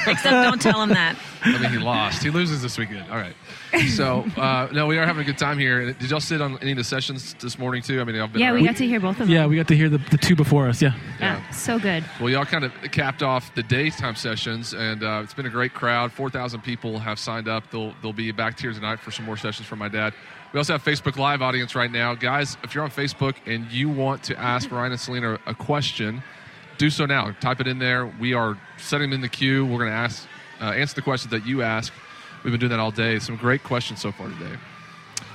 Except 0.09 0.25
don't 0.25 0.61
tell 0.61 0.83
him 0.83 0.89
that. 0.89 1.17
I 1.45 1.59
mean, 1.59 1.71
he 1.71 1.79
lost. 1.79 2.21
He 2.21 2.31
loses 2.31 2.61
this 2.61 2.77
weekend. 2.77 3.09
All 3.09 3.19
right. 3.19 3.35
So, 3.91 4.25
uh, 4.37 4.69
no, 4.73 4.87
we 4.87 4.99
are 4.99 5.07
having 5.07 5.23
a 5.23 5.25
good 5.25 5.39
time 5.39 5.59
here. 5.59 5.93
Did 5.93 6.11
y'all 6.11 6.19
sit 6.19 6.41
on 6.41 6.59
any 6.59 6.73
of 6.73 6.77
the 6.77 6.85
sessions 6.85 7.35
this 7.41 7.57
morning 7.57 7.83
too? 7.83 8.01
I 8.01 8.05
mean, 8.05 8.17
I've 8.17 8.33
been 8.33 8.41
yeah, 8.41 8.53
we 8.53 8.65
got 8.65 8.77
to 8.77 8.87
hear 8.87 8.99
both 8.99 9.21
of 9.21 9.27
them. 9.27 9.31
Yeah, 9.31 9.47
we 9.47 9.55
got 9.57 9.69
to 9.69 9.77
hear 9.77 9.89
the, 9.89 9.99
the 9.99 10.19
two 10.19 10.35
before 10.35 10.69
us. 10.69 10.83
Yeah. 10.83 10.95
yeah, 11.21 11.49
so 11.51 11.79
good. 11.79 12.05
Well, 12.21 12.31
y'all 12.31 12.45
kind 12.45 12.65
of 12.65 12.73
capped 12.95 13.25
off 13.25 13.53
the 13.57 13.63
daytime 13.65 14.15
sessions, 14.15 14.73
and 14.73 15.03
uh, 15.03 15.21
it's 15.25 15.35
been 15.35 15.47
a 15.47 15.51
great 15.51 15.75
crowd. 15.75 16.13
Four 16.13 16.31
thousand 16.31 16.61
people 16.61 17.01
have 17.01 17.19
signed 17.19 17.49
up. 17.49 17.69
They'll 17.73 17.93
they'll 18.01 18.13
be 18.13 18.31
back 18.31 18.59
here 18.59 18.73
tonight 18.73 19.01
for 19.01 19.11
some 19.11 19.27
more 19.27 19.37
sessions 19.37 19.67
from 19.67 19.81
my 19.81 19.89
dad. 19.89 20.15
We 20.53 20.59
also 20.59 20.75
have 20.75 20.85
Facebook 20.85 21.17
Live 21.17 21.43
audience 21.43 21.75
right 21.75 21.91
now, 21.91 22.15
guys. 22.15 22.57
If 22.63 22.73
you're 22.73 22.85
on 22.85 22.91
Facebook 22.91 23.35
and 23.47 23.69
you 23.73 23.89
want 23.89 24.23
to 24.25 24.39
ask 24.39 24.71
Ryan 24.71 24.93
and 24.93 25.01
Selena 25.01 25.41
a 25.45 25.55
question, 25.55 26.23
do 26.79 26.89
so 26.89 27.05
now. 27.05 27.33
Type 27.41 27.61
it 27.61 27.67
in 27.67 27.81
there. 27.81 28.07
We 28.07 28.33
are 28.33 28.57
setting 28.79 29.11
them 29.11 29.17
in 29.17 29.21
the 29.23 29.29
queue. 29.29 29.67
We're 29.67 29.79
going 29.79 29.91
to 29.91 29.97
ask 29.97 30.29
uh, 30.61 30.67
answer 30.67 30.95
the 30.95 31.03
questions 31.03 31.33
that 31.33 31.45
you 31.45 31.63
ask. 31.63 31.93
We've 32.45 32.53
been 32.53 32.61
doing 32.61 32.71
that 32.71 32.79
all 32.79 32.93
day. 32.93 33.19
Some 33.19 33.35
great 33.35 33.65
questions 33.65 34.01
so 34.01 34.13
far 34.13 34.29
today. 34.29 34.57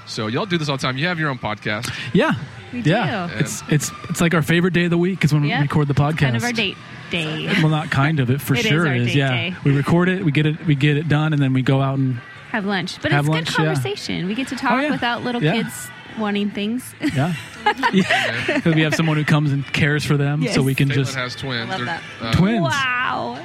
So 0.05 0.27
y'all 0.27 0.45
do 0.45 0.57
this 0.57 0.69
all 0.69 0.77
the 0.77 0.81
time. 0.81 0.97
You 0.97 1.07
have 1.07 1.19
your 1.19 1.29
own 1.29 1.39
podcast. 1.39 1.93
Yeah. 2.13 2.35
We 2.71 2.81
yeah. 2.81 3.27
do. 3.27 3.39
It's 3.39 3.63
it's 3.67 3.91
it's 4.09 4.21
like 4.21 4.33
our 4.33 4.41
favorite 4.41 4.73
day 4.73 4.85
of 4.85 4.91
the 4.91 4.97
week 4.97 5.25
is 5.25 5.33
when 5.33 5.41
we 5.41 5.53
record 5.53 5.89
the 5.89 5.93
podcast. 5.93 6.19
Kind 6.19 6.37
of 6.37 6.43
our 6.45 6.53
date 6.53 6.77
day. 7.09 7.47
Well, 7.61 7.69
not 7.69 7.89
kind 7.91 8.19
of. 8.19 8.29
It 8.29 8.41
for 8.41 8.53
It 8.55 8.59
is 8.59 8.65
sure 8.65 8.87
our 8.87 8.93
is. 8.95 9.07
date 9.07 9.15
Yeah. 9.15 9.31
day. 9.31 9.55
We 9.63 9.71
record 9.75 10.09
it. 10.09 10.23
We 10.23 10.31
get 10.31 10.45
it. 10.45 10.65
We 10.65 10.75
get 10.75 10.97
it 10.97 11.07
done, 11.07 11.33
and 11.33 11.41
then 11.41 11.53
we 11.53 11.61
go 11.61 11.81
out 11.81 11.97
and 11.97 12.19
Have 12.51 12.65
lunch, 12.65 13.01
but 13.01 13.11
Have 13.11 13.25
it's 13.25 13.29
lunch, 13.29 13.47
good 13.49 13.59
yeah. 13.59 13.65
conversation. 13.73 14.27
We 14.27 14.35
get 14.35 14.47
to 14.49 14.55
talk 14.55 14.71
Oh, 14.73 14.79
yeah. 14.79 14.91
without 14.91 15.23
little 15.23 15.43
Yeah. 15.43 15.53
kids 15.53 15.87
wanting 16.17 16.51
things. 16.51 16.93
yeah. 17.13 17.33
yeah. 17.93 18.59
'Cause 18.61 18.73
we 18.75 18.81
have 18.81 18.95
someone 18.95 19.17
who 19.17 19.25
comes 19.25 19.51
and 19.51 19.65
cares 19.73 20.03
for 20.05 20.17
them, 20.17 20.45
so 20.47 20.61
we 20.61 20.75
can 20.75 20.89
Caitlin 20.89 20.93
just 20.93 21.15
has 21.15 21.35
twins. 21.35 21.69
I 21.71 21.75
love 21.77 21.85
that. 21.85 22.01
uh, 22.21 22.33
twins. 22.33 22.61
wow. 22.61 23.39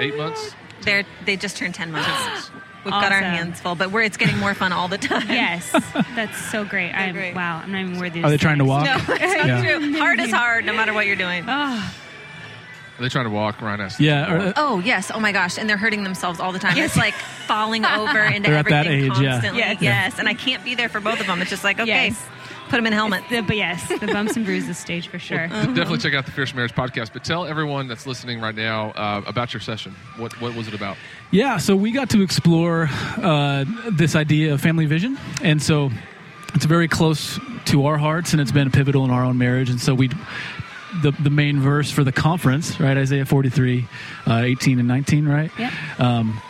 Eight 0.00 0.16
months. 0.16 0.54
They're, 0.82 1.04
they 1.24 1.36
just 1.36 1.56
turned 1.56 1.74
10 1.74 1.90
months. 1.92 2.50
We've 2.84 2.92
got 2.92 3.12
our 3.12 3.20
hands 3.20 3.60
full, 3.60 3.74
but 3.74 3.90
we're, 3.90 4.02
it's 4.02 4.16
getting 4.16 4.38
more 4.38 4.54
fun 4.54 4.72
all 4.72 4.88
the 4.88 4.96
time. 4.98 5.28
Yes, 5.28 5.70
that's 6.14 6.38
so 6.50 6.64
great. 6.64 6.92
I'm 6.92 7.12
great. 7.12 7.34
wow. 7.34 7.60
I'm 7.62 7.72
not 7.72 7.80
even 7.80 7.98
worthy. 7.98 8.22
Are 8.22 8.30
they 8.30 8.36
trying 8.38 8.58
to 8.58 8.64
walk? 8.64 8.84
No, 8.84 8.94
it's 8.96 9.36
not 9.36 9.46
Yeah. 9.46 9.60
true. 9.78 9.98
Hard 9.98 10.20
is 10.20 10.30
hard, 10.30 10.64
no 10.64 10.72
matter 10.72 10.94
what 10.94 11.04
you're 11.06 11.16
doing. 11.16 11.46
Are 11.48 11.82
they 13.02 13.08
trying 13.08 13.24
to 13.26 13.30
walk? 13.30 13.60
Ryan 13.62 13.80
asked. 13.82 14.00
Yeah. 14.00 14.32
Or, 14.48 14.52
Oh 14.56 14.78
yes! 14.80 15.10
Oh 15.14 15.20
my 15.20 15.32
gosh! 15.32 15.58
And 15.58 15.68
they're 15.68 15.76
hurting 15.76 16.02
themselves 16.04 16.40
all 16.40 16.52
the 16.52 16.58
time. 16.58 16.76
It's 16.78 16.96
like 16.96 17.14
falling 17.46 17.84
over 17.84 18.18
into 18.34 18.50
They're 18.50 18.58
at 18.58 18.66
that 18.68 18.86
everything 18.86 19.12
age, 19.12 19.18
yeah. 19.20 19.30
constantly. 19.32 19.60
Yes. 19.60 19.78
Yes. 19.82 20.18
and 20.18 20.28
I 20.28 20.34
can't 20.34 20.64
be 20.64 20.74
there 20.74 20.88
for 20.88 21.00
both 21.00 21.20
of 21.20 21.26
them. 21.26 21.40
It's 21.40 21.50
just 21.50 21.64
like 21.64 21.78
okay, 21.80 22.08
Yes. 22.08 22.26
put 22.68 22.76
them 22.76 22.86
in 22.86 22.92
helmets. 22.92 23.26
The, 23.30 23.40
but 23.42 23.56
yes, 23.56 23.88
the 23.88 24.06
bumps 24.06 24.36
and 24.36 24.44
bruises 24.44 24.76
stage 24.78 25.08
for 25.08 25.18
sure. 25.18 25.48
Definitely 25.48 25.98
check 25.98 26.14
out 26.14 26.26
the 26.26 26.32
Fierce 26.32 26.54
Marriage 26.54 26.74
podcast. 26.74 27.12
But 27.12 27.24
tell 27.24 27.46
everyone 27.46 27.88
that's 27.88 28.06
listening 28.06 28.40
right 28.40 28.54
now 28.54 28.90
uh, 28.90 29.22
about 29.26 29.52
your 29.54 29.60
session. 29.60 29.94
What 30.16 30.38
what 30.40 30.54
was 30.54 30.68
it 30.68 30.74
about? 30.74 30.96
Yeah, 31.30 31.58
so 31.58 31.76
we 31.76 31.92
got 31.92 32.10
to 32.10 32.22
explore 32.22 32.88
uh, 33.22 33.64
this 33.90 34.14
idea 34.16 34.54
of 34.54 34.60
family 34.60 34.86
vision, 34.86 35.18
and 35.42 35.62
so 35.62 35.90
it's 36.54 36.64
very 36.64 36.88
close 36.88 37.38
to 37.66 37.84
our 37.86 37.98
hearts, 37.98 38.32
and 38.32 38.40
it's 38.40 38.50
been 38.52 38.70
pivotal 38.70 39.04
in 39.04 39.10
our 39.10 39.22
own 39.24 39.36
marriage. 39.36 39.68
And 39.68 39.78
so 39.78 39.94
we, 39.94 40.08
the 41.02 41.10
the 41.12 41.30
main 41.30 41.60
verse 41.60 41.90
for 41.90 42.04
the 42.04 42.12
conference, 42.12 42.78
right, 42.80 42.96
Isaiah 42.96 43.24
forty 43.26 43.50
three, 43.50 43.86
uh, 44.26 44.42
eighteen 44.44 44.78
and 44.78 44.88
nineteen, 44.88 45.26
right, 45.28 45.50
Yep. 45.58 45.72
um, 46.00 46.40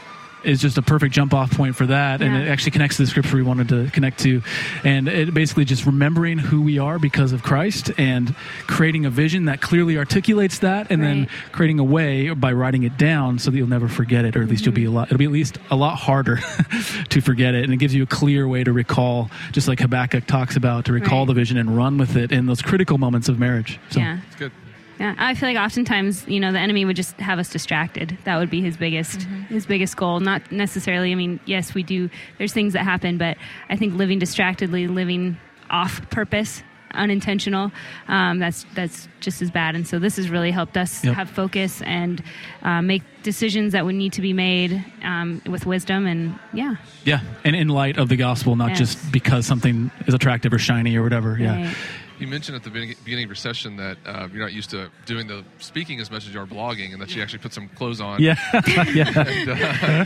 is 0.44 0.60
just 0.60 0.78
a 0.78 0.82
perfect 0.82 1.14
jump 1.14 1.34
off 1.34 1.50
point 1.50 1.76
for 1.76 1.86
that, 1.86 2.22
and 2.22 2.36
it 2.36 2.48
actually 2.48 2.72
connects 2.72 2.96
to 2.96 3.02
the 3.02 3.08
scripture 3.08 3.36
we 3.36 3.42
wanted 3.42 3.68
to 3.68 3.90
connect 3.90 4.20
to, 4.20 4.42
and 4.84 5.08
it 5.08 5.34
basically 5.34 5.64
just 5.64 5.86
remembering 5.86 6.38
who 6.38 6.62
we 6.62 6.78
are 6.78 6.98
because 6.98 7.32
of 7.32 7.42
Christ, 7.42 7.90
and 7.98 8.34
creating 8.66 9.06
a 9.06 9.10
vision 9.10 9.46
that 9.46 9.60
clearly 9.60 9.96
articulates 9.96 10.60
that, 10.60 10.90
and 10.90 11.02
then 11.02 11.28
creating 11.52 11.78
a 11.78 11.84
way 11.84 12.30
by 12.30 12.52
writing 12.52 12.82
it 12.82 12.96
down 12.96 13.38
so 13.38 13.50
that 13.50 13.56
you'll 13.56 13.68
never 13.68 13.88
forget 13.88 14.24
it, 14.24 14.36
or 14.36 14.42
at 14.42 14.48
least 14.48 14.64
you'll 14.64 14.74
be 14.74 14.84
a 14.84 14.86
mm-hmm. 14.86 14.96
lot. 14.96 15.08
It'll 15.08 15.18
be 15.18 15.24
at 15.24 15.32
least 15.32 15.58
a 15.70 15.76
lot 15.76 15.96
harder 15.96 16.36
to 17.08 17.20
forget 17.20 17.54
it, 17.54 17.64
and 17.64 17.72
it 17.72 17.78
gives 17.78 17.94
you 17.94 18.02
a 18.02 18.06
clear 18.06 18.46
way 18.48 18.64
to 18.64 18.72
recall, 18.72 19.30
just 19.52 19.68
like 19.68 19.80
Habakkuk 19.80 20.26
talks 20.26 20.56
about, 20.56 20.84
to 20.86 20.92
recall 20.92 21.20
Right. 21.20 21.28
the 21.28 21.34
vision 21.34 21.56
and 21.56 21.76
run 21.76 21.98
with 21.98 22.16
it 22.16 22.32
in 22.32 22.46
those 22.46 22.62
critical 22.62 22.98
moments 22.98 23.28
of 23.28 23.38
marriage. 23.38 23.78
So, 23.90 24.00
yeah. 24.00 24.18
It's 24.26 24.36
good. 24.36 24.52
Yeah, 24.98 25.14
I 25.16 25.34
feel 25.34 25.48
like 25.48 25.56
oftentimes, 25.58 26.26
you 26.26 26.40
know, 26.40 26.50
the 26.52 26.58
enemy 26.58 26.84
would 26.84 26.96
just 26.96 27.14
have 27.20 27.38
us 27.38 27.48
distracted. 27.50 28.18
That 28.24 28.36
would 28.38 28.50
be 28.50 28.60
his 28.60 28.76
biggest 28.76 29.22
his 29.48 29.64
biggest 29.66 29.96
goal. 29.96 30.18
Not 30.20 30.50
necessarily. 30.50 31.12
I 31.12 31.14
mean, 31.14 31.38
yes, 31.46 31.72
we 31.74 31.82
do. 31.84 32.10
There's 32.38 32.52
things 32.52 32.72
that 32.72 32.82
happen, 32.84 33.16
but 33.18 33.36
I 33.68 33.76
think 33.76 33.94
living 33.94 34.18
distractedly, 34.18 34.88
living 34.88 35.36
off 35.70 36.00
purpose, 36.10 36.62
unintentional, 36.94 37.70
um, 38.08 38.38
that's 38.40 38.66
that's 38.74 39.06
just 39.20 39.40
as 39.42 39.50
bad. 39.52 39.76
And 39.76 39.86
so 39.86 39.98
this 40.00 40.16
has 40.16 40.30
really 40.30 40.50
helped 40.50 40.76
us 40.76 41.04
Yep. 41.04 41.14
have 41.14 41.30
focus 41.30 41.80
and 41.82 42.20
uh, 42.62 42.82
make 42.82 43.02
decisions 43.22 43.74
that 43.74 43.84
would 43.84 43.94
need 43.94 44.14
to 44.14 44.20
be 44.22 44.32
made 44.32 44.84
um, 45.04 45.40
with 45.46 45.64
wisdom. 45.66 46.06
And 46.06 46.38
yeah, 46.52 46.74
yeah, 47.04 47.20
and 47.44 47.54
in 47.54 47.68
light 47.68 47.98
of 47.98 48.08
the 48.08 48.16
gospel, 48.16 48.56
not 48.56 48.70
Yes. 48.70 48.78
just 48.78 49.12
because 49.12 49.46
something 49.46 49.90
is 50.06 50.14
attractive 50.14 50.52
or 50.52 50.58
shiny 50.58 50.96
or 50.96 51.02
whatever. 51.04 51.36
Yeah. 51.38 51.72
Right. 52.18 52.22
You 52.22 52.28
mentioned 52.28 52.56
at 52.56 52.64
the 52.64 52.70
beginning, 52.70 52.96
beginning 53.04 53.24
of 53.24 53.28
your 53.30 53.36
session 53.36 53.76
that 53.76 53.96
uh, 54.04 54.28
you're 54.32 54.42
not 54.42 54.52
used 54.52 54.70
to 54.70 54.90
doing 55.06 55.26
the 55.28 55.44
speaking 55.58 56.00
as 56.00 56.10
much 56.10 56.26
as 56.26 56.34
you 56.34 56.40
are 56.40 56.46
blogging, 56.46 56.92
and 56.92 57.00
that 57.00 57.14
you 57.14 57.22
actually 57.22 57.38
put 57.38 57.52
some 57.52 57.68
clothes 57.68 58.00
on. 58.00 58.20
Yeah, 58.20 58.34
yeah. 58.94 59.06
And, 59.16 59.48
uh, 59.50 59.54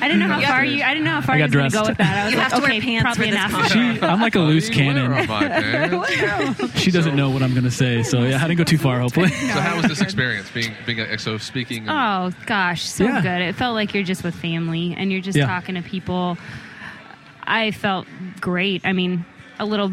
I 0.03 0.09
didn't 0.09 0.18
know 0.20 0.29
how 0.29 0.40
far 0.53 0.64
you. 0.64 0.83
I 0.83 0.88
didn't 0.94 1.05
know 1.05 1.11
how 1.12 1.20
far 1.22 1.35
I 1.35 1.38
you 1.38 1.48
got 1.48 1.55
was 1.55 1.55
going 1.55 1.70
to 1.70 1.77
go 1.79 1.88
with 1.88 1.98
that. 1.98 2.16
I 2.16 2.25
was 2.25 2.33
You 2.33 2.38
like, 2.38 2.51
have 2.51 2.57
to 2.59 2.62
wear 2.62 2.70
okay, 2.72 2.81
pants 2.81 3.03
probably 3.03 3.31
for 3.31 3.37
this 3.37 3.53
enough. 3.55 3.72
She, 3.72 4.01
I'm 4.07 4.20
like 4.20 4.35
a 4.35 4.40
loose 4.40 4.68
cannon. 4.68 5.07
are 5.07 5.27
my 5.27 5.27
pants? 5.27 6.81
She 6.81 6.90
doesn't 6.90 7.16
know 7.16 7.31
what 7.31 7.42
I'm 7.42 7.53
going 7.53 7.64
to 7.64 7.70
say, 7.70 8.03
so 8.03 8.22
yeah, 8.22 8.37
I 8.42 8.48
didn't 8.48 8.59
go 8.59 8.64
too 8.64 8.79
far. 8.79 9.01
Hopefully, 9.01 9.29
So 9.29 9.46
how 9.46 9.77
was 9.77 9.87
this 9.88 10.01
experience 10.01 10.51
being 10.51 10.72
being 10.87 11.01
at 11.01 11.09
XO 11.09 11.40
speaking? 11.40 11.88
and- 11.88 11.90
Oh 12.35 12.37
gosh, 12.46 12.83
so 12.83 13.05
Yeah. 13.05 13.20
good. 13.22 13.40
It 13.42 13.55
felt 13.57 13.75
like 13.75 13.94
you're 13.94 14.03
just 14.05 14.25
with 14.25 14.35
family 14.35 14.94
and 14.96 15.11
you're 15.12 15.20
just 15.20 15.37
Yeah. 15.38 15.46
talking 15.46 15.75
to 15.77 15.83
people. 15.83 16.37
I 17.44 17.70
felt 17.72 18.07
great. 18.40 18.83
I 18.85 18.92
mean, 18.92 19.25
a 19.59 19.64
little 19.64 19.92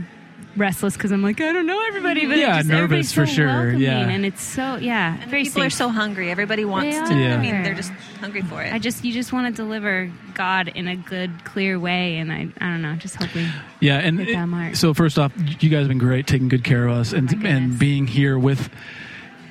restless 0.59 0.93
because 0.95 1.11
I'm 1.11 1.23
like, 1.23 1.41
I 1.41 1.51
don't 1.53 1.65
know 1.65 1.81
everybody, 1.87 2.27
but 2.27 2.37
Yeah, 2.37 2.57
just, 2.57 2.67
nervous 2.69 2.77
everybody's 2.83 3.13
for 3.13 3.25
sure, 3.25 3.71
yeah. 3.73 4.07
and 4.09 4.25
it's 4.25 4.41
so 4.43 4.75
yeah, 4.75 5.19
And 5.21 5.31
very 5.31 5.43
people 5.45 5.63
are 5.63 5.69
so 5.69 5.89
hungry. 5.89 6.29
Everybody 6.29 6.65
wants 6.65 6.95
They 6.99 7.15
to. 7.15 7.19
Yeah. 7.19 7.35
I 7.35 7.37
mean, 7.41 7.63
they're 7.63 7.73
just 7.73 7.91
hungry 8.19 8.41
for 8.43 8.61
it. 8.61 8.71
I 8.73 8.77
just 8.79 9.03
you 9.03 9.11
just 9.13 9.33
want 9.33 9.47
to 9.55 9.61
deliver 9.63 10.11
God 10.35 10.67
in 10.67 10.87
a 10.87 10.95
good, 10.95 11.43
clear 11.45 11.79
way, 11.79 12.17
and 12.17 12.31
I 12.31 12.47
I 12.61 12.69
don't 12.69 12.81
know, 12.81 12.95
just 12.95 13.15
hoping. 13.15 13.47
yeah. 13.79 13.97
And 13.97 14.19
Hit 14.19 14.33
that 14.35 14.45
mark. 14.45 14.75
so 14.75 14.93
first 14.93 15.17
off, 15.17 15.33
you 15.62 15.69
guys 15.69 15.79
have 15.79 15.87
been 15.87 15.97
great, 15.97 16.27
taking 16.27 16.49
good 16.49 16.63
care 16.63 16.85
of 16.87 16.97
us, 16.97 17.13
and 17.13 17.33
Oh 17.33 17.37
my 17.37 17.49
and 17.49 17.79
being 17.79 18.05
here 18.07 18.37
with. 18.37 18.69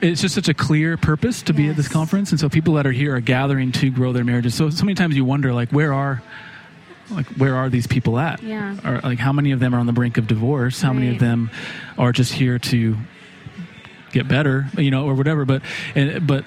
It's 0.00 0.20
just 0.20 0.32
such 0.36 0.48
a 0.48 0.54
clear 0.54 0.96
purpose 0.96 1.42
to 1.42 1.52
be 1.52 1.68
at 1.68 1.74
this 1.74 1.88
conference, 1.88 2.30
and 2.30 2.38
so 2.38 2.48
people 2.48 2.74
that 2.74 2.86
are 2.86 2.92
here 2.92 3.16
are 3.16 3.20
gathering 3.20 3.72
to 3.72 3.90
grow 3.90 4.12
their 4.12 4.22
marriages. 4.22 4.54
So 4.54 4.70
so 4.70 4.84
many 4.84 4.94
times 4.94 5.16
you 5.16 5.24
wonder, 5.24 5.52
like, 5.52 5.70
where 5.70 5.92
are 5.92 6.22
like 7.10 7.26
where 7.38 7.54
are 7.54 7.68
these 7.68 7.86
people 7.86 8.18
at? 8.18 8.42
Yeah. 8.42 8.76
Or 8.84 9.00
like 9.00 9.18
how 9.18 9.32
many 9.32 9.52
of 9.52 9.60
them 9.60 9.74
are 9.74 9.78
on 9.78 9.86
the 9.86 9.92
brink 9.92 10.18
of 10.18 10.26
divorce? 10.26 10.80
How 10.80 10.92
many 10.92 11.10
of 11.10 11.18
them 11.18 11.50
are 11.96 12.12
just 12.12 12.32
here 12.32 12.58
to 12.58 12.96
get 14.12 14.28
better, 14.28 14.66
you 14.76 14.90
know, 14.90 15.06
or 15.06 15.14
whatever. 15.14 15.44
But 15.44 15.62
and 15.94 16.26
but 16.26 16.44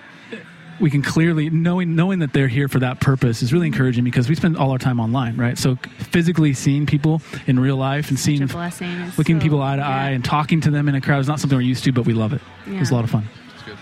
we 0.80 0.90
can 0.90 1.02
clearly 1.02 1.50
knowing 1.50 1.96
knowing 1.96 2.20
that 2.20 2.34
they're 2.34 2.48
here 2.48 2.68
for 2.68 2.80
that 2.80 3.00
purpose 3.00 3.42
is 3.42 3.54
really 3.54 3.68
mm-hmm. 3.68 3.76
encouraging 3.76 4.04
because 4.04 4.28
we 4.28 4.36
spend 4.36 4.58
all 4.58 4.72
our 4.72 4.78
time 4.78 5.00
online, 5.00 5.38
right? 5.38 5.58
So 5.58 5.76
physically 6.00 6.54
seeing 6.54 6.86
people 6.86 7.22
in 7.48 7.60
real 7.60 7.78
life 7.78 8.10
and 8.10 8.20
seeing 8.20 8.42
a 8.44 8.48
blessing. 8.48 8.90
It's 9.02 9.18
looking 9.18 9.40
so- 9.40 9.44
people 9.44 9.62
eye 9.62 9.76
to 9.76 9.82
yeah. 9.82 9.90
eye 9.90 10.10
and 10.10 10.26
talking 10.26 10.62
to 10.62 10.72
them 10.72 10.88
in 10.90 10.96
a 10.96 11.02
crowd 11.02 11.20
is 11.20 11.28
not 11.28 11.40
something 11.40 11.58
we're 11.58 11.64
used 11.64 11.84
to, 11.86 11.92
but 11.92 12.06
we 12.06 12.14
love 12.14 12.34
it. 12.34 12.42
It's 12.68 12.92
a 12.92 12.94
lot 12.94 13.04
of 13.04 13.10
fun. 13.10 13.28
It's 13.56 13.64
good. 13.64 13.78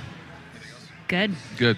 Good. 1.07 1.35
Good. 1.57 1.77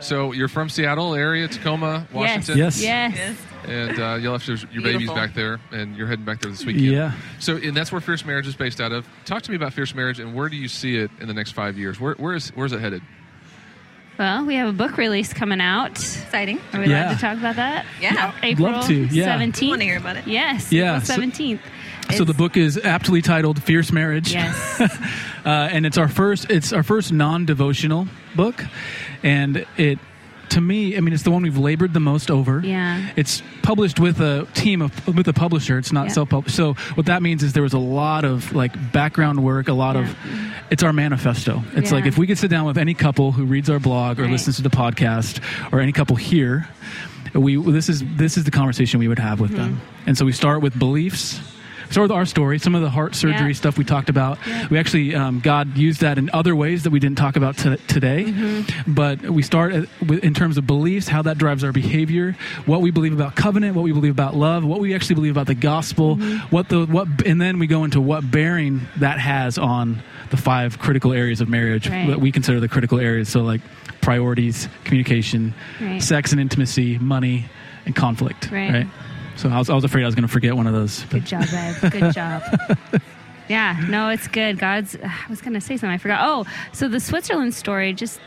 So 0.00 0.32
you're 0.32 0.48
from 0.48 0.68
Seattle 0.68 1.14
area, 1.14 1.48
Tacoma, 1.48 2.06
Washington. 2.12 2.56
Yes. 2.58 2.80
Yes. 2.82 3.36
And 3.66 3.98
uh, 3.98 4.14
you 4.14 4.30
left 4.30 4.46
your, 4.46 4.56
your 4.72 4.82
babies 4.82 4.98
Beautiful. 4.98 5.14
back 5.16 5.34
there, 5.34 5.60
and 5.72 5.96
you're 5.96 6.06
heading 6.06 6.24
back 6.24 6.40
there 6.40 6.50
this 6.50 6.64
weekend. 6.64 6.86
Yeah. 6.86 7.12
So, 7.40 7.56
and 7.56 7.76
that's 7.76 7.90
where 7.90 8.00
Fierce 8.00 8.24
Marriage 8.24 8.46
is 8.46 8.54
based 8.56 8.80
out 8.80 8.92
of. 8.92 9.06
Talk 9.24 9.42
to 9.42 9.50
me 9.50 9.56
about 9.56 9.72
Fierce 9.74 9.94
Marriage, 9.94 10.20
and 10.20 10.34
where 10.34 10.48
do 10.48 10.56
you 10.56 10.68
see 10.68 10.96
it 10.96 11.10
in 11.20 11.26
the 11.28 11.34
next 11.34 11.52
five 11.52 11.76
years? 11.76 12.00
Where, 12.00 12.14
where 12.14 12.34
is 12.34 12.48
where's 12.50 12.72
it 12.72 12.80
headed? 12.80 13.02
Well, 14.18 14.44
we 14.46 14.54
have 14.54 14.68
a 14.68 14.72
book 14.72 14.96
release 14.96 15.32
coming 15.32 15.60
out. 15.60 15.90
Exciting. 15.92 16.60
Are 16.72 16.80
we 16.80 16.86
Yeah. 16.88 17.06
allowed 17.08 17.14
to 17.14 17.20
talk 17.20 17.38
about 17.38 17.56
that? 17.56 17.84
Yeah. 18.00 18.32
April 18.42 18.70
Love 18.72 18.86
to, 18.86 18.94
yeah. 18.94 19.36
17th. 19.38 19.60
We 19.60 19.68
wanna 19.68 19.84
hear 19.84 19.98
about 19.98 20.16
it. 20.16 20.26
Yes. 20.26 20.72
Yeah, 20.72 20.96
April 20.96 21.06
so- 21.06 21.14
17th. 21.20 21.60
So 22.16 22.24
the 22.24 22.32
book 22.32 22.56
is 22.56 22.78
aptly 22.78 23.20
titled 23.20 23.62
"Fierce 23.62 23.92
Marriage." 23.92 24.32
Yes. 24.32 24.80
uh, 25.44 25.48
and 25.48 25.86
it's 25.86 25.98
our 25.98 26.08
first 26.08 26.50
it's 26.50 26.72
our 26.72 26.82
first 26.82 27.12
non-devotional 27.12 28.06
book 28.34 28.64
and 29.22 29.66
it 29.76 29.98
to 30.48 30.60
me 30.60 30.96
i 30.96 31.00
mean 31.00 31.12
it's 31.12 31.24
the 31.24 31.30
one 31.30 31.42
we've 31.42 31.58
labored 31.58 31.92
the 31.92 32.00
most 32.00 32.30
over 32.30 32.60
Yeah. 32.64 33.10
it's 33.16 33.42
published 33.62 34.00
with 34.00 34.20
a 34.20 34.46
team 34.54 34.80
of 34.82 35.06
with 35.16 35.28
a 35.28 35.32
publisher 35.34 35.76
it's 35.78 35.92
not 35.92 36.06
Yeah. 36.06 36.12
self-published 36.12 36.56
so 36.56 36.72
what 36.94 37.06
that 37.06 37.22
means 37.22 37.42
is 37.42 37.52
there 37.52 37.62
was 37.62 37.74
a 37.74 37.78
lot 37.78 38.24
of 38.24 38.52
like 38.54 38.72
background 38.92 39.42
work 39.44 39.68
a 39.68 39.74
lot 39.74 39.96
of 39.96 40.14
it's 40.70 40.82
our 40.82 40.92
manifesto 40.92 41.62
it's 41.74 41.90
Yeah. 41.90 41.96
like 41.96 42.06
if 42.06 42.16
we 42.16 42.26
could 42.26 42.38
sit 42.38 42.50
down 42.50 42.64
with 42.64 42.78
any 42.78 42.94
couple 42.94 43.32
who 43.32 43.44
reads 43.44 43.68
our 43.68 43.78
blog 43.78 44.18
or 44.18 44.22
Right. 44.22 44.32
listens 44.32 44.56
to 44.56 44.62
the 44.62 44.70
podcast 44.70 45.40
or 45.72 45.80
any 45.80 45.92
couple 45.92 46.16
here 46.16 46.68
we 47.34 47.56
this 47.56 47.90
is 47.90 48.02
this 48.16 48.38
is 48.38 48.44
the 48.44 48.50
conversation 48.50 48.98
we 49.00 49.08
would 49.08 49.18
have 49.18 49.40
with 49.40 49.50
them 49.54 49.74
Mm-hmm. 49.74 50.08
and 50.08 50.16
so 50.18 50.24
we 50.24 50.32
start 50.32 50.62
with 50.62 50.78
beliefs 50.78 51.40
start 51.90 52.04
with 52.04 52.12
our 52.16 52.26
story 52.26 52.58
some 52.58 52.74
of 52.74 52.82
the 52.82 52.90
heart 52.90 53.14
surgery 53.14 53.48
Yeah. 53.48 53.52
stuff 53.54 53.78
we 53.78 53.84
talked 53.84 54.08
about 54.08 54.38
Yeah. 54.46 54.66
we 54.70 54.78
actually 54.78 55.14
um, 55.14 55.40
god 55.40 55.76
used 55.76 56.00
that 56.02 56.18
in 56.18 56.30
other 56.32 56.54
ways 56.54 56.82
that 56.84 56.90
we 56.90 56.98
didn't 57.00 57.18
talk 57.18 57.36
about 57.36 57.56
to 57.58 57.76
today 57.88 58.24
Mm-hmm. 58.28 58.92
but 58.94 59.20
we 59.22 59.42
start 59.42 59.72
at, 59.72 59.88
with, 60.06 60.22
in 60.24 60.34
terms 60.34 60.58
of 60.58 60.66
beliefs 60.66 61.08
how 61.08 61.22
that 61.22 61.38
drives 61.38 61.64
our 61.64 61.72
behavior 61.72 62.36
what 62.66 62.80
we 62.80 62.90
believe 62.90 63.12
about 63.12 63.34
covenant 63.36 63.74
what 63.74 63.82
we 63.82 63.92
believe 63.92 64.12
about 64.12 64.36
love 64.36 64.64
what 64.64 64.80
we 64.80 64.94
actually 64.94 65.14
believe 65.14 65.32
about 65.32 65.46
the 65.46 65.54
gospel 65.54 66.16
Mm-hmm. 66.16 66.54
what 66.54 66.68
the 66.68 66.84
what 66.86 67.08
and 67.26 67.40
then 67.40 67.58
we 67.58 67.66
go 67.66 67.84
into 67.84 68.00
what 68.00 68.28
bearing 68.30 68.80
that 68.96 69.18
has 69.18 69.58
on 69.58 70.02
the 70.30 70.36
five 70.36 70.78
critical 70.78 71.12
areas 71.12 71.40
of 71.40 71.48
marriage 71.48 71.88
Right. 71.88 72.06
that 72.08 72.20
we 72.20 72.30
consider 72.32 72.60
the 72.60 72.68
critical 72.68 72.98
areas 73.00 73.28
so 73.28 73.40
like 73.42 73.60
priorities 74.00 74.68
communication 74.84 75.54
Right. 75.80 76.02
sex 76.02 76.32
and 76.32 76.40
intimacy 76.40 76.98
money 76.98 77.46
and 77.86 77.94
conflict 77.96 78.50
Right. 78.50 78.86
So 79.38 79.48
I 79.48 79.58
was, 79.58 79.70
I 79.70 79.74
was 79.74 79.84
afraid 79.84 80.02
I 80.02 80.06
was 80.06 80.14
going 80.14 80.26
to 80.26 80.32
forget 80.32 80.54
one 80.56 80.66
of 80.66 80.74
those. 80.74 81.02
but- 81.04 81.10
Good 81.12 81.26
job, 81.26 81.44
babe. 81.50 81.92
Good 81.92 82.12
job. 82.14 82.42
Yeah, 83.48 83.82
no, 83.88 84.10
it's 84.10 84.28
good. 84.28 84.58
God's. 84.58 84.94
I 85.02 85.10
was 85.30 85.40
going 85.40 85.54
to 85.54 85.60
say 85.60 85.76
something. 85.78 85.88
I 85.94 85.96
forgot. 85.98 86.20
Oh, 86.22 86.44
so 86.72 86.86
the 86.88 87.00
Switzerland 87.00 87.54
story. 87.54 87.94
Just, 87.94 88.20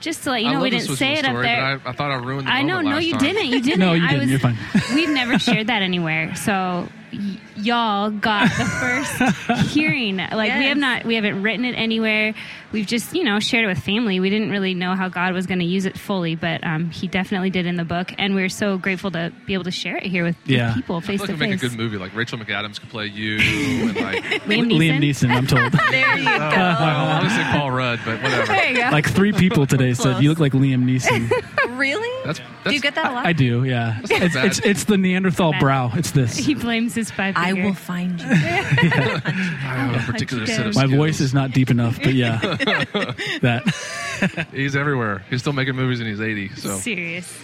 just 0.00 0.24
to 0.24 0.30
let 0.32 0.42
you 0.42 0.50
know, 0.50 0.60
we 0.60 0.70
didn't 0.70 0.88
say 0.96 1.14
Switzerland 1.14 1.18
it 1.18 1.24
up 1.24 1.30
story, 1.30 1.46
there. 1.46 1.78
but 1.78 1.86
I, 1.86 1.90
I 1.90 1.92
thought 1.94 2.10
I 2.10 2.16
ruined 2.16 2.48
the 2.48 2.50
I 2.52 2.62
know. 2.62 2.74
moment 2.82 2.88
No, 2.88 2.98
you 2.98 3.12
time. 3.12 3.20
didn't. 3.20 3.46
You 3.46 3.60
didn't. 3.62 3.78
No, 3.78 3.92
you 3.92 4.04
I 4.04 4.10
didn't. 4.10 4.20
Was, 4.22 4.30
You're 4.30 4.38
fine. 4.40 4.56
we've 4.96 5.10
never 5.10 5.38
shared 5.38 5.68
that 5.68 5.82
anywhere. 5.82 6.34
So 6.34 6.88
y- 7.12 7.38
y'all 7.56 8.10
got 8.10 8.48
the 8.56 8.64
first 9.44 9.70
hearing. 9.72 10.16
Like 10.16 10.52
we 10.54 10.64
have 10.66 10.76
not. 10.78 11.04
We 11.04 11.14
haven't 11.14 11.42
written 11.42 11.64
it 11.64 11.72
anywhere. 11.74 12.34
We've 12.72 12.86
just 12.86 13.14
you 13.14 13.24
know 13.24 13.38
shared 13.40 13.64
it 13.64 13.68
with 13.68 13.78
family. 13.78 14.20
We 14.20 14.28
didn't 14.30 14.50
really 14.50 14.74
know 14.74 14.94
how 14.94 15.08
God 15.08 15.32
was 15.34 15.46
going 15.46 15.60
to 15.60 15.64
use 15.64 15.86
it 15.86 15.96
fully, 15.98 16.34
but 16.34 16.64
um, 16.66 16.90
He 16.90 17.06
definitely 17.08 17.50
did 17.50 17.64
in 17.66 17.76
the 17.76 17.84
book, 17.84 18.12
and 18.18 18.34
we're 18.34 18.48
so 18.48 18.76
grateful 18.76 19.10
to 19.12 19.32
be 19.46 19.54
able 19.54 19.64
to 19.64 19.70
share 19.70 19.96
it 19.96 20.04
here 20.04 20.24
with, 20.24 20.36
with 20.42 20.50
Yeah. 20.50 20.74
people 20.74 21.00
face 21.00 21.20
feel 21.20 21.28
like 21.28 21.38
to 21.38 21.44
we 21.44 21.50
make 21.50 21.62
a 21.62 21.68
good 21.68 21.76
movie. 21.78 21.96
Like 21.96 22.14
Rachel 22.14 22.38
McAdams 22.38 22.80
could 22.80 22.90
play 22.90 23.06
you, 23.06 23.38
and 23.40 23.96
like 23.96 24.22
Liam 24.44 24.70
Neeson. 24.70 24.78
Liam 24.78 24.98
Neeson, 25.00 25.30
I'm 25.30 25.46
told. 25.46 25.72
There 25.90 26.18
you 26.18 26.24
go. 26.24 26.30
I 26.30 27.20
want 27.20 27.24
to 27.24 27.30
say 27.30 27.42
Paul 27.52 27.70
Rudd, 27.70 28.00
but 28.04 28.22
whatever. 28.22 28.46
There 28.46 28.70
you 28.70 28.76
go. 28.82 28.88
like 28.90 29.08
three 29.08 29.32
people 29.32 29.66
today 29.66 29.94
said 29.94 30.22
you 30.22 30.28
look 30.28 30.40
like 30.40 30.52
Liam 30.52 30.84
Neeson. 30.84 31.78
really? 31.78 32.24
That's, 32.24 32.40
Do 32.68 32.74
you 32.74 32.80
get 32.80 32.94
that 32.96 33.10
a 33.10 33.14
lot? 33.14 33.26
I 33.26 33.32
do, 33.32 33.64
yeah. 33.64 34.00
It's, 34.10 34.34
bad. 34.34 34.46
it's 34.46 34.58
it's 34.60 34.84
the 34.84 34.96
Neanderthal 34.96 35.52
Bad. 35.52 35.60
brow. 35.60 35.90
It's 35.94 36.10
this. 36.12 36.36
he 36.36 36.54
blames 36.54 36.94
his 36.94 37.10
five. 37.10 37.34
I 37.36 37.52
will 37.52 37.74
find 37.74 38.20
you. 38.20 38.26
I 38.30 38.34
have 38.34 40.08
a 40.08 40.12
particular 40.12 40.46
set 40.46 40.66
of 40.66 40.74
My 40.74 40.86
skills. 40.86 40.96
voice 40.96 41.20
is 41.20 41.34
not 41.34 41.52
deep 41.52 41.70
enough, 41.70 41.98
but 42.02 42.14
yeah, 42.14 42.38
that. 43.40 44.46
He's 44.52 44.74
everywhere. 44.76 45.24
He's 45.30 45.40
still 45.40 45.52
making 45.52 45.76
movies, 45.76 46.00
and 46.00 46.08
he's 46.08 46.20
80. 46.20 46.48
So 46.56 46.76
serious. 46.78 47.38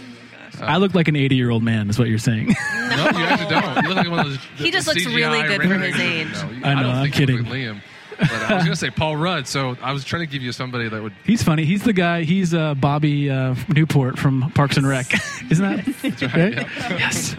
Uh, 0.60 0.64
I 0.66 0.76
look 0.76 0.94
like 0.94 1.08
an 1.08 1.16
80 1.16 1.34
year 1.34 1.50
old 1.50 1.62
man, 1.62 1.88
is 1.90 1.98
what 1.98 2.08
you're 2.08 2.18
saying. 2.18 2.46
no, 2.48 2.54
you 2.54 3.24
actually 3.24 3.48
don't. 3.50 3.82
You 3.82 3.88
look 3.88 3.96
like 3.96 4.10
one 4.10 4.18
of 4.20 4.26
those. 4.26 4.38
He 4.56 4.70
just 4.70 4.86
looks 4.86 5.04
CGI 5.04 5.14
really 5.16 5.42
good 5.48 5.62
for 5.62 5.78
his 5.78 5.96
age. 5.98 6.28
No, 6.32 6.50
you- 6.50 6.64
I 6.64 6.74
know, 6.74 6.82
don't 6.82 6.90
I'm 6.96 7.02
think 7.10 7.18
you 7.18 7.26
look 7.36 7.46
kidding. 7.46 7.70
like 7.70 7.76
Liam. 7.76 7.80
But 8.22 8.32
I 8.50 8.54
was 8.54 8.64
going 8.64 8.72
to 8.74 8.76
say 8.76 8.90
Paul 8.90 9.16
Rudd, 9.16 9.46
so 9.48 9.76
I 9.82 9.92
was 9.92 10.04
trying 10.04 10.20
to 10.22 10.26
give 10.26 10.42
you 10.42 10.52
somebody 10.52 10.88
that 10.88 11.02
would. 11.02 11.12
He's 11.24 11.42
funny. 11.42 11.64
He's 11.64 11.82
the 11.82 11.92
guy. 11.92 12.22
He's 12.22 12.54
uh, 12.54 12.74
Bobby 12.74 13.28
uh, 13.30 13.54
Newport 13.68 14.18
from 14.18 14.50
Parks 14.52 14.76
and 14.76 14.86
Rec, 14.86 15.06
isn't 15.50 15.64
that? 15.64 16.32
right? 16.34 16.66
Yes, 16.98 17.36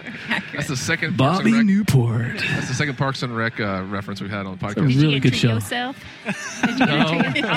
That's 0.53 0.67
the 0.67 0.75
second 0.77 1.17
Parks 1.17 1.38
Bobby 1.39 1.51
and 1.51 1.59
Rec, 1.59 1.65
Newport. 1.65 2.38
That's 2.39 2.67
the 2.67 2.73
second 2.73 2.97
Parks 2.97 3.23
and 3.23 3.36
Rec 3.36 3.59
uh, 3.59 3.84
reference 3.88 4.21
we've 4.21 4.29
had 4.29 4.45
on 4.45 4.57
the 4.57 4.65
a 4.65 4.69
podcast. 4.69 4.88
Did 4.88 4.95
really 4.97 5.19
good 5.19 5.36
show. 5.36 5.53
yourself? 5.55 5.97
Did 6.65 6.79
you 6.79 6.86
No. 6.86 7.07
a 7.19 7.31
treat? 7.31 7.45
Oh 7.45 7.47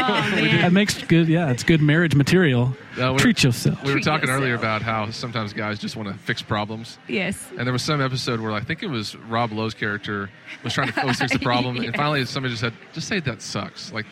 That 0.63 0.73
makes 0.73 1.03
good. 1.03 1.29
Yeah, 1.29 1.51
it's 1.51 1.63
good 1.63 1.83
marriage 1.83 2.15
material. 2.15 2.77
Uh, 2.97 3.09
we're- 3.13 3.19
Treat 3.19 3.43
yourself. 3.45 3.81
We 3.83 3.89
were 3.89 3.95
Treat 3.95 4.05
talking 4.05 4.31
earlier 4.31 4.55
about 4.55 4.81
how 4.83 5.11
sometimes 5.11 5.53
guys 5.53 5.79
just 5.79 5.97
want 5.97 6.09
to 6.09 6.15
fix 6.15 6.41
problems. 6.43 6.99
Yes. 7.09 7.47
And 7.57 7.67
there 7.67 7.73
was 7.73 7.83
some 7.83 8.01
episode 8.01 8.41
where 8.41 8.53
I 8.53 8.61
think 8.61 8.83
it 8.83 8.87
was 8.89 9.15
Rob 9.17 9.53
Lowe's 9.53 9.75
character 9.75 10.31
was 10.65 10.73
trying 10.73 10.93
to 10.93 11.01
always 11.03 11.19
fix 11.19 11.33
the 11.33 11.39
problem, 11.39 11.77
and 11.77 11.95
finally 11.95 12.25
somebody 12.25 12.53
just 12.55 12.61
said, 12.63 12.73
"Just 12.93 13.09
say 13.09 13.21
that 13.21 13.43
sucks." 13.43 13.93
Like 13.93 14.07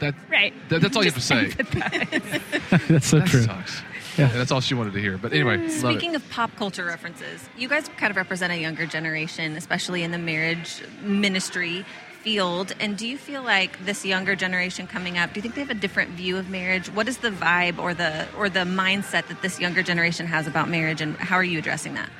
that. 0.00 0.14
Right. 0.30 0.52
that- 0.70 0.80
that's 0.80 0.96
all 0.96 1.04
you 1.04 1.10
have 1.10 1.14
to 1.14 1.20
say. 1.20 1.48
That's 2.88 3.06
so 3.06 3.18
that 3.20 3.28
true. 3.28 3.42
sucks. 3.42 3.82
Yeah. 4.18 4.28
And 4.30 4.38
that's 4.40 4.50
all 4.50 4.60
she 4.60 4.74
wanted 4.74 4.92
to 4.92 5.00
hear. 5.00 5.16
But 5.16 5.32
anyway, 5.32 5.56
love 5.56 5.70
Speaking 5.72 6.12
it. 6.12 6.16
of 6.16 6.28
pop 6.30 6.54
culture 6.56 6.84
references, 6.84 7.48
you 7.56 7.66
guys 7.66 7.88
kind 7.96 8.10
of 8.10 8.16
represent 8.18 8.52
a 8.52 8.56
younger 8.58 8.84
generation, 8.84 9.56
especially 9.56 10.02
in 10.02 10.10
the 10.10 10.18
marriage 10.18 10.82
ministry 11.02 11.86
field. 12.22 12.72
And 12.80 12.96
do 12.96 13.06
you 13.06 13.18
feel 13.18 13.42
like 13.42 13.84
this 13.84 14.04
younger 14.04 14.34
generation 14.36 14.86
coming 14.86 15.18
up, 15.18 15.32
do 15.32 15.38
you 15.38 15.42
think 15.42 15.54
they 15.54 15.60
have 15.60 15.70
a 15.70 15.74
different 15.74 16.10
view 16.10 16.36
of 16.36 16.48
marriage? 16.48 16.88
What 16.88 17.08
is 17.08 17.18
the 17.18 17.30
vibe 17.30 17.78
or 17.78 17.94
the 17.94 18.26
or 18.36 18.48
the 18.48 18.60
mindset 18.60 19.28
that 19.28 19.42
this 19.42 19.60
younger 19.60 19.82
generation 19.82 20.26
has 20.26 20.46
about 20.46 20.68
marriage 20.68 21.00
and 21.00 21.16
how 21.16 21.36
are 21.36 21.44
you 21.44 21.58
addressing 21.58 21.94
that? 21.94 22.10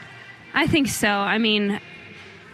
I 0.54 0.66
think 0.66 0.88
so. 0.88 1.08
I 1.08 1.38
mean, 1.38 1.80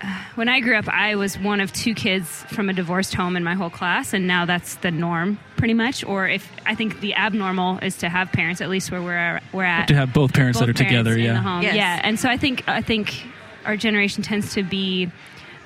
uh, 0.01 0.25
when 0.37 0.49
I 0.49 0.61
grew 0.61 0.77
up, 0.77 0.89
I 0.89 1.17
was 1.17 1.39
one 1.39 1.61
of 1.61 1.73
two 1.73 1.95
kids 1.95 2.45
from 2.49 2.69
a 2.69 2.73
divorced 2.73 3.15
home 3.15 3.37
in 3.37 3.43
my 3.43 3.55
whole 3.55 3.71
class, 3.71 4.13
and 4.13 4.27
now 4.27 4.45
that's 4.45 4.77
the 4.77 4.93
norm, 4.93 5.41
pretty 5.57 5.75
much. 5.75 6.05
Or 6.05 6.29
if 6.29 6.49
I 6.65 6.75
think 6.77 7.01
the 7.01 7.15
abnormal 7.15 7.79
is 7.79 7.97
to 7.99 8.09
have 8.09 8.31
parents, 8.31 8.61
at 8.61 8.69
least 8.69 8.93
where 8.93 9.03
we're 9.03 9.41
we're 9.53 9.65
at, 9.65 9.89
To 9.89 9.95
have 9.95 10.13
both 10.13 10.33
parents 10.33 10.61
that 10.61 10.67
both 10.67 10.77
are 10.77 10.85
together, 10.85 11.11
parents 11.11 11.19
in 11.19 11.25
yeah. 11.25 11.33
the 11.33 11.41
home. 11.41 11.63
Yes. 11.63 11.75
yeah. 11.75 12.01
And 12.05 12.21
so 12.21 12.29
I 12.29 12.37
think 12.37 12.69
I 12.69 12.83
think 12.83 13.25
our 13.65 13.77
generation 13.77 14.23
tends 14.23 14.55
to 14.55 14.63
be 14.63 15.11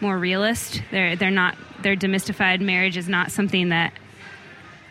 more 0.02 0.18
realist. 0.18 0.82
They're 0.90 1.16
they're 1.16 1.30
not 1.30 1.56
they're 1.82 1.96
demystified. 1.96 2.60
Marriage 2.60 2.96
is 2.98 3.08
not 3.08 3.30
something 3.32 3.70
that. 3.70 3.92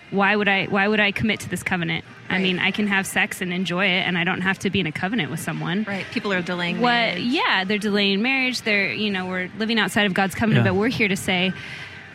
Why 0.09 0.35
would 0.35 0.49
I? 0.49 0.65
Why 0.65 0.87
would 0.89 0.99
I 0.99 1.11
commit 1.13 1.39
to 1.41 1.49
this 1.49 1.63
covenant? 1.63 2.03
I 2.29 2.39
mean, 2.39 2.59
I 2.59 2.71
can 2.71 2.87
have 2.87 3.05
sex 3.07 3.39
and 3.41 3.53
enjoy 3.53 3.85
it, 3.85 4.05
and 4.07 4.17
I 4.17 4.23
don't 4.25 4.41
have 4.41 4.59
to 4.59 4.69
be 4.69 4.79
in 4.81 4.87
a 4.87 4.91
covenant 4.91 5.31
with 5.31 5.39
someone. 5.39 5.83
Right. 5.85 6.05
People 6.11 6.33
are 6.33 6.41
delaying 6.41 6.81
What? 6.81 6.89
marriage. 6.89 7.21
Yeah, 7.21 7.63
they're 7.65 7.77
delaying 7.77 8.21
marriage. 8.21 8.61
They're 8.63 8.91
you 8.91 9.09
know 9.09 9.27
we're 9.27 9.49
living 9.57 9.79
outside 9.79 10.05
of 10.07 10.13
God's 10.13 10.35
covenant, 10.35 10.65
Yeah. 10.65 10.71
but 10.71 10.77
we're 10.77 10.89
here 10.89 11.07
to 11.07 11.15
say, 11.15 11.53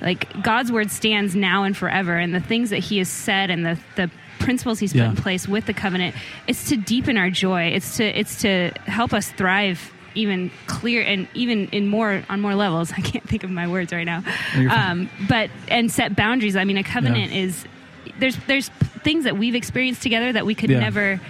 like 0.02 0.42
God's 0.42 0.70
word 0.70 0.90
stands 0.90 1.34
now 1.34 1.64
and 1.64 1.74
forever, 1.74 2.16
and 2.16 2.34
the 2.34 2.40
things 2.40 2.68
that 2.70 2.80
He 2.80 2.98
has 2.98 3.08
said 3.08 3.50
and 3.50 3.64
the 3.64 3.78
the 3.96 4.10
principles 4.40 4.78
He's 4.78 4.92
put 4.92 5.00
in 5.02 5.16
place 5.16 5.48
with 5.48 5.64
the 5.64 5.72
covenant, 5.74 6.14
it's 6.46 6.68
to 6.68 6.76
deepen 6.76 7.16
our 7.16 7.30
joy. 7.30 7.68
It's 7.68 7.96
to 7.96 8.04
it's 8.04 8.42
to 8.42 8.72
help 8.84 9.14
us 9.14 9.30
thrive 9.30 9.90
even 10.16 10.50
clear 10.66 11.02
and 11.02 11.28
even 11.34 11.68
in 11.68 11.86
more 11.86 12.22
on 12.28 12.40
more 12.40 12.54
levels. 12.54 12.92
I 12.96 13.00
can't 13.00 13.28
think 13.28 13.44
of 13.44 13.50
my 13.50 13.68
words 13.68 13.92
right 13.92 14.04
now. 14.04 14.20
No, 14.54 14.60
you're 14.60 14.70
fine. 14.70 14.90
Um, 14.90 15.10
but 15.28 15.50
and 15.68 15.90
set 15.92 16.16
boundaries. 16.16 16.56
I 16.56 16.64
mean, 16.64 16.76
a 16.78 16.84
covenant 16.84 17.32
is 17.32 17.64
there's 18.18 18.36
there's 18.46 18.68
things 19.04 19.24
that 19.24 19.36
we've 19.36 19.54
experienced 19.54 20.02
together 20.02 20.32
that 20.32 20.46
we 20.46 20.54
could 20.54 20.70
Yeah. 20.70 20.80
never 20.80 21.20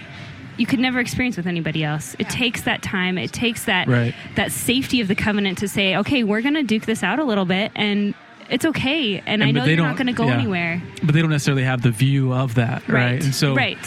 you 0.57 0.65
could 0.65 0.79
never 0.79 0.99
experience 0.99 1.37
with 1.37 1.45
anybody 1.45 1.83
else. 1.83 2.15
It 2.17 2.29
takes 2.29 2.63
that 2.63 2.81
time. 2.81 3.19
It 3.19 3.31
takes 3.31 3.65
that 3.65 3.87
Right. 3.87 4.15
that 4.35 4.51
safety 4.51 5.01
of 5.01 5.07
the 5.07 5.13
covenant 5.13 5.59
to 5.59 5.67
say, 5.67 5.95
okay, 5.97 6.23
we're 6.23 6.41
going 6.41 6.55
to 6.55 6.63
duke 6.63 6.85
this 6.87 7.03
out 7.03 7.19
a 7.19 7.23
little 7.23 7.45
bit, 7.45 7.71
and 7.75 8.15
it's 8.49 8.65
okay. 8.65 9.21
And, 9.27 9.43
I 9.43 9.47
And- 9.47 9.53
but 9.53 9.59
know 9.59 9.65
they 9.65 9.73
you're 9.75 9.85
don't- 9.85 9.95
going 9.97 10.07
to 10.07 10.13
go 10.13 10.25
yeah. 10.25 10.33
anywhere. 10.33 10.81
But 11.03 11.13
they 11.13 11.21
don't 11.21 11.29
necessarily 11.29 11.61
have 11.63 11.83
the 11.83 11.91
view 11.91 12.33
of 12.33 12.55
that, 12.55 12.81
right? 12.87 13.23
And 13.23 13.35
so, 13.35 13.53
right, 13.53 13.77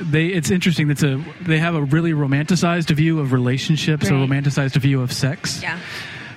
they 0.00 0.26
it's 0.26 0.50
interesting. 0.50 0.88
That's 0.88 1.02
a 1.02 1.22
they 1.42 1.58
have 1.58 1.74
a 1.74 1.82
really 1.82 2.12
romanticized 2.12 2.90
view 2.94 3.20
of 3.20 3.32
relationships, 3.32 4.08
a 4.08 4.12
romanticized 4.12 4.76
view 4.76 5.00
of 5.02 5.12
sex. 5.12 5.62
Yeah. 5.62 5.78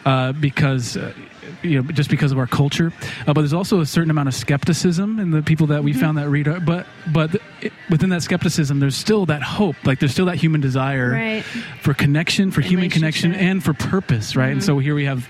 uh, 0.06 0.32
because 0.34 0.98
uh, 0.98 1.14
you 1.62 1.82
know 1.82 1.92
just 1.92 2.10
because 2.10 2.32
of 2.32 2.38
our 2.38 2.48
culture. 2.48 2.92
Uh, 3.26 3.34
but 3.34 3.42
there's 3.42 3.54
also 3.54 3.80
a 3.80 3.86
certain 3.86 4.10
amount 4.12 4.28
of 4.28 4.36
skepticism 4.36 5.20
in 5.20 5.32
the 5.32 5.42
people 5.42 5.68
that 5.68 5.84
we 5.84 5.92
Mm-hmm. 5.92 6.00
found 6.02 6.18
that 6.18 6.30
read. 6.30 6.48
our- 6.48 6.60
But 6.60 6.86
but 7.14 7.36
it, 7.62 7.72
within 7.90 8.10
that 8.10 8.22
skepticism, 8.24 8.80
there's 8.80 8.96
still 8.98 9.26
that 9.28 9.42
hope. 9.44 9.76
Like 9.86 10.00
there's 10.00 10.12
still 10.12 10.26
that 10.26 10.36
human 10.38 10.60
desire 10.62 11.12
Right. 11.12 11.44
for 11.82 11.94
connection, 11.94 12.52
for 12.52 12.62
human 12.62 12.90
connection, 12.90 13.34
and 13.34 13.64
for 13.64 13.74
purpose. 13.74 14.36
Right. 14.36 14.52
And 14.52 14.60
Mm-hmm. 14.62 14.66
so 14.66 14.80
here 14.80 14.96
we 14.96 15.06
have. 15.06 15.28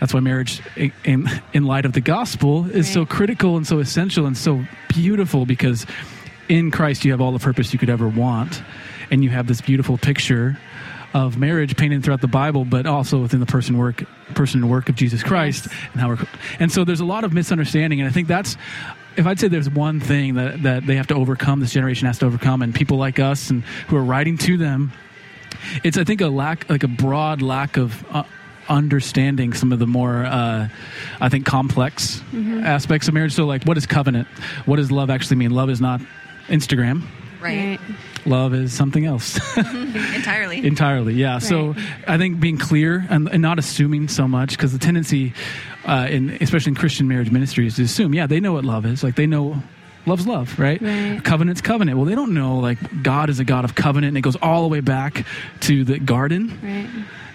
That's 0.00 0.12
why 0.12 0.18
marriage, 0.20 0.60
in- 0.76 0.92
in 1.04 1.28
in 1.54 1.62
light 1.64 1.84
of 1.86 1.92
the 1.92 2.00
gospel, 2.00 2.68
is 2.68 2.90
so 2.92 3.06
critical 3.06 3.56
and 3.56 3.64
so 3.66 3.78
essential 3.78 4.26
and 4.26 4.36
so 4.36 4.64
beautiful 4.88 5.46
because 5.46 5.86
in 6.52 6.70
Christ 6.70 7.06
you 7.06 7.12
have 7.12 7.22
all 7.22 7.32
the 7.32 7.38
purpose 7.38 7.72
you 7.72 7.78
could 7.78 7.88
ever 7.88 8.06
want, 8.06 8.62
and 9.10 9.24
you 9.24 9.30
have 9.30 9.46
this 9.46 9.62
beautiful 9.62 9.96
picture 9.96 10.58
of 11.14 11.38
marriage 11.38 11.76
painted 11.76 12.04
throughout 12.04 12.20
the 12.20 12.28
Bible, 12.28 12.66
but 12.66 12.84
also 12.84 13.20
within 13.22 13.40
the 13.40 13.46
person 13.46 13.78
work 13.78 14.04
person 14.34 14.60
and 14.62 14.70
work 14.70 14.90
of 14.90 14.94
Jesus 14.94 15.22
Christ 15.22 15.66
and 15.92 16.00
how 16.00 16.08
we're 16.08 16.18
and 16.60 16.70
so 16.70 16.84
there's 16.84 17.00
a 17.00 17.06
lot 17.06 17.24
of 17.24 17.32
misunderstanding, 17.32 18.00
and 18.02 18.08
I 18.08 18.12
think 18.12 18.28
that's 18.28 18.58
if 19.16 19.26
I'd 19.26 19.40
say 19.40 19.48
there's 19.48 19.70
one 19.70 19.98
thing 19.98 20.34
that 20.34 20.62
that 20.64 20.86
they 20.86 20.96
have 20.96 21.06
to 21.06 21.14
overcome, 21.14 21.60
this 21.60 21.72
generation 21.72 22.06
has 22.06 22.18
to 22.18 22.26
overcome, 22.26 22.60
and 22.60 22.74
people 22.74 22.98
like 22.98 23.18
us 23.18 23.48
and 23.48 23.64
who 23.88 23.96
are 23.96 24.04
writing 24.04 24.36
to 24.38 24.58
them, 24.58 24.92
it's 25.82 25.96
I 25.96 26.04
think 26.04 26.20
a 26.20 26.28
lack 26.28 26.68
like 26.68 26.84
a 26.84 26.88
broad 26.88 27.40
lack 27.40 27.78
of. 27.78 28.04
Uh, 28.10 28.24
understanding 28.68 29.52
some 29.52 29.72
of 29.72 29.80
the 29.80 29.88
more 29.88 30.24
uh, 30.24 30.68
i 31.20 31.28
think 31.28 31.44
complex 31.44 32.22
aspects 32.62 33.08
of 33.08 33.12
marriage. 33.12 33.32
So 33.32 33.44
like 33.44 33.64
what 33.64 33.76
is 33.76 33.86
covenant 33.86 34.28
what 34.66 34.76
does 34.76 34.92
love 34.92 35.10
actually 35.10 35.36
mean? 35.36 35.50
Love 35.50 35.68
is 35.68 35.80
not 35.80 36.00
instagram 36.48 37.02
Right. 37.40 37.80
love 38.24 38.54
is 38.54 38.72
something 38.72 39.04
else 39.04 39.36
Entirely. 39.56 40.64
entirely 40.64 41.14
yeah 41.14 41.38
so 41.40 41.74
i 42.06 42.16
think 42.16 42.38
being 42.38 42.56
clear 42.56 43.04
and, 43.10 43.28
and 43.28 43.42
not 43.42 43.58
assuming 43.58 44.06
so 44.06 44.28
much 44.28 44.50
because 44.50 44.72
the 44.72 44.78
tendency 44.78 45.32
uh, 45.84 46.06
in 46.08 46.30
especially 46.40 46.70
in 46.70 46.76
christian 46.76 47.08
marriage 47.08 47.32
ministry 47.32 47.66
is 47.66 47.74
to 47.76 47.82
assume 47.82 48.14
yeah 48.14 48.28
they 48.28 48.38
know 48.38 48.52
what 48.52 48.64
love 48.64 48.86
is 48.86 49.02
like 49.02 49.16
they 49.16 49.26
know 49.26 49.60
love's 50.06 50.26
love 50.26 50.56
right? 50.58 50.80
Right. 50.80 51.20
covenant's 51.24 51.60
covenant 51.60 51.96
well 51.98 52.06
they 52.06 52.14
don't 52.14 52.32
know 52.32 52.58
like 52.60 53.02
god 53.02 53.28
is 53.28 53.40
a 53.40 53.44
god 53.44 53.64
of 53.64 53.74
covenant 53.74 54.10
and 54.10 54.18
it 54.18 54.22
goes 54.22 54.36
all 54.36 54.62
the 54.62 54.68
way 54.68 54.80
back 54.80 55.26
to 55.62 55.82
the 55.82 55.98
garden 55.98 56.58
Right. 56.62 56.88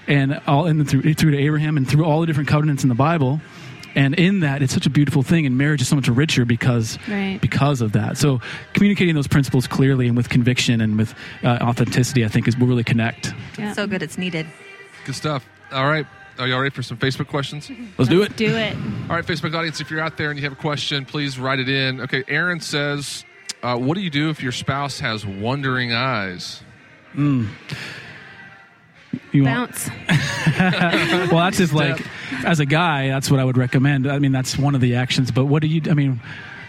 and 0.08 0.40
all 0.48 0.68
and 0.68 0.88
through 0.90 1.14
through 1.16 1.32
to 1.32 1.38
Abraham 1.38 1.76
and 1.76 1.86
through 1.86 2.06
all 2.06 2.22
the 2.22 2.28
different 2.28 2.48
covenants 2.48 2.84
in 2.84 2.88
the 2.90 2.96
Bible. 2.96 3.42
And 3.98 4.14
in 4.16 4.42
that, 4.42 4.62
it's 4.62 4.74
such 4.74 4.86
a 4.86 4.90
beautiful 4.92 5.24
thing, 5.24 5.46
and 5.48 5.58
marriage 5.58 5.82
is 5.82 5.88
so 5.88 5.96
much 5.96 6.08
richer 6.08 6.46
because 6.46 7.00
Right. 7.10 7.40
because 7.42 7.82
of 7.82 7.94
that. 7.94 8.18
So, 8.18 8.40
communicating 8.74 9.16
those 9.16 9.28
principles 9.28 9.66
clearly 9.68 10.08
and 10.08 10.16
with 10.16 10.30
conviction 10.30 10.82
and 10.82 10.98
with 10.98 11.16
uh, 11.44 11.58
authenticity, 11.62 12.24
I 12.24 12.28
think, 12.28 12.48
is 12.48 12.56
will 12.56 12.68
really 12.68 12.84
connect. 12.84 13.34
Yeah. 13.58 13.74
So 13.74 13.88
good 13.88 14.04
it's 14.04 14.18
needed. 14.18 14.46
Good 15.06 15.16
stuff. 15.16 15.46
All 15.72 15.88
right. 15.88 16.06
Are 16.38 16.48
y'all 16.48 16.60
ready 16.60 16.70
for 16.74 16.84
some 16.84 16.98
Facebook 16.98 17.28
questions? 17.28 17.72
Let's 17.98 18.10
do 18.12 18.22
it. 18.22 18.38
Do 18.38 18.56
it. 18.56 18.76
All 19.10 19.16
right, 19.16 19.26
Facebook 19.26 19.56
audience, 19.56 19.82
if 19.82 19.90
you're 19.90 20.00
out 20.00 20.18
there 20.18 20.30
and 20.30 20.38
you 20.38 20.44
have 20.44 20.54
a 20.54 20.62
question, 20.62 21.04
please 21.04 21.40
write 21.40 21.60
it 21.60 21.68
in. 21.68 22.00
Okay, 22.02 22.24
Aaron 22.28 22.60
says, 22.60 23.26
uh, 23.64 23.76
What 23.76 23.96
do 23.96 24.02
you 24.02 24.12
do 24.12 24.30
if 24.30 24.44
your 24.44 24.52
spouse 24.52 25.00
has 25.00 25.26
wondering 25.26 25.94
eyes? 25.94 26.62
You 29.32 29.44
Bounce. 29.44 29.90
well, 30.60 31.38
that's 31.38 31.58
just 31.58 31.74
like 31.74 32.02
as 32.46 32.60
a 32.60 32.66
guy, 32.66 33.08
that's 33.10 33.30
what 33.32 33.40
I 33.40 33.44
would 33.44 33.58
recommend. 33.58 34.08
I 34.10 34.20
mean, 34.20 34.32
that's 34.32 34.58
one 34.58 34.76
of 34.76 34.82
the 34.82 34.96
actions. 34.96 35.32
But 35.32 35.46
what 35.46 35.62
do 35.62 35.68
you? 35.68 35.82
I 35.90 35.94
mean, 35.94 36.22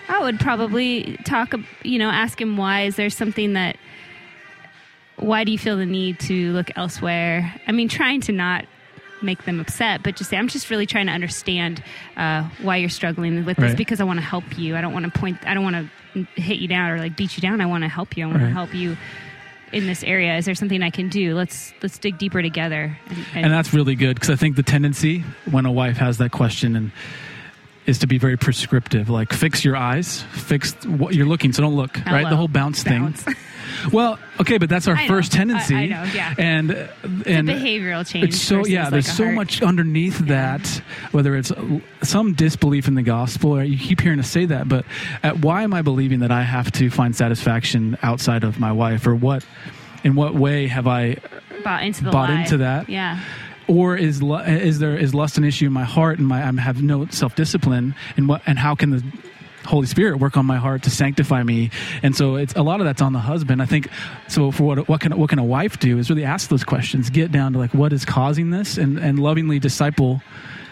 I 0.09 0.21
would 0.23 0.41
probably 0.41 1.17
talk, 1.25 1.55
you 1.83 1.99
know, 1.99 2.09
ask 2.11 2.41
him 2.41 2.57
why. 2.57 2.83
Is 2.83 2.97
there 2.97 3.11
something 3.11 3.53
that, 3.55 3.77
why 5.17 5.45
do 5.45 5.53
you 5.53 5.59
feel 5.59 5.77
the 5.77 5.87
need 5.87 6.21
to 6.21 6.53
look 6.53 6.71
elsewhere? 6.77 7.55
I 7.67 7.73
mean, 7.73 7.89
trying 7.89 8.21
to 8.23 8.33
not 8.33 8.65
make 9.21 9.45
them 9.45 9.59
upset, 9.59 10.03
but 10.05 10.15
just 10.17 10.31
say, 10.31 10.37
I'm 10.37 10.47
just 10.49 10.71
really 10.71 10.87
trying 10.87 11.07
to 11.07 11.13
understand 11.13 11.83
uh, 12.17 12.49
why 12.63 12.77
you're 12.77 12.89
struggling 12.89 13.45
with 13.45 13.57
this 13.57 13.71
Right. 13.71 13.77
because 13.77 14.01
I 14.01 14.05
want 14.05 14.19
to 14.21 14.25
help 14.25 14.57
you. 14.57 14.77
I 14.77 14.81
don't 14.81 14.93
want 14.93 15.13
to 15.13 15.19
point, 15.19 15.39
I 15.45 15.55
don't 15.55 15.65
want 15.65 15.91
to 16.15 16.23
hit 16.41 16.59
you 16.59 16.69
down 16.69 16.91
or 16.91 16.99
like 16.99 17.17
beat 17.17 17.37
you 17.37 17.41
down. 17.41 17.61
I 17.61 17.67
want 17.67 17.83
to 17.83 17.89
help 17.89 18.17
you. 18.17 18.25
I 18.25 18.27
want 18.29 18.39
Right. 18.43 18.49
to 18.49 18.55
help 18.55 18.75
you 18.75 18.97
in 19.73 19.87
this 19.87 20.03
area. 20.05 20.37
Is 20.37 20.45
there 20.45 20.55
something 20.55 20.83
I 20.83 20.91
can 20.91 21.09
do? 21.09 21.35
Let's 21.35 21.73
let's 21.83 21.99
dig 21.99 22.19
deeper 22.19 22.43
together. 22.43 22.99
And, 23.35 23.45
and 23.47 23.53
that's 23.53 23.73
really 23.73 23.95
good 23.95 24.15
because 24.15 24.31
I 24.31 24.37
think 24.37 24.57
the 24.57 24.63
tendency 24.63 25.21
when 25.51 25.67
a 25.67 25.73
wife 25.73 25.97
has 25.99 26.19
that 26.19 26.31
question 26.31 26.77
and 26.77 26.93
is 27.87 27.99
to 27.99 28.07
be 28.07 28.19
very 28.19 28.37
prescriptive, 28.37 29.09
like 29.09 29.33
fix 29.33 29.65
your 29.65 29.75
eyes, 29.77 30.23
fix 30.33 30.75
what 30.85 31.15
you're 31.15 31.27
looking, 31.27 31.53
so 31.53 31.63
don't 31.63 31.75
look. 31.77 31.97
Right, 32.05 32.29
the 32.29 32.37
whole 32.37 32.49
bounce, 32.49 32.85
Bounce. 32.85 33.23
thing. 33.23 33.35
Well, 33.93 34.19
okay, 34.41 34.59
but 34.59 34.69
that's 34.69 34.89
our 34.89 34.95
I 34.97 35.03
know. 35.07 35.15
first 35.15 35.33
tendency. 35.33 35.75
I- 35.75 35.79
I 35.81 35.87
know, 35.87 36.05
yeah. 36.15 36.35
And 36.39 36.71
and 37.27 37.49
behavioral 37.49 38.07
change 38.07 38.29
It's 38.29 38.41
so 38.41 38.65
yeah. 38.67 38.91
There's 38.91 39.09
a 39.09 39.13
so 39.13 39.25
heart. 39.25 39.35
much 39.37 39.63
underneath 39.63 40.19
that, 40.27 40.67
whether 41.13 41.37
it's 41.37 41.53
some 42.03 42.33
disbelief 42.35 42.89
in 42.89 42.95
the 42.95 43.03
gospel. 43.03 43.53
Or 43.57 43.63
you 43.63 43.79
keep 43.79 44.01
hearing 44.01 44.19
us 44.21 44.29
say 44.31 44.45
that, 44.47 44.69
but 44.69 44.85
at, 45.23 45.39
why 45.41 45.63
am 45.63 45.73
I 45.75 45.83
believing 45.83 46.21
that 46.21 46.31
I 46.31 46.43
have 46.43 46.71
to 46.73 46.91
find 46.91 47.15
satisfaction 47.17 47.97
outside 48.03 48.45
of 48.45 48.59
my 48.61 48.73
wife, 48.73 49.07
or 49.07 49.15
what? 49.15 49.45
In 50.05 50.15
what 50.15 50.35
way 50.35 50.69
have 50.69 50.87
I 50.87 51.17
bought 51.65 51.83
into 51.83 52.05
the 52.05 52.11
bought 52.11 52.31
lie. 52.31 52.43
into 52.43 52.59
that. 52.59 52.89
Yeah. 52.89 53.21
or 53.67 53.97
is 53.97 54.23
is 54.23 54.79
there 54.79 54.97
is 54.97 55.13
lust 55.15 55.37
an 55.39 55.45
issue 55.45 55.67
in 55.67 55.73
my 55.73 55.85
heart 55.85 56.19
and 56.19 56.27
my 56.27 56.39
I 56.47 56.53
have 56.61 56.83
no 56.83 57.07
self 57.09 57.35
discipline 57.35 57.95
and 58.17 58.29
what 58.29 58.41
and 58.47 58.59
how 58.59 58.75
can 58.77 58.91
the 58.91 59.03
Holy 59.69 59.87
Spirit 59.87 60.19
work 60.19 60.37
on 60.37 60.47
my 60.47 60.57
heart 60.57 60.83
to 60.85 60.91
sanctify 60.91 61.43
me. 61.43 61.71
And 62.03 62.17
so 62.17 62.37
it's 62.37 62.55
a 62.55 62.63
lot 62.63 62.81
of 62.81 62.87
that's 62.87 63.03
on 63.03 63.13
the 63.13 63.19
husband. 63.19 63.61
I 63.61 63.67
think 63.67 63.89
so 64.27 64.51
for 64.51 64.65
what 64.65 64.89
what 64.89 65.01
can 65.01 65.17
what 65.19 65.31
can 65.31 65.39
a 65.39 65.45
wife 65.45 65.79
do 65.79 65.99
is 65.99 66.09
really 66.09 66.25
ask 66.25 66.49
those 66.49 66.65
questions 66.65 67.11
get 67.11 67.31
down 67.31 67.53
to 67.53 67.59
like 67.59 67.75
what 67.75 67.93
is 67.93 68.05
causing 68.05 68.51
this? 68.51 68.79
And 68.79 68.99
and 68.99 69.19
lovingly 69.19 69.59
disciple 69.59 70.23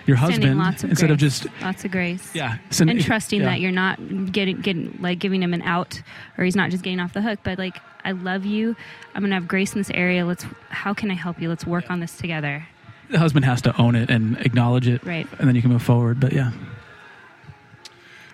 your 0.07 0.17
husband 0.17 0.59
lots 0.59 0.85
of 0.85 0.91
instead 0.91 1.11
of 1.11 1.19
just 1.19 1.47
lots 1.61 1.85
of 1.85 1.91
grace. 1.91 2.33
yeah 2.33 2.59
send- 2.71 2.89
and 2.89 3.03
trusting 3.03 3.41
yeah. 3.41 3.47
that 3.47 3.61
you're 3.61 3.73
not 3.73 3.99
getting 4.31 4.61
getting 4.61 4.97
like 5.01 5.19
giving 5.19 5.43
him 5.43 5.53
an 5.53 5.63
out 5.63 6.01
or 6.39 6.45
he's 6.45 6.55
not 6.55 6.71
just 6.71 6.85
getting 6.85 7.01
off 7.01 7.13
the 7.13 7.21
hook 7.21 7.41
but 7.43 7.59
like 7.59 7.77
i 8.05 8.13
love 8.13 8.45
you. 8.45 8.77
I'm 9.15 9.23
gonna 9.23 9.35
have 9.35 9.49
grace 9.49 9.73
in 9.73 9.81
this 9.81 9.91
area. 9.91 10.25
Let's 10.25 10.47
how 10.69 10.95
can 10.95 11.11
i 11.11 11.15
help 11.15 11.41
you? 11.41 11.49
Let's 11.49 11.67
work 11.67 11.91
on 11.91 12.01
this 12.01 12.17
together. 12.17 12.67
The 13.11 13.19
husband 13.19 13.45
has 13.45 13.63
to 13.63 13.81
own 13.81 13.95
it 13.95 14.11
and 14.11 14.39
acknowledge 14.39 14.89
it. 14.89 15.05
Right. 15.05 15.27
and 15.39 15.49
then 15.49 15.55
you 15.55 15.63
can 15.63 15.73
move 15.73 15.83
forward 15.83 16.21
but 16.21 16.33
yeah 16.33 16.53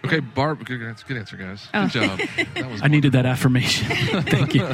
Okay, 0.05 0.21
Barb, 0.21 0.65
good 0.65 0.83
answer, 0.83 1.05
good 1.07 1.17
answer 1.17 1.37
guys. 1.37 1.69
Oh. 1.75 1.83
Good 1.83 1.91
job. 1.93 2.21
That 2.57 2.71
was 2.71 2.83
I 2.83 2.89
needed 2.89 3.13
that 3.13 3.27
affirmation 3.27 3.87
thank 4.31 4.55
you 4.55 4.67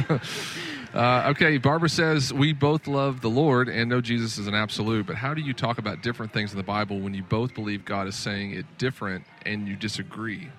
Uh, 0.91 1.27
okay, 1.29 1.59
Barbara 1.59 1.87
says, 1.87 2.33
We 2.33 2.51
both 2.51 2.87
love 2.87 3.21
the 3.21 3.29
Lord 3.29 3.69
and 3.69 3.89
know 3.91 4.01
Jesus 4.01 4.39
is 4.39 4.47
an 4.47 4.55
absolute, 4.55 5.05
but 5.05 5.15
how 5.17 5.35
do 5.35 5.41
you 5.41 5.53
talk 5.53 5.77
about 5.77 6.01
different 6.01 6.33
things 6.33 6.51
in 6.51 6.57
the 6.57 6.63
Bible 6.63 6.99
when 6.99 7.13
you 7.13 7.21
both 7.21 7.53
believe 7.53 7.85
God 7.85 8.07
is 8.07 8.15
saying 8.15 8.51
it 8.55 8.65
different 8.79 9.23
and 9.45 9.67
you 9.67 9.75
disagree? 9.75 10.49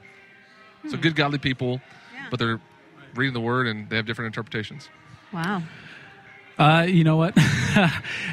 So, 0.88 0.96
Hmm. 0.96 1.02
good, 1.02 1.16
godly 1.16 1.38
people, 1.38 1.80
but 2.30 2.38
they're 2.38 2.60
reading 3.16 3.34
the 3.34 3.40
word 3.40 3.66
and 3.66 3.88
they 3.90 3.96
have 3.96 4.06
different 4.06 4.26
interpretations. 4.28 4.88
wow 5.32 5.62
Uh, 6.58 6.86
you 6.88 7.02
know 7.02 7.16
what? 7.16 7.34
uh, 7.36 7.88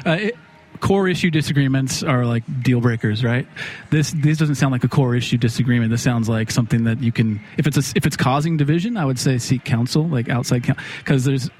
it, 0.06 0.36
core 0.80 1.08
issue 1.08 1.30
disagreements 1.30 2.02
are 2.02 2.24
like 2.24 2.44
deal 2.62 2.80
breakers, 2.80 3.24
right? 3.24 3.46
This 3.90 4.12
this 4.12 4.38
doesn't 4.38 4.56
sound 4.56 4.72
like 4.72 4.84
a 4.84 4.88
core 4.88 5.14
issue 5.14 5.36
disagreement. 5.36 5.90
This 5.90 6.02
sounds 6.02 6.28
like 6.28 6.50
something 6.50 6.84
that 6.84 7.02
you 7.02 7.12
can, 7.12 7.40
if 7.56 7.66
it's 7.66 7.76
a, 7.76 7.92
if 7.96 8.06
it's 8.06 8.16
causing 8.16 8.56
division, 8.56 8.96
I 8.96 9.04
would 9.04 9.18
say 9.18 9.38
seek 9.38 9.64
counsel, 9.64 10.06
like 10.06 10.28
outside 10.28 10.64
counsel, 10.64 10.84
because 10.98 11.24
there's 11.24 11.50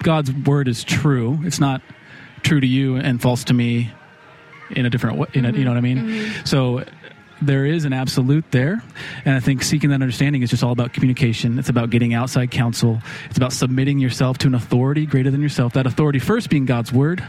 God's 0.00 0.32
word 0.32 0.68
is 0.68 0.84
true. 0.84 1.38
It's 1.44 1.60
not 1.60 1.82
true 2.42 2.60
to 2.60 2.66
you 2.66 2.96
and 2.96 3.20
false 3.20 3.44
to 3.44 3.54
me 3.54 3.90
in 4.70 4.86
a 4.86 4.90
different 4.90 5.18
way. 5.18 5.28
In 5.34 5.44
a, 5.44 5.52
you 5.52 5.64
know 5.64 5.70
what 5.70 5.78
I 5.78 5.80
mean? 5.80 5.98
Mm-hmm. 5.98 6.08
Mm-hmm. 6.08 6.44
So 6.44 6.84
there 7.42 7.66
is 7.66 7.84
an 7.84 7.92
absolute 7.92 8.44
there, 8.50 8.82
and 9.24 9.34
I 9.34 9.40
think 9.40 9.62
seeking 9.62 9.90
that 9.90 9.96
understanding 9.96 10.42
is 10.42 10.50
just 10.50 10.64
all 10.64 10.72
about 10.72 10.92
communication. 10.92 11.58
It's 11.58 11.68
about 11.68 11.90
getting 11.90 12.14
outside 12.14 12.50
counsel. 12.50 13.00
It's 13.28 13.36
about 13.36 13.52
submitting 13.52 13.98
yourself 13.98 14.38
to 14.38 14.46
an 14.46 14.54
authority 14.54 15.06
greater 15.06 15.30
than 15.30 15.42
yourself. 15.42 15.74
That 15.74 15.86
authority 15.86 16.18
first 16.18 16.48
being 16.48 16.64
God's 16.64 16.92
word, 16.92 17.26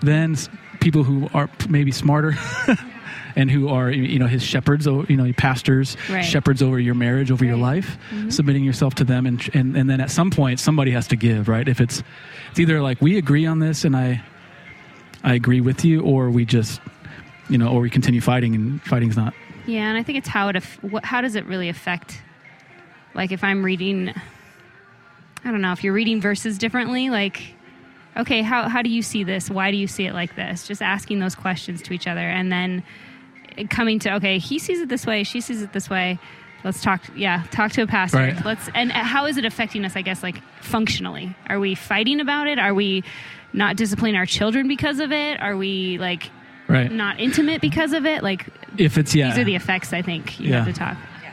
then 0.00 0.36
people 0.84 1.02
who 1.02 1.28
are 1.34 1.50
maybe 1.68 1.90
smarter. 1.90 2.34
And 3.36 3.50
who 3.50 3.68
are 3.68 3.90
you 3.90 4.20
know 4.20 4.28
his 4.28 4.44
shepherds, 4.44 4.86
you 4.86 5.16
know 5.16 5.32
pastors, 5.32 5.96
Right. 6.08 6.24
shepherds 6.24 6.62
over 6.62 6.78
your 6.78 6.94
marriage, 6.94 7.32
over 7.32 7.44
your 7.44 7.56
Right. 7.56 7.82
life, 7.82 7.98
mm-hmm. 8.12 8.30
submitting 8.30 8.62
yourself 8.62 8.94
to 8.94 9.04
them, 9.04 9.26
and, 9.26 9.50
and 9.52 9.76
and 9.76 9.90
then 9.90 10.00
at 10.00 10.12
some 10.12 10.30
point 10.30 10.60
somebody 10.60 10.92
has 10.92 11.08
to 11.08 11.16
give, 11.16 11.48
right? 11.48 11.66
If 11.66 11.80
it's 11.80 12.00
it's 12.50 12.60
either 12.60 12.80
like 12.80 13.02
we 13.02 13.18
agree 13.18 13.44
on 13.44 13.58
this 13.58 13.84
and 13.84 13.96
I 13.96 14.22
I 15.24 15.34
agree 15.34 15.60
with 15.60 15.84
you, 15.84 16.02
or 16.02 16.30
we 16.30 16.44
just 16.44 16.80
you 17.48 17.58
know, 17.58 17.70
or 17.70 17.80
we 17.80 17.90
continue 17.90 18.20
fighting 18.20 18.54
and 18.54 18.80
fighting's 18.82 19.16
not 19.16 19.34
yeah 19.66 19.88
and 19.88 19.96
i 19.98 20.02
think 20.02 20.18
it's 20.18 20.28
how 20.28 20.48
it 20.48 20.62
what, 20.82 21.04
how 21.04 21.20
does 21.20 21.34
it 21.34 21.44
really 21.46 21.68
affect 21.68 22.20
like 23.14 23.32
if 23.32 23.42
i'm 23.42 23.64
reading 23.64 24.10
i 25.44 25.50
don't 25.50 25.62
know 25.62 25.72
if 25.72 25.82
you're 25.82 25.92
reading 25.94 26.20
verses 26.20 26.58
differently 26.58 27.08
like 27.10 27.53
okay 28.16 28.42
how, 28.42 28.68
how 28.68 28.82
do 28.82 28.90
you 28.90 29.02
see 29.02 29.24
this 29.24 29.50
why 29.50 29.70
do 29.70 29.76
you 29.76 29.86
see 29.86 30.06
it 30.06 30.12
like 30.14 30.34
this 30.36 30.66
just 30.66 30.82
asking 30.82 31.18
those 31.20 31.34
questions 31.34 31.82
to 31.82 31.92
each 31.92 32.06
other 32.06 32.20
and 32.20 32.50
then 32.52 32.82
coming 33.70 33.98
to 34.00 34.14
okay 34.14 34.38
he 34.38 34.58
sees 34.58 34.80
it 34.80 34.88
this 34.88 35.06
way 35.06 35.22
she 35.24 35.40
sees 35.40 35.62
it 35.62 35.72
this 35.72 35.88
way 35.90 36.18
Let's 36.66 36.80
talk. 36.80 37.02
Yeah, 37.14 37.44
talk 37.50 37.72
to 37.72 37.82
a 37.82 37.86
pastor. 37.86 38.16
Right. 38.16 38.42
Let's. 38.42 38.70
And 38.74 38.90
how 38.90 39.26
is 39.26 39.36
it 39.36 39.44
affecting 39.44 39.84
us? 39.84 39.96
I 39.96 40.00
guess 40.00 40.22
like 40.22 40.40
functionally. 40.62 41.36
Are 41.50 41.60
we 41.60 41.74
fighting 41.74 42.20
about 42.20 42.46
it? 42.46 42.58
Are 42.58 42.72
we 42.72 43.04
not 43.52 43.76
disciplining 43.76 44.16
our 44.16 44.24
children 44.24 44.66
because 44.66 44.98
of 44.98 45.12
it? 45.12 45.38
Are 45.42 45.58
we 45.58 45.98
like 45.98 46.30
Right. 46.66 46.90
not 46.90 47.20
intimate 47.20 47.60
because 47.60 47.92
of 47.92 48.06
it? 48.06 48.22
Like 48.22 48.46
If 48.78 48.96
it's 48.96 49.14
yeah. 49.14 49.28
these 49.28 49.38
are 49.40 49.44
the 49.44 49.56
effects. 49.56 49.92
I 49.92 50.00
think 50.00 50.40
you 50.40 50.48
Yeah. 50.52 50.64
have 50.64 50.72
to 50.72 50.72
talk. 50.72 50.96
yeah. 51.22 51.32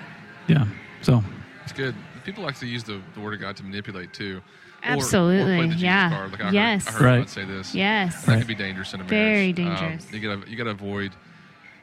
Yeah. 0.50 0.66
So 1.02 1.24
It's 1.64 1.72
good. 1.72 1.96
People 2.24 2.44
like 2.44 2.58
to 2.60 2.68
use 2.68 2.84
the, 2.84 3.02
the 3.14 3.20
word 3.20 3.34
of 3.34 3.40
God 3.40 3.56
to 3.58 3.64
manipulate 3.64 4.14
too. 4.14 4.38
Or- 4.38 4.42
Or, 4.90 4.94
Absolutely, 4.94 5.58
play 5.58 5.68
the 5.68 5.74
Jesus 5.74 5.82
yeah. 5.84 6.10
card. 6.10 6.32
Like 6.32 6.42
I 6.42 6.50
Yes. 6.52 6.86
heard, 6.88 6.90
I 6.90 6.98
heard 6.98 7.06
Right. 7.06 7.18
God 7.20 7.30
say 7.30 7.46
this. 7.46 7.76
Yes. 7.76 8.26
That 8.26 8.32
Right. 8.32 8.38
can 8.40 8.48
be 8.48 8.56
dangerous 8.56 8.94
in 8.96 9.02
a 9.02 9.04
Very 9.04 9.54
dangerous. 9.54 10.08
Um, 10.08 10.16
you 10.16 10.20
gotta 10.28 10.50
you 10.50 10.58
gotta 10.58 10.72
avoid 10.72 11.12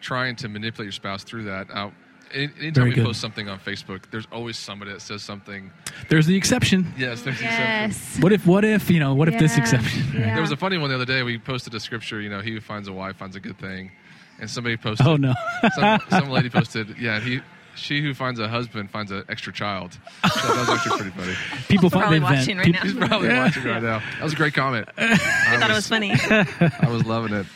trying 0.01 0.35
to 0.37 0.49
manipulate 0.49 0.87
your 0.87 0.93
spouse 0.93 1.23
through 1.23 1.45
that. 1.45 1.69
Uh, 1.71 1.91
anytime 2.35 2.73
Very 2.75 2.89
we 2.91 2.95
good. 2.97 3.07
post 3.07 3.21
something 3.21 3.49
on 3.49 3.59
Facebook, 3.61 4.03
there's 4.11 4.27
always 4.33 4.57
somebody 4.59 4.93
that 4.93 5.01
says 5.01 5.23
something. 5.23 5.71
there's 6.09 6.27
the 6.27 6.37
exception. 6.37 6.93
Yes, 6.99 7.23
there's 7.23 7.39
an 7.41 7.47
exception. 7.47 7.91
Yes. 7.91 8.19
What 8.21 8.33
if? 8.33 8.47
What 8.47 8.65
if? 8.65 8.91
You 8.91 8.99
know? 8.99 9.15
What 9.15 9.29
if 9.29 9.39
this 9.39 9.57
exception? 9.57 10.03
Yeah. 10.13 10.33
There 10.35 10.41
was 10.43 10.51
a 10.51 10.57
funny 10.57 10.77
one 10.79 10.89
the 10.91 10.97
other 10.97 11.05
day. 11.05 11.23
We 11.23 11.39
posted 11.39 11.75
a 11.75 11.81
scripture. 11.81 12.21
You 12.21 12.31
know, 12.31 12.41
he 12.41 12.51
who 12.53 12.61
finds 12.61 12.89
a 12.89 12.93
wife 12.93 13.17
finds 13.17 13.37
a 13.37 13.41
good 13.41 13.59
thing, 13.59 13.93
and 14.41 14.51
somebody 14.51 14.77
posted. 14.77 15.07
Oh 15.07 15.15
no. 15.17 15.35
some, 15.77 16.01
some 16.11 16.31
lady 16.31 16.51
posted, 16.51 16.97
yeah, 16.99 17.21
he. 17.21 17.41
She 17.79 18.03
who 18.03 18.15
finds 18.15 18.41
a 18.41 18.49
husband 18.49 18.91
finds 18.91 19.11
an 19.11 19.25
extra 19.29 19.53
child. 19.53 19.93
So 19.93 20.49
that 20.49 20.59
was 20.59 20.69
actually 20.69 21.11
pretty 21.11 21.17
funny. 21.17 21.35
People 21.69 21.91
find 21.91 22.03
probably 22.03 22.19
they 22.19 22.25
watching 22.25 22.59
right 22.59 22.73
now. 22.73 22.83
He's 22.83 22.95
probably 22.95 23.29
watching 23.29 23.65
right 23.65 23.83
now. 23.83 23.99
That 23.99 24.23
was 24.23 24.33
a 24.33 24.37
great 24.37 24.55
comment. 24.55 24.89
I, 24.97 25.13
I 25.49 25.57
thought 25.59 25.71
it 25.71 25.75
was 25.75 25.89
funny. 25.89 26.13
I 26.21 26.89
was 26.91 27.07
loving 27.07 27.33
it. 27.33 27.47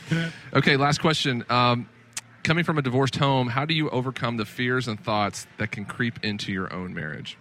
Okay, 0.55 0.77
last 0.77 1.01
question. 1.01 1.45
Um, 1.51 1.89
coming 2.43 2.65
from 2.65 2.79
a 2.79 2.83
divorced 2.83 3.17
home, 3.17 3.49
how 3.49 3.65
do 3.65 3.75
you 3.75 3.91
overcome 3.91 4.37
the 4.37 4.45
fears 4.45 4.89
and 4.89 4.99
thoughts 4.99 5.47
that 5.59 5.71
can 5.73 5.85
creep 5.85 6.25
into 6.25 6.53
your 6.53 6.73
own 6.73 6.95
marriage? 6.95 7.39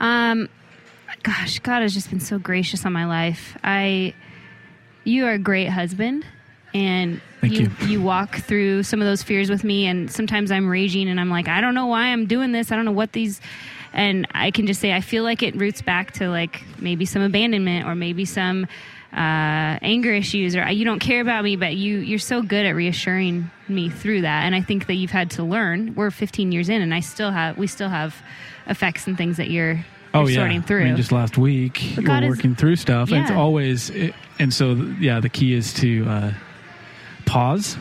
Um, 0.00 0.48
gosh, 1.22 1.58
God 1.60 1.82
has 1.82 1.94
just 1.94 2.10
been 2.10 2.20
so 2.20 2.38
gracious 2.38 2.84
on 2.86 2.92
my 2.92 3.06
life. 3.06 3.56
I, 3.64 4.14
you 5.04 5.26
are 5.26 5.32
a 5.32 5.38
great 5.38 5.68
husband, 5.68 6.24
and 6.78 7.20
Thank 7.40 7.54
you, 7.54 7.70
you. 7.86 8.00
walk 8.02 8.36
through 8.36 8.82
some 8.82 9.00
of 9.00 9.06
those 9.06 9.22
fears 9.22 9.48
with 9.50 9.64
me. 9.64 9.86
And 9.86 10.10
sometimes 10.10 10.50
I'm 10.50 10.68
raging, 10.68 11.08
and 11.08 11.20
I'm 11.20 11.30
like, 11.30 11.48
I 11.48 11.60
don't 11.60 11.74
know 11.74 11.86
why 11.86 12.06
I'm 12.08 12.26
doing 12.26 12.52
this. 12.52 12.70
I 12.72 12.76
don't 12.76 12.84
know 12.84 12.92
what 12.92 13.12
these. 13.12 13.40
And 13.92 14.26
I 14.32 14.50
can 14.50 14.66
just 14.66 14.80
say 14.80 14.92
I 14.92 15.00
feel 15.00 15.22
like 15.24 15.42
it 15.42 15.56
roots 15.56 15.82
back 15.82 16.12
to 16.14 16.28
like 16.28 16.62
maybe 16.78 17.04
some 17.04 17.22
abandonment 17.22 17.86
or 17.86 17.94
maybe 17.94 18.24
some 18.26 18.66
uh, 19.12 19.80
anger 19.80 20.12
issues 20.12 20.54
or 20.54 20.68
you 20.70 20.84
don't 20.84 20.98
care 20.98 21.20
about 21.22 21.42
me, 21.42 21.56
but 21.56 21.74
you 21.74 21.98
you're 21.98 22.18
so 22.18 22.42
good 22.42 22.66
at 22.66 22.72
reassuring 22.74 23.50
me 23.66 23.88
through 23.88 24.20
that. 24.22 24.44
And 24.44 24.54
I 24.54 24.60
think 24.60 24.86
that 24.88 24.94
you've 24.94 25.10
had 25.10 25.30
to 25.32 25.42
learn. 25.42 25.94
We're 25.94 26.10
15 26.10 26.52
years 26.52 26.68
in, 26.68 26.82
and 26.82 26.92
I 26.92 27.00
still 27.00 27.30
have 27.30 27.56
we 27.56 27.66
still 27.66 27.88
have 27.88 28.14
effects 28.66 29.06
and 29.06 29.16
things 29.16 29.38
that 29.38 29.48
you're 29.50 29.82
Oh 30.12 30.26
yeah. 30.26 30.36
sorting 30.36 30.62
through. 30.62 30.82
I 30.82 30.84
mean, 30.84 30.96
just 30.96 31.12
last 31.12 31.38
week 31.38 31.82
But 31.96 32.04
God 32.04 32.22
were 32.22 32.30
is- 32.30 32.36
working 32.36 32.54
through 32.54 32.76
stuff, 32.76 33.10
and 33.10 33.22
it's 33.22 33.30
always. 33.30 33.88
It, 33.90 34.14
and 34.38 34.52
so 34.52 34.74
yeah, 35.00 35.20
the 35.20 35.28
key 35.30 35.54
is 35.54 35.72
to 35.74 36.04
uh, 36.06 36.32
pause, 37.28 37.76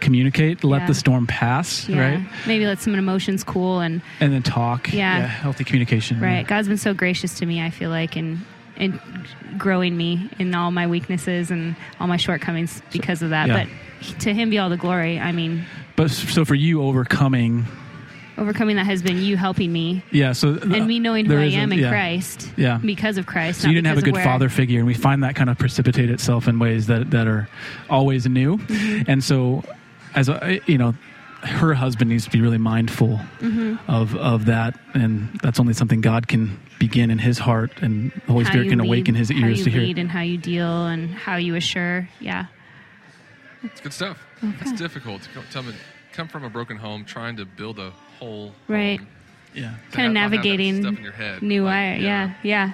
communicate, 0.00 0.64
let 0.64 0.82
Yeah. 0.82 0.86
the 0.88 0.94
storm 0.94 1.26
pass, 1.26 1.88
yeah. 1.88 2.00
right, 2.00 2.20
Maybe 2.46 2.66
let 2.66 2.80
some 2.80 2.94
emotions 2.94 3.44
cool 3.44 3.80
and 3.80 4.02
and 4.20 4.32
then 4.32 4.42
talk. 4.42 4.92
Yeah. 4.92 5.20
healthy 5.26 5.64
communication. 5.64 6.20
right. 6.20 6.46
God's 6.46 6.68
been 6.68 6.76
so 6.78 6.92
gracious 6.94 7.38
to 7.38 7.46
me. 7.46 7.62
I 7.62 7.70
feel 7.70 7.90
like 7.90 8.16
and 8.16 8.40
in 8.76 8.98
growing 9.58 9.96
me 9.96 10.28
in 10.38 10.54
all 10.54 10.70
my 10.70 10.86
weaknesses 10.86 11.50
and 11.50 11.76
all 12.00 12.06
my 12.08 12.16
shortcomings 12.16 12.82
because 12.90 13.22
of 13.22 13.30
that. 13.30 13.48
yeah. 13.48 13.66
But 14.08 14.20
to 14.20 14.34
Him 14.34 14.50
be 14.50 14.58
all 14.58 14.68
the 14.70 14.76
glory. 14.76 15.20
I 15.20 15.30
mean, 15.32 15.64
But 15.96 16.10
so 16.10 16.44
for 16.44 16.54
you, 16.54 16.82
overcoming. 16.82 17.66
Overcoming 18.38 18.76
that 18.76 18.86
has 18.86 19.02
been 19.02 19.18
you 19.22 19.36
helping 19.36 19.72
me 19.72 20.02
Yeah. 20.10 20.32
So 20.32 20.54
and 20.62 20.86
me 20.86 20.98
knowing 20.98 21.26
who 21.26 21.36
I 21.36 21.44
isn't- 21.44 21.60
am 21.60 21.72
in 21.72 21.78
yeah. 21.80 21.90
Christ. 21.90 22.50
Yeah. 22.56 22.78
Because 22.78 23.18
of 23.18 23.26
Christ. 23.26 23.60
So 23.60 23.68
you 23.68 23.74
didn't 23.74 23.88
have 23.88 23.98
a 23.98 24.02
good 24.02 24.14
where- 24.14 24.24
father 24.24 24.48
figure, 24.48 24.78
and 24.78 24.86
we 24.86 24.94
find 24.94 25.22
that 25.24 25.34
kind 25.36 25.50
of 25.50 25.58
precipitate 25.58 26.10
itself 26.10 26.48
in 26.48 26.58
ways 26.58 26.86
that 26.86 27.10
that 27.10 27.26
are 27.26 27.48
always 27.90 28.26
new. 28.26 28.58
Mm-hmm. 28.58 29.02
And 29.10 29.22
so, 29.22 29.62
as 30.14 30.28
a, 30.28 30.60
you 30.66 30.78
know, 30.78 30.94
her 31.42 31.74
husband 31.74 32.08
needs 32.10 32.24
to 32.24 32.30
be 32.30 32.40
really 32.40 32.58
mindful 32.58 33.20
Mm-hmm. 33.40 33.90
of 33.90 34.14
of 34.16 34.46
that, 34.46 34.78
and 34.94 35.28
that's 35.42 35.58
only 35.60 35.74
something 35.74 36.00
God 36.00 36.28
can 36.28 36.58
begin 36.78 37.10
in 37.10 37.18
his 37.18 37.38
heart, 37.38 37.72
and 37.82 38.10
the 38.26 38.32
Holy 38.32 38.44
how 38.44 38.50
Spirit 38.50 38.68
can 38.70 38.78
lead- 38.78 38.86
awaken 38.88 39.14
his 39.14 39.28
how 39.30 39.36
ears 39.36 39.58
you 39.58 39.64
to 39.64 39.70
hear. 39.70 39.80
lead 39.82 39.98
and 39.98 40.10
how 40.10 40.20
you 40.22 40.38
deal 40.38 40.86
and 40.86 41.10
how 41.10 41.36
you 41.36 41.54
assure. 41.56 42.08
Yeah. 42.20 42.46
It's 43.64 43.80
good 43.80 43.92
stuff. 43.92 44.18
It's 44.60 44.72
difficult. 44.72 45.28
Come, 45.34 45.44
tell 45.52 45.62
me, 45.62 45.72
come 46.12 46.28
from 46.28 46.44
a 46.44 46.50
broken 46.50 46.76
home, 46.76 47.04
trying 47.04 47.36
to 47.36 47.44
build 47.44 47.78
a 47.78 47.90
whole 48.18 48.52
Right. 48.68 48.98
home, 48.98 49.08
Yeah. 49.54 49.74
Kind 49.90 50.08
of 50.08 50.12
not 50.14 50.20
have 50.22 50.30
that 50.30 50.36
navigating 50.38 50.82
stuff 50.82 50.96
in 50.96 51.02
your 51.02 51.12
head. 51.12 51.42
new 51.42 51.64
Like, 51.64 51.72
wire. 51.72 51.96
Yeah. 51.96 52.34
Yeah. 52.42 52.72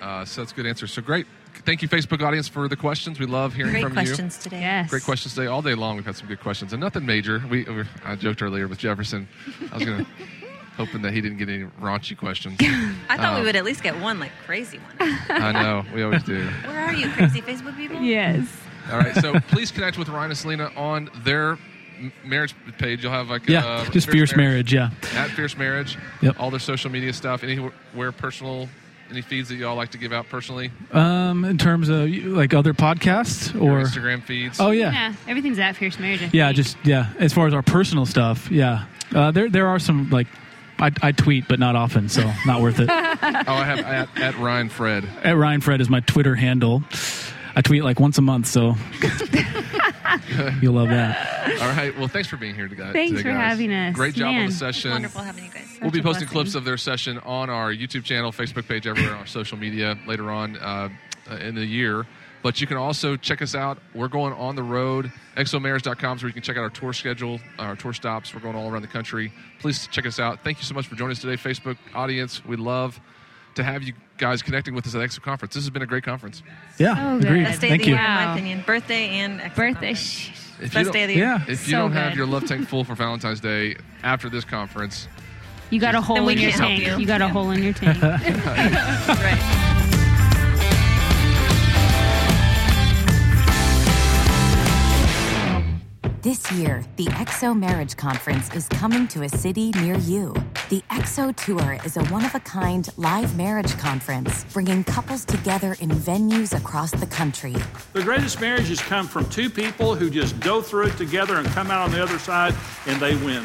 Uh, 0.00 0.24
so 0.24 0.40
that's 0.40 0.52
a 0.52 0.54
good 0.54 0.66
answer. 0.66 0.86
So 0.86 1.00
great. 1.02 1.26
Thank 1.64 1.80
you, 1.82 1.88
Facebook 1.88 2.22
audience, 2.26 2.48
for 2.48 2.66
the 2.66 2.74
questions. 2.76 3.20
We 3.20 3.26
love 3.26 3.54
hearing 3.54 3.70
Great 3.72 3.84
from 3.84 3.92
questions 3.92 4.36
today. 4.36 4.60
Yes. 4.60 4.86
you. 4.86 4.90
Great 4.90 5.04
questions 5.04 5.34
today. 5.34 5.46
All 5.46 5.62
day 5.62 5.74
long, 5.74 5.94
we've 5.96 6.04
had 6.04 6.16
some 6.16 6.26
good 6.26 6.40
questions, 6.40 6.72
and 6.72 6.80
nothing 6.80 7.06
major. 7.06 7.40
We, 7.48 7.62
we 7.64 7.84
I 8.04 8.16
joked 8.16 8.42
earlier 8.42 8.66
with 8.66 8.78
Jefferson. 8.78 9.28
I 9.70 9.76
was 9.76 9.84
gonna 9.84 10.04
hoping 10.76 11.02
that 11.02 11.12
he 11.12 11.20
didn't 11.20 11.38
get 11.38 11.48
any 11.48 11.64
raunchy 11.80 12.16
questions. 12.16 12.56
I 12.60 13.16
thought 13.16 13.34
Um, 13.34 13.40
we 13.40 13.46
would 13.46 13.54
at 13.54 13.64
least 13.64 13.82
get 13.84 13.96
one 14.00 14.18
like 14.18 14.32
crazy 14.44 14.78
one. 14.78 14.96
I 15.28 15.52
know 15.52 15.84
we 15.94 16.02
always 16.02 16.24
do. 16.24 16.44
Where 16.66 16.80
are 16.80 16.94
you, 16.94 17.08
crazy 17.10 17.40
Facebook 17.42 17.76
people? 17.76 18.00
Yes. 18.00 18.48
All 18.90 18.98
right, 18.98 19.14
so 19.16 19.38
please 19.48 19.70
connect 19.70 19.98
with 19.98 20.08
Ryan 20.08 20.30
and 20.32 20.38
Selena 20.38 20.72
on 20.74 21.10
their 21.22 21.50
m- 21.52 21.58
marriage 22.24 22.54
page. 22.78 23.02
You'll 23.02 23.12
have 23.12 23.28
like 23.30 23.48
Yeah, 23.48 23.64
uh, 23.66 23.84
just 23.90 24.10
fierce 24.10 24.34
marriage. 24.36 24.72
Yeah. 24.72 24.90
at 25.14 25.30
Fierce 25.30 25.56
Marriage. 25.56 25.96
Yep. 26.20 26.40
All 26.40 26.50
their 26.50 26.60
social 26.60 26.90
media 26.90 27.12
stuff. 27.12 27.42
Anywhere 27.44 28.12
personal, 28.12 28.68
any 29.10 29.20
feeds 29.22 29.48
that 29.50 29.56
y'all 29.56 29.76
like 29.76 29.90
to 29.90 29.98
give 29.98 30.12
out 30.12 30.28
personally? 30.28 30.70
Um, 30.92 31.44
in 31.44 31.58
terms 31.58 31.88
of 31.88 32.08
like 32.08 32.54
other 32.54 32.72
podcasts 32.74 33.52
Your 33.54 33.80
or 33.80 33.82
Instagram 33.84 34.22
feeds. 34.22 34.58
oh 34.60 34.70
yeah. 34.70 34.90
Yeah. 34.92 35.14
Everything's 35.28 35.58
at 35.58 35.76
Fierce 35.76 35.98
Marriage. 35.98 36.22
I 36.22 36.30
Yeah, 36.32 36.46
think. 36.46 36.56
just 36.56 36.76
yeah. 36.84 37.12
As 37.18 37.32
far 37.32 37.46
as 37.46 37.54
our 37.54 37.62
personal 37.62 38.06
stuff, 38.06 38.50
yeah, 38.50 38.86
uh, 39.14 39.30
there 39.30 39.50
there 39.50 39.68
are 39.68 39.78
some 39.78 40.08
like 40.10 40.26
I, 40.78 40.90
I 41.00 41.12
tweet, 41.12 41.46
but 41.46 41.60
not 41.60 41.76
often, 41.76 42.08
so 42.08 42.22
not 42.46 42.60
worth 42.60 42.80
it. 42.80 42.88
Oh, 42.90 42.92
I 42.94 43.64
have 43.64 43.78
at, 43.80 44.08
at 44.20 44.38
Ryan 44.38 44.68
Fred. 44.68 45.08
At 45.22 45.36
Ryan 45.36 45.60
Fred 45.60 45.80
is 45.80 45.88
my 45.90 46.00
Twitter 46.00 46.34
handle. 46.34 46.82
I 47.54 47.60
tweet 47.60 47.84
like 47.84 48.00
once 48.00 48.16
a 48.18 48.22
month, 48.22 48.46
so 48.46 48.74
you'll 50.60 50.74
love 50.74 50.88
that. 50.88 51.60
All 51.60 51.68
right. 51.68 51.96
Well, 51.96 52.08
thanks 52.08 52.28
for 52.28 52.36
being 52.36 52.54
here 52.54 52.68
today. 52.68 52.92
Thanks 52.92 53.10
today, 53.10 53.22
for 53.22 53.28
guys. 53.30 53.50
having 53.50 53.72
us. 53.72 53.94
Great 53.94 54.14
job 54.14 54.34
on 54.34 54.46
the 54.46 54.52
session. 54.52 54.90
Wonderful 54.90 55.22
having 55.22 55.44
you 55.44 55.50
guys. 55.50 55.78
We'll 55.80 55.90
be 55.90 56.00
posting 56.00 56.24
blessing. 56.24 56.28
clips 56.28 56.54
of 56.54 56.64
their 56.64 56.76
session 56.76 57.18
on 57.20 57.50
our 57.50 57.72
YouTube 57.72 58.04
channel, 58.04 58.32
Facebook 58.32 58.68
page, 58.68 58.86
everywhere 58.86 59.14
on 59.14 59.20
our 59.20 59.26
social 59.26 59.58
media 59.58 59.98
later 60.06 60.30
on 60.30 60.56
uh, 60.56 60.88
uh, 61.30 61.36
in 61.36 61.54
the 61.54 61.64
year. 61.64 62.06
But 62.42 62.60
you 62.60 62.66
can 62.66 62.76
also 62.76 63.16
check 63.16 63.40
us 63.40 63.54
out. 63.54 63.78
We're 63.94 64.08
going 64.08 64.32
on 64.32 64.56
the 64.56 64.64
road. 64.64 65.12
xomarriage.com 65.36 66.16
is 66.16 66.22
where 66.22 66.28
you 66.28 66.34
can 66.34 66.42
check 66.42 66.56
out 66.56 66.62
our 66.62 66.70
tour 66.70 66.92
schedule, 66.92 67.40
our 67.58 67.76
tour 67.76 67.92
stops. 67.92 68.34
We're 68.34 68.40
going 68.40 68.56
all 68.56 68.68
around 68.68 68.82
the 68.82 68.88
country. 68.88 69.32
Please 69.60 69.86
check 69.92 70.06
us 70.06 70.18
out. 70.18 70.42
Thank 70.42 70.58
you 70.58 70.64
so 70.64 70.74
much 70.74 70.88
for 70.88 70.96
joining 70.96 71.12
us 71.12 71.20
today, 71.20 71.36
Facebook 71.36 71.76
audience. 71.94 72.44
We'd 72.44 72.58
love 72.58 73.00
to 73.54 73.62
have 73.62 73.82
you 73.84 73.92
guys 74.18 74.42
connecting 74.42 74.74
with 74.74 74.86
us 74.86 74.94
at 74.94 75.00
XO 75.00 75.20
Conference. 75.22 75.54
This 75.54 75.64
has 75.64 75.70
been 75.70 75.82
a 75.82 75.86
great 75.86 76.04
conference. 76.04 76.42
Yeah, 76.78 76.94
Oh, 76.98 77.16
agreed. 77.18 77.28
good. 77.40 77.44
Best 77.44 77.60
day 77.60 77.68
Thank 77.70 77.82
of 77.82 77.84
the 77.86 77.90
you. 77.90 77.96
year, 77.96 78.04
in 78.04 78.10
my 78.14 78.32
opinion. 78.32 78.62
Birthday 78.66 79.08
and 79.20 79.40
exit 79.40 79.56
Birthday. 79.56 79.72
conference. 79.94 79.98
Shh. 80.00 80.30
If 80.60 80.74
you 80.74 80.80
Best 80.80 80.92
day 80.92 81.02
of 81.02 81.08
the 81.08 81.14
year. 81.14 81.24
Yeah, 81.24 81.42
If 81.48 81.66
you 81.66 81.72
So 81.72 81.78
don't 81.78 81.92
have 81.92 82.12
good. 82.12 82.18
your 82.18 82.26
love 82.26 82.44
tank 82.46 82.68
full 82.68 82.84
for 82.84 82.94
Valentine's 83.04 83.40
Day 83.40 83.76
after 84.04 84.28
this 84.28 84.44
conference, 84.44 85.08
You 85.70 85.80
got 85.80 85.94
a 85.94 86.00
hole 86.00 86.28
in 86.28 86.38
your 86.38 86.52
tank. 86.52 86.86
you. 86.86 86.96
You 86.98 87.06
got 87.06 87.20
a 87.22 87.28
hole 87.28 87.50
in 87.50 87.62
your 87.62 87.72
tank. 87.74 88.00
Right. 88.02 89.98
This 96.22 96.52
year, 96.52 96.84
the 96.94 97.06
XO 97.06 97.58
Marriage 97.58 97.96
Conference 97.96 98.48
is 98.54 98.68
coming 98.68 99.08
to 99.08 99.22
a 99.22 99.28
city 99.28 99.72
near 99.80 99.98
you. 99.98 100.32
The 100.68 100.80
XO 100.88 101.34
Tour 101.34 101.80
is 101.84 101.96
a 101.96 102.04
one 102.04 102.24
of 102.24 102.32
a 102.36 102.38
kind 102.38 102.88
live 102.96 103.36
marriage 103.36 103.76
conference 103.76 104.44
bringing 104.52 104.84
couples 104.84 105.24
together 105.24 105.74
in 105.80 105.90
venues 105.90 106.56
across 106.56 106.92
the 106.92 107.06
country. 107.06 107.56
The 107.92 108.04
greatest 108.04 108.40
marriages 108.40 108.80
come 108.80 109.08
from 109.08 109.28
two 109.30 109.50
people 109.50 109.96
who 109.96 110.08
just 110.10 110.38
go 110.38 110.62
through 110.62 110.86
it 110.86 110.96
together 110.96 111.38
and 111.38 111.48
come 111.48 111.72
out 111.72 111.82
on 111.86 111.90
the 111.90 112.00
other 112.00 112.20
side 112.20 112.54
and 112.86 113.00
they 113.00 113.16
win. 113.16 113.44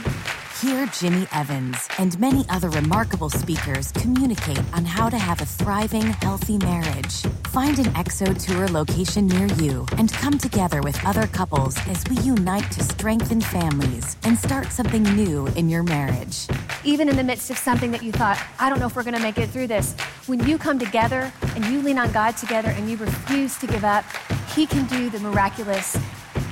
Hear 0.61 0.87
Jimmy 0.87 1.27
Evans 1.33 1.87
and 1.99 2.19
many 2.19 2.43
other 2.49 2.69
remarkable 2.69 3.29
speakers 3.29 3.91
communicate 3.91 4.61
on 4.73 4.85
how 4.85 5.07
to 5.07 5.17
have 5.17 5.39
a 5.39 5.45
thriving, 5.45 6.01
healthy 6.01 6.57
marriage. 6.57 7.21
Find 7.49 7.77
an 7.77 7.85
XO 7.93 8.35
Tour 8.43 8.67
location 8.67 9.27
near 9.27 9.45
you 9.61 9.85
and 9.99 10.11
come 10.11 10.39
together 10.39 10.81
with 10.81 10.99
other 11.05 11.27
couples 11.27 11.77
as 11.87 12.03
we 12.09 12.17
unite 12.21 12.71
to 12.71 12.83
strengthen 12.83 13.39
families 13.39 14.17
and 14.23 14.35
start 14.35 14.71
something 14.71 15.03
new 15.03 15.45
in 15.49 15.69
your 15.69 15.83
marriage. 15.83 16.47
even 16.83 17.07
in 17.07 17.17
the 17.17 17.23
midst 17.23 17.51
of 17.51 17.57
something 17.57 17.91
that 17.91 18.01
you 18.01 18.11
thought, 18.11 18.41
I 18.59 18.69
don't 18.69 18.79
know 18.79 18.87
if 18.87 18.95
we're 18.95 19.03
going 19.03 19.15
to 19.15 19.21
make 19.21 19.37
it 19.37 19.49
through 19.49 19.67
this, 19.67 19.93
when 20.25 20.43
you 20.47 20.57
come 20.57 20.79
together 20.79 21.31
and 21.55 21.65
you 21.65 21.81
lean 21.83 21.99
on 21.99 22.11
God 22.11 22.35
together 22.37 22.69
and 22.69 22.89
you 22.89 22.97
refuse 22.97 23.57
to 23.59 23.67
give 23.67 23.83
up, 23.83 24.05
He 24.55 24.65
can 24.65 24.85
do 24.87 25.09
the 25.11 25.19
miraculous. 25.19 25.97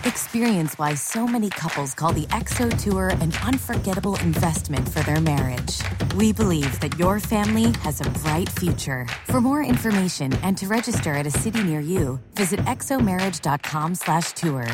Experience 0.05 0.77
why 0.77 0.93
so 0.93 1.25
many 1.25 1.49
couples 1.49 1.95
call 1.95 2.13
the 2.13 2.27
XO 2.27 2.69
Tour 2.83 3.09
an 3.09 3.33
unforgettable 3.41 4.15
investment 4.17 4.87
for 4.87 4.99
their 4.99 5.19
marriage. 5.19 5.81
We 6.15 6.31
believe 6.31 6.79
that 6.81 6.95
your 6.99 7.19
family 7.19 7.73
has 7.79 8.01
a 8.01 8.09
bright 8.11 8.47
future. 8.49 9.07
For 9.25 9.41
more 9.41 9.63
information 9.63 10.31
and 10.43 10.55
to 10.59 10.67
register 10.67 11.13
at 11.13 11.25
a 11.25 11.31
city 11.31 11.63
near 11.63 11.79
you, 11.79 12.19
visit 12.35 12.59
xomarriage.com 12.59 13.95
slash 13.95 14.33
tour. 14.33 14.67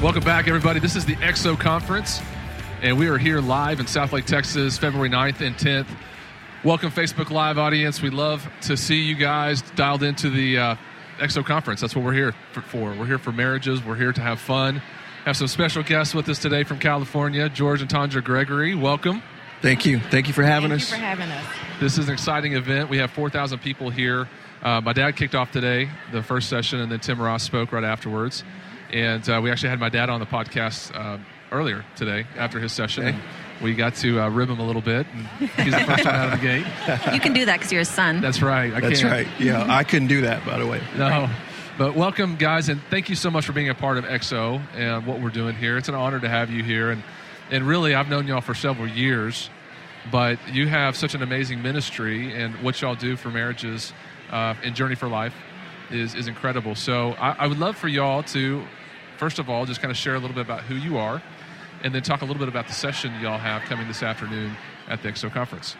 Welcome 0.00 0.22
back, 0.22 0.46
everybody. 0.46 0.78
This 0.78 0.94
is 0.94 1.04
the 1.04 1.16
XO 1.16 1.58
Conference, 1.58 2.20
and 2.82 2.96
we 2.96 3.08
are 3.08 3.18
here 3.18 3.40
live 3.40 3.80
in 3.80 3.86
Southlake, 3.86 4.26
Texas, 4.26 4.78
February 4.78 5.10
9th 5.10 5.40
and 5.40 5.56
10th. 5.56 5.88
Welcome, 6.64 6.92
Facebook 6.92 7.30
Live 7.30 7.58
audience. 7.58 8.00
We 8.00 8.10
love 8.10 8.48
to 8.62 8.76
see 8.76 9.02
you 9.02 9.16
guys 9.16 9.62
dialed 9.74 10.04
into 10.04 10.30
the 10.30 10.58
uh, 10.58 10.76
XO 11.18 11.44
Conference. 11.44 11.80
That's 11.80 11.96
what 11.96 12.04
we're 12.04 12.12
here 12.12 12.36
for. 12.68 12.94
We're 12.94 13.06
here 13.06 13.18
for 13.18 13.32
marriages. 13.32 13.84
We're 13.84 13.96
here 13.96 14.12
to 14.12 14.20
have 14.20 14.38
fun. 14.38 14.80
Have 15.24 15.36
some 15.36 15.48
special 15.48 15.82
guests 15.82 16.14
with 16.14 16.28
us 16.28 16.38
today 16.38 16.62
from 16.62 16.78
California, 16.78 17.48
George 17.48 17.80
and 17.80 17.90
Tondra 17.90 18.22
Gregory. 18.22 18.76
Welcome. 18.76 19.24
Thank 19.60 19.84
you. 19.84 19.98
Thank 19.98 20.28
you 20.28 20.32
for 20.32 20.44
having 20.44 20.70
Thank 20.70 20.82
us. 20.82 20.90
Thank 20.90 21.02
you 21.02 21.16
for 21.16 21.22
having 21.22 21.30
us. 21.32 21.80
This 21.80 21.98
is 21.98 22.06
an 22.06 22.14
exciting 22.14 22.52
event. 22.52 22.88
We 22.88 22.98
have 22.98 23.10
4,000 23.10 23.58
people 23.58 23.90
here. 23.90 24.28
Uh, 24.62 24.80
my 24.80 24.92
dad 24.92 25.16
kicked 25.16 25.34
off 25.34 25.50
today, 25.50 25.90
the 26.12 26.22
first 26.22 26.48
session, 26.48 26.78
and 26.78 26.92
then 26.92 27.00
Tim 27.00 27.20
Ross 27.20 27.42
spoke 27.42 27.72
right 27.72 27.82
afterwards. 27.82 28.44
And 28.92 29.28
uh, 29.28 29.40
we 29.42 29.50
actually 29.50 29.70
had 29.70 29.80
my 29.80 29.88
dad 29.88 30.10
on 30.10 30.20
the 30.20 30.26
podcast 30.26 30.94
uh, 30.94 31.18
earlier 31.50 31.84
today 31.96 32.24
after 32.36 32.60
his 32.60 32.70
session. 32.70 33.08
Okay. 33.08 33.18
And 33.62 33.70
we 33.70 33.76
got 33.76 33.94
to 33.96 34.20
uh, 34.20 34.28
rib 34.28 34.50
him 34.50 34.58
a 34.58 34.66
little 34.66 34.82
bit. 34.82 35.06
And 35.12 35.50
he's 35.50 35.72
the 35.72 35.84
first 35.84 36.04
one 36.04 36.14
out 36.14 36.32
of 36.32 36.40
the 36.40 36.46
gate. 36.46 36.66
You 37.14 37.20
can 37.20 37.32
do 37.32 37.44
that 37.46 37.58
because 37.58 37.70
you're 37.70 37.78
his 37.80 37.88
son. 37.88 38.20
That's 38.20 38.42
right. 38.42 38.72
I 38.74 38.80
That's 38.80 39.00
can't. 39.00 39.12
right. 39.12 39.28
Yeah, 39.38 39.64
I 39.68 39.84
couldn't 39.84 40.08
do 40.08 40.22
that, 40.22 40.44
by 40.44 40.58
the 40.58 40.66
way. 40.66 40.80
No. 40.96 41.28
But 41.78 41.94
welcome, 41.94 42.36
guys, 42.36 42.68
and 42.68 42.82
thank 42.90 43.08
you 43.08 43.14
so 43.14 43.30
much 43.30 43.46
for 43.46 43.52
being 43.52 43.70
a 43.70 43.74
part 43.74 43.98
of 43.98 44.04
XO 44.04 44.60
and 44.74 45.06
what 45.06 45.20
we're 45.20 45.30
doing 45.30 45.54
here. 45.54 45.78
It's 45.78 45.88
an 45.88 45.94
honor 45.94 46.20
to 46.20 46.28
have 46.28 46.50
you 46.50 46.62
here. 46.62 46.90
And, 46.90 47.02
and 47.50 47.66
really, 47.66 47.94
I've 47.94 48.08
known 48.08 48.26
y'all 48.26 48.40
for 48.40 48.54
several 48.54 48.88
years, 48.88 49.48
but 50.10 50.38
you 50.52 50.66
have 50.66 50.96
such 50.96 51.14
an 51.14 51.22
amazing 51.22 51.62
ministry, 51.62 52.34
and 52.34 52.54
what 52.56 52.80
y'all 52.82 52.94
do 52.94 53.16
for 53.16 53.30
marriages 53.30 53.92
uh, 54.30 54.54
and 54.62 54.74
Journey 54.74 54.96
for 54.96 55.08
Life 55.08 55.34
is, 55.90 56.14
is 56.14 56.28
incredible. 56.28 56.74
So 56.74 57.12
I, 57.12 57.36
I 57.38 57.46
would 57.46 57.58
love 57.58 57.76
for 57.76 57.88
y'all 57.88 58.22
to, 58.24 58.64
first 59.16 59.38
of 59.38 59.48
all, 59.48 59.64
just 59.64 59.80
kind 59.80 59.90
of 59.90 59.96
share 59.96 60.14
a 60.14 60.18
little 60.18 60.34
bit 60.34 60.44
about 60.44 60.62
who 60.62 60.74
you 60.74 60.98
are, 60.98 61.22
and 61.82 61.94
then 61.94 62.02
talk 62.02 62.22
a 62.22 62.24
little 62.24 62.38
bit 62.38 62.48
about 62.48 62.66
the 62.68 62.72
session 62.72 63.12
y'all 63.20 63.38
have 63.38 63.62
coming 63.62 63.88
this 63.88 64.02
afternoon 64.02 64.56
at 64.88 65.02
the 65.02 65.08
XO 65.08 65.30
conference. 65.30 65.76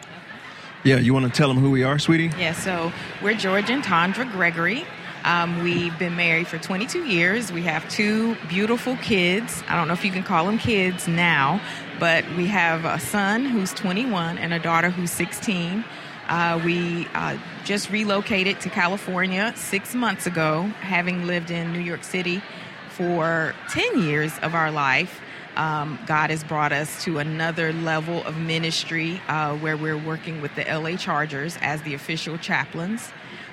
Yeah, 0.83 0.97
you 0.97 1.13
want 1.13 1.25
to 1.25 1.31
tell 1.31 1.47
them 1.47 1.57
who 1.57 1.71
we 1.71 1.83
are, 1.83 1.97
sweetie? 1.97 2.29
Yeah, 2.37 2.53
so 2.53 2.91
we're 3.21 3.35
George 3.35 3.69
and 3.69 3.83
Tondra 3.83 4.29
Gregory. 4.29 4.85
Um, 5.23 5.63
we've 5.63 5.97
been 5.97 6.17
married 6.17 6.47
for 6.47 6.57
22 6.57 7.05
years. 7.05 7.51
We 7.53 7.61
have 7.63 7.87
two 7.89 8.35
beautiful 8.49 8.97
kids. 8.97 9.63
I 9.69 9.77
don't 9.77 9.87
know 9.87 9.93
if 9.93 10.03
you 10.03 10.11
can 10.11 10.23
call 10.23 10.45
them 10.45 10.57
kids 10.57 11.07
now, 11.07 11.61
but 11.99 12.25
we 12.35 12.47
have 12.47 12.83
a 12.83 12.99
son 12.99 13.45
who's 13.45 13.71
21 13.71 14.37
and 14.37 14.53
a 14.53 14.59
daughter 14.59 14.89
who's 14.89 15.11
16. 15.11 15.85
Uh, 16.27 16.61
we 16.65 17.07
uh, 17.13 17.37
just 17.63 17.89
relocated 17.89 18.59
to 18.61 18.69
California 18.69 19.53
six 19.55 19.95
months 19.95 20.25
ago, 20.25 20.63
having 20.81 21.25
lived 21.25 21.51
in 21.51 21.71
New 21.71 21.79
York 21.79 22.03
City 22.03 22.41
for 22.89 23.55
10 23.69 24.01
years 24.01 24.33
of 24.41 24.53
our 24.53 24.71
life. 24.71 25.21
Um, 25.55 25.99
God 26.05 26.29
has 26.29 26.43
brought 26.43 26.71
us 26.71 27.03
to 27.03 27.19
another 27.19 27.73
level 27.73 28.23
of 28.23 28.37
ministry 28.37 29.21
uh, 29.27 29.55
where 29.57 29.77
we're 29.77 29.97
working 29.97 30.41
with 30.41 30.53
the 30.55 30.63
LA 30.63 30.97
Chargers 30.97 31.57
as 31.61 31.81
the 31.83 31.93
official 31.93 32.37
chaplains. 32.37 33.09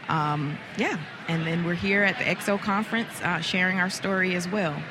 Um, 0.08 0.58
yeah, 0.76 0.98
and 1.28 1.46
then 1.46 1.64
we're 1.64 1.74
here 1.74 2.02
at 2.02 2.18
the 2.18 2.24
XO 2.24 2.60
conference 2.60 3.10
uh, 3.22 3.40
sharing 3.40 3.78
our 3.78 3.90
story 3.90 4.34
as 4.34 4.48
well. 4.48 4.82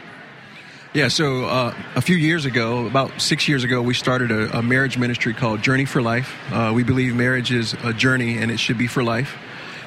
Yeah, 0.94 1.08
so 1.08 1.46
uh, 1.46 1.76
a 1.96 2.02
few 2.02 2.16
years 2.16 2.46
ago, 2.46 2.88
about 2.88 3.22
six 3.22 3.48
years 3.48 3.64
ago, 3.64 3.80
we 3.80 3.94
started 3.94 4.32
a, 4.32 4.58
a 4.58 4.62
marriage 4.64 4.98
ministry 4.98 5.36
called 5.36 5.62
Journey 5.62 5.86
for 5.86 6.02
Life. 6.02 6.36
Uh, 6.52 6.72
we 6.74 6.84
believe 6.84 7.16
marriage 7.16 7.52
is 7.52 7.76
a 7.84 7.94
journey 7.94 8.38
and 8.38 8.50
it 8.50 8.60
should 8.60 8.78
be 8.78 8.88
for 8.88 9.04
life. 9.04 9.38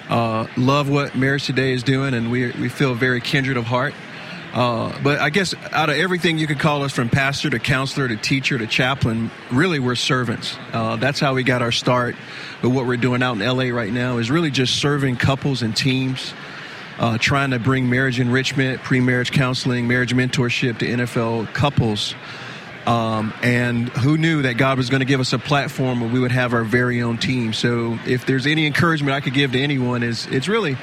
Uh, 0.09 0.47
love 0.57 0.89
what 0.89 1.17
Marriage 1.17 1.47
Today 1.47 1.73
is 1.73 1.83
doing, 1.83 2.13
and 2.13 2.31
we, 2.31 2.53
we 2.53 2.69
feel 2.69 2.95
very 2.95 3.21
kindred 3.21 3.57
of 3.57 3.65
heart. 3.65 3.95
Uh, 4.53 4.93
but 5.03 5.19
I 5.19 5.31
guess 5.31 5.55
out 5.73 5.89
of 5.89 5.97
everything 5.97 6.39
you 6.39 6.47
could 6.47 6.59
call 6.59 6.83
us 6.83 6.93
from 6.93 7.09
pastor 7.09 7.49
to 7.51 7.59
counselor 7.59 8.09
to 8.09 8.17
teacher 8.17 8.59
to 8.59 8.67
chaplain, 8.67 9.31
really 9.51 9.79
we're 9.79 9.95
servants. 9.95 10.57
Uh, 10.73 10.97
that's 10.97 11.19
how 11.19 11.35
we 11.35 11.43
got 11.43 11.63
our 11.63 11.73
start. 11.73 12.17
But 12.61 12.71
what 12.71 12.87
we're 12.87 12.99
doing 12.99 13.23
out 13.23 13.33
in 13.33 13.39
LA 13.41 13.75
right 13.75 13.93
now 13.93 14.19
is 14.19 14.31
really 14.31 14.51
just 14.51 14.77
serving 14.77 15.17
couples 15.17 15.63
and 15.63 15.75
teams, 15.75 16.35
uh, 16.99 17.17
trying 17.17 17.53
to 17.53 17.59
bring 17.59 17.89
marriage 17.89 18.21
enrichment, 18.21 18.83
pre 18.83 19.01
marriage 19.01 19.33
counseling, 19.33 19.89
marriage 19.89 20.15
mentorship 20.15 20.79
to 20.79 20.87
NFL 20.87 21.53
couples. 21.55 22.15
Um, 22.87 23.33
and 23.43 23.89
who 23.89 24.19
knew 24.19 24.43
that 24.43 24.55
God 24.55 24.77
was 24.77 24.91
going 24.91 25.01
to 25.01 25.07
give 25.07 25.21
us 25.21 25.33
a 25.33 25.39
platform 25.39 26.01
where 26.01 26.11
we 26.11 26.19
would 26.19 26.33
have 26.33 26.53
our 26.53 26.65
very 26.65 27.01
own 27.01 27.17
team? 27.17 27.53
So, 27.53 27.99
if 28.07 28.27
there's 28.27 28.47
any 28.47 28.67
encouragement 28.67 29.15
I 29.15 29.21
could 29.21 29.35
give 29.35 29.53
to 29.53 29.61
anyone, 29.61 30.03
is 30.03 30.27
it's 30.27 30.49
really 30.49 30.75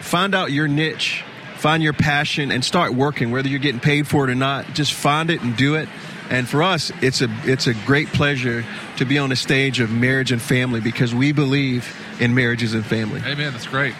find 0.00 0.34
out 0.34 0.52
your 0.52 0.68
niche, 0.68 1.24
find 1.58 1.82
your 1.82 1.92
passion, 1.92 2.50
and 2.50 2.64
start 2.64 2.94
working. 2.94 3.30
Whether 3.30 3.48
you're 3.48 3.58
getting 3.58 3.80
paid 3.80 4.06
for 4.06 4.24
it 4.24 4.30
or 4.30 4.34
not, 4.34 4.74
just 4.74 4.92
find 4.92 5.30
it 5.30 5.42
and 5.42 5.56
do 5.56 5.74
it. 5.74 5.88
And 6.30 6.48
for 6.48 6.62
us, 6.62 6.92
it's 7.00 7.22
a 7.22 7.28
it's 7.44 7.66
a 7.66 7.74
great 7.86 8.08
pleasure 8.08 8.64
to 8.98 9.04
be 9.04 9.18
on 9.18 9.30
the 9.30 9.36
stage 9.36 9.80
of 9.80 9.90
marriage 9.90 10.30
and 10.30 10.40
family 10.40 10.80
because 10.80 11.14
we 11.14 11.32
believe 11.32 11.96
in 12.20 12.34
marriages 12.34 12.74
and 12.74 12.84
family. 12.84 13.20
Amen. 13.24 13.52
That's 13.52 13.66
great. 13.66 13.94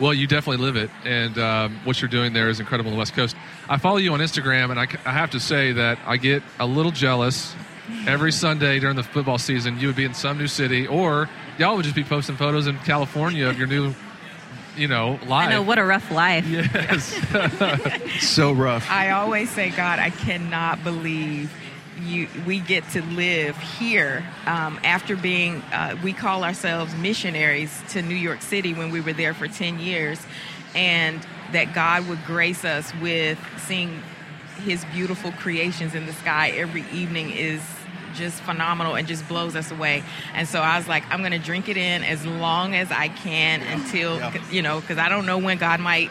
Well, 0.00 0.12
you 0.12 0.26
definitely 0.26 0.64
live 0.64 0.76
it, 0.76 0.90
and 1.04 1.38
um, 1.38 1.80
what 1.84 2.00
you're 2.00 2.08
doing 2.08 2.32
there 2.32 2.48
is 2.48 2.58
incredible 2.58 2.90
on 2.90 2.96
the 2.96 2.98
West 2.98 3.14
Coast. 3.14 3.36
I 3.68 3.78
follow 3.78 3.98
you 3.98 4.12
on 4.12 4.18
Instagram, 4.20 4.70
and 4.70 4.80
I, 4.80 4.88
I 5.06 5.12
have 5.12 5.30
to 5.30 5.40
say 5.40 5.70
that 5.72 5.98
I 6.04 6.16
get 6.16 6.42
a 6.58 6.66
little 6.66 6.90
jealous 6.90 7.54
every 8.06 8.32
Sunday 8.32 8.80
during 8.80 8.96
the 8.96 9.04
football 9.04 9.38
season. 9.38 9.78
You 9.78 9.86
would 9.86 9.96
be 9.96 10.04
in 10.04 10.14
some 10.14 10.36
new 10.36 10.48
city, 10.48 10.88
or 10.88 11.28
y'all 11.58 11.76
would 11.76 11.84
just 11.84 11.94
be 11.94 12.02
posting 12.02 12.36
photos 12.36 12.66
in 12.66 12.76
California 12.78 13.48
of 13.48 13.56
your 13.56 13.68
new, 13.68 13.94
you 14.76 14.88
know, 14.88 15.18
life. 15.26 15.48
I 15.48 15.50
know 15.50 15.62
what 15.62 15.78
a 15.78 15.84
rough 15.84 16.10
life. 16.10 16.46
Yes. 16.46 17.14
so 18.20 18.52
rough. 18.52 18.90
I 18.90 19.10
always 19.10 19.50
say, 19.50 19.70
God, 19.70 19.98
I 19.98 20.10
cannot 20.10 20.82
believe 20.84 21.52
you. 22.02 22.28
We 22.46 22.60
get 22.60 22.88
to 22.90 23.02
live 23.02 23.56
here 23.56 24.24
um, 24.46 24.78
after 24.84 25.16
being. 25.16 25.62
Uh, 25.72 25.96
we 26.02 26.12
call 26.12 26.44
ourselves 26.44 26.94
missionaries 26.96 27.82
to 27.90 28.02
New 28.02 28.16
York 28.16 28.42
City 28.42 28.74
when 28.74 28.90
we 28.90 29.00
were 29.00 29.12
there 29.12 29.34
for 29.34 29.48
ten 29.48 29.78
years, 29.78 30.20
and 30.74 31.24
that 31.52 31.74
God 31.74 32.08
would 32.08 32.24
grace 32.24 32.64
us 32.64 32.92
with 32.96 33.38
seeing 33.66 34.02
His 34.62 34.84
beautiful 34.86 35.32
creations 35.32 35.94
in 35.94 36.06
the 36.06 36.12
sky 36.14 36.50
every 36.50 36.84
evening 36.92 37.30
is 37.30 37.60
just 38.14 38.40
phenomenal 38.42 38.94
and 38.94 39.06
just 39.06 39.26
blows 39.28 39.56
us 39.56 39.70
away. 39.70 40.02
And 40.34 40.48
so 40.48 40.60
I 40.60 40.78
was 40.78 40.88
like, 40.88 41.04
I'm 41.10 41.20
going 41.20 41.32
to 41.32 41.38
drink 41.38 41.68
it 41.68 41.76
in 41.76 42.02
as 42.04 42.24
long 42.24 42.74
as 42.74 42.90
I 42.90 43.08
can 43.08 43.62
until, 43.62 44.20
you 44.50 44.62
know, 44.62 44.80
because 44.80 44.98
I 44.98 45.08
don't 45.08 45.26
know 45.26 45.38
when 45.38 45.58
God 45.58 45.80
might 45.80 46.10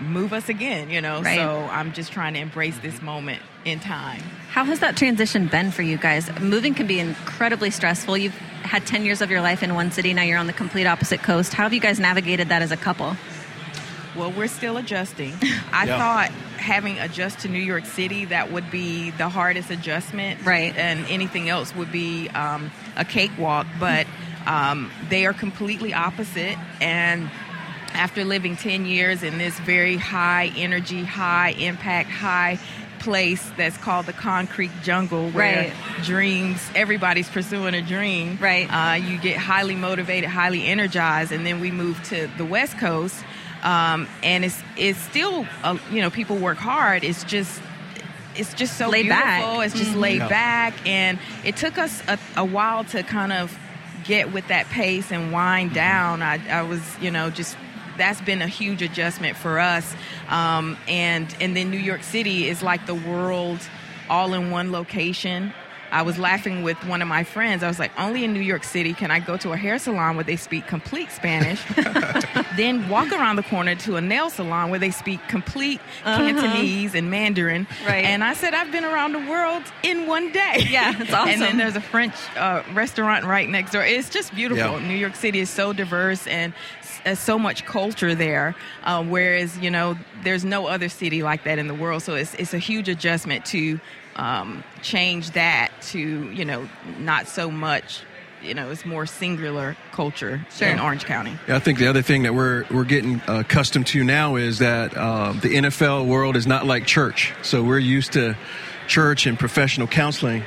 move 0.00 0.32
us 0.32 0.48
again, 0.48 0.90
you 0.90 1.00
know. 1.00 1.22
Right. 1.22 1.36
So 1.36 1.68
I'm 1.70 1.92
just 1.92 2.12
trying 2.12 2.34
to 2.34 2.40
embrace 2.40 2.78
this 2.78 2.96
mm-hmm. 2.96 3.06
moment 3.06 3.42
in 3.64 3.80
time. 3.80 4.22
How 4.50 4.64
has 4.64 4.80
that 4.80 4.96
transition 4.96 5.46
been 5.46 5.70
for 5.70 5.82
you 5.82 5.96
guys? 5.96 6.30
Moving 6.40 6.74
can 6.74 6.86
be 6.86 6.98
incredibly 6.98 7.70
stressful. 7.70 8.18
You've 8.18 8.36
had 8.62 8.86
10 8.86 9.04
years 9.04 9.22
of 9.22 9.30
your 9.30 9.40
life 9.40 9.62
in 9.62 9.74
one 9.74 9.90
city, 9.90 10.12
now 10.14 10.22
you're 10.22 10.38
on 10.38 10.46
the 10.46 10.52
complete 10.52 10.86
opposite 10.86 11.22
coast. 11.22 11.54
How 11.54 11.64
have 11.64 11.72
you 11.72 11.80
guys 11.80 11.98
navigated 11.98 12.48
that 12.48 12.62
as 12.62 12.70
a 12.70 12.76
couple? 12.76 13.16
Well, 14.16 14.30
we're 14.32 14.48
still 14.48 14.76
adjusting. 14.76 15.32
I 15.72 15.86
Yeah. 15.86 15.96
thought 15.98 16.30
having 16.58 16.98
adjust 16.98 17.40
to 17.40 17.48
New 17.48 17.58
York 17.62 17.84
City 17.86 18.24
that 18.26 18.52
would 18.52 18.70
be 18.70 19.10
the 19.12 19.28
hardest 19.28 19.70
adjustment, 19.70 20.44
Right. 20.44 20.76
And 20.76 21.04
anything 21.08 21.48
else 21.48 21.74
would 21.74 21.90
be 21.90 22.28
um, 22.30 22.70
a 22.96 23.04
cakewalk. 23.04 23.66
But 23.80 24.06
um, 24.46 24.90
they 25.08 25.26
are 25.26 25.32
completely 25.32 25.94
opposite. 25.94 26.56
And 26.80 27.30
after 27.94 28.24
living 28.24 28.56
ten 28.56 28.86
years 28.86 29.22
in 29.22 29.38
this 29.38 29.58
very 29.60 29.96
high 29.96 30.52
energy, 30.56 31.04
high 31.04 31.50
impact, 31.50 32.10
high 32.10 32.58
place 32.98 33.50
that's 33.56 33.76
called 33.78 34.06
the 34.06 34.12
concrete 34.12 34.70
jungle 34.84 35.28
where 35.30 35.64
Right. 35.64 35.72
dreams 36.04 36.60
everybody's 36.76 37.28
pursuing 37.28 37.74
a 37.74 37.82
dream 37.82 38.38
right 38.40 38.68
uh, 38.72 38.94
you 38.94 39.18
get 39.18 39.36
highly 39.36 39.74
motivated 39.74 40.30
highly 40.30 40.64
energized 40.64 41.32
and 41.32 41.44
then 41.44 41.58
we 41.58 41.72
move 41.72 42.00
to 42.10 42.28
the 42.38 42.44
west 42.44 42.78
coast 42.78 43.24
um, 43.62 44.08
and 44.22 44.44
it's 44.44 44.60
it's 44.76 44.98
still 45.00 45.46
uh, 45.62 45.78
you 45.90 46.00
know 46.02 46.10
people 46.10 46.36
work 46.36 46.58
hard. 46.58 47.04
It's 47.04 47.24
just 47.24 47.60
it's 48.34 48.54
just 48.54 48.78
so 48.78 48.88
Laid 48.88 49.02
beautiful. 49.02 49.24
Back. 49.24 49.66
it's 49.66 49.74
just 49.78 49.92
Mhm. 49.92 50.00
laid 50.00 50.18
Yeah. 50.20 50.28
back. 50.28 50.74
And 50.86 51.18
it 51.44 51.56
took 51.56 51.76
us 51.78 52.02
a, 52.08 52.18
a 52.36 52.44
while 52.44 52.84
to 52.84 53.02
kind 53.02 53.32
of 53.32 53.56
get 54.04 54.32
with 54.32 54.48
that 54.48 54.66
pace 54.70 55.12
and 55.12 55.32
wind 55.32 55.74
down. 55.74 56.22
I, 56.22 56.40
I 56.50 56.62
was 56.62 56.80
you 57.00 57.10
know 57.10 57.30
just 57.30 57.56
that's 57.98 58.20
been 58.22 58.40
a 58.42 58.48
huge 58.48 58.80
adjustment 58.82 59.36
for 59.36 59.58
us. 59.58 59.94
Um, 60.28 60.76
and 60.88 61.34
and 61.40 61.54
then 61.56 61.70
new 61.70 61.76
york 61.78 62.02
city 62.02 62.48
is 62.48 62.62
like 62.62 62.86
the 62.86 62.94
world 62.94 63.58
all 64.08 64.32
in 64.34 64.50
one 64.50 64.72
location 64.72 65.52
I 65.92 66.02
was 66.02 66.18
laughing 66.18 66.62
with 66.62 66.76
one 66.86 67.02
of 67.02 67.08
my 67.08 67.22
friends. 67.22 67.62
I 67.62 67.68
was 67.68 67.78
like, 67.78 67.92
only 67.98 68.24
in 68.24 68.32
New 68.32 68.40
York 68.40 68.64
City 68.64 68.94
can 68.94 69.10
I 69.10 69.20
go 69.20 69.36
to 69.36 69.52
a 69.52 69.56
hair 69.56 69.78
salon 69.78 70.16
where 70.16 70.24
they 70.24 70.36
speak 70.36 70.66
complete 70.66 71.10
Spanish, 71.12 71.62
then 72.56 72.88
walk 72.88 73.12
around 73.12 73.36
the 73.36 73.42
corner 73.42 73.74
to 73.76 73.96
a 73.96 74.00
nail 74.00 74.30
salon 74.30 74.70
where 74.70 74.78
they 74.78 74.90
speak 74.90 75.20
complete 75.28 75.80
Uh-huh. 76.04 76.16
Cantonese 76.18 76.94
and 76.94 77.10
Mandarin. 77.10 77.66
Right. 77.86 78.04
And 78.04 78.24
I 78.24 78.34
said, 78.34 78.54
I've 78.54 78.72
been 78.72 78.84
around 78.84 79.12
the 79.12 79.18
world 79.30 79.62
in 79.82 80.06
one 80.06 80.32
day. 80.32 80.66
Yeah, 80.68 80.94
it's 81.00 81.12
awesome. 81.12 81.28
And 81.32 81.40
then 81.42 81.56
there's 81.58 81.76
a 81.76 81.80
French 81.80 82.14
uh, 82.36 82.62
restaurant 82.72 83.24
right 83.24 83.48
next 83.48 83.72
door. 83.72 83.84
It's 83.84 84.08
just 84.10 84.34
beautiful. 84.34 84.80
Yeah. 84.80 84.88
New 84.88 84.96
York 84.96 85.14
City 85.16 85.40
is 85.40 85.50
so 85.50 85.72
diverse 85.72 86.26
and 86.26 86.52
s- 86.80 87.00
uh, 87.04 87.14
so 87.14 87.38
much 87.38 87.64
culture 87.66 88.14
there. 88.14 88.54
Uh, 88.84 89.02
whereas, 89.04 89.58
you 89.58 89.70
know, 89.70 89.96
there's 90.24 90.44
no 90.44 90.66
other 90.66 90.88
city 90.88 91.22
like 91.22 91.44
that 91.44 91.58
in 91.58 91.68
the 91.68 91.74
world. 91.74 92.02
So 92.02 92.14
it's, 92.14 92.34
it's 92.34 92.54
a 92.54 92.58
huge 92.58 92.88
adjustment 92.88 93.44
to 93.46 93.80
um, 94.16 94.64
change 94.82 95.32
that 95.32 95.70
to, 95.82 95.98
you 95.98 96.44
know, 96.44 96.68
not 96.98 97.26
so 97.26 97.50
much. 97.50 98.02
You 98.42 98.54
know, 98.54 98.70
it's 98.72 98.84
more 98.84 99.06
singular 99.06 99.76
culture 99.92 100.44
in 100.60 100.80
Orange 100.80 101.04
County. 101.04 101.38
Yeah, 101.46 101.54
I 101.54 101.58
think 101.60 101.78
the 101.78 101.86
other 101.86 102.02
thing 102.02 102.24
that 102.24 102.34
we're 102.34 102.64
we're 102.72 102.82
getting 102.82 103.20
uh, 103.28 103.40
accustomed 103.40 103.86
to 103.88 104.02
now 104.02 104.34
is 104.34 104.58
that 104.58 104.96
um, 104.96 105.38
the 105.38 105.54
NFL 105.54 106.08
world 106.08 106.34
is 106.34 106.44
not 106.44 106.66
like 106.66 106.84
church. 106.84 107.32
So 107.42 107.62
we're 107.62 107.78
used 107.78 108.14
to 108.14 108.36
church 108.88 109.26
and 109.26 109.38
professional 109.38 109.86
counseling, 109.86 110.42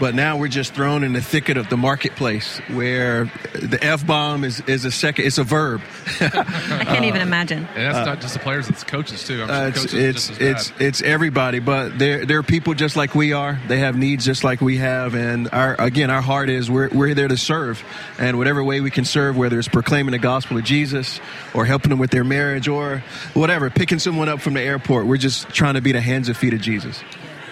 but 0.00 0.14
now 0.14 0.36
we're 0.36 0.48
just 0.48 0.74
thrown 0.74 1.04
in 1.04 1.12
the 1.12 1.20
thicket 1.20 1.56
of 1.56 1.68
the 1.68 1.76
marketplace 1.76 2.58
where 2.68 3.24
the 3.54 3.78
f 3.82 4.06
bomb 4.06 4.44
is 4.44 4.60
is 4.66 4.84
a 4.84 4.90
second. 4.90 5.24
It's 5.26 5.38
a 5.38 5.44
verb. 5.44 5.80
I 6.20 6.84
can't 6.84 7.04
even 7.04 7.20
imagine. 7.20 7.66
And 7.74 7.94
that's 7.94 8.06
not 8.06 8.20
just 8.20 8.34
the 8.34 8.40
players; 8.40 8.68
it's 8.68 8.84
the 8.84 8.90
coaches 8.90 9.26
too. 9.26 9.42
I'm 9.42 9.48
sure 9.48 9.56
Uh, 9.56 9.68
it's 9.68 9.78
coaches 9.80 9.94
it's 9.94 10.26
just 10.28 10.30
as 10.30 10.38
bad. 10.38 10.50
it's 10.56 10.72
it's 10.80 11.02
everybody, 11.02 11.58
but 11.58 11.98
they're 11.98 12.24
they're 12.26 12.42
people 12.42 12.74
just 12.74 12.96
like 12.96 13.14
we 13.14 13.32
are. 13.32 13.60
They 13.68 13.78
have 13.78 13.96
needs 13.96 14.24
just 14.24 14.44
like 14.44 14.60
we 14.60 14.78
have, 14.78 15.14
and 15.14 15.48
our 15.52 15.74
again, 15.80 16.10
our 16.10 16.22
heart 16.22 16.48
is 16.50 16.70
we're 16.70 16.88
we're 16.90 17.14
there 17.14 17.28
to 17.28 17.36
serve, 17.36 17.82
and 18.18 18.38
whatever 18.38 18.62
way 18.62 18.80
we 18.80 18.90
can 18.90 19.04
serve, 19.04 19.36
whether 19.36 19.58
it's 19.58 19.68
proclaiming 19.68 20.12
the 20.12 20.18
gospel 20.18 20.56
of 20.58 20.64
Jesus 20.64 21.20
or 21.54 21.64
helping 21.64 21.90
them 21.90 21.98
with 21.98 22.10
their 22.10 22.24
marriage 22.24 22.68
or 22.68 23.02
whatever, 23.34 23.70
picking 23.70 23.98
someone 23.98 24.28
up 24.28 24.40
from 24.40 24.54
the 24.54 24.60
airport. 24.60 25.06
We're 25.06 25.16
just 25.16 25.48
trying 25.50 25.74
to 25.74 25.80
be 25.80 25.92
the 25.92 26.00
hands 26.00 26.28
and 26.28 26.36
feet 26.36 26.54
of 26.54 26.60
Jesus. 26.60 27.00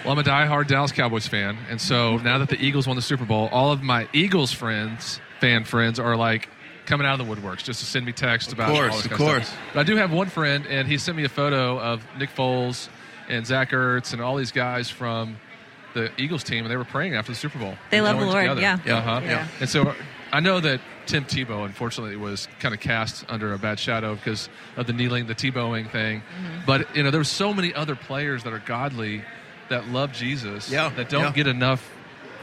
Well, 0.03 0.13
I'm 0.13 0.19
a 0.19 0.23
diehard 0.23 0.67
Dallas 0.67 0.91
Cowboys 0.91 1.27
fan, 1.27 1.57
and 1.69 1.81
so 1.81 2.17
now 2.17 2.37
that 2.37 2.49
the 2.49 2.59
Eagles 2.63 2.87
won 2.87 2.95
the 2.95 3.01
Super 3.01 3.25
Bowl, 3.25 3.49
all 3.51 3.71
of 3.73 3.83
my 3.83 4.07
Eagles 4.13 4.53
friends, 4.53 5.19
fan 5.41 5.65
friends, 5.65 5.99
are 5.99 6.15
like 6.15 6.47
coming 6.85 7.05
out 7.05 7.19
of 7.19 7.27
the 7.27 7.35
woodworks 7.35 7.63
just 7.63 7.81
to 7.81 7.85
send 7.85 8.05
me 8.05 8.13
texts 8.13 8.53
about 8.53 8.69
Of 8.69 8.75
course, 8.75 8.91
all 8.93 8.97
this 9.01 9.05
of 9.07 9.11
course. 9.17 9.47
stuff. 9.47 9.59
But 9.73 9.79
I 9.81 9.83
do 9.83 9.97
have 9.97 10.13
one 10.13 10.29
friend, 10.29 10.65
and 10.67 10.87
he 10.87 10.97
sent 10.97 11.17
me 11.17 11.25
a 11.25 11.29
photo 11.29 11.77
of 11.79 12.01
Nick 12.17 12.29
Foles 12.29 12.87
and 13.27 13.45
Zach 13.45 13.71
Ertz 13.71 14.13
and 14.13 14.21
all 14.21 14.37
these 14.37 14.53
guys 14.53 14.89
from 14.89 15.37
the 15.93 16.09
Eagles 16.17 16.43
team, 16.43 16.59
and 16.63 16.71
they 16.71 16.77
were 16.77 16.85
praying 16.85 17.15
after 17.15 17.33
the 17.33 17.37
Super 17.37 17.59
Bowl. 17.59 17.75
They 17.91 17.97
And 17.97 18.05
love 18.05 18.17
the 18.19 18.25
Lord, 18.25 18.41
together. 18.43 18.61
yeah. 18.61 18.77
Yeah, 18.85 18.97
Uh-huh. 18.97 19.21
yeah. 19.25 19.47
And 19.59 19.67
so 19.69 19.93
I 20.31 20.39
know 20.39 20.61
that 20.61 20.79
Tim 21.07 21.25
Tebow, 21.25 21.65
unfortunately, 21.65 22.15
was 22.15 22.47
kind 22.61 22.73
of 22.73 22.79
cast 22.79 23.25
under 23.27 23.53
a 23.53 23.57
bad 23.57 23.79
shadow 23.79 24.15
because 24.15 24.47
of 24.77 24.87
the 24.87 24.93
kneeling, 24.93 25.27
the 25.27 25.35
Tebowing 25.35 25.89
thing. 25.91 26.21
Mm-hmm. 26.21 26.65
But 26.65 26.95
you 26.95 27.03
know, 27.03 27.11
there 27.11 27.19
were 27.19 27.23
so 27.25 27.53
many 27.53 27.73
other 27.73 27.95
players 27.95 28.43
that 28.43 28.53
are 28.53 28.59
godly 28.59 29.23
that 29.69 29.87
love 29.89 30.11
Jesus 30.11 30.69
Yeah, 30.69 30.89
that 30.89 31.09
don't 31.09 31.23
yeah. 31.23 31.31
get 31.31 31.47
enough 31.47 31.87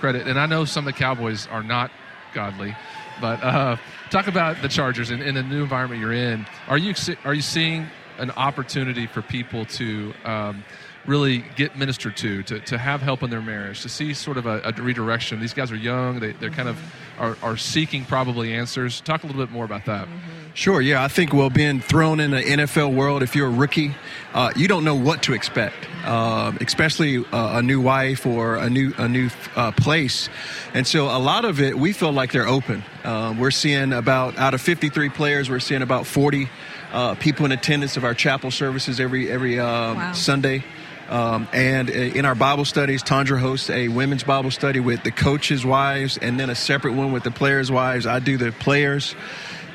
credit. 0.01 0.27
And 0.27 0.39
I 0.39 0.47
know 0.47 0.65
some 0.65 0.87
of 0.87 0.93
the 0.93 0.99
Cowboys 0.99 1.47
are 1.49 1.63
not 1.63 1.91
godly, 2.33 2.77
but 3.21 3.43
uh, 3.43 3.77
talk 4.11 4.27
about 4.27 4.61
the 4.63 4.69
Chargers 4.69 5.11
and 5.11 5.23
in 5.23 5.35
the 5.35 5.43
new 5.43 5.63
environment 5.63 6.01
you're 6.01 6.13
in. 6.13 6.47
Are 6.69 6.79
you 6.79 6.95
are 7.25 7.35
you 7.35 7.43
seeing 7.43 7.87
an 8.19 8.31
opportunity 8.33 9.07
for 9.07 9.23
people 9.23 9.65
to 9.65 10.15
um, 10.25 10.65
really 11.07 11.45
get 11.57 11.77
ministered 11.77 12.17
to, 12.17 12.43
to, 12.45 12.61
to 12.61 12.79
have 12.79 13.03
help 13.03 13.23
in 13.23 13.31
their 13.31 13.43
marriage, 13.43 13.83
to 13.83 13.89
see 13.89 14.15
sort 14.15 14.37
of 14.37 14.47
a, 14.47 14.61
a 14.65 14.73
redirection? 14.83 15.41
These 15.41 15.55
guys 15.55 15.71
are 15.73 15.77
young; 15.77 16.21
they 16.21 16.33
they're 16.33 16.51
kind 16.51 16.69
of 16.69 16.79
are, 17.19 17.37
are 17.43 17.57
seeking 17.57 18.05
probably 18.05 18.53
answers. 18.55 19.01
Talk 19.01 19.23
a 19.23 19.27
little 19.27 19.45
bit 19.45 19.53
more 19.53 19.65
about 19.65 19.85
that. 19.87 20.09
Sure, 20.55 20.81
yeah. 20.81 21.03
I 21.03 21.09
think, 21.09 21.33
well, 21.33 21.51
being 21.51 21.81
thrown 21.81 22.21
in 22.21 22.31
the 22.31 22.41
NFL 22.41 22.95
world, 22.95 23.25
if 23.25 23.35
you're 23.35 23.49
a 23.49 23.51
rookie, 23.51 23.93
uh, 24.33 24.53
you 24.55 24.69
don't 24.69 24.85
know 24.85 24.95
what 24.95 25.25
to 25.25 25.33
expect, 25.33 25.75
uh, 26.05 26.53
especially 26.61 27.19
uh, 27.19 27.59
a 27.59 27.63
new 27.63 27.81
wife 27.81 28.25
or 28.25 28.55
a 28.55 28.71
new 28.71 28.95
a 28.97 29.09
new 29.09 29.31
uh, 29.57 29.73
place. 29.73 30.29
And 30.73 30.87
so, 30.87 31.07
a 31.07 31.19
lot 31.19 31.45
of 31.45 31.61
it, 31.61 31.77
we 31.77 31.93
feel 31.93 32.13
like 32.13 32.31
they're 32.31 32.47
open. 32.47 32.85
Um, 33.03 33.41
we're 33.41 33.51
seeing 33.51 33.93
about 33.93 34.39
out 34.39 34.55
of 34.55 34.61
53 34.61 35.09
players, 35.09 35.51
we're 35.51 35.59
seeing 35.59 35.83
about 35.83 36.07
40 36.07 36.49
uh, 36.93 37.17
people 37.17 37.45
in 37.47 37.51
attendance 37.51 37.97
of 37.97 38.05
our 38.05 38.15
chapel 38.15 38.53
services 38.53 39.01
every 39.01 39.29
every 39.33 39.59
uh, 39.59 40.13
Sunday. 40.13 40.63
Um, 41.09 41.49
and 41.53 41.91
in 41.91 42.25
our 42.25 42.35
Bible 42.37 42.65
studies, 42.65 43.03
Tondra 43.03 43.39
hosts 43.39 43.71
a 43.71 43.89
women's 43.89 44.23
Bible 44.23 44.53
study 44.53 44.81
with 44.81 45.03
the 45.03 45.11
coaches' 45.11 45.67
wives, 45.67 46.17
and 46.17 46.39
then 46.39 46.49
a 46.49 46.55
separate 46.55 46.95
one 46.95 47.13
with 47.13 47.25
the 47.25 47.31
players' 47.31 47.73
wives. 47.73 48.07
I 48.07 48.21
do 48.21 48.39
the 48.39 48.53
players. 48.53 49.15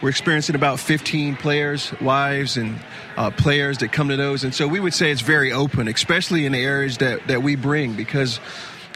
We're 0.01 0.09
experiencing 0.09 0.55
about 0.55 0.79
15 0.79 1.35
players, 1.35 1.91
wives, 1.99 2.55
and 2.55 2.79
uh, 3.17 3.31
players 3.31 3.79
that 3.79 3.91
come 3.91 4.07
to 4.07 4.15
those. 4.15 4.45
And 4.45 4.55
so 4.55 4.65
we 4.65 4.79
would 4.79 4.93
say 4.93 5.11
it's 5.11 5.19
very 5.19 5.51
open, 5.51 5.89
especially 5.89 6.45
in 6.45 6.53
the 6.53 6.63
areas 6.63 6.99
that, 6.99 7.27
that 7.27 7.43
we 7.43 7.55
bring, 7.55 7.95
because 7.95 8.39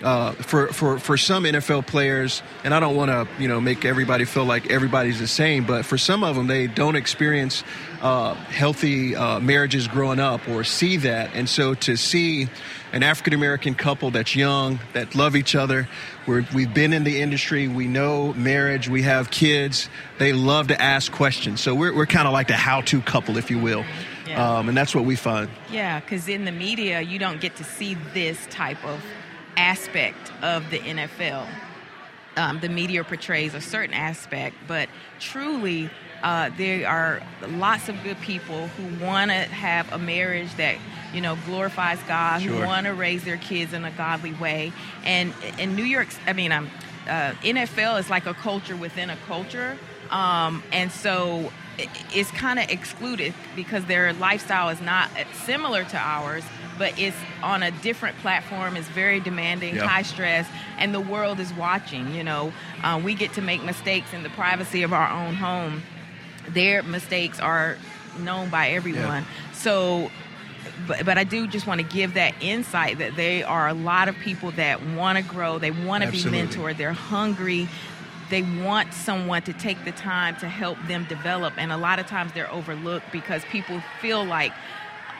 uh, 0.04 0.34
for, 0.34 0.68
for, 0.68 1.00
for 1.00 1.18
some 1.18 1.46
NFL 1.46 1.88
players, 1.88 2.44
and 2.64 2.74
I 2.74 2.80
don't 2.80 2.96
want 2.96 3.10
to 3.10 3.28
you 3.42 3.48
know 3.48 3.62
make 3.62 3.86
everybody 3.86 4.26
feel 4.26 4.46
like 4.46 4.70
everybody's 4.70 5.20
the 5.20 5.28
same, 5.28 5.66
but 5.66 5.86
for 5.86 5.98
some 5.98 6.24
of 6.24 6.36
them, 6.36 6.48
they 6.48 6.68
don't 6.68 6.96
experience 6.96 7.64
uh, 8.02 8.34
healthy 8.34 9.16
uh, 9.16 9.40
marriages 9.40 9.88
growing 9.88 10.20
up 10.20 10.48
or 10.50 10.64
see 10.66 10.98
that. 10.98 11.32
And 11.34 11.48
so 11.48 11.74
to 11.76 11.96
see 11.96 12.50
an 12.92 13.02
African 13.02 13.34
American 13.34 13.76
couple 13.76 14.12
that's 14.12 14.36
young, 14.36 14.80
that 14.92 15.16
love 15.16 15.38
each 15.38 15.56
other, 15.56 15.88
we're, 16.28 16.46
we've 16.54 16.74
been 16.74 16.92
in 16.92 17.06
the 17.06 17.22
industry, 17.22 17.70
we 17.70 17.88
know 17.88 18.34
marriage, 18.34 18.90
we 18.90 19.04
have 19.04 19.32
kids, 19.32 19.90
they 20.20 20.34
love 20.34 20.68
to 20.68 20.82
ask 20.82 21.12
questions. 21.12 21.62
So 21.62 21.74
we're, 21.74 21.96
we're 21.96 22.06
kind 22.06 22.28
of 22.28 22.34
like 22.34 22.48
the 22.48 22.56
how 22.56 22.82
to 22.82 23.02
couple, 23.02 23.38
if 23.38 23.50
you 23.50 23.60
will. 23.60 23.86
Yeah. 24.28 24.58
Um, 24.58 24.70
and 24.70 24.78
that's 24.78 24.94
what 24.94 25.06
we 25.06 25.16
find. 25.16 25.50
Yeah, 25.72 26.00
because 26.00 26.28
in 26.28 26.46
the 26.46 26.52
media, 26.52 27.02
you 27.02 27.20
don't 27.20 27.42
get 27.42 27.56
to 27.58 27.64
see 27.64 27.96
this 28.14 28.46
type 28.48 28.84
of 28.86 29.04
aspect 29.58 30.32
of 30.42 30.70
the 30.70 30.80
NFL. 30.80 31.48
Um, 32.36 32.60
the 32.60 32.70
media 32.70 33.04
portrays 33.04 33.54
a 33.54 33.62
certain 33.62 33.94
aspect, 33.94 34.56
but 34.68 34.90
truly, 35.20 35.90
uh, 36.24 36.50
there 36.58 36.88
are 36.88 37.22
lots 37.48 37.90
of 37.90 38.02
good 38.04 38.20
people 38.22 38.68
who 38.68 39.06
want 39.06 39.30
to 39.30 39.36
have 39.36 39.92
a 39.92 40.00
marriage 40.00 40.56
that 40.56 40.78
you 41.14 41.22
know 41.22 41.38
glorifies 41.46 42.00
God, 42.08 42.42
who 42.42 42.66
want 42.66 42.88
to 42.88 42.94
raise 42.94 43.24
their 43.24 43.38
kids 43.38 43.74
in 43.74 43.86
a 43.86 43.92
godly 43.92 44.34
way. 44.34 44.72
And 45.04 45.34
in 45.60 45.76
New 45.76 45.84
York, 45.84 46.08
I 46.26 46.34
mean, 46.34 46.52
um, 46.52 46.72
uh, 47.08 47.34
NFL 47.44 48.00
is 48.00 48.10
like 48.10 48.26
a 48.26 48.34
culture 48.34 48.76
within 48.76 49.10
a 49.10 49.18
culture, 49.28 49.78
um, 50.10 50.64
and 50.72 50.92
so 50.92 51.52
it's 51.78 52.32
kind 52.32 52.60
of 52.60 52.70
excluded 52.70 53.34
because 53.56 53.86
their 53.86 54.14
lifestyle 54.14 54.70
is 54.70 54.82
not 54.82 55.10
similar 55.46 55.84
to 55.84 55.98
ours, 55.98 56.44
but 56.84 57.00
it's 57.00 57.16
on 57.42 57.64
a 57.64 57.72
different 57.72 58.18
platform. 58.18 58.76
It's 58.76 58.90
very 58.90 59.22
demanding, 59.22 59.78
high 59.78 60.02
stress, 60.02 60.46
and 60.78 60.94
the 60.94 61.00
world 61.00 61.40
is 61.40 61.54
watching. 61.54 62.14
You 62.14 62.26
know, 62.26 62.52
uh, 62.84 63.00
we 63.02 63.16
get 63.16 63.32
to 63.36 63.42
make 63.42 63.64
mistakes 63.64 64.12
in 64.12 64.22
the 64.22 64.30
privacy 64.32 64.84
of 64.84 64.92
our 64.92 65.10
own 65.10 65.34
home. 65.34 65.82
Their 66.50 66.84
mistakes 66.84 67.40
are 67.40 67.78
known 68.20 68.50
by 68.50 68.72
everyone. 68.72 69.24
So, 69.54 70.12
but, 70.86 71.06
but 71.06 71.18
I 71.18 71.24
do 71.24 71.48
just 71.48 71.66
want 71.66 71.80
to 71.80 71.88
give 71.88 72.16
that 72.16 72.34
insight 72.42 72.98
that 72.98 73.16
there 73.16 73.48
are 73.48 73.70
a 73.70 73.74
lot 73.74 74.10
of 74.10 74.18
people 74.18 74.52
that 74.52 74.86
want 74.86 75.18
to 75.18 75.24
grow, 75.24 75.60
they 75.60 75.72
want 75.72 76.04
to 76.04 76.12
be 76.12 76.18
mentored, 76.18 76.76
they're 76.76 76.92
hungry. 76.92 77.70
They 78.30 78.42
want 78.42 78.94
someone 78.94 79.44
to 79.44 79.54
take 79.54 79.86
the 79.86 79.92
time 79.92 80.36
to 80.38 80.48
help 80.48 80.78
them 80.88 81.06
develop, 81.08 81.54
and 81.58 81.72
a 81.72 81.78
lot 81.78 82.00
of 82.00 82.08
times 82.08 82.32
they're 82.34 82.52
overlooked 82.52 83.12
because 83.12 83.44
people 83.46 83.80
feel 84.02 84.26
like 84.26 84.52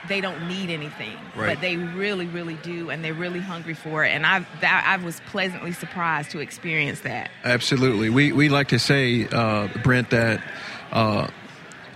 they 0.08 0.22
don't 0.22 0.48
need 0.48 0.70
anything, 0.70 1.18
Right. 1.36 1.54
but 1.56 1.62
they 1.62 1.78
really, 1.78 2.26
really 2.28 2.56
do, 2.56 2.90
and 2.90 3.04
they're 3.04 3.14
really 3.14 3.40
hungry 3.40 3.74
for 3.74 4.04
it. 4.04 4.10
And 4.10 4.26
I, 4.26 4.46
I 4.62 4.98
was 4.98 5.22
pleasantly 5.28 5.72
surprised 5.72 6.32
to 6.32 6.40
experience 6.40 7.02
that. 7.02 7.30
Absolutely. 7.44 8.10
We, 8.10 8.32
we 8.32 8.50
like 8.50 8.70
to 8.70 8.80
say, 8.80 9.28
uh, 9.32 9.68
Brent, 9.84 10.10
that 10.10 10.44
uh, 10.92 11.28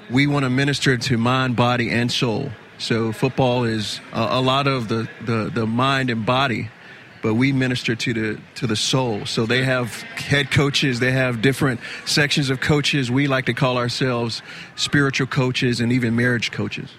we 0.09 0.27
want 0.27 0.43
to 0.43 0.49
minister 0.49 0.97
to 0.97 1.17
mind, 1.17 1.55
body, 1.55 1.89
and 1.89 2.11
soul. 2.11 2.51
So 2.77 3.11
football 3.11 3.63
is 3.63 3.99
uh, 4.13 4.27
a 4.31 4.41
lot 4.41 4.67
of 4.67 4.87
the, 4.87 5.09
the, 5.25 5.49
the 5.53 5.65
mind 5.65 6.09
and 6.09 6.25
body, 6.25 6.69
but 7.23 7.33
we 7.33 7.51
minister 7.51 7.95
to 7.95 8.13
the 8.13 8.41
to 8.55 8.67
the 8.67 8.75
soul. 8.75 9.25
So 9.25 9.47
they 9.47 9.63
have 9.63 9.91
head 10.15 10.51
coaches, 10.51 10.99
they 10.99 11.11
have 11.11 11.41
different 11.41 11.79
sections 12.05 12.51
of 12.51 12.59
coaches. 12.61 13.09
We 13.09 13.27
like 13.27 13.45
to 13.47 13.53
call 13.53 13.77
ourselves 13.77 14.43
spiritual 14.75 15.25
coaches 15.27 15.81
and 15.81 15.91
even 15.91 16.15
marriage 16.15 16.51
coaches. 16.51 16.89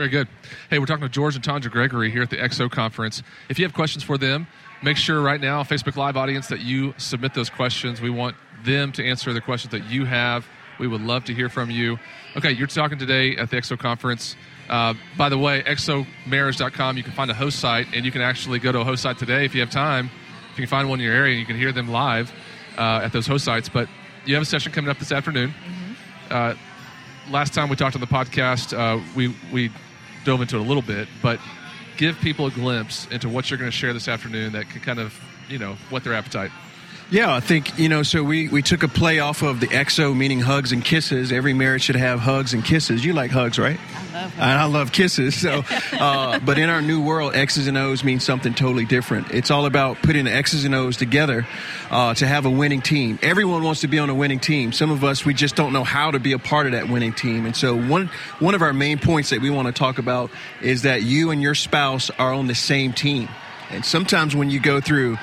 Very 0.00 0.08
good. 0.08 0.28
Hey, 0.70 0.78
we're 0.78 0.86
talking 0.86 1.02
to 1.02 1.10
George 1.10 1.34
and 1.34 1.44
Tondra 1.44 1.70
Gregory 1.70 2.10
here 2.10 2.22
at 2.22 2.30
the 2.30 2.38
XO 2.38 2.70
conference. 2.70 3.22
If 3.50 3.58
you 3.58 3.66
have 3.66 3.74
questions 3.74 4.02
for 4.02 4.16
them, 4.16 4.46
make 4.82 4.96
sure 4.96 5.20
right 5.20 5.38
now, 5.38 5.62
Facebook 5.62 5.94
Live 5.94 6.16
audience, 6.16 6.48
that 6.48 6.60
you 6.60 6.94
submit 6.96 7.34
those 7.34 7.50
questions. 7.50 8.00
We 8.00 8.08
want 8.08 8.34
them 8.64 8.92
to 8.92 9.04
answer 9.06 9.34
the 9.34 9.42
questions 9.42 9.72
that 9.72 9.90
you 9.90 10.06
have. 10.06 10.46
We 10.78 10.88
would 10.88 11.02
love 11.02 11.26
to 11.26 11.34
hear 11.34 11.50
from 11.50 11.70
you. 11.70 11.98
Okay, 12.34 12.50
you're 12.50 12.66
talking 12.66 12.98
today 12.98 13.36
at 13.36 13.50
the 13.50 13.58
XO 13.58 13.78
conference. 13.78 14.36
Uh, 14.70 14.94
by 15.18 15.28
the 15.28 15.36
way, 15.36 15.62
xomarriage.com, 15.64 16.96
you 16.96 17.02
can 17.02 17.12
find 17.12 17.30
a 17.30 17.34
host 17.34 17.58
site, 17.58 17.88
and 17.92 18.06
you 18.06 18.10
can 18.10 18.22
actually 18.22 18.58
go 18.58 18.72
to 18.72 18.80
a 18.80 18.84
host 18.84 19.02
site 19.02 19.18
today 19.18 19.44
if 19.44 19.54
you 19.54 19.60
have 19.60 19.68
time 19.68 20.10
if 20.50 20.58
you 20.58 20.62
can 20.62 20.70
find 20.70 20.88
one 20.88 20.98
in 20.98 21.04
your 21.04 21.14
area, 21.14 21.38
you 21.38 21.44
can 21.44 21.56
hear 21.56 21.72
them 21.72 21.88
live 21.88 22.32
uh, 22.78 23.02
at 23.04 23.12
those 23.12 23.26
host 23.26 23.44
sites. 23.44 23.68
But 23.68 23.86
you 24.24 24.34
have 24.34 24.42
a 24.42 24.46
session 24.46 24.72
coming 24.72 24.90
up 24.90 24.98
this 24.98 25.12
afternoon. 25.12 25.52
Uh, 26.30 26.54
last 27.30 27.54
time 27.54 27.68
we 27.68 27.76
talked 27.76 27.94
on 27.94 28.00
the 28.00 28.06
podcast, 28.06 28.76
uh, 28.76 29.02
we 29.14 29.34
we 29.52 29.70
dove 30.24 30.40
into 30.40 30.56
it 30.56 30.60
a 30.60 30.64
little 30.64 30.82
bit, 30.82 31.08
but 31.22 31.40
give 31.96 32.18
people 32.20 32.46
a 32.46 32.50
glimpse 32.50 33.06
into 33.10 33.28
what 33.28 33.50
you're 33.50 33.58
going 33.58 33.70
to 33.70 33.76
share 33.76 33.92
this 33.92 34.08
afternoon 34.08 34.52
that 34.52 34.68
can 34.70 34.80
kind 34.80 34.98
of 34.98 35.18
you 35.48 35.58
know 35.58 35.74
whet 35.90 36.04
their 36.04 36.14
appetite. 36.14 36.50
Yeah, 37.10 37.34
I 37.34 37.40
think, 37.40 37.76
you 37.76 37.88
know, 37.88 38.04
so 38.04 38.22
we, 38.22 38.46
we 38.46 38.62
took 38.62 38.84
a 38.84 38.88
play 38.88 39.18
off 39.18 39.42
of 39.42 39.58
the 39.58 39.66
XO, 39.66 40.16
meaning 40.16 40.38
hugs 40.38 40.70
and 40.70 40.84
kisses. 40.84 41.32
Every 41.32 41.52
marriage 41.52 41.82
should 41.82 41.96
have 41.96 42.20
hugs 42.20 42.54
and 42.54 42.64
kisses. 42.64 43.04
You 43.04 43.14
like 43.14 43.32
hugs, 43.32 43.58
right? 43.58 43.80
I 43.80 44.12
love 44.12 44.12
hugs. 44.12 44.34
And 44.34 44.44
I 44.44 44.64
love 44.66 44.92
kisses. 44.92 45.40
So, 45.40 45.64
uh, 45.92 46.38
but 46.38 46.56
in 46.56 46.70
our 46.70 46.80
new 46.80 47.02
world, 47.02 47.34
X's 47.34 47.66
and 47.66 47.76
O's 47.76 48.04
mean 48.04 48.20
something 48.20 48.54
totally 48.54 48.84
different. 48.84 49.32
It's 49.32 49.50
all 49.50 49.66
about 49.66 49.96
putting 50.02 50.26
the 50.26 50.32
X's 50.32 50.64
and 50.64 50.72
O's 50.72 50.96
together 50.96 51.48
uh, 51.90 52.14
to 52.14 52.28
have 52.28 52.46
a 52.46 52.50
winning 52.50 52.80
team. 52.80 53.18
Everyone 53.22 53.64
wants 53.64 53.80
to 53.80 53.88
be 53.88 53.98
on 53.98 54.08
a 54.08 54.14
winning 54.14 54.38
team. 54.38 54.70
Some 54.70 54.92
of 54.92 55.02
us, 55.02 55.24
we 55.24 55.34
just 55.34 55.56
don't 55.56 55.72
know 55.72 55.84
how 55.84 56.12
to 56.12 56.20
be 56.20 56.30
a 56.30 56.38
part 56.38 56.66
of 56.66 56.72
that 56.72 56.88
winning 56.88 57.12
team. 57.12 57.44
And 57.44 57.56
so 57.56 57.74
one, 57.74 58.08
one 58.38 58.54
of 58.54 58.62
our 58.62 58.72
main 58.72 59.00
points 59.00 59.30
that 59.30 59.40
we 59.40 59.50
want 59.50 59.66
to 59.66 59.72
talk 59.72 59.98
about 59.98 60.30
is 60.62 60.82
that 60.82 61.02
you 61.02 61.32
and 61.32 61.42
your 61.42 61.56
spouse 61.56 62.08
are 62.20 62.32
on 62.32 62.46
the 62.46 62.54
same 62.54 62.92
team. 62.92 63.28
And 63.70 63.84
sometimes 63.84 64.36
when 64.36 64.48
you 64.50 64.60
go 64.60 64.80
through 64.80 65.18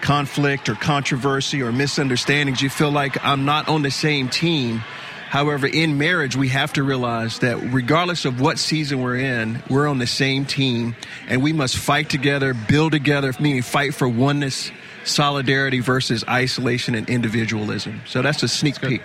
conflict 0.00 0.68
or 0.68 0.74
controversy 0.74 1.62
or 1.62 1.72
misunderstandings, 1.72 2.62
you 2.62 2.70
feel 2.70 2.90
like 2.90 3.22
I'm 3.24 3.44
not 3.44 3.68
on 3.68 3.82
the 3.82 3.90
same 3.90 4.28
team. 4.28 4.82
However, 5.28 5.66
in 5.66 5.98
marriage, 5.98 6.36
we 6.36 6.48
have 6.48 6.72
to 6.74 6.82
realize 6.82 7.40
that 7.40 7.58
regardless 7.72 8.24
of 8.24 8.40
what 8.40 8.58
season 8.58 9.02
we're 9.02 9.16
in, 9.16 9.62
we're 9.68 9.86
on 9.86 9.98
the 9.98 10.06
same 10.06 10.46
team 10.46 10.96
and 11.28 11.42
we 11.42 11.52
must 11.52 11.76
fight 11.76 12.08
together, 12.08 12.54
build 12.54 12.92
together, 12.92 13.34
meaning 13.38 13.60
fight 13.60 13.94
for 13.94 14.08
oneness, 14.08 14.70
solidarity 15.04 15.80
versus 15.80 16.24
isolation 16.28 16.94
and 16.94 17.10
individualism. 17.10 18.00
So 18.06 18.22
that's 18.22 18.42
a 18.42 18.48
sneak 18.48 18.80
peek. 18.80 19.02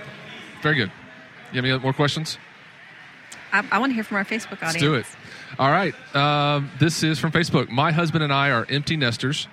Very 0.62 0.76
good. 0.76 0.92
You 1.52 1.58
have 1.58 1.66
any 1.66 1.78
more 1.80 1.92
questions? 1.94 2.38
I, 3.52 3.66
I 3.72 3.80
want 3.80 3.92
to 3.92 3.94
hear 3.94 4.06
from 4.06 4.18
our 4.18 4.26
Facebook 4.26 4.64
audience. 4.64 4.76
Let's 4.76 4.78
do 4.82 4.94
it. 4.96 5.06
All 5.60 5.70
right. 5.70 5.94
Um, 6.16 6.72
this 6.80 7.04
is 7.04 7.20
from 7.20 7.32
Facebook. 7.32 7.70
My 7.70 7.92
husband 7.92 8.24
and 8.24 8.34
I 8.34 8.50
are 8.52 8.66
empty 8.70 8.98
nesters. 8.98 9.48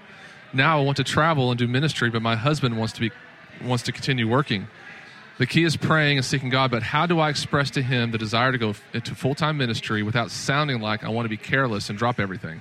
Now 0.53 0.79
I 0.79 0.83
want 0.83 0.97
to 0.97 1.05
travel 1.05 1.51
and 1.51 1.59
do 1.59 1.69
ministry, 1.69 2.11
but 2.11 2.23
my 2.23 2.37
husband 2.37 2.77
wants 2.79 2.93
to 2.95 3.01
be 3.01 3.11
wants 3.63 3.83
to 3.85 3.93
continue 3.93 4.29
working. 4.29 4.67
The 5.39 5.47
key 5.47 5.65
is 5.65 5.77
praying 5.77 6.19
and 6.19 6.25
seeking 6.25 6.51
God, 6.51 6.71
but 6.71 6.83
how 6.83 7.07
do 7.07 7.19
I 7.19 7.31
express 7.31 7.71
to 7.73 7.83
him 7.83 8.11
the 8.11 8.19
desire 8.19 8.53
to 8.53 8.59
go 8.59 8.75
into 8.93 9.15
full 9.15 9.35
time 9.35 9.57
ministry 9.57 10.03
without 10.03 10.31
sounding 10.31 10.81
like 10.81 11.03
I 11.05 11.09
want 11.09 11.25
to 11.27 11.31
be 11.31 11.37
careless 11.37 11.89
and 11.89 11.99
drop 11.99 12.21
everything? 12.21 12.61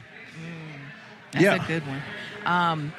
That's 1.32 1.44
Yeah. 1.44 1.64
a 1.64 1.68
good 1.68 1.84
one. 1.86 2.02
Um, 2.46 2.94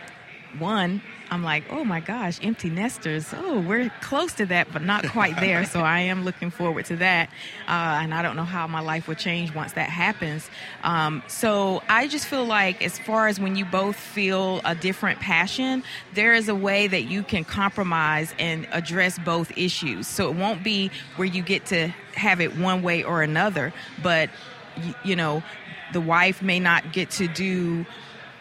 one, 0.59 1.01
I'm 1.31 1.45
like, 1.45 1.64
oh 1.70 1.85
my 1.85 2.01
gosh, 2.01 2.39
empty 2.43 2.70
nesters. 2.70 3.33
Oh, 3.37 3.61
we're 3.61 3.91
close 4.01 4.33
to 4.35 4.47
that, 4.47 4.72
but 4.72 4.83
not 4.83 5.07
quite 5.09 5.39
there. 5.39 5.64
so 5.64 5.81
I 5.81 6.01
am 6.01 6.24
looking 6.24 6.51
forward 6.51 6.87
to 6.87 6.97
that. 6.97 7.28
Uh, 7.68 8.01
and 8.03 8.12
I 8.12 8.22
don't 8.22 8.37
know 8.37 8.45
how 8.45 8.66
my 8.66 8.81
life 8.81 9.07
will 9.07 9.14
change 9.14 9.55
once 9.55 9.72
that 9.74 9.89
happens. 9.89 10.51
Um, 10.83 11.22
so 11.28 11.83
I 11.89 12.09
just 12.09 12.26
feel 12.26 12.45
like, 12.45 12.83
as 12.83 12.99
far 12.99 13.28
as 13.28 13.39
when 13.39 13.55
you 13.55 13.64
both 13.64 13.97
feel 13.97 14.61
a 14.64 14.74
different 14.74 15.20
passion, 15.20 15.85
there 16.14 16.35
is 16.35 16.49
a 16.49 16.55
way 16.55 16.89
that 16.89 17.05
you 17.05 17.22
can 17.22 17.45
compromise 17.45 18.35
and 18.39 18.66
address 18.72 19.18
both 19.18 19.57
issues. 19.57 20.09
So 20.09 20.28
it 20.31 20.37
won't 20.37 20.64
be 20.64 20.91
where 21.16 21.28
you 21.28 21.43
get 21.43 21.66
to 21.66 21.89
have 22.14 22.41
it 22.41 22.57
one 22.57 22.83
way 22.83 23.05
or 23.05 23.22
another, 23.22 23.72
but 24.03 24.31
you 25.05 25.16
know, 25.16 25.43
the 25.93 26.01
wife 26.01 26.43
may 26.43 26.61
not 26.61 26.93
get 26.93 27.11
to 27.11 27.28
do 27.28 27.85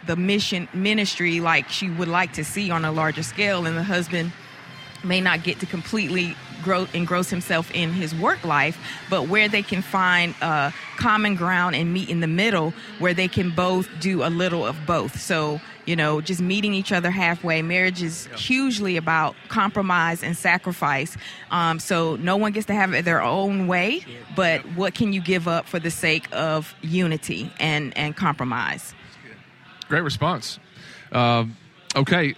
the 0.07 0.15
mission 0.15 0.67
ministry 0.73 1.39
like 1.39 1.69
she 1.69 1.89
would 1.89 2.07
like 2.07 2.33
to 2.33 2.43
see 2.43 2.71
on 2.71 2.85
a 2.85 2.91
larger 2.91 3.23
scale 3.23 3.65
and 3.65 3.77
the 3.77 3.83
husband 3.83 4.31
may 5.03 5.21
not 5.21 5.43
get 5.43 5.59
to 5.59 5.65
completely 5.65 6.35
grow 6.61 6.85
engross 6.93 7.29
himself 7.29 7.71
in 7.73 7.93
his 7.93 8.13
work 8.15 8.43
life 8.43 8.77
but 9.09 9.27
where 9.27 9.47
they 9.47 9.61
can 9.61 9.81
find 9.81 10.35
uh, 10.41 10.71
common 10.97 11.35
ground 11.35 11.75
and 11.75 11.93
meet 11.93 12.09
in 12.09 12.19
the 12.19 12.27
middle 12.27 12.73
where 12.99 13.13
they 13.13 13.27
can 13.27 13.49
both 13.49 13.87
do 13.99 14.23
a 14.23 14.29
little 14.29 14.65
of 14.65 14.75
both. 14.85 15.19
So 15.19 15.61
you 15.85 15.95
know 15.95 16.21
just 16.21 16.41
meeting 16.41 16.73
each 16.73 16.91
other 16.91 17.09
halfway 17.09 17.61
marriage 17.61 18.03
is 18.03 18.27
hugely 18.35 18.97
about 18.97 19.35
compromise 19.47 20.21
and 20.21 20.35
sacrifice. 20.35 21.17
Um, 21.49 21.79
so 21.79 22.17
no 22.17 22.35
one 22.35 22.51
gets 22.51 22.67
to 22.67 22.73
have 22.73 22.93
it 22.93 23.05
their 23.05 23.21
own 23.21 23.67
way 23.67 24.05
but 24.35 24.61
what 24.75 24.93
can 24.93 25.13
you 25.13 25.21
give 25.21 25.47
up 25.47 25.65
for 25.65 25.79
the 25.79 25.91
sake 25.91 26.27
of 26.31 26.75
unity 26.81 27.51
and 27.59 27.97
and 27.97 28.15
compromise 28.15 28.93
Great 29.89 30.03
response. 30.03 30.59
Um, 31.11 31.57
okay, 31.95 32.35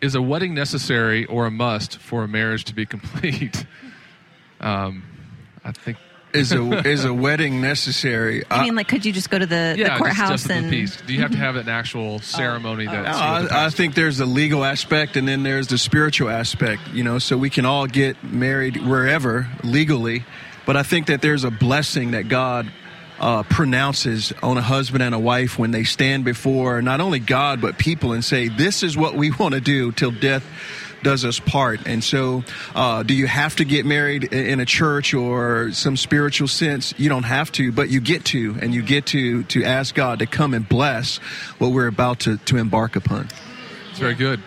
is 0.00 0.14
a 0.14 0.22
wedding 0.22 0.54
necessary 0.54 1.26
or 1.26 1.46
a 1.46 1.50
must 1.50 1.98
for 1.98 2.22
a 2.24 2.28
marriage 2.28 2.64
to 2.64 2.74
be 2.74 2.86
complete? 2.96 3.66
um, 4.60 5.02
I 5.64 5.72
think 5.72 5.98
Is 6.32 6.52
a 6.52 6.62
is 6.88 7.04
a 7.04 7.12
wedding 7.12 7.60
necessary? 7.60 8.44
I 8.48 8.62
mean, 8.62 8.76
like, 8.76 8.86
could 8.86 9.04
you 9.04 9.12
just 9.12 9.28
go 9.28 9.38
to 9.38 9.46
the, 9.46 9.74
yeah, 9.76 9.94
the 9.94 10.04
courthouse 10.04 10.30
just 10.30 10.48
the 10.48 10.54
and 10.54 10.70
piece. 10.70 10.96
Do 11.00 11.12
you 11.12 11.20
have 11.20 11.32
to 11.32 11.36
have 11.36 11.56
an 11.56 11.68
actual 11.68 12.20
ceremony 12.20 12.86
that? 12.86 13.02
No, 13.02 13.10
I, 13.10 13.66
I 13.66 13.70
think 13.70 13.94
there's 13.94 14.18
the 14.18 14.26
legal 14.26 14.64
aspect 14.64 15.16
and 15.16 15.26
then 15.26 15.42
there's 15.42 15.66
the 15.66 15.78
spiritual 15.78 16.30
aspect, 16.30 16.82
you 16.92 17.02
know, 17.02 17.18
so 17.18 17.36
we 17.36 17.50
can 17.50 17.66
all 17.66 17.86
get 17.86 18.22
married 18.22 18.76
wherever 18.86 19.48
legally. 19.64 20.24
But 20.66 20.76
I 20.76 20.82
think 20.82 21.08
that 21.08 21.20
there's 21.22 21.44
a 21.44 21.50
blessing 21.50 22.12
that 22.12 22.28
God 22.28 22.70
uh, 23.20 23.42
pronounces 23.44 24.32
on 24.42 24.58
a 24.58 24.62
husband 24.62 25.02
and 25.02 25.14
a 25.14 25.18
wife 25.18 25.58
when 25.58 25.70
they 25.70 25.84
stand 25.84 26.24
before 26.24 26.82
not 26.82 27.00
only 27.00 27.18
God, 27.18 27.60
but 27.60 27.78
people 27.78 28.12
and 28.12 28.24
say, 28.24 28.48
This 28.48 28.82
is 28.82 28.96
what 28.96 29.14
we 29.14 29.30
want 29.38 29.54
to 29.54 29.60
do 29.60 29.92
till 29.92 30.10
death 30.10 30.44
does 31.02 31.24
us 31.24 31.38
part. 31.38 31.86
And 31.86 32.02
so, 32.02 32.42
uh, 32.74 33.02
do 33.04 33.14
you 33.14 33.26
have 33.26 33.56
to 33.56 33.64
get 33.64 33.86
married 33.86 34.24
in 34.32 34.58
a 34.58 34.64
church 34.64 35.14
or 35.14 35.70
some 35.72 35.96
spiritual 35.96 36.48
sense? 36.48 36.94
You 36.96 37.08
don't 37.08 37.24
have 37.24 37.52
to, 37.52 37.70
but 37.70 37.90
you 37.90 38.00
get 38.00 38.24
to, 38.26 38.56
and 38.60 38.74
you 38.74 38.82
get 38.82 39.06
to 39.06 39.44
to 39.44 39.62
ask 39.62 39.94
God 39.94 40.18
to 40.18 40.26
come 40.26 40.54
and 40.54 40.68
bless 40.68 41.18
what 41.58 41.72
we're 41.72 41.86
about 41.86 42.20
to, 42.20 42.38
to 42.38 42.56
embark 42.56 42.96
upon. 42.96 43.28
It's 43.90 44.00
very 44.00 44.14
good. 44.14 44.40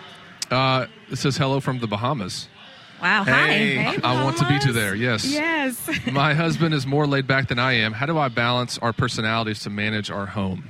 Uh, 0.50 0.86
it 1.10 1.16
says 1.16 1.36
hello 1.36 1.60
from 1.60 1.78
the 1.78 1.86
Bahamas. 1.86 2.48
Wow, 3.00 3.24
Hey, 3.24 3.76
hi. 3.76 3.96
I 4.02 4.24
want 4.24 4.38
to 4.38 4.48
be 4.48 4.58
to 4.60 4.72
there. 4.72 4.94
Yes. 4.94 5.24
Yes. 5.24 5.88
My 6.12 6.34
husband 6.34 6.74
is 6.74 6.86
more 6.86 7.06
laid 7.06 7.26
back 7.26 7.48
than 7.48 7.58
I 7.58 7.74
am. 7.74 7.92
How 7.92 8.06
do 8.06 8.18
I 8.18 8.28
balance 8.28 8.76
our 8.78 8.92
personalities 8.92 9.60
to 9.60 9.70
manage 9.70 10.10
our 10.10 10.26
home? 10.26 10.64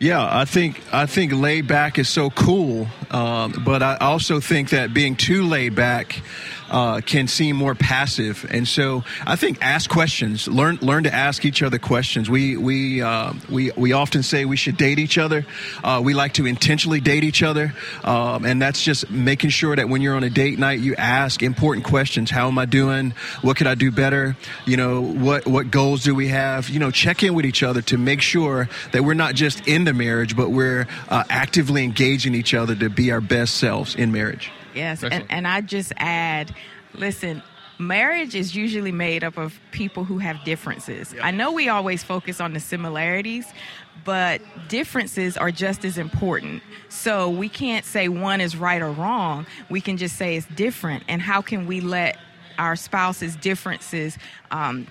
Yeah, 0.00 0.24
I 0.30 0.44
think 0.44 0.80
I 0.92 1.06
think 1.06 1.32
laid 1.32 1.66
back 1.66 1.98
is 1.98 2.08
so 2.08 2.30
cool, 2.30 2.86
um, 3.10 3.62
but 3.64 3.82
I 3.82 3.96
also 3.96 4.38
think 4.38 4.70
that 4.70 4.94
being 4.94 5.16
too 5.16 5.42
laid 5.42 5.74
back 5.74 6.22
uh, 6.70 7.00
can 7.00 7.28
seem 7.28 7.56
more 7.56 7.74
passive. 7.74 8.46
And 8.50 8.66
so 8.66 9.04
I 9.26 9.36
think 9.36 9.58
ask 9.62 9.88
questions. 9.88 10.48
Learn 10.48 10.78
learn 10.80 11.04
to 11.04 11.14
ask 11.14 11.44
each 11.44 11.62
other 11.62 11.78
questions. 11.78 12.28
We 12.28 12.56
we 12.56 13.02
uh, 13.02 13.32
we 13.48 13.70
we 13.72 13.92
often 13.92 14.22
say 14.22 14.44
we 14.44 14.56
should 14.56 14.76
date 14.76 14.98
each 14.98 15.18
other. 15.18 15.46
Uh, 15.82 16.00
we 16.04 16.14
like 16.14 16.34
to 16.34 16.46
intentionally 16.46 17.00
date 17.00 17.24
each 17.24 17.42
other, 17.42 17.74
um, 18.04 18.44
and 18.44 18.60
that's 18.60 18.82
just 18.82 19.10
making 19.10 19.50
sure 19.50 19.74
that 19.74 19.88
when 19.88 20.02
you're 20.02 20.16
on 20.16 20.24
a 20.24 20.30
date 20.30 20.58
night, 20.58 20.80
you 20.80 20.94
ask 20.96 21.42
important 21.42 21.86
questions. 21.86 22.30
How 22.30 22.48
am 22.48 22.58
I 22.58 22.66
doing? 22.66 23.12
What 23.42 23.56
could 23.56 23.66
I 23.66 23.74
do 23.74 23.90
better? 23.90 24.36
You 24.66 24.76
know 24.76 25.00
what 25.00 25.46
what 25.46 25.70
goals 25.70 26.04
do 26.04 26.14
we 26.14 26.28
have? 26.28 26.68
You 26.68 26.78
know, 26.78 26.90
check 26.90 27.22
in 27.22 27.34
with 27.34 27.46
each 27.46 27.62
other 27.62 27.82
to 27.82 27.98
make 27.98 28.20
sure 28.20 28.68
that 28.92 29.04
we're 29.04 29.14
not 29.14 29.34
just 29.34 29.66
in 29.66 29.84
the 29.84 29.94
marriage, 29.94 30.36
but 30.36 30.50
we're 30.50 30.86
uh, 31.08 31.24
actively 31.30 31.84
engaging 31.84 32.34
each 32.34 32.54
other 32.54 32.74
to 32.76 32.88
be 32.88 33.10
our 33.12 33.20
best 33.20 33.54
selves 33.54 33.94
in 33.94 34.12
marriage. 34.12 34.50
Yes, 34.74 35.02
and, 35.02 35.24
and 35.28 35.46
I 35.46 35.60
just 35.60 35.92
add, 35.96 36.54
listen, 36.94 37.42
marriage 37.78 38.34
is 38.34 38.54
usually 38.54 38.92
made 38.92 39.24
up 39.24 39.36
of 39.38 39.58
people 39.70 40.04
who 40.04 40.18
have 40.18 40.42
differences. 40.44 41.14
I 41.22 41.30
know 41.30 41.52
we 41.52 41.68
always 41.68 42.02
focus 42.02 42.40
on 42.40 42.52
the 42.52 42.60
similarities, 42.60 43.46
but 44.04 44.40
differences 44.68 45.36
are 45.36 45.50
just 45.50 45.84
as 45.84 45.98
important. 45.98 46.62
So 46.88 47.30
we 47.30 47.48
can't 47.48 47.84
say 47.84 48.08
one 48.08 48.40
is 48.40 48.56
right 48.56 48.80
or 48.80 48.90
wrong. 48.90 49.46
We 49.68 49.80
can 49.80 49.96
just 49.96 50.16
say 50.16 50.36
it's 50.36 50.46
different. 50.46 51.04
And 51.08 51.20
how 51.20 51.42
can 51.42 51.66
we 51.66 51.80
let 51.80 52.18
our 52.58 52.74
spouse's 52.74 53.36
differences 53.36 54.18
um, 54.50 54.86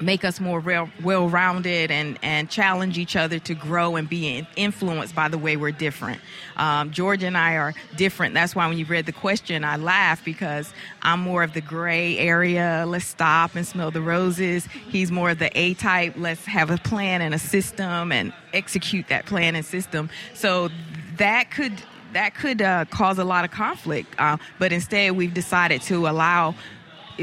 make 0.00 0.24
us 0.24 0.40
more 0.40 0.60
real, 0.60 0.88
well-rounded 1.02 1.90
and, 1.90 2.18
and 2.22 2.50
challenge 2.50 2.98
each 2.98 3.16
other 3.16 3.38
to 3.38 3.54
grow 3.54 3.96
and 3.96 4.08
be 4.08 4.46
influenced 4.56 5.14
by 5.14 5.28
the 5.28 5.38
way 5.38 5.56
we're 5.56 5.70
different. 5.70 6.20
Um, 6.56 6.90
George 6.90 7.22
and 7.22 7.36
I 7.36 7.56
are 7.56 7.74
different. 7.96 8.34
That's 8.34 8.54
why 8.54 8.66
when 8.66 8.78
you 8.78 8.84
read 8.84 9.06
the 9.06 9.12
question, 9.12 9.64
I 9.64 9.76
laughed 9.76 10.24
because 10.24 10.72
I'm 11.02 11.20
more 11.20 11.42
of 11.42 11.52
the 11.52 11.60
gray 11.60 12.18
area. 12.18 12.84
Let's 12.86 13.06
stop 13.06 13.54
and 13.54 13.66
smell 13.66 13.90
the 13.90 14.02
roses. 14.02 14.66
He's 14.66 15.10
more 15.10 15.30
of 15.30 15.38
the 15.38 15.56
A 15.58 15.74
type. 15.74 16.14
Let's 16.16 16.44
have 16.46 16.70
a 16.70 16.78
plan 16.78 17.20
and 17.22 17.34
a 17.34 17.38
system 17.38 18.12
and 18.12 18.32
execute 18.52 19.08
that 19.08 19.26
plan 19.26 19.54
and 19.54 19.64
system. 19.64 20.10
So 20.34 20.70
that 21.16 21.50
could 21.50 21.82
that 22.12 22.34
could 22.36 22.62
uh, 22.62 22.84
cause 22.86 23.18
a 23.18 23.24
lot 23.24 23.44
of 23.44 23.50
conflict. 23.50 24.14
Uh, 24.18 24.36
but 24.58 24.72
instead, 24.72 25.12
we've 25.12 25.34
decided 25.34 25.82
to 25.82 26.06
allow 26.06 26.54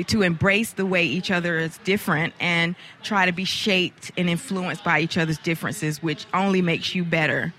to 0.08 0.22
embrace 0.22 0.74
the 0.74 0.86
way 0.86 1.06
each 1.06 1.32
other 1.32 1.58
is 1.58 1.78
different 1.80 2.34
and 2.40 2.76
try 3.04 3.26
to 3.26 3.32
be 3.32 3.46
shaped 3.46 4.12
and 4.18 4.30
influenced 4.30 4.84
by 4.84 5.00
each 5.00 5.18
other's 5.18 5.38
differences, 5.38 6.02
which 6.02 6.26
only 6.34 6.62
makes 6.62 6.96
you 6.96 7.04
better. 7.04 7.54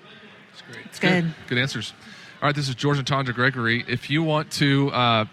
It's 0.84 0.98
good. 0.98 1.34
Good 1.48 1.58
answers. 1.58 1.92
All 2.40 2.48
right, 2.48 2.54
this 2.54 2.68
is 2.68 2.74
George 2.74 2.98
and 2.98 3.06
Tondra 3.06 3.34
Gregory. 3.34 3.84
If 3.86 4.10
you 4.10 4.22
want 4.22 4.50
to 4.52 4.90
uh, 4.90 5.24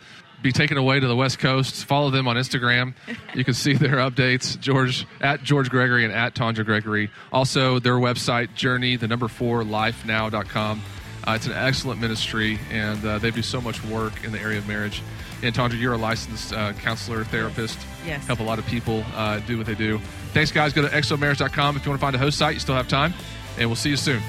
be 0.42 0.52
taken 0.52 0.78
away 0.78 1.00
to 1.00 1.08
the 1.08 1.16
West 1.16 1.40
Coast, 1.40 1.86
follow 1.86 2.10
them 2.10 2.28
on 2.28 2.36
Instagram. 2.36 2.94
You 3.36 3.44
can 3.46 3.54
see 3.54 3.74
their 3.74 3.98
updates, 3.98 4.60
George 4.60 5.06
at 5.22 5.44
George 5.44 5.70
Gregory 5.70 6.04
and 6.04 6.12
at 6.14 6.34
Tondra 6.34 6.66
Gregory. 6.66 7.12
Also, 7.32 7.80
their 7.80 7.94
website, 7.94 8.54
journey, 8.56 8.96
the 8.96 9.08
number 9.08 9.28
four, 9.28 9.64
lifenow.com. 9.64 10.82
Uh, 11.28 11.32
it's 11.34 11.46
an 11.46 11.54
excellent 11.54 12.02
ministry, 12.02 12.58
and 12.72 13.06
uh, 13.06 13.20
they 13.20 13.30
do 13.30 13.42
so 13.42 13.62
much 13.62 13.84
work 13.86 14.24
in 14.24 14.32
the 14.32 14.40
area 14.40 14.58
of 14.58 14.68
marriage. 14.68 15.04
And 15.42 15.56
Tondra, 15.56 15.80
you're 15.80 15.94
a 15.94 15.98
licensed 15.98 16.54
uh, 16.54 16.74
counselor, 16.74 17.24
therapist. 17.24 17.80
Yes. 18.06 18.26
Help 18.28 18.40
a 18.40 18.44
lot 18.44 18.60
of 18.60 18.66
people 18.66 19.04
uh, 19.16 19.40
do 19.40 19.58
what 19.58 19.66
they 19.68 19.76
do. 19.76 20.00
Thanks, 20.34 20.52
guys. 20.52 20.74
Go 20.74 20.82
to 20.82 20.90
xomarriage.com 20.90 21.78
if 21.78 21.86
you 21.86 21.92
want 21.92 22.00
to 22.00 22.06
find 22.06 22.16
a 22.16 22.20
host 22.20 22.38
site. 22.38 22.56
You 22.56 22.60
still 22.60 22.76
have 22.76 22.88
time, 22.88 23.14
and 23.58 23.70
we'll 23.70 23.76
see 23.76 23.90
you 23.90 23.98
soon. 23.98 24.22